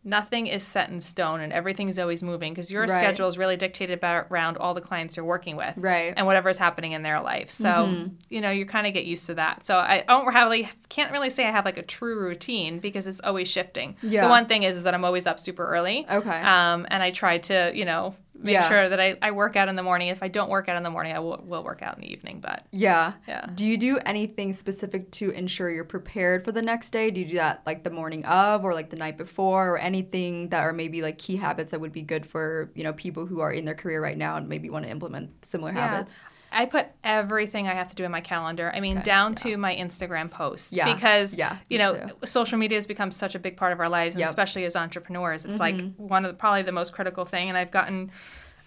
nothing 0.06 0.45
is 0.47 0.64
set 0.64 0.89
in 0.89 0.99
stone 1.01 1.41
and 1.41 1.51
everything's 1.51 1.97
always 1.99 2.22
moving 2.24 2.53
because 2.53 2.72
your 2.72 2.84
Right. 2.84 2.91
schedule 2.91 3.28
is 3.28 3.38
really 3.38 3.58
dictated 3.58 3.99
by, 3.99 4.18
around 4.30 4.56
all 4.58 4.74
the 4.76 4.82
clients 4.82 5.18
you're 5.18 5.26
working 5.26 5.56
with 5.56 5.74
Right. 5.78 6.14
and 6.16 6.26
whatever's 6.28 6.58
happening 6.60 6.91
in 6.91 7.01
their 7.01 7.20
life 7.22 7.49
so 7.49 8.10
you 8.30 8.39
know 8.39 8.51
you 8.51 8.66
kind 8.66 8.86
of 8.88 8.93
get 8.93 9.06
used 9.06 9.26
to 9.26 9.34
that 9.34 9.66
so 9.66 9.78
i 9.78 10.03
don't 10.08 10.28
really 10.28 10.70
can't 10.89 11.12
really 11.12 11.30
say 11.32 11.45
i 11.45 11.51
have 11.51 11.66
like 11.66 11.78
a 11.78 11.84
true 11.84 12.20
routine 12.20 12.80
because 12.80 13.08
it's 13.08 13.20
always 13.24 13.47
shifting 13.47 13.95
Yeah. 14.03 14.22
the 14.26 14.30
one 14.30 14.45
thing 14.45 14.64
is, 14.64 14.78
is 14.78 14.84
that 14.84 14.93
i'm 14.93 15.03
always 15.03 15.26
up 15.26 15.39
super 15.39 15.66
early 15.66 16.06
Okay. 16.10 16.39
um, 16.41 16.86
and 16.91 17.01
i 17.01 17.10
try 17.12 17.39
to 17.39 17.72
you 17.74 17.86
know 17.86 18.16
make 18.38 18.53
Yeah. 18.53 18.67
sure 18.67 18.89
that 18.89 18.99
I, 18.99 19.17
I 19.21 19.31
work 19.31 19.55
out 19.55 19.69
in 19.69 19.75
the 19.75 19.83
morning 19.83 20.09
if 20.09 20.21
i 20.21 20.27
don't 20.27 20.49
work 20.49 20.67
out 20.69 20.75
in 20.75 20.83
the 20.83 20.89
morning 20.89 21.13
i 21.13 21.19
will, 21.19 21.41
will 21.45 21.63
work 21.63 21.81
out 21.81 21.95
in 21.95 22.01
the 22.01 22.11
evening 22.11 22.39
but 22.41 22.65
Yeah. 22.71 23.13
Yeah. 23.27 23.45
Do 23.55 23.65
you 23.65 23.77
do 23.77 23.97
anything 24.05 24.51
specific 24.53 25.09
to 25.11 25.29
ensure 25.31 25.69
you're 25.71 25.83
prepared 25.86 26.43
for 26.43 26.51
the 26.51 26.61
next 26.61 26.89
day? 26.91 27.09
Do 27.11 27.21
you 27.21 27.27
do 27.27 27.36
that 27.38 27.61
like 27.65 27.83
the 27.83 27.89
morning 27.89 28.25
of 28.25 28.63
or 28.65 28.73
like 28.73 28.89
the 28.89 28.97
night 28.97 29.17
before 29.17 29.69
or 29.69 29.77
anything 29.77 30.49
that 30.49 30.63
are 30.63 30.73
maybe 30.73 31.01
like 31.01 31.17
key 31.17 31.38
habits 31.38 31.71
that 31.71 31.79
would 31.79 31.91
be 31.93 32.01
good 32.01 32.25
for, 32.25 32.69
you 32.75 32.83
know, 32.83 32.93
people 32.93 33.25
who 33.25 33.39
are 33.39 33.51
in 33.51 33.65
their 33.65 33.75
career 33.75 34.01
right 34.01 34.17
now 34.17 34.36
and 34.38 34.49
maybe 34.49 34.69
want 34.69 34.86
to 34.86 34.91
implement 34.91 35.45
similar 35.45 35.71
habits? 35.71 36.21
I 36.56 36.66
put 36.66 36.88
everything 37.03 37.68
I 37.68 37.74
have 37.74 37.89
to 37.89 37.95
do 37.95 38.03
in 38.06 38.12
my 38.12 38.22
calendar. 38.22 38.72
I 38.74 38.80
mean, 38.80 38.97
Okay, 38.99 39.03
down 39.06 39.36
to 39.36 39.58
my 39.58 39.76
Instagram 39.76 40.32
posts. 40.32 40.72
Yeah, 40.74 40.91
Because, 40.93 41.36
yeah, 41.36 41.58
you 41.70 41.78
know, 41.78 41.95
too. 41.95 42.26
social 42.26 42.58
media 42.58 42.78
has 42.78 42.88
become 42.88 43.12
such 43.12 43.36
a 43.36 43.39
big 43.39 43.58
part 43.58 43.74
of 43.74 43.80
our 43.80 43.89
lives, 43.89 44.16
and 44.16 44.22
Yep. 44.22 44.26
Mm-hmm. 44.28 44.30
especially 44.32 44.66
as 44.66 44.76
entrepreneurs. 44.76 45.45
It's 45.45 45.60
like 45.60 45.76
one 45.97 46.26
of 46.26 46.32
the, 46.32 46.36
probably 46.38 46.62
the 46.64 46.72
most 46.72 46.93
critical 46.93 47.26
thing. 47.26 47.49
And 47.49 47.58
I've 47.58 47.72
gotten, 47.72 48.10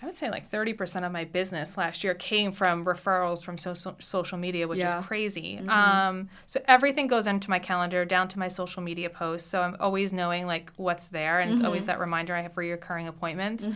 I 0.01 0.07
would 0.07 0.17
say 0.17 0.31
like 0.31 0.49
30% 0.49 1.05
of 1.05 1.11
my 1.11 1.25
business 1.25 1.77
last 1.77 2.05
year 2.05 2.15
came 2.15 2.53
from 2.53 2.85
referrals 2.85 3.43
from 3.43 3.59
social, 3.59 3.97
social 3.99 4.39
media, 4.39 4.69
which 4.69 4.79
Yeah. 4.79 4.89
Mm-hmm. 4.91 5.01
is 5.01 5.07
crazy. 5.07 5.59
Um, 5.69 6.29
so 6.47 6.61
everything 6.69 7.07
goes 7.09 7.27
into 7.27 7.51
my 7.51 7.59
calendar, 7.59 8.05
down 8.05 8.29
to 8.29 8.39
my 8.39 8.47
social 8.49 8.81
media 8.83 9.11
posts. 9.11 9.49
So 9.51 9.61
I'm 9.63 9.77
always 9.81 10.13
knowing 10.13 10.47
like 10.47 10.73
what's 10.77 11.09
there. 11.09 11.41
And 11.41 11.53
it's 11.53 11.63
always 11.65 11.85
Mm-hmm. 11.85 11.87
that 11.89 11.99
reminder 12.01 12.35
I 12.35 12.43
have 12.43 12.53
for 12.55 12.63
recurring 12.63 13.09
appointments. 13.09 13.67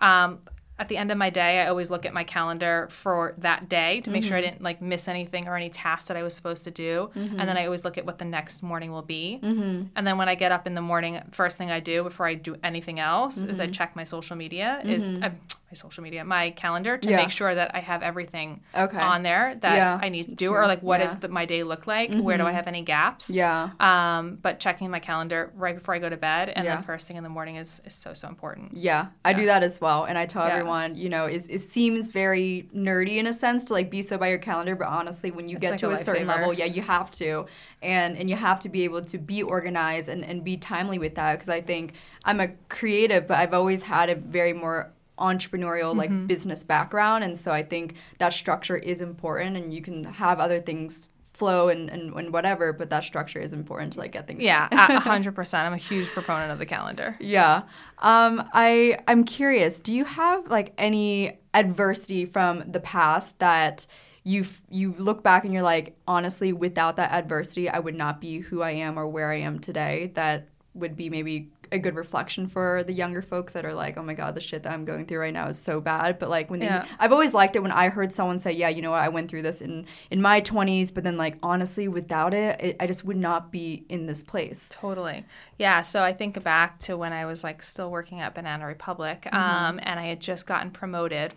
Um, 0.00 0.40
at 0.78 0.88
the 0.88 0.96
end 0.96 1.10
of 1.10 1.18
my 1.18 1.30
day, 1.30 1.60
I 1.62 1.66
always 1.68 1.90
look 1.90 2.06
at 2.06 2.14
my 2.14 2.24
calendar 2.24 2.88
for 2.90 3.34
that 3.38 3.68
day 3.68 4.00
to 4.02 4.10
make 4.10 4.22
sure 4.24 4.36
I 4.36 4.40
Mm-hmm. 4.40 4.50
didn't 4.50 4.62
like 4.62 4.80
miss 4.80 5.08
anything 5.08 5.48
or 5.48 5.56
any 5.56 5.68
tasks 5.70 6.06
that 6.08 6.16
I 6.16 6.22
was 6.22 6.34
supposed 6.34 6.64
to 6.64 6.70
do. 6.70 7.10
And 7.14 7.40
then 7.40 7.56
I 7.56 7.64
always 7.64 7.84
look 7.84 7.98
at 7.98 8.06
what 8.06 8.18
the 8.18 8.24
next 8.24 8.62
morning 8.62 8.92
will 8.92 9.02
be. 9.02 9.40
Mm-hmm. 9.42 9.86
And 9.96 10.06
then 10.06 10.18
when 10.18 10.28
I 10.28 10.34
get 10.36 10.52
up 10.52 10.66
in 10.66 10.74
the 10.74 10.80
morning, 10.82 11.20
first 11.32 11.58
thing 11.58 11.70
I 11.70 11.80
do 11.80 12.02
before 12.04 12.26
I 12.26 12.34
do 12.34 12.56
anything 12.62 13.00
else 13.00 13.38
is 13.38 13.58
I 13.58 13.64
Mm-hmm. 13.64 13.72
check 13.72 13.96
my 13.96 14.04
social 14.04 14.36
media. 14.36 14.80
Is 14.84 15.08
uh, 15.08 15.30
my 15.70 15.74
social 15.74 16.02
media, 16.02 16.24
my 16.24 16.50
calendar 16.50 16.96
to 16.96 17.10
Yeah. 17.10 17.16
make 17.16 17.30
sure 17.30 17.54
that 17.54 17.74
I 17.74 17.80
have 17.80 18.02
everything 18.02 18.60
Okay. 18.74 18.98
on 18.98 19.22
there 19.22 19.54
that 19.56 19.76
Yeah, 19.76 19.98
I 20.00 20.08
need 20.08 20.24
to 20.30 20.34
do, 20.34 20.50
or 20.50 20.66
like 20.66 20.82
what 20.82 20.98
does 20.98 21.10
Yeah. 21.12 21.16
Mm-hmm. 21.16 21.20
the, 21.20 21.28
my 21.28 21.44
day 21.44 21.62
look 21.62 21.86
like? 21.86 22.10
Where 22.12 22.38
do 22.38 22.44
I 22.46 22.52
have 22.52 22.66
any 22.66 22.82
gaps? 22.82 23.28
Yeah. 23.28 23.70
Um, 23.80 24.38
but 24.40 24.60
checking 24.60 24.90
my 24.90 24.98
calendar 24.98 25.52
right 25.54 25.74
before 25.74 25.94
I 25.94 25.98
go 25.98 26.08
to 26.08 26.16
bed, 26.16 26.48
and 26.50 26.66
then 26.66 26.82
first 26.82 27.06
thing 27.06 27.16
in 27.18 27.22
the 27.22 27.28
morning 27.28 27.56
is, 27.56 27.82
is 27.84 27.94
so 27.94 28.14
so 28.14 28.28
important. 28.28 28.76
Yeah, 28.76 29.08
I 29.24 29.32
do 29.34 29.44
that 29.46 29.62
as 29.62 29.80
well. 29.80 30.04
And 30.04 30.16
I 30.16 30.24
tell 30.26 30.42
everyone, 30.42 30.96
you 30.96 31.08
know, 31.10 31.26
it, 31.26 31.46
it 31.50 31.60
seems 31.60 32.08
very 32.08 32.68
nerdy 32.74 33.18
in 33.18 33.26
a 33.26 33.32
sense 33.32 33.66
to 33.66 33.74
like 33.74 33.90
be 33.90 34.00
so 34.02 34.16
by 34.16 34.28
your 34.28 34.38
calendar, 34.38 34.74
but 34.74 34.88
honestly, 34.88 35.30
when 35.30 35.48
you 35.48 35.56
It's 35.56 35.60
get 35.62 35.70
like 35.72 35.80
to 35.80 35.90
a 35.90 35.92
a, 35.92 35.96
certain 35.96 36.26
level, 36.26 36.52
yeah, 36.54 36.64
you 36.64 36.80
have 36.82 37.10
to. 37.12 37.46
And 37.82 38.16
and 38.16 38.28
you 38.30 38.36
have 38.36 38.58
to 38.60 38.68
be 38.68 38.84
able 38.84 39.04
to 39.04 39.18
be 39.18 39.42
organized 39.42 40.08
and, 40.08 40.24
and 40.24 40.42
be 40.42 40.56
timely 40.56 40.98
with 40.98 41.14
that 41.16 41.32
because 41.34 41.48
I 41.50 41.60
think 41.60 41.92
I'm 42.24 42.40
a 42.40 42.48
creative, 42.68 43.26
but 43.26 43.36
I've 43.38 43.54
always 43.54 43.82
had 43.84 44.08
a 44.10 44.14
very 44.14 44.52
more 44.52 44.90
entrepreneurial 45.18 45.94
like 45.96 46.10
Mm-hmm. 46.10 46.26
business 46.26 46.64
background 46.64 47.24
and 47.24 47.38
so 47.38 47.50
I 47.52 47.62
think 47.62 47.94
that 48.18 48.32
structure 48.32 48.76
is 48.76 49.00
important 49.00 49.56
and 49.56 49.72
you 49.74 49.82
can 49.82 50.04
have 50.04 50.40
other 50.40 50.60
things 50.60 51.08
flow 51.34 51.68
and, 51.68 51.88
and, 51.88 52.12
and 52.14 52.32
whatever, 52.32 52.72
but 52.72 52.90
that 52.90 53.04
structure 53.04 53.38
is 53.38 53.52
important 53.52 53.92
to 53.92 54.00
like 54.00 54.10
get 54.12 54.26
things 54.26 54.42
Yeah, 54.42 54.68
done. 54.70 54.90
a 54.96 54.98
hundred 55.00 55.34
percent. 55.40 55.66
I'm 55.66 55.72
a 55.72 55.76
huge 55.76 56.08
proponent 56.08 56.50
of 56.50 56.58
the 56.58 56.66
calendar. 56.66 57.16
Yeah. 57.20 57.62
Um, 57.98 58.48
I 58.52 58.98
I'm 59.06 59.22
curious. 59.22 59.78
Do 59.78 59.92
you 59.94 60.04
have 60.04 60.48
like 60.48 60.72
any 60.78 61.38
adversity 61.54 62.24
from 62.24 62.64
the 62.72 62.80
past 62.80 63.38
that 63.38 63.86
you 64.24 64.46
you 64.68 64.94
look 64.98 65.22
back 65.22 65.44
and 65.44 65.52
you're 65.54 65.62
like, 65.62 65.96
honestly, 66.08 66.52
without 66.52 66.96
that 66.96 67.12
adversity, 67.12 67.68
I 67.68 67.78
would 67.78 67.94
not 67.94 68.20
be 68.20 68.38
who 68.40 68.62
I 68.62 68.72
am 68.72 68.98
or 68.98 69.06
where 69.06 69.30
I 69.30 69.36
am 69.36 69.58
today. 69.60 70.10
That 70.14 70.48
would 70.74 70.96
be 70.96 71.08
maybe 71.08 71.50
a 71.70 71.78
good 71.78 71.94
reflection 71.94 72.46
for 72.46 72.82
the 72.84 72.92
younger 72.92 73.22
folks 73.22 73.52
that 73.52 73.64
are 73.64 73.74
like, 73.74 73.96
oh 73.96 74.02
my 74.02 74.14
god, 74.14 74.34
the 74.34 74.40
shit 74.40 74.62
that 74.62 74.72
I'm 74.72 74.84
going 74.84 75.06
through 75.06 75.18
right 75.20 75.32
now 75.32 75.48
is 75.48 75.58
so 75.58 75.80
bad. 75.80 76.18
But 76.18 76.28
like 76.28 76.50
when 76.50 76.60
they, 76.60 76.66
Yeah. 76.66 76.86
I've 76.98 77.12
always 77.12 77.34
liked 77.34 77.56
it 77.56 77.62
when 77.62 77.72
I 77.72 77.88
heard 77.88 78.12
someone 78.12 78.40
say, 78.40 78.52
yeah, 78.52 78.68
you 78.68 78.82
know 78.82 78.90
what, 78.90 79.00
I 79.00 79.08
went 79.08 79.30
through 79.30 79.42
this 79.42 79.60
in 79.60 79.86
in 80.10 80.22
my 80.22 80.40
20s, 80.40 80.92
but 80.92 81.04
then 81.04 81.16
like 81.16 81.38
honestly, 81.42 81.88
without 81.88 82.34
it, 82.34 82.60
it 82.60 82.76
I 82.80 82.86
just 82.86 83.04
would 83.04 83.16
not 83.16 83.50
be 83.52 83.84
in 83.88 84.06
this 84.06 84.24
place. 84.24 84.68
Totally. 84.70 85.24
Yeah. 85.58 85.82
So 85.82 86.02
I 86.02 86.12
think 86.12 86.42
back 86.42 86.78
to 86.80 86.96
when 86.96 87.12
I 87.12 87.26
was 87.26 87.44
like 87.44 87.62
still 87.62 87.90
working 87.90 88.20
at 88.20 88.34
Banana 88.34 88.66
Republic, 88.66 89.28
um, 89.32 89.80
and 89.82 90.00
I 90.00 90.06
had 90.06 90.20
just 90.20 90.46
gotten 90.46 90.70
promoted 90.70 91.34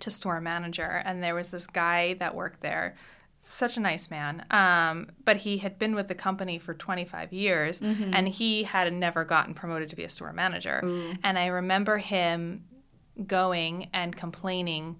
to 0.00 0.10
store 0.10 0.40
manager, 0.40 1.02
and 1.04 1.22
there 1.22 1.34
was 1.34 1.48
this 1.50 1.66
guy 1.66 2.14
that 2.14 2.34
worked 2.34 2.60
there. 2.60 2.94
Such 3.50 3.78
a 3.78 3.80
nice 3.80 4.10
man, 4.10 4.44
um, 4.50 5.10
but 5.24 5.38
he 5.38 5.56
had 5.58 5.78
been 5.78 5.94
with 5.94 6.08
the 6.08 6.14
company 6.14 6.58
for 6.58 6.74
25 6.74 7.32
years, 7.32 7.80
and 7.80 8.28
he 8.28 8.64
had 8.64 8.92
never 8.92 9.24
gotten 9.24 9.54
promoted 9.54 9.88
to 9.88 9.96
be 9.96 10.04
a 10.04 10.08
store 10.10 10.34
manager. 10.34 10.80
And 11.24 11.38
I 11.38 11.46
remember 11.46 11.96
him 11.96 12.64
going 13.26 13.88
and 13.94 14.14
complaining 14.14 14.98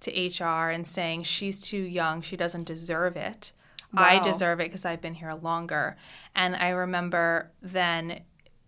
to 0.00 0.10
HR 0.10 0.70
and 0.70 0.86
saying 0.86 1.22
she's 1.22 1.60
too 1.60 1.78
young, 1.78 2.20
she 2.20 2.36
doesn't 2.36 2.64
deserve 2.64 3.16
it. 3.16 3.52
I 3.96 4.18
deserve 4.18 4.58
it 4.58 4.64
because 4.64 4.84
I've 4.84 5.00
been 5.00 5.14
here 5.14 5.32
longer. 5.32 5.96
And 6.34 6.56
I 6.56 6.70
remember 6.70 7.52
then, 7.62 8.22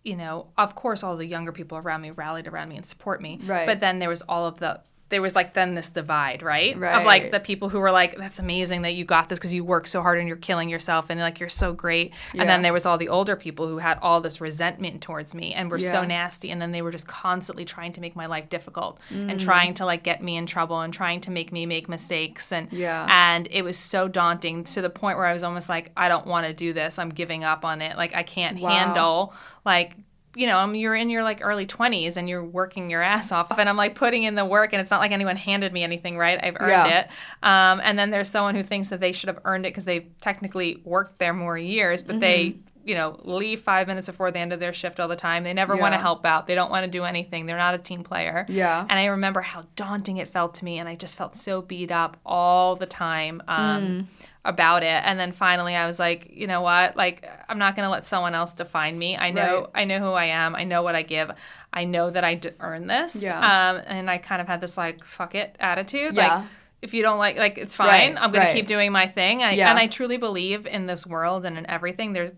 you 0.05 0.15
know, 0.15 0.47
of 0.57 0.73
course, 0.75 1.03
all 1.03 1.17
the 1.17 1.27
younger 1.27 1.51
people 1.51 1.77
around 1.77 2.01
me 2.01 2.11
rallied 2.11 2.47
around 2.47 2.69
me 2.69 2.77
and 2.77 2.85
support 2.85 3.21
me. 3.21 3.41
Right. 3.43 3.65
But 3.65 3.81
then 3.81 3.99
there 3.99 4.07
was 4.07 4.21
all 4.21 4.47
of 4.47 4.59
the 4.59 4.79
there 5.09 5.21
was 5.21 5.35
like 5.35 5.53
then 5.53 5.73
this 5.75 5.89
divide, 5.89 6.43
right? 6.43 6.77
Right. 6.77 6.97
Of 6.99 7.05
like 7.05 7.31
the 7.31 7.39
people 7.39 7.69
who 7.69 7.79
were 7.79 7.91
like, 7.91 8.17
"That's 8.17 8.39
amazing 8.39 8.81
that 8.81 8.93
you 8.93 9.05
got 9.05 9.29
this 9.29 9.39
because 9.39 9.53
you 9.53 9.63
work 9.63 9.87
so 9.87 10.01
hard 10.01 10.17
and 10.19 10.27
you're 10.27 10.35
killing 10.35 10.67
yourself 10.67 11.05
and 11.09 11.17
like 11.19 11.39
you're 11.39 11.47
so 11.47 11.71
great." 11.73 12.13
Yeah. 12.33 12.41
And 12.41 12.49
then 12.49 12.61
there 12.61 12.73
was 12.73 12.85
all 12.85 12.97
the 12.97 13.07
older 13.07 13.35
people 13.37 13.67
who 13.67 13.77
had 13.77 13.97
all 14.01 14.19
this 14.19 14.41
resentment 14.41 15.01
towards 15.01 15.33
me 15.33 15.53
and 15.53 15.71
were 15.71 15.79
so 15.79 16.03
nasty, 16.03 16.51
and 16.51 16.61
then 16.61 16.73
they 16.73 16.81
were 16.81 16.91
just 16.91 17.07
constantly 17.07 17.63
trying 17.63 17.93
to 17.93 18.01
make 18.01 18.15
my 18.17 18.25
life 18.25 18.49
difficult 18.49 18.99
Mm. 19.13 19.31
and 19.31 19.39
trying 19.39 19.73
to 19.75 19.85
like 19.85 20.03
get 20.03 20.21
me 20.21 20.35
in 20.35 20.45
trouble 20.45 20.81
and 20.81 20.93
trying 20.93 21.21
to 21.21 21.31
make 21.31 21.51
me 21.53 21.65
make 21.65 21.87
mistakes 21.87 22.51
and 22.51 22.67
Yeah. 22.73 23.07
and 23.09 23.47
it 23.51 23.61
was 23.63 23.77
so 23.77 24.07
daunting 24.09 24.63
to 24.65 24.81
the 24.81 24.89
point 24.89 25.17
where 25.17 25.25
I 25.25 25.33
was 25.33 25.43
almost 25.43 25.69
like, 25.69 25.91
I 25.95 26.09
don't 26.09 26.27
want 26.27 26.47
to 26.47 26.53
do 26.53 26.73
this. 26.73 26.99
I'm 26.99 27.09
giving 27.09 27.43
up 27.45 27.63
on 27.63 27.81
it. 27.81 27.95
Like 27.97 28.13
I 28.13 28.23
can't 28.23 28.59
Wow. 28.59 28.69
handle 28.69 29.33
like 29.65 29.95
you 30.37 30.45
know, 30.47 30.57
I 30.57 30.65
mean, 30.67 30.79
you're 30.81 30.95
in 30.95 31.09
your 31.09 31.23
like 31.23 31.39
early 31.43 31.65
20s 31.65 32.15
and 32.15 32.29
you're 32.29 32.43
working 32.43 32.89
your 32.89 33.01
ass 33.01 33.31
off, 33.31 33.51
and 33.57 33.67
I'm 33.67 33.75
like 33.77 33.95
putting 33.95 34.23
in 34.23 34.35
the 34.35 34.45
work, 34.45 34.71
and 34.73 34.79
it's 34.81 34.91
not 34.91 34.99
like 35.01 35.11
anyone 35.11 35.35
handed 35.35 35.73
me 35.73 35.83
anything, 35.83 36.17
right? 36.17 36.39
I've 36.41 36.57
earned 36.59 36.69
Yeah. 36.69 36.99
it. 36.99 37.07
Um, 37.43 37.81
and 37.83 37.97
then 37.97 38.11
there's 38.11 38.29
someone 38.29 38.55
who 38.55 38.63
thinks 38.63 38.89
that 38.89 38.99
they 38.99 39.11
should 39.11 39.27
have 39.29 39.39
earned 39.45 39.65
it 39.65 39.69
because 39.69 39.85
they 39.85 40.07
technically 40.21 40.81
worked 40.85 41.19
there 41.19 41.33
more 41.33 41.57
years, 41.57 42.01
but 42.01 42.19
they, 42.19 42.49
Mm-hmm. 42.49 42.59
You 42.87 42.95
know, 42.95 43.19
leave 43.23 43.59
five 43.61 43.85
minutes 43.85 44.07
before 44.07 44.31
the 44.31 44.39
end 44.39 44.53
of 44.53 44.59
their 44.59 44.71
shift 44.73 44.99
all 44.99 45.07
the 45.09 45.15
time. 45.15 45.43
They 45.43 45.53
never 45.53 45.75
want 45.75 45.93
to 45.93 45.99
help 45.99 46.25
out. 46.25 46.45
They 46.47 46.55
don't 46.55 46.71
want 46.71 46.85
to 46.85 46.89
do 46.89 47.03
anything. 47.03 47.45
They're 47.45 47.57
not 47.57 47.75
a 47.75 47.77
team 47.77 48.03
player. 48.03 48.45
Yeah. 48.47 48.81
And 48.89 48.97
I 48.97 49.05
remember 49.05 49.41
how 49.41 49.65
daunting 49.75 50.17
it 50.17 50.29
felt 50.29 50.53
to 50.55 50.65
me, 50.65 50.79
and 50.79 50.87
I 50.87 50.95
just 50.95 51.17
felt 51.17 51.35
so 51.35 51.61
beat 51.61 51.91
up 51.91 52.17
all 52.25 52.75
the 52.77 52.85
time 52.85 53.41
um, 53.47 53.83
Mm. 53.83 54.05
about 54.45 54.83
it. 54.83 55.01
And 55.05 55.19
then 55.19 55.33
finally, 55.33 55.75
I 55.75 55.85
was 55.85 55.99
like, 55.99 56.29
you 56.31 56.47
know 56.47 56.61
what? 56.61 56.95
Like, 56.95 57.27
I'm 57.49 57.57
not 57.59 57.75
going 57.75 57.85
to 57.85 57.89
let 57.91 58.05
someone 58.07 58.33
else 58.33 58.53
define 58.53 58.97
me. 58.97 59.17
I 59.17 59.31
know, 59.31 59.61
Right. 59.73 59.81
I 59.81 59.85
know 59.85 59.99
who 59.99 60.11
I 60.11 60.25
am. 60.25 60.55
I 60.55 60.63
know 60.63 60.81
what 60.81 60.95
I 60.95 61.01
give. 61.01 61.29
I 61.73 61.83
know 61.83 62.09
that 62.09 62.23
I 62.23 62.35
d- 62.35 62.51
earn 62.61 62.87
this. 62.87 63.21
Yeah. 63.21 63.37
Um, 63.39 63.81
and 63.85 64.09
I 64.09 64.17
kind 64.17 64.41
of 64.41 64.47
had 64.47 64.61
this 64.61 64.77
like 64.77 65.03
fuck 65.03 65.35
it 65.35 65.55
attitude. 65.59 66.15
Yeah. 66.15 66.37
Like, 66.37 66.45
if 66.79 66.93
you 66.93 67.01
don't 67.01 67.17
like, 67.17 67.37
like 67.37 67.57
it's 67.57 67.75
fine. 67.75 67.87
Right, 67.87 68.15
I'm 68.21 68.31
going 68.31 68.45
right. 68.45 68.51
to 68.51 68.57
keep 68.57 68.67
doing 68.67 68.91
my 68.91 69.07
thing. 69.07 69.41
I, 69.43 69.51
Yeah. 69.53 69.69
And 69.71 69.79
I 69.79 69.87
truly 69.87 70.17
believe 70.17 70.67
in 70.67 70.85
this 70.85 71.05
world 71.07 71.43
and 71.43 71.57
in 71.57 71.67
everything. 71.69 72.13
There's 72.13 72.33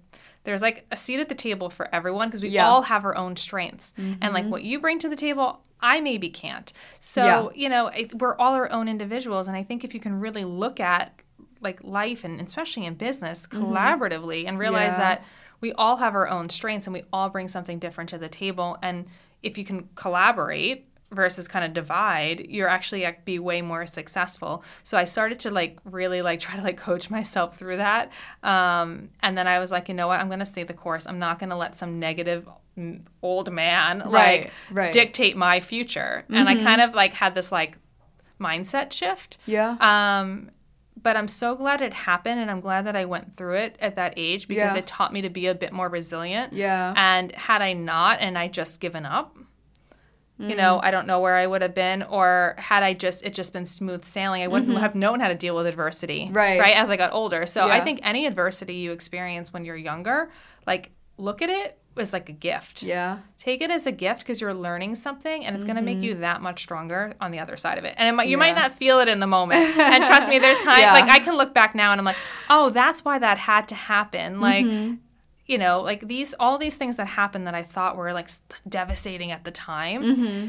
there's 0.50 0.62
like 0.64 0.86
a 0.92 0.98
seat 0.98 1.20
at 1.20 1.30
the 1.30 1.36
table 1.36 1.70
for 1.70 1.94
everyone 1.94 2.28
because 2.28 2.42
we 2.42 2.50
Yeah. 2.50 2.64
Mm-hmm. 2.64 2.72
all 2.74 2.82
have 2.82 3.06
our 3.06 3.16
own 3.16 3.36
strengths. 3.36 3.94
And 4.22 4.34
like 4.34 4.46
what 4.48 4.64
you 4.64 4.80
bring 4.80 4.98
to 5.00 5.08
the 5.08 5.16
table, 5.16 5.62
I 5.80 6.02
maybe 6.02 6.30
can't. 6.30 6.74
So, 6.98 7.24
Yeah. 7.54 7.62
you 7.64 7.70
know, 7.70 7.88
it, 7.88 8.16
we're 8.20 8.36
all 8.38 8.56
our 8.56 8.72
own 8.72 8.90
individuals. 8.90 9.48
And 9.48 9.56
I 9.56 9.62
think 9.64 9.84
if 9.84 9.94
you 9.94 10.00
can 10.00 10.20
really 10.20 10.44
look 10.44 10.80
at 10.80 11.22
like 11.62 11.84
life 11.84 12.24
and 12.24 12.42
especially 12.42 12.86
in 12.88 12.96
business 12.96 13.46
collaboratively 13.46 14.48
and 14.48 14.58
realize 14.58 14.94
Mm-hmm. 14.94 15.02
Yeah. 15.02 15.10
that 15.16 15.24
we 15.62 15.72
all 15.74 15.98
have 15.98 16.16
our 16.16 16.28
own 16.28 16.50
strengths 16.50 16.88
and 16.88 16.94
we 16.96 17.04
all 17.14 17.30
bring 17.30 17.48
something 17.48 17.78
different 17.80 18.10
to 18.10 18.18
the 18.18 18.30
table. 18.30 18.78
And 18.82 19.06
if 19.44 19.58
you 19.58 19.64
can 19.66 19.88
collaborate, 19.96 20.89
versus 21.12 21.48
kind 21.48 21.66
of 21.66 21.74
divide, 21.74 22.46
you're 22.50 22.68
actually 22.68 23.06
be 23.26 23.40
way 23.40 23.62
more 23.62 23.88
successful. 23.88 24.64
So 24.84 24.98
I 24.98 25.06
started 25.06 25.40
to 25.40 25.52
like 25.52 25.78
really 25.84 26.22
like 26.22 26.40
try 26.46 26.56
to 26.56 26.62
like 26.62 26.78
coach 26.78 27.10
myself 27.10 27.58
through 27.58 27.78
that. 27.78 28.12
Um, 28.44 29.10
and 29.22 29.38
then 29.38 29.48
I 29.48 29.60
was 29.60 29.72
like, 29.72 29.90
you 29.90 29.96
know 29.96 30.08
what? 30.08 30.20
I'm 30.20 30.28
going 30.28 30.40
to 30.40 30.46
stay 30.46 30.64
the 30.64 30.74
course. 30.74 31.08
I'm 31.08 31.20
not 31.20 31.40
going 31.40 31.50
to 31.50 31.56
let 31.56 31.78
some 31.78 32.00
negative 32.00 32.48
old 33.22 33.52
man 33.52 34.00
like 34.00 34.12
Right, 34.12 34.52
right. 34.72 34.94
dictate 34.94 35.36
my 35.36 35.60
future. 35.60 36.26
And 36.30 36.48
I 36.48 36.56
kind 36.62 36.80
of 36.82 36.94
like 36.94 37.14
had 37.14 37.34
this 37.36 37.52
like 37.52 37.78
mindset 38.40 38.92
shift. 38.94 39.38
Yeah. 39.46 39.76
Um, 39.82 40.52
but 41.02 41.16
I'm 41.16 41.28
so 41.30 41.56
glad 41.56 41.82
it 41.82 41.94
happened, 41.94 42.42
and 42.42 42.52
I'm 42.52 42.60
glad 42.60 42.86
that 42.86 42.96
I 42.96 43.06
went 43.06 43.38
through 43.38 43.56
it 43.56 43.78
at 43.80 43.96
that 43.96 44.14
age 44.18 44.50
because 44.50 44.74
Yeah. 44.74 44.80
it 44.80 44.86
taught 44.88 45.14
me 45.14 45.22
to 45.22 45.30
be 45.30 45.48
a 45.48 45.56
bit 45.56 45.72
more 45.72 45.88
resilient. 45.88 46.52
Yeah. 46.52 46.94
And 46.96 47.32
had 47.34 47.62
I 47.62 47.72
not, 47.72 48.20
and 48.20 48.38
I 48.38 48.50
just 48.50 48.82
given 48.82 49.06
up, 49.06 49.38
you 50.40 50.56
know, 50.56 50.80
I 50.82 50.90
don't 50.90 51.06
know 51.06 51.20
where 51.20 51.36
I 51.36 51.46
would 51.46 51.62
have 51.62 51.76
been, 51.76 52.02
or 52.04 52.56
had 52.58 52.82
I 52.82 52.94
just 52.94 53.26
it 53.26 53.34
just 53.34 53.52
been 53.52 53.66
smooth 53.66 54.06
sailing, 54.06 54.42
I 54.42 54.48
wouldn't 54.48 54.78
have 54.78 54.96
known 54.96 55.20
how 55.20 55.28
to 55.28 55.36
deal 55.36 55.56
with 55.56 55.68
adversity. 55.68 56.26
Mm-hmm. 56.26 56.34
Right. 56.34 56.60
Right. 56.60 56.76
As 56.76 56.90
I 56.90 56.96
got 56.98 57.12
older, 57.12 57.46
so 57.46 57.68
I 57.68 57.82
think 57.82 58.00
any 58.04 58.26
adversity 58.26 58.76
you 58.76 58.92
experience 58.94 59.52
when 59.52 59.66
you're 59.66 59.76
younger, 59.76 60.32
like 60.66 60.92
look 61.18 61.42
at 61.42 61.50
it 61.50 61.78
as 61.98 62.14
like 62.14 62.30
a 62.30 62.34
gift 62.34 62.82
yeah. 62.82 63.18
take 63.38 63.62
it 63.62 63.70
as 63.70 63.86
a 63.86 63.92
gift 63.92 64.22
because 64.22 64.40
you're 64.40 64.54
learning 64.54 64.96
something 64.96 65.44
and 65.46 65.54
it's 65.54 65.66
going 65.66 65.76
to 65.76 65.82
make 65.82 65.98
you 65.98 66.14
that 66.16 66.42
much 66.42 66.62
stronger 66.62 67.12
on 67.20 67.32
the 67.32 67.40
other 67.40 67.58
side 67.58 67.78
of 67.78 67.84
it 67.84 67.94
and 67.98 68.08
it 68.08 68.14
might, 68.14 68.30
you 68.30 68.38
might 68.38 68.54
Mm-hmm. 68.56 68.62
Not 68.62 68.76
feel 68.76 69.00
it 69.02 69.10
in 69.10 69.20
the 69.20 69.28
moment 69.28 69.78
and 69.78 70.02
trust 70.06 70.30
me 70.30 70.40
there's 70.40 70.58
time 70.60 70.80
Yeah. 70.80 70.94
like 70.94 71.10
i 71.10 71.20
can 71.20 71.36
look 71.36 71.54
back 71.54 71.76
now 71.76 71.92
and 71.92 72.00
i'm 72.00 72.06
like 72.06 72.16
oh 72.50 72.70
that's 72.70 73.04
why 73.04 73.20
that 73.20 73.38
had 73.38 73.68
to 73.70 73.76
happen 73.76 74.40
like 74.40 74.66
Mm-hmm. 74.66 74.94
You 75.50 75.58
know 75.58 75.82
like 75.82 76.08
these 76.08 76.34
all 76.40 76.58
these 76.58 76.76
things 76.76 76.96
that 76.98 77.08
happened 77.08 77.46
that 77.48 77.56
i 77.56 77.64
thought 77.64 77.98
were 77.98 78.14
like 78.14 78.30
devastating 78.68 79.32
at 79.32 79.44
the 79.44 79.52
time 79.52 80.02
Mm-hmm. 80.04 80.48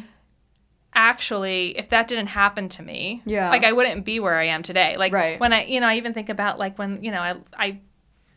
actually 0.94 1.76
if 1.78 1.88
that 1.90 2.08
didn't 2.08 2.28
happen 2.28 2.68
to 2.68 2.82
me 2.82 3.22
Yeah. 3.24 3.48
like 3.50 3.64
i 3.64 3.72
wouldn't 3.72 4.04
be 4.04 4.20
where 4.20 4.36
i 4.38 4.44
am 4.44 4.62
today 4.62 4.96
like 4.96 5.12
Right. 5.12 5.38
when 5.40 5.52
i 5.52 5.64
you 5.64 5.80
know 5.80 5.86
i 5.88 5.96
even 5.96 6.12
think 6.14 6.28
about 6.28 6.58
like 6.58 6.78
when 6.78 7.02
you 7.02 7.10
know 7.10 7.20
i 7.20 7.34
i 7.56 7.78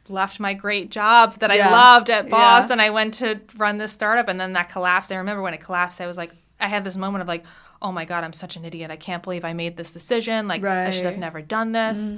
left 0.10 0.40
my 0.40 0.54
great 0.54 0.92
job 0.92 1.40
that 1.40 1.50
Yeah. 1.56 1.70
I 1.70 1.72
loved 1.72 2.10
at 2.10 2.30
Boss 2.30 2.68
Yeah. 2.68 2.74
and 2.74 2.82
I 2.82 2.90
went 2.90 3.14
to 3.16 3.40
run 3.56 3.78
this 3.78 3.94
startup 3.94 4.28
and 4.28 4.38
then 4.38 4.52
that 4.52 4.68
collapsed. 4.68 5.14
I 5.14 5.16
remember 5.16 5.42
when 5.42 5.54
it 5.54 5.62
collapsed, 5.62 6.02
I 6.02 6.08
was 6.08 6.18
like, 6.18 6.34
I 6.60 6.68
had 6.68 6.84
this 6.84 6.98
moment 6.98 7.22
of 7.22 7.30
like, 7.30 7.46
oh 7.82 7.94
my 7.94 8.04
God, 8.04 8.26
I'm 8.26 8.34
such 8.34 8.58
an 8.58 8.66
idiot. 8.66 8.92
I 8.92 8.98
can't 8.98 9.24
believe 9.24 9.46
I 9.46 9.54
made 9.54 9.78
this 9.78 9.94
decision. 9.94 10.46
Like, 10.50 10.62
I 10.62 10.90
should 10.90 11.06
have 11.06 11.18
never 11.18 11.42
done 11.42 11.72
this. 11.72 12.12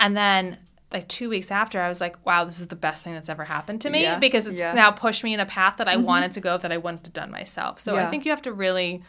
And 0.00 0.16
then, 0.16 0.58
like, 0.94 1.08
two 1.08 1.28
weeks 1.28 1.50
after, 1.50 1.80
I 1.80 1.88
was 1.88 2.00
like, 2.00 2.24
wow, 2.24 2.44
this 2.44 2.58
is 2.60 2.68
the 2.68 2.76
best 2.76 3.04
thing 3.04 3.12
that's 3.12 3.28
ever 3.28 3.44
happened 3.44 3.80
to 3.82 3.90
me 3.90 4.02
Yeah. 4.02 4.18
because 4.18 4.46
it's 4.46 4.58
Yeah. 4.58 4.68
Mm-hmm. 4.68 4.76
now 4.76 4.90
pushed 4.92 5.22
me 5.24 5.34
in 5.34 5.40
a 5.40 5.46
path 5.46 5.76
that 5.78 5.88
I 5.88 5.96
wanted 5.96 6.32
to 6.32 6.40
go 6.40 6.56
that 6.56 6.72
I 6.72 6.78
wouldn't 6.78 7.04
have 7.06 7.12
done 7.12 7.30
myself. 7.30 7.80
So 7.80 7.96
I 7.96 8.06
think 8.10 8.24
you 8.24 8.30
have 8.30 8.42
to 8.42 8.52
really 8.52 9.02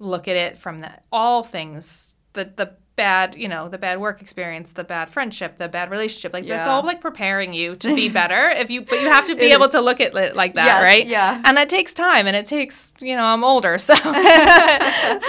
look 0.00 0.28
at 0.28 0.36
it 0.36 0.58
from 0.58 0.80
that 0.80 1.04
all 1.10 1.42
things 1.42 2.12
the 2.34 2.44
the 2.56 2.72
bad 3.04 3.34
you 3.42 3.48
know 3.48 3.68
the 3.68 3.78
bad 3.78 3.96
work 4.00 4.20
experience 4.20 4.72
the 4.72 4.84
bad 4.84 5.08
friendship 5.08 5.56
the 5.56 5.68
bad 5.68 5.90
relationship 5.90 6.32
like 6.32 6.46
that's 6.46 6.66
all 6.66 6.82
like 6.82 7.00
preparing 7.00 7.54
you 7.54 7.74
to 7.76 7.94
be 7.94 8.08
better 8.20 8.50
if 8.50 8.68
you 8.70 8.82
but 8.82 9.00
you 9.00 9.08
have 9.16 9.24
to 9.26 9.34
be 9.34 9.46
It 9.46 9.54
able 9.54 9.66
is. 9.66 9.72
to 9.72 9.80
look 9.80 10.00
at 10.00 10.14
it 10.16 10.34
like 10.36 10.54
that 10.54 10.66
Yes, 10.66 10.82
right 10.82 11.06
yeah. 11.06 11.42
and 11.46 11.56
that 11.56 11.68
takes 11.68 11.92
time 11.92 12.26
and 12.26 12.34
it 12.36 12.46
takes 12.46 12.92
you 13.00 13.14
know 13.16 13.24
i'm 13.24 13.44
older 13.44 13.78
so 13.78 13.94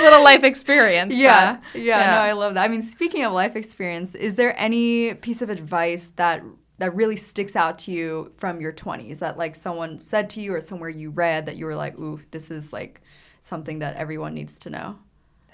little 0.02 0.24
life 0.24 0.44
experience 0.44 1.16
Yeah, 1.18 1.60
but, 1.74 1.82
yeah, 1.82 2.06
no, 2.16 2.18
I 2.30 2.32
love 2.34 2.54
that. 2.56 2.64
I 2.64 2.68
mean, 2.68 2.82
speaking 2.82 3.24
of 3.24 3.32
life 3.34 3.56
experience, 3.56 4.16
is 4.16 4.36
there 4.36 4.54
any 4.60 5.14
piece 5.16 5.42
of 5.42 5.50
advice 5.50 6.12
that 6.16 6.44
that 6.80 6.96
really 6.96 7.16
sticks 7.18 7.56
out 7.56 7.78
to 7.80 7.92
you 7.92 8.32
from 8.38 8.62
your 8.62 8.72
20s 8.72 9.20
that 9.20 9.38
like 9.38 9.54
someone 9.56 10.02
said 10.02 10.30
to 10.32 10.42
you 10.42 10.54
or 10.54 10.62
somewhere 10.62 10.90
you 10.90 11.10
read 11.12 11.46
that 11.46 11.58
you 11.58 11.66
were 11.66 11.76
like, 11.76 11.98
"Ooh, 12.00 12.20
this 12.32 12.50
is 12.50 12.72
like 12.72 13.02
something 13.42 13.80
that 13.80 13.96
everyone 13.96 14.34
needs 14.34 14.58
to 14.60 14.70
know." 14.70 14.96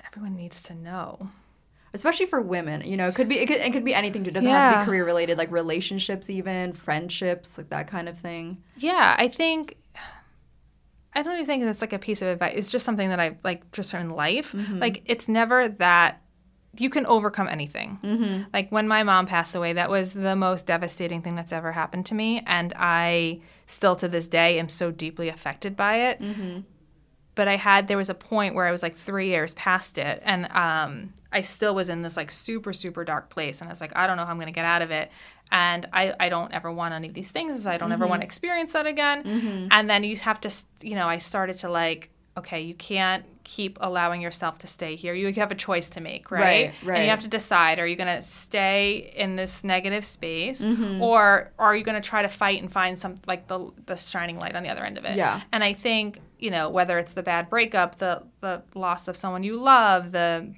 everyone 0.07 0.35
needs 0.37 0.63
to 0.63 0.73
know 0.73 1.29
Especially 1.95 2.27
for 2.27 2.39
women, 2.41 2.81
you 2.85 2.95
know, 2.97 3.07
it 3.07 3.15
could 3.15 3.27
be 3.27 3.39
it 3.39 3.47
could, 3.47 3.57
it 3.57 3.73
could 3.73 3.83
be 3.85 3.93
anything. 3.95 4.23
It 4.25 4.33
doesn't 4.33 4.47
have 4.49 4.73
to 4.73 4.79
be 4.81 4.85
career 4.85 5.05
related, 5.05 5.37
like 5.37 5.49
relationships, 5.51 6.29
even 6.29 6.73
friendships, 6.73 7.57
like 7.57 7.69
that 7.69 7.87
kind 7.87 8.07
of 8.07 8.17
thing. 8.17 8.61
yeah 8.77 9.15
i 9.17 9.27
think 9.27 9.77
i 11.13 11.23
don't 11.23 11.33
even 11.33 11.45
think 11.45 11.63
it's 11.63 11.81
like 11.81 11.93
a 11.93 11.99
piece 11.99 12.21
of 12.21 12.27
advice 12.27 12.53
it's 12.55 12.71
just 12.71 12.85
something 12.85 13.09
that 13.09 13.19
i 13.19 13.37
like 13.43 13.71
just 13.71 13.93
in 13.93 14.09
life 14.09 14.51
Mm-hmm. 14.51 14.79
like 14.79 15.01
it's 15.05 15.27
never 15.27 15.67
that 15.69 16.21
you 16.77 16.89
can 16.89 17.05
overcome 17.05 17.47
anything 17.47 17.99
Mm-hmm. 18.03 18.43
like 18.53 18.69
when 18.69 18.87
my 18.87 19.03
mom 19.03 19.25
passed 19.25 19.55
away 19.55 19.71
that 19.73 19.89
was 19.89 20.11
the 20.13 20.35
most 20.35 20.67
devastating 20.67 21.21
thing 21.21 21.35
that's 21.35 21.53
ever 21.53 21.71
happened 21.71 22.05
to 22.07 22.15
me 22.15 22.43
and 22.45 22.73
i 22.75 23.39
still 23.65 23.95
to 23.95 24.07
this 24.09 24.27
day 24.27 24.59
am 24.59 24.67
so 24.69 24.91
deeply 24.91 25.29
affected 25.29 25.75
by 25.77 25.95
it 26.09 26.21
Mm-hmm. 26.21 26.59
But 27.35 27.47
I 27.47 27.57
had 27.57 27.87
there 27.87 27.97
was 27.97 28.09
a 28.09 28.13
point 28.15 28.55
where 28.55 28.65
I 28.65 28.71
was 28.71 28.81
like 28.81 28.95
three 28.95 29.27
years 29.27 29.53
past 29.53 29.97
it, 29.97 30.21
and 30.25 30.49
um, 30.51 31.13
I 31.31 31.41
still 31.41 31.75
was 31.75 31.89
in 31.89 32.01
this 32.01 32.17
like 32.17 32.31
super 32.31 32.73
super 32.73 33.03
dark 33.05 33.29
place, 33.29 33.61
and 33.61 33.69
I 33.69 33.71
was 33.71 33.81
like, 33.81 33.95
I 33.95 34.07
don't 34.07 34.17
know 34.17 34.25
how 34.25 34.31
I'm 34.31 34.39
gonna 34.39 34.51
get 34.51 34.65
out 34.65 34.81
of 34.81 34.91
it, 34.91 35.11
and 35.51 35.85
I 35.93 36.13
I 36.19 36.29
don't 36.29 36.53
ever 36.53 36.71
want 36.71 36.93
any 36.93 37.07
of 37.09 37.13
these 37.13 37.29
things, 37.29 37.67
I 37.67 37.77
don't 37.77 37.91
ever 37.91 38.07
want 38.07 38.21
to 38.21 38.25
experience 38.25 38.73
that 38.73 38.87
again, 38.87 39.67
and 39.71 39.89
then 39.89 40.03
you 40.03 40.15
have 40.17 40.39
to 40.41 40.49
you 40.81 40.95
know 40.95 41.07
I 41.07 41.17
started 41.17 41.55
to 41.57 41.69
like 41.69 42.09
okay 42.37 42.59
you 42.61 42.73
can't 42.73 43.23
keep 43.45 43.77
allowing 43.79 44.21
yourself 44.21 44.57
to 44.57 44.65
stay 44.67 44.95
here. 44.95 45.13
You 45.13 45.31
have 45.33 45.51
a 45.51 45.55
choice 45.55 45.87
to 45.91 46.01
make 46.01 46.31
right, 46.31 46.41
Right, 46.41 46.73
right. 46.83 46.95
and 46.95 47.03
you 47.05 47.09
have 47.11 47.19
to 47.21 47.27
decide 47.27 47.77
are 47.77 47.85
you 47.85 47.95
going 47.95 48.13
to 48.13 48.21
stay 48.23 49.13
in 49.15 49.35
this 49.35 49.63
negative 49.63 50.03
space 50.03 50.65
Mm-hmm. 50.65 50.99
or 51.01 51.51
are 51.59 51.75
you 51.75 51.83
going 51.83 52.01
to 52.01 52.09
try 52.09 52.23
to 52.23 52.27
fight 52.27 52.59
and 52.63 52.71
find 52.71 52.97
some 52.97 53.15
like 53.27 53.47
the 53.47 53.69
the 53.85 53.95
shining 53.95 54.37
light 54.39 54.55
on 54.55 54.63
the 54.63 54.69
other 54.69 54.83
end 54.83 54.97
of 54.97 55.05
it? 55.05 55.15
Yeah. 55.15 55.41
and 55.53 55.63
I 55.63 55.73
think, 55.73 56.19
you 56.39 56.51
know, 56.51 56.69
whether 56.69 56.97
it's 56.99 57.13
the 57.13 57.23
bad 57.23 57.49
breakup, 57.49 57.99
the 57.99 58.23
the 58.41 58.63
loss 58.73 59.07
of 59.07 59.15
someone 59.15 59.43
you 59.43 59.57
love, 59.57 60.11
the 60.11 60.53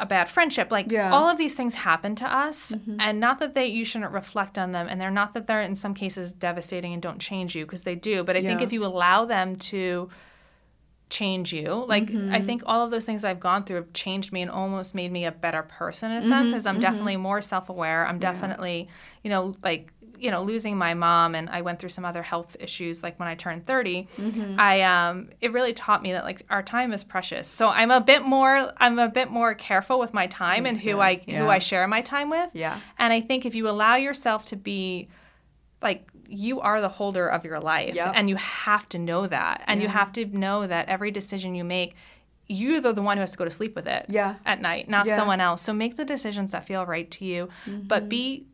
a 0.00 0.06
bad 0.06 0.28
friendship, 0.28 0.70
like 0.70 0.90
Yeah. 0.92 1.10
all 1.12 1.28
of 1.28 1.38
these 1.38 1.56
things 1.56 1.74
happen 1.74 2.14
to 2.16 2.24
us 2.24 2.70
mm-hmm. 2.70 3.00
and 3.00 3.18
not 3.18 3.40
that 3.40 3.54
they 3.54 3.66
you 3.66 3.84
shouldn't 3.84 4.12
reflect 4.12 4.56
on 4.56 4.70
them 4.70 4.86
and 4.88 5.00
they're 5.00 5.10
not 5.10 5.34
that 5.34 5.48
they're 5.48 5.60
in 5.60 5.74
some 5.74 5.92
cases 5.92 6.32
devastating 6.32 6.92
and 6.92 7.02
don't 7.02 7.18
change 7.18 7.56
you 7.56 7.66
because 7.66 7.82
they 7.82 7.96
do, 7.96 8.22
but 8.22 8.36
I 8.36 8.42
think 8.42 8.62
if 8.62 8.72
you 8.72 8.84
allow 8.84 9.24
them 9.24 9.56
to 9.56 10.08
change 11.10 11.52
you. 11.52 11.84
Like 11.88 12.04
I 12.04 12.06
mm-hmm. 12.06 12.44
think 12.44 12.62
all 12.66 12.84
of 12.84 12.90
those 12.90 13.04
things 13.04 13.24
I've 13.24 13.40
gone 13.40 13.64
through 13.64 13.76
have 13.76 13.92
changed 13.92 14.32
me 14.32 14.42
and 14.42 14.50
almost 14.50 14.94
made 14.94 15.10
me 15.10 15.24
a 15.24 15.32
better 15.32 15.62
person 15.62 16.10
in 16.12 16.18
a 16.18 16.22
sense 16.22 16.48
mm-hmm. 16.48 16.56
as 16.56 16.66
I'm 16.66 16.80
definitely 16.80 17.16
more 17.16 17.40
self-aware. 17.40 18.06
I'm 18.06 18.18
definitely, 18.18 18.88
you 19.22 19.30
know, 19.30 19.54
like 19.62 19.92
you 20.18 20.30
know, 20.30 20.42
losing 20.42 20.76
my 20.76 20.94
mom 20.94 21.34
and 21.34 21.48
I 21.50 21.62
went 21.62 21.78
through 21.78 21.88
some 21.90 22.04
other 22.04 22.22
health 22.22 22.56
issues 22.60 23.02
like 23.02 23.18
when 23.18 23.28
I 23.28 23.34
turned 23.34 23.66
30. 23.66 24.06
I 24.58 24.82
um 24.82 25.30
it 25.40 25.52
really 25.52 25.72
taught 25.72 26.02
me 26.02 26.12
that 26.12 26.24
like 26.24 26.42
our 26.50 26.62
time 26.62 26.92
is 26.92 27.04
precious. 27.04 27.46
So 27.46 27.68
I'm 27.68 27.90
a 27.90 28.00
bit 28.00 28.22
more 28.24 28.72
I'm 28.78 28.98
a 28.98 29.08
bit 29.08 29.30
more 29.30 29.54
careful 29.54 29.98
with 29.98 30.12
my 30.12 30.26
time 30.26 30.66
and 30.66 30.78
who 30.78 30.98
I 31.00 31.22
Yeah. 31.26 31.40
who 31.40 31.48
I 31.48 31.58
share 31.58 31.86
my 31.86 32.00
time 32.00 32.30
with. 32.30 32.50
Yeah. 32.52 32.78
And 32.98 33.12
I 33.12 33.20
think 33.20 33.46
if 33.46 33.54
you 33.54 33.68
allow 33.68 33.96
yourself 33.96 34.44
to 34.46 34.56
be 34.56 35.08
like 35.82 36.08
you 36.30 36.60
are 36.60 36.80
the 36.80 36.88
holder 36.90 37.26
of 37.28 37.44
your 37.44 37.60
life 37.60 37.94
Yep. 37.94 38.12
and 38.14 38.28
you 38.28 38.36
have 38.36 38.88
to 38.90 38.98
know 38.98 39.26
that 39.26 39.62
and 39.66 39.80
you 39.80 39.88
have 39.88 40.12
to 40.12 40.26
know 40.26 40.66
that 40.66 40.88
every 40.88 41.10
decision 41.10 41.54
you 41.54 41.64
make 41.64 41.94
you're 42.50 42.80
the, 42.80 42.92
the 42.94 43.02
one 43.02 43.16
who 43.18 43.20
has 43.20 43.32
to 43.32 43.38
go 43.38 43.44
to 43.44 43.50
sleep 43.50 43.74
with 43.76 43.86
it 43.86 44.06
Yeah. 44.08 44.34
at 44.44 44.60
night 44.60 44.88
not 44.88 45.06
Yeah. 45.06 45.12
Mm-hmm. 45.12 45.18
someone 45.20 45.40
else 45.40 45.62
so 45.62 45.72
make 45.72 45.96
the 45.96 46.04
decisions 46.04 46.52
that 46.52 46.64
feel 46.66 46.84
right 46.84 47.10
to 47.12 47.24
you 47.24 47.48
but 47.66 48.08
be 48.08 48.46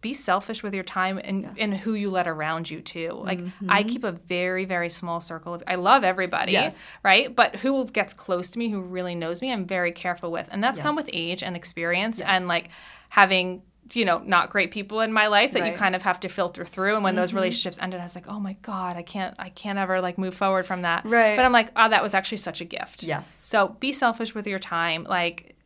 be 0.00 0.12
selfish 0.12 0.62
with 0.62 0.74
your 0.74 0.84
time 0.84 1.18
and, 1.22 1.50
and 1.58 1.74
who 1.74 1.94
you 1.94 2.08
let 2.10 2.28
around 2.28 2.70
you 2.70 2.80
too 2.80 3.10
like 3.24 3.40
i 3.68 3.82
keep 3.82 4.04
a 4.04 4.12
very 4.12 4.64
very 4.64 4.88
small 4.88 5.20
circle 5.20 5.54
of 5.54 5.62
i 5.66 5.74
love 5.74 6.04
everybody 6.04 6.52
Mm-hmm. 6.52 6.64
Yes. 6.66 6.76
right 7.02 7.34
but 7.34 7.56
who 7.56 7.84
gets 7.86 8.14
close 8.14 8.50
to 8.52 8.58
me 8.58 8.68
who 8.70 8.80
really 8.80 9.14
knows 9.16 9.42
me 9.42 9.52
i'm 9.52 9.64
very 9.66 9.90
careful 9.90 10.30
with 10.30 10.48
and 10.52 10.62
that's 10.62 10.78
come 10.78 10.94
with 10.94 11.10
age 11.12 11.42
and 11.42 11.56
experience 11.56 12.20
and 12.20 12.46
like 12.46 12.68
having 13.08 13.62
you 13.94 14.04
know 14.04 14.18
not 14.18 14.50
great 14.50 14.70
people 14.70 15.00
in 15.00 15.12
my 15.12 15.26
life 15.28 15.52
that 15.52 15.58
you 15.60 15.62
Right. 15.64 15.72
Mm-hmm. 15.72 15.78
kind 15.82 15.96
of 15.96 16.02
have 16.02 16.20
to 16.20 16.28
filter 16.28 16.64
through 16.64 16.94
and 16.94 17.02
when 17.02 17.16
those 17.16 17.32
relationships 17.32 17.78
ended 17.80 17.98
i 17.98 18.02
was 18.04 18.14
like 18.14 18.28
oh 18.28 18.38
my 18.38 18.52
god 18.62 18.96
i 18.96 19.02
can't 19.02 19.34
i 19.38 19.48
can't 19.48 19.78
ever 19.78 20.00
like 20.00 20.16
move 20.18 20.34
forward 20.34 20.66
from 20.66 20.82
that 20.82 21.04
Right. 21.06 21.34
but 21.36 21.44
i'm 21.44 21.52
like 21.52 21.72
oh 21.74 21.88
that 21.88 22.02
was 22.02 22.12
actually 22.14 22.36
such 22.38 22.60
a 22.60 22.64
gift 22.66 23.02
Yes. 23.02 23.38
so 23.42 23.68
be 23.80 23.92
selfish 23.92 24.34
with 24.34 24.46
your 24.46 24.58
time 24.58 25.04
like 25.04 25.56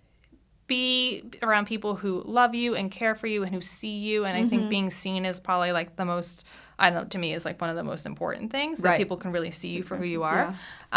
be 0.76 1.22
around 1.46 1.64
people 1.74 1.92
who 2.02 2.22
love 2.40 2.52
you 2.62 2.74
and 2.74 2.90
care 2.90 3.14
for 3.20 3.26
you 3.32 3.42
and 3.44 3.50
who 3.54 3.60
see 3.60 3.96
you 4.08 4.24
and 4.26 4.34
i 4.36 4.40
Mm-hmm. 4.40 4.50
think 4.50 4.68
being 4.76 4.90
seen 5.04 5.22
is 5.30 5.38
probably 5.48 5.72
like 5.78 5.90
the 6.00 6.04
most 6.14 6.36
i 6.78 6.84
don't 6.90 6.98
know 7.02 7.08
to 7.14 7.18
me 7.24 7.28
is 7.36 7.44
like 7.48 7.60
one 7.60 7.70
of 7.72 7.76
the 7.76 7.84
most 7.92 8.04
important 8.12 8.50
things 8.56 8.74
that 8.82 8.88
Right. 8.90 8.96
people 9.02 9.16
can 9.22 9.30
really 9.36 9.50
see 9.60 9.68
you 9.76 9.82
for 9.88 9.96
who 10.00 10.04
you 10.16 10.22
are 10.32 10.44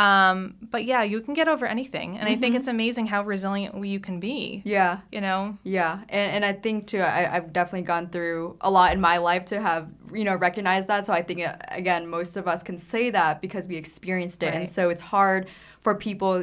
um, 0.06 0.56
but 0.74 0.82
yeah 0.92 1.04
you 1.04 1.22
can 1.26 1.34
get 1.42 1.48
over 1.54 1.66
anything 1.66 2.10
and 2.18 2.28
i 2.28 2.32
Mm-hmm. 2.32 2.42
think 2.42 2.56
it's 2.60 2.68
amazing 2.78 3.06
how 3.08 3.22
resilient 3.24 3.72
you 3.96 4.00
can 4.00 4.18
be 4.20 4.62
Yeah. 4.66 4.94
you 5.12 5.22
know 5.22 5.58
Yeah, 5.64 5.94
and, 6.10 6.28
and 6.36 6.44
I 6.46 6.54
think 6.64 6.88
too, 6.92 7.00
I, 7.00 7.20
I've 7.36 7.50
definitely 7.60 7.84
gone 7.94 8.08
through 8.14 8.58
a 8.62 8.70
lot 8.78 8.94
in 8.96 9.00
my 9.12 9.18
life 9.30 9.44
to 9.52 9.56
have 9.70 9.84
you 10.20 10.24
know 10.28 10.36
recognized 10.50 10.88
that. 10.92 11.06
So 11.08 11.12
I 11.20 11.24
think 11.28 11.40
uh, 11.42 11.56
again, 11.82 12.02
most 12.18 12.38
of 12.38 12.48
us 12.54 12.62
can 12.64 12.78
say 12.78 13.04
that 13.12 13.42
because 13.46 13.64
we 13.72 13.76
experienced 13.86 14.42
it, 14.48 14.54
and 14.58 14.66
so 14.78 14.82
it's 14.94 15.02
hard 15.16 15.42
for 15.84 15.94
people, 16.08 16.34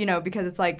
you 0.00 0.06
know, 0.10 0.18
because 0.28 0.44
it's 0.50 0.58
like 0.68 0.78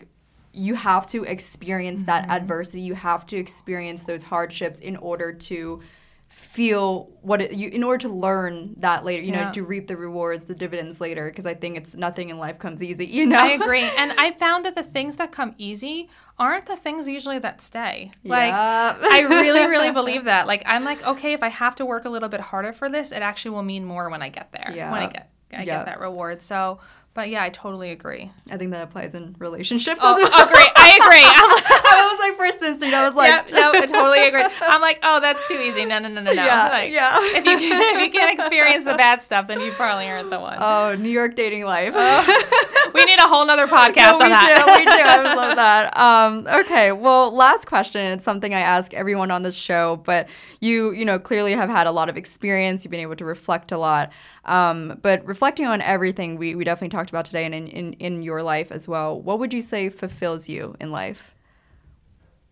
you 0.56 0.74
have 0.74 1.06
to 1.08 1.24
experience 1.24 2.02
that 2.04 2.22
mm-hmm. 2.22 2.32
adversity, 2.32 2.80
you 2.80 2.94
have 2.94 3.26
to 3.26 3.36
experience 3.36 4.04
those 4.04 4.22
hardships 4.22 4.80
in 4.80 4.96
order 4.96 5.32
to 5.32 5.80
feel 6.28 7.08
what 7.22 7.40
it, 7.40 7.52
you 7.52 7.68
in 7.68 7.82
order 7.84 7.98
to 7.98 8.12
learn 8.12 8.74
that 8.78 9.04
later 9.04 9.22
you 9.22 9.32
yeah. 9.32 9.46
know 9.46 9.52
to 9.52 9.62
reap 9.62 9.86
the 9.86 9.96
rewards 9.96 10.44
the 10.44 10.54
dividends 10.54 11.00
later 11.00 11.30
because 11.30 11.46
i 11.46 11.54
think 11.54 11.76
it's 11.76 11.94
nothing 11.94 12.28
in 12.28 12.36
life 12.36 12.58
comes 12.58 12.82
easy 12.82 13.06
you 13.06 13.24
know 13.24 13.38
i 13.38 13.52
agree 13.52 13.82
and 13.96 14.12
i 14.18 14.32
found 14.32 14.64
that 14.64 14.74
the 14.74 14.82
things 14.82 15.16
that 15.16 15.30
come 15.32 15.54
easy 15.56 16.10
aren't 16.38 16.66
the 16.66 16.76
things 16.76 17.08
usually 17.08 17.38
that 17.38 17.62
stay 17.62 18.10
like 18.24 18.50
yeah. 18.50 18.98
i 19.02 19.20
really 19.20 19.66
really 19.66 19.92
believe 19.92 20.24
that 20.24 20.46
like 20.46 20.62
i'm 20.66 20.84
like 20.84 21.02
okay 21.06 21.32
if 21.32 21.42
i 21.42 21.48
have 21.48 21.74
to 21.74 21.86
work 21.86 22.04
a 22.04 22.10
little 22.10 22.28
bit 22.28 22.40
harder 22.40 22.72
for 22.72 22.88
this 22.88 23.12
it 23.12 23.22
actually 23.22 23.52
will 23.52 23.62
mean 23.62 23.84
more 23.84 24.10
when 24.10 24.20
i 24.20 24.28
get 24.28 24.50
there 24.52 24.72
yeah. 24.74 24.90
when 24.90 25.02
i 25.02 25.06
get 25.06 25.30
I 25.52 25.64
get 25.64 25.86
that 25.86 26.00
reward. 26.00 26.42
So 26.42 26.80
but 27.16 27.30
yeah, 27.30 27.42
I 27.42 27.48
totally 27.48 27.92
agree. 27.92 28.30
I 28.50 28.58
think 28.58 28.72
that 28.72 28.82
applies 28.82 29.14
in 29.14 29.34
relationships. 29.38 30.00
Oh, 30.02 30.16
agree. 30.16 30.68
I 30.76 30.98
agree. 31.00 31.24
that 31.24 32.08
was 32.12 32.18
my 32.20 32.34
first 32.36 32.62
instinct. 32.62 32.94
I 32.94 33.06
was 33.06 33.14
like, 33.14 33.28
yep, 33.28 33.48
no, 33.50 33.72
I 33.72 33.86
totally 33.86 34.28
agree. 34.28 34.44
I'm 34.60 34.82
like, 34.82 34.98
oh, 35.02 35.18
that's 35.18 35.40
too 35.48 35.54
easy. 35.54 35.86
No, 35.86 35.98
no, 35.98 36.08
no, 36.08 36.20
no, 36.20 36.34
no. 36.34 36.44
Yeah, 36.44 36.68
like, 36.68 36.92
yeah. 36.92 37.18
If 37.22 37.46
you 37.46 37.56
can, 37.56 37.96
if 37.96 38.04
you 38.04 38.10
can't 38.10 38.38
experience 38.38 38.84
the 38.84 38.96
bad 38.96 39.22
stuff, 39.22 39.46
then 39.46 39.60
you 39.60 39.72
probably 39.72 40.06
aren't 40.06 40.28
the 40.28 40.38
one. 40.38 40.58
Oh, 40.60 40.94
New 40.94 41.08
York 41.08 41.36
dating 41.36 41.64
life. 41.64 41.94
Oh, 41.96 42.90
we 42.94 43.02
need 43.06 43.18
a 43.18 43.26
whole 43.26 43.46
nother 43.46 43.66
podcast 43.66 44.18
no, 44.18 44.24
on 44.24 44.28
that. 44.28 44.64
We 44.66 44.84
do, 44.84 44.90
we 44.90 44.96
do. 44.96 45.02
I 45.02 45.16
would 45.16 45.36
love 45.38 45.56
that. 45.56 45.96
Um, 45.96 46.46
okay. 46.60 46.92
Well, 46.92 47.34
last 47.34 47.66
question. 47.66 48.02
It's 48.12 48.24
something 48.24 48.52
I 48.52 48.60
ask 48.60 48.92
everyone 48.92 49.30
on 49.30 49.42
this 49.42 49.54
show, 49.54 49.96
but 50.04 50.28
you, 50.60 50.90
you 50.90 51.06
know, 51.06 51.18
clearly 51.18 51.52
have 51.52 51.70
had 51.70 51.86
a 51.86 51.92
lot 51.92 52.10
of 52.10 52.18
experience. 52.18 52.84
You've 52.84 52.90
been 52.90 53.00
able 53.00 53.16
to 53.16 53.24
reflect 53.24 53.72
a 53.72 53.78
lot. 53.78 54.12
Um, 54.46 55.00
but 55.02 55.26
reflecting 55.26 55.66
on 55.66 55.82
everything 55.82 56.36
we, 56.36 56.54
we 56.54 56.64
definitely 56.64 56.96
talked 56.96 57.10
about 57.10 57.24
today 57.24 57.44
and 57.44 57.54
in, 57.54 57.66
in, 57.66 57.92
in 57.94 58.22
your 58.22 58.42
life 58.42 58.70
as 58.70 58.86
well, 58.86 59.20
what 59.20 59.40
would 59.40 59.52
you 59.52 59.60
say 59.60 59.90
fulfills 59.90 60.48
you 60.48 60.76
in 60.80 60.92
life? 60.92 61.34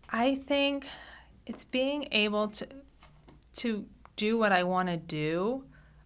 I 0.09 0.35
think 0.35 0.87
it's 1.45 1.63
being 1.63 2.07
able 2.11 2.49
to 2.49 2.67
to 3.55 3.85
do 4.17 4.37
what 4.37 4.51
I 4.51 4.63
want 4.63 4.89
to 4.89 4.97
do 4.97 5.63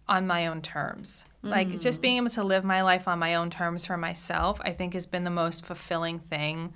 on 0.08 0.26
my 0.26 0.46
own 0.46 0.62
terms. 0.62 1.24
Mm. 1.44 1.50
Like 1.50 1.80
just 1.80 2.00
being 2.00 2.16
able 2.18 2.30
to 2.30 2.44
live 2.44 2.64
my 2.64 2.82
life 2.82 3.08
on 3.08 3.18
my 3.18 3.34
own 3.34 3.50
terms 3.50 3.86
for 3.86 3.96
myself, 3.96 4.60
I 4.62 4.72
think 4.72 4.94
has 4.94 5.06
been 5.06 5.24
the 5.24 5.30
most 5.30 5.64
fulfilling 5.64 6.20
thing 6.20 6.72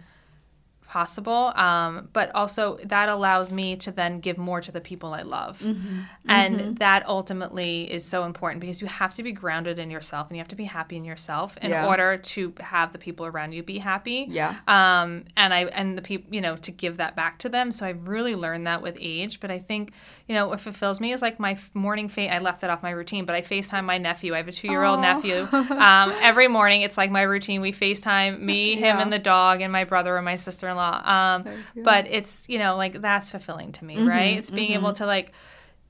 possible. 0.87 1.53
Um, 1.57 2.09
but 2.13 2.35
also, 2.35 2.79
that 2.85 3.09
allows 3.09 3.53
me 3.53 3.77
to 3.77 3.91
then 3.91 4.21
give 4.21 4.39
more 4.39 4.61
to 4.61 4.71
the 4.71 4.81
people 4.81 5.13
I 5.13 5.23
love. 5.23 5.61
Mm-hmm. 5.61 6.01
And 6.29 6.61
mm-hmm. 6.61 6.75
that 6.75 7.07
ultimately 7.09 7.91
is 7.91 8.05
so 8.05 8.25
important 8.25 8.61
because 8.61 8.81
you 8.81 8.87
have 8.87 9.15
to 9.15 9.23
be 9.23 9.33
grounded 9.33 9.79
in 9.79 9.91
yourself 9.91 10.29
and 10.29 10.37
you 10.37 10.41
have 10.41 10.49
to 10.49 10.57
be 10.57 10.65
happy 10.65 10.97
in 10.97 11.05
yourself 11.05 11.57
in 11.59 11.71
yeah. 11.71 11.87
order 11.87 12.17
to 12.17 12.53
have 12.61 12.93
the 12.93 12.99
people 12.99 13.27
around 13.27 13.53
you 13.53 13.63
be 13.63 13.79
happy. 13.79 14.27
Yeah. 14.29 14.57
Um, 14.69 15.25
and 15.37 15.53
I, 15.53 15.65
and 15.65 15.99
the 15.99 16.03
people, 16.03 16.33
you 16.35 16.41
know, 16.41 16.57
to 16.57 16.71
give 16.71 16.99
that 16.99 17.17
back 17.17 17.39
to 17.41 17.49
them. 17.49 17.73
So 17.73 17.87
I've 17.87 18.07
really 18.07 18.35
learned 18.35 18.67
that 18.67 18.83
with 18.83 18.97
age. 19.01 19.41
But 19.41 19.51
I 19.51 19.59
think, 19.59 19.93
you 20.29 20.35
know, 20.35 20.49
what 20.49 20.61
fulfills 20.61 21.01
me 21.01 21.13
is 21.13 21.23
like 21.23 21.41
my 21.41 21.59
morning 21.75 22.09
face. 22.09 22.31
I 22.33 22.39
left 22.39 22.61
that 22.61 22.71
off 22.71 22.83
my 22.83 22.91
routine, 22.91 23.25
but 23.25 23.35
I 23.35 23.43
FaceTime 23.43 23.85
my 23.85 23.99
nephew. 23.99 24.35
I 24.35 24.39
have 24.39 24.49
a 24.49 24.53
two 24.53 24.69
year 24.69 24.85
old 24.85 25.01
nephew. 25.01 25.49
Um, 25.75 26.15
every 26.21 26.47
morning, 26.47 26.83
it's 26.83 26.97
like 26.97 27.11
my 27.11 27.23
routine. 27.23 27.61
We 27.61 27.73
FaceTime 27.73 28.41
me, 28.41 28.75
him, 28.77 28.97
yeah. 28.97 29.03
and 29.03 29.13
the 29.13 29.19
dog, 29.19 29.61
and 29.61 29.73
my 29.73 29.85
brother 29.85 30.17
and 30.17 30.25
my 30.25 30.35
sister 30.35 30.69
in 30.69 30.77
law 30.77 30.84
law. 30.85 31.03
Um, 31.05 31.45
but 31.83 32.07
it's 32.09 32.49
you 32.49 32.59
know 32.59 32.77
like 32.77 33.01
that's 33.01 33.31
fulfilling 33.31 33.73
to 33.73 33.85
me, 33.85 33.97
mm-hmm, 33.97 34.09
right? 34.09 34.39
It's 34.39 34.51
being 34.51 34.71
mm-hmm. 34.71 34.85
able 34.85 34.93
to 34.95 35.07
like 35.07 35.33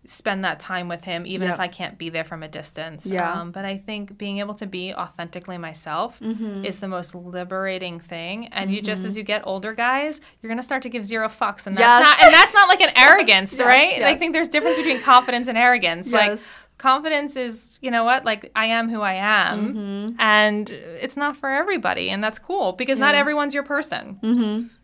spend 0.04 0.44
that 0.44 0.60
time 0.60 0.86
with 0.86 1.04
him 1.04 1.26
even 1.26 1.48
yep. 1.48 1.54
if 1.54 1.60
I 1.60 1.68
can't 1.68 1.96
be 1.96 2.10
there 2.10 2.24
from 2.24 2.42
a 2.42 2.48
distance. 2.48 3.06
Yeah. 3.06 3.32
Um, 3.32 3.50
but 3.52 3.64
I 3.64 3.78
think 3.78 4.18
being 4.18 4.38
able 4.38 4.54
to 4.54 4.66
be 4.66 4.92
authentically 4.92 5.56
myself 5.56 6.20
mm-hmm. 6.20 6.64
is 6.64 6.78
the 6.80 6.88
most 6.88 7.14
liberating 7.14 7.98
thing. 7.98 8.48
And 8.48 8.68
mm-hmm. 8.68 8.76
you 8.76 8.82
just 8.82 9.04
as 9.04 9.12
mm-hmm. 9.12 9.18
you 9.18 9.24
get 9.24 9.42
older, 9.46 9.72
guys, 9.72 10.20
you're 10.40 10.48
gonna 10.48 10.62
start 10.62 10.82
to 10.82 10.90
give 10.90 11.04
zero 11.04 11.28
fucks, 11.28 11.66
and 11.66 11.74
that's 11.74 11.80
yes. 11.80 12.02
not 12.02 12.22
and 12.22 12.34
that's 12.34 12.54
not 12.54 12.68
like 12.68 12.80
an 12.80 12.92
arrogance, 12.96 13.52
yes, 13.52 13.62
right? 13.62 13.98
Yes. 13.98 14.06
I 14.06 14.16
think 14.16 14.34
there's 14.34 14.48
difference 14.48 14.76
between 14.76 15.00
confidence 15.00 15.48
and 15.48 15.56
arrogance. 15.56 16.12
Like 16.12 16.38
confidence 16.76 17.36
is, 17.36 17.78
you 17.80 17.90
know 17.90 18.04
what, 18.04 18.24
like 18.24 18.50
I 18.54 18.66
am 18.66 18.90
who 18.90 19.00
I 19.00 19.14
am, 19.14 19.74
mm-hmm. 19.74 20.20
and 20.20 20.70
it's 20.70 21.16
not 21.16 21.36
for 21.36 21.48
everybody, 21.48 22.10
and 22.10 22.22
that's 22.22 22.38
cool 22.38 22.72
because 22.72 22.98
yeah. 22.98 23.06
not 23.06 23.14
everyone's 23.14 23.54
your 23.54 23.62
person, 23.62 24.18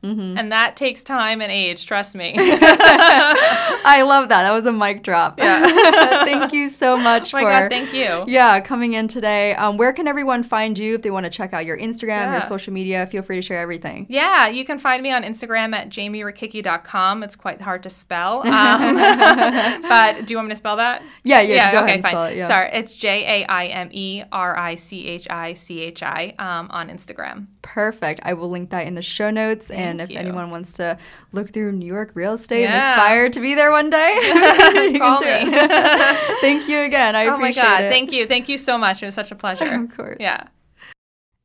mm-hmm. 0.02 0.38
And 0.38 0.52
that 0.52 0.76
takes 0.76 1.02
time 1.02 1.40
and 1.40 1.50
age. 1.50 1.86
Trust 1.86 2.14
me. 2.14 2.34
I 2.38 4.02
love 4.06 4.28
that. 4.28 4.42
That 4.42 4.52
was 4.52 4.66
a 4.66 4.72
mic 4.72 5.02
drop. 5.02 5.38
Yeah. 5.38 5.60
thank 6.24 6.52
you 6.52 6.68
so 6.68 6.96
much 6.96 7.34
oh 7.34 7.38
for 7.38 7.50
God, 7.50 7.70
thank 7.70 7.92
you. 7.92 8.24
Yeah, 8.26 8.60
coming 8.60 8.94
in 8.94 9.08
today. 9.08 9.54
Um, 9.54 9.76
where 9.76 9.92
can 9.92 10.06
everyone 10.08 10.42
find 10.42 10.78
you 10.78 10.94
if 10.94 11.02
they 11.02 11.10
want 11.10 11.24
to 11.24 11.30
check 11.30 11.52
out 11.52 11.66
your 11.66 11.78
Instagram, 11.78 12.08
yeah. 12.08 12.32
your 12.32 12.42
social 12.42 12.72
media? 12.72 13.06
Feel 13.06 13.22
free 13.22 13.36
to 13.36 13.42
share 13.42 13.60
everything. 13.60 14.06
Yeah, 14.08 14.48
you 14.48 14.64
can 14.64 14.78
find 14.78 15.02
me 15.02 15.12
on 15.12 15.22
Instagram 15.22 15.74
at 15.74 15.90
jamierakicki.com. 15.90 17.22
It's 17.22 17.36
quite 17.36 17.60
hard 17.60 17.82
to 17.84 17.90
spell, 17.90 18.42
um, 18.46 18.94
but 18.96 20.26
do 20.26 20.32
you 20.32 20.36
want 20.36 20.48
me 20.48 20.52
to 20.52 20.56
spell 20.56 20.76
that? 20.76 21.02
Yeah, 21.24 21.40
yeah. 21.40 21.72
yeah 21.72 21.82
okay, 21.82 22.00
fine. 22.00 22.32
It, 22.32 22.38
yeah. 22.38 22.46
Sorry, 22.46 22.70
it's 22.72 22.96
J 22.96 23.42
A 23.42 23.46
I 23.46 23.66
M 23.66 23.88
E 23.92 24.22
R 24.32 24.58
I 24.58 24.74
C 24.74 25.06
H 25.06 25.28
I 25.30 25.54
C 25.54 25.80
H 25.80 26.02
I 26.02 26.34
um, 26.38 26.68
on 26.70 26.88
Instagram. 26.88 27.46
Perfect. 27.62 28.20
I 28.22 28.34
will 28.34 28.50
link 28.50 28.70
that 28.70 28.86
in 28.86 28.94
the 28.94 29.02
show 29.02 29.30
notes. 29.30 29.66
Thank 29.66 29.78
and 29.90 30.00
if 30.00 30.10
you. 30.10 30.18
anyone 30.18 30.50
wants 30.50 30.72
to 30.74 30.96
look 31.32 31.50
through 31.50 31.72
New 31.72 31.86
York 31.86 32.12
real 32.14 32.34
estate 32.34 32.62
yeah. 32.62 32.92
and 32.92 33.00
aspire 33.00 33.28
to 33.30 33.40
be 33.40 33.54
there 33.54 33.70
one 33.70 33.90
day, 33.90 34.18
call 34.98 35.20
me. 35.20 35.26
Thank 36.40 36.68
you 36.68 36.80
again. 36.80 37.16
I 37.16 37.26
oh 37.26 37.34
appreciate 37.34 37.62
it. 37.62 37.66
Oh 37.66 37.70
my 37.70 37.78
God. 37.78 37.84
It. 37.84 37.90
Thank 37.90 38.12
you. 38.12 38.26
Thank 38.26 38.48
you 38.48 38.58
so 38.58 38.78
much. 38.78 39.02
It 39.02 39.06
was 39.06 39.14
such 39.14 39.30
a 39.30 39.34
pleasure. 39.34 39.64
of 39.64 39.96
course. 39.96 40.16
Yeah. 40.20 40.44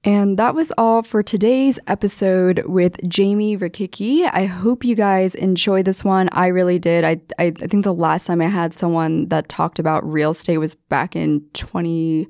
And 0.04 0.38
that 0.38 0.54
was 0.54 0.72
all 0.78 1.02
for 1.02 1.24
today's 1.24 1.80
episode 1.88 2.64
with 2.68 3.00
Jamie 3.10 3.58
Rakicki. 3.58 4.30
I 4.32 4.46
hope 4.46 4.86
you 4.86 4.96
guys 4.96 5.34
enjoyed 5.34 5.86
this 5.86 6.04
one. 6.04 6.30
I 6.32 6.48
really 6.48 6.78
did. 6.78 7.04
I, 7.04 7.22
I, 7.40 7.46
I 7.60 7.68
think 7.68 7.84
the 7.84 7.94
last 7.94 8.28
time 8.28 8.40
I 8.40 8.46
had 8.48 8.72
someone 8.72 9.30
that 9.30 9.50
talked 9.50 9.80
about 9.80 10.08
real 10.08 10.30
estate 10.30 10.60
was 10.60 10.76
back 10.76 11.16
in 11.16 11.42
20- 11.56 12.30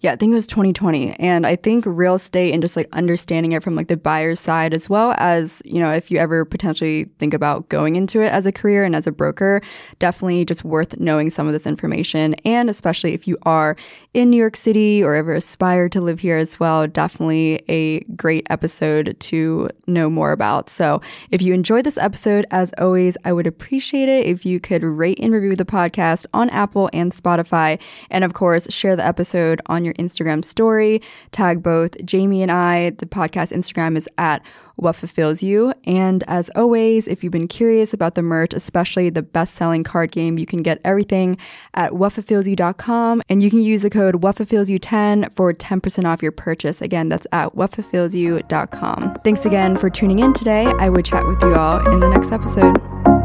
yeah, 0.00 0.12
I 0.12 0.16
think 0.16 0.32
it 0.32 0.34
was 0.34 0.46
2020. 0.46 1.14
And 1.14 1.46
I 1.46 1.56
think 1.56 1.84
real 1.86 2.14
estate 2.14 2.52
and 2.52 2.62
just 2.62 2.76
like 2.76 2.88
understanding 2.92 3.52
it 3.52 3.62
from 3.62 3.74
like 3.74 3.88
the 3.88 3.96
buyer's 3.96 4.40
side, 4.40 4.74
as 4.74 4.90
well 4.90 5.14
as, 5.18 5.62
you 5.64 5.80
know, 5.80 5.90
if 5.90 6.10
you 6.10 6.18
ever 6.18 6.44
potentially 6.44 7.08
think 7.18 7.34
about 7.34 7.68
going 7.68 7.96
into 7.96 8.20
it 8.20 8.28
as 8.28 8.46
a 8.46 8.52
career 8.52 8.84
and 8.84 8.94
as 8.94 9.06
a 9.06 9.12
broker, 9.12 9.62
definitely 9.98 10.44
just 10.44 10.64
worth 10.64 10.98
knowing 10.98 11.30
some 11.30 11.46
of 11.46 11.52
this 11.52 11.66
information. 11.66 12.34
And 12.44 12.68
especially 12.68 13.14
if 13.14 13.26
you 13.26 13.38
are 13.42 13.76
in 14.12 14.30
New 14.30 14.36
York 14.36 14.56
City 14.56 15.02
or 15.02 15.14
ever 15.14 15.34
aspire 15.34 15.88
to 15.88 16.00
live 16.00 16.20
here 16.20 16.36
as 16.36 16.60
well, 16.60 16.86
definitely 16.86 17.62
a 17.68 18.00
great 18.16 18.46
episode 18.50 19.16
to 19.20 19.70
know 19.86 20.10
more 20.10 20.32
about. 20.32 20.68
So 20.68 21.00
if 21.30 21.40
you 21.40 21.54
enjoyed 21.54 21.84
this 21.86 21.98
episode, 21.98 22.46
as 22.50 22.72
always, 22.78 23.16
I 23.24 23.32
would 23.32 23.46
appreciate 23.46 24.08
it 24.08 24.26
if 24.26 24.44
you 24.44 24.60
could 24.60 24.82
rate 24.82 25.18
and 25.20 25.32
review 25.32 25.56
the 25.56 25.64
podcast 25.64 26.26
on 26.34 26.50
Apple 26.50 26.90
and 26.92 27.12
Spotify. 27.12 27.78
And 28.10 28.24
of 28.24 28.34
course, 28.34 28.70
share 28.72 28.96
the 28.96 29.04
episode 29.04 29.60
on 29.66 29.85
your 29.86 29.94
Instagram 29.94 30.44
story. 30.44 31.00
Tag 31.32 31.62
both 31.62 32.04
Jamie 32.04 32.42
and 32.42 32.52
I. 32.52 32.90
The 32.90 33.06
podcast 33.06 33.56
Instagram 33.56 33.96
is 33.96 34.08
at 34.18 34.42
what 34.76 34.94
fulfills 34.94 35.42
you. 35.42 35.72
And 35.84 36.22
as 36.28 36.50
always, 36.54 37.08
if 37.08 37.24
you've 37.24 37.32
been 37.32 37.48
curious 37.48 37.92
about 37.92 38.14
the 38.14 38.22
merch, 38.22 38.52
especially 38.52 39.10
the 39.10 39.22
best 39.22 39.54
selling 39.54 39.82
card 39.82 40.12
game, 40.12 40.38
you 40.38 40.46
can 40.46 40.62
get 40.62 40.80
everything 40.84 41.38
at 41.74 41.92
whatfulfillsyou.com 41.92 43.22
and 43.28 43.42
you 43.42 43.50
can 43.50 43.60
use 43.60 43.82
the 43.82 43.90
code 43.90 44.16
whatfulfillsyou10 44.16 45.34
for 45.34 45.52
10% 45.52 46.04
off 46.04 46.22
your 46.22 46.32
purchase. 46.32 46.82
Again, 46.82 47.08
that's 47.08 47.26
at 47.32 47.54
whatfulfillsyou.com. 47.54 49.16
Thanks 49.24 49.46
again 49.46 49.76
for 49.76 49.90
tuning 49.90 50.18
in 50.18 50.32
today. 50.32 50.66
I 50.78 50.88
would 50.88 51.04
chat 51.04 51.26
with 51.26 51.42
you 51.42 51.54
all 51.54 51.86
in 51.90 52.00
the 52.00 52.08
next 52.08 52.32
episode. 52.32 53.15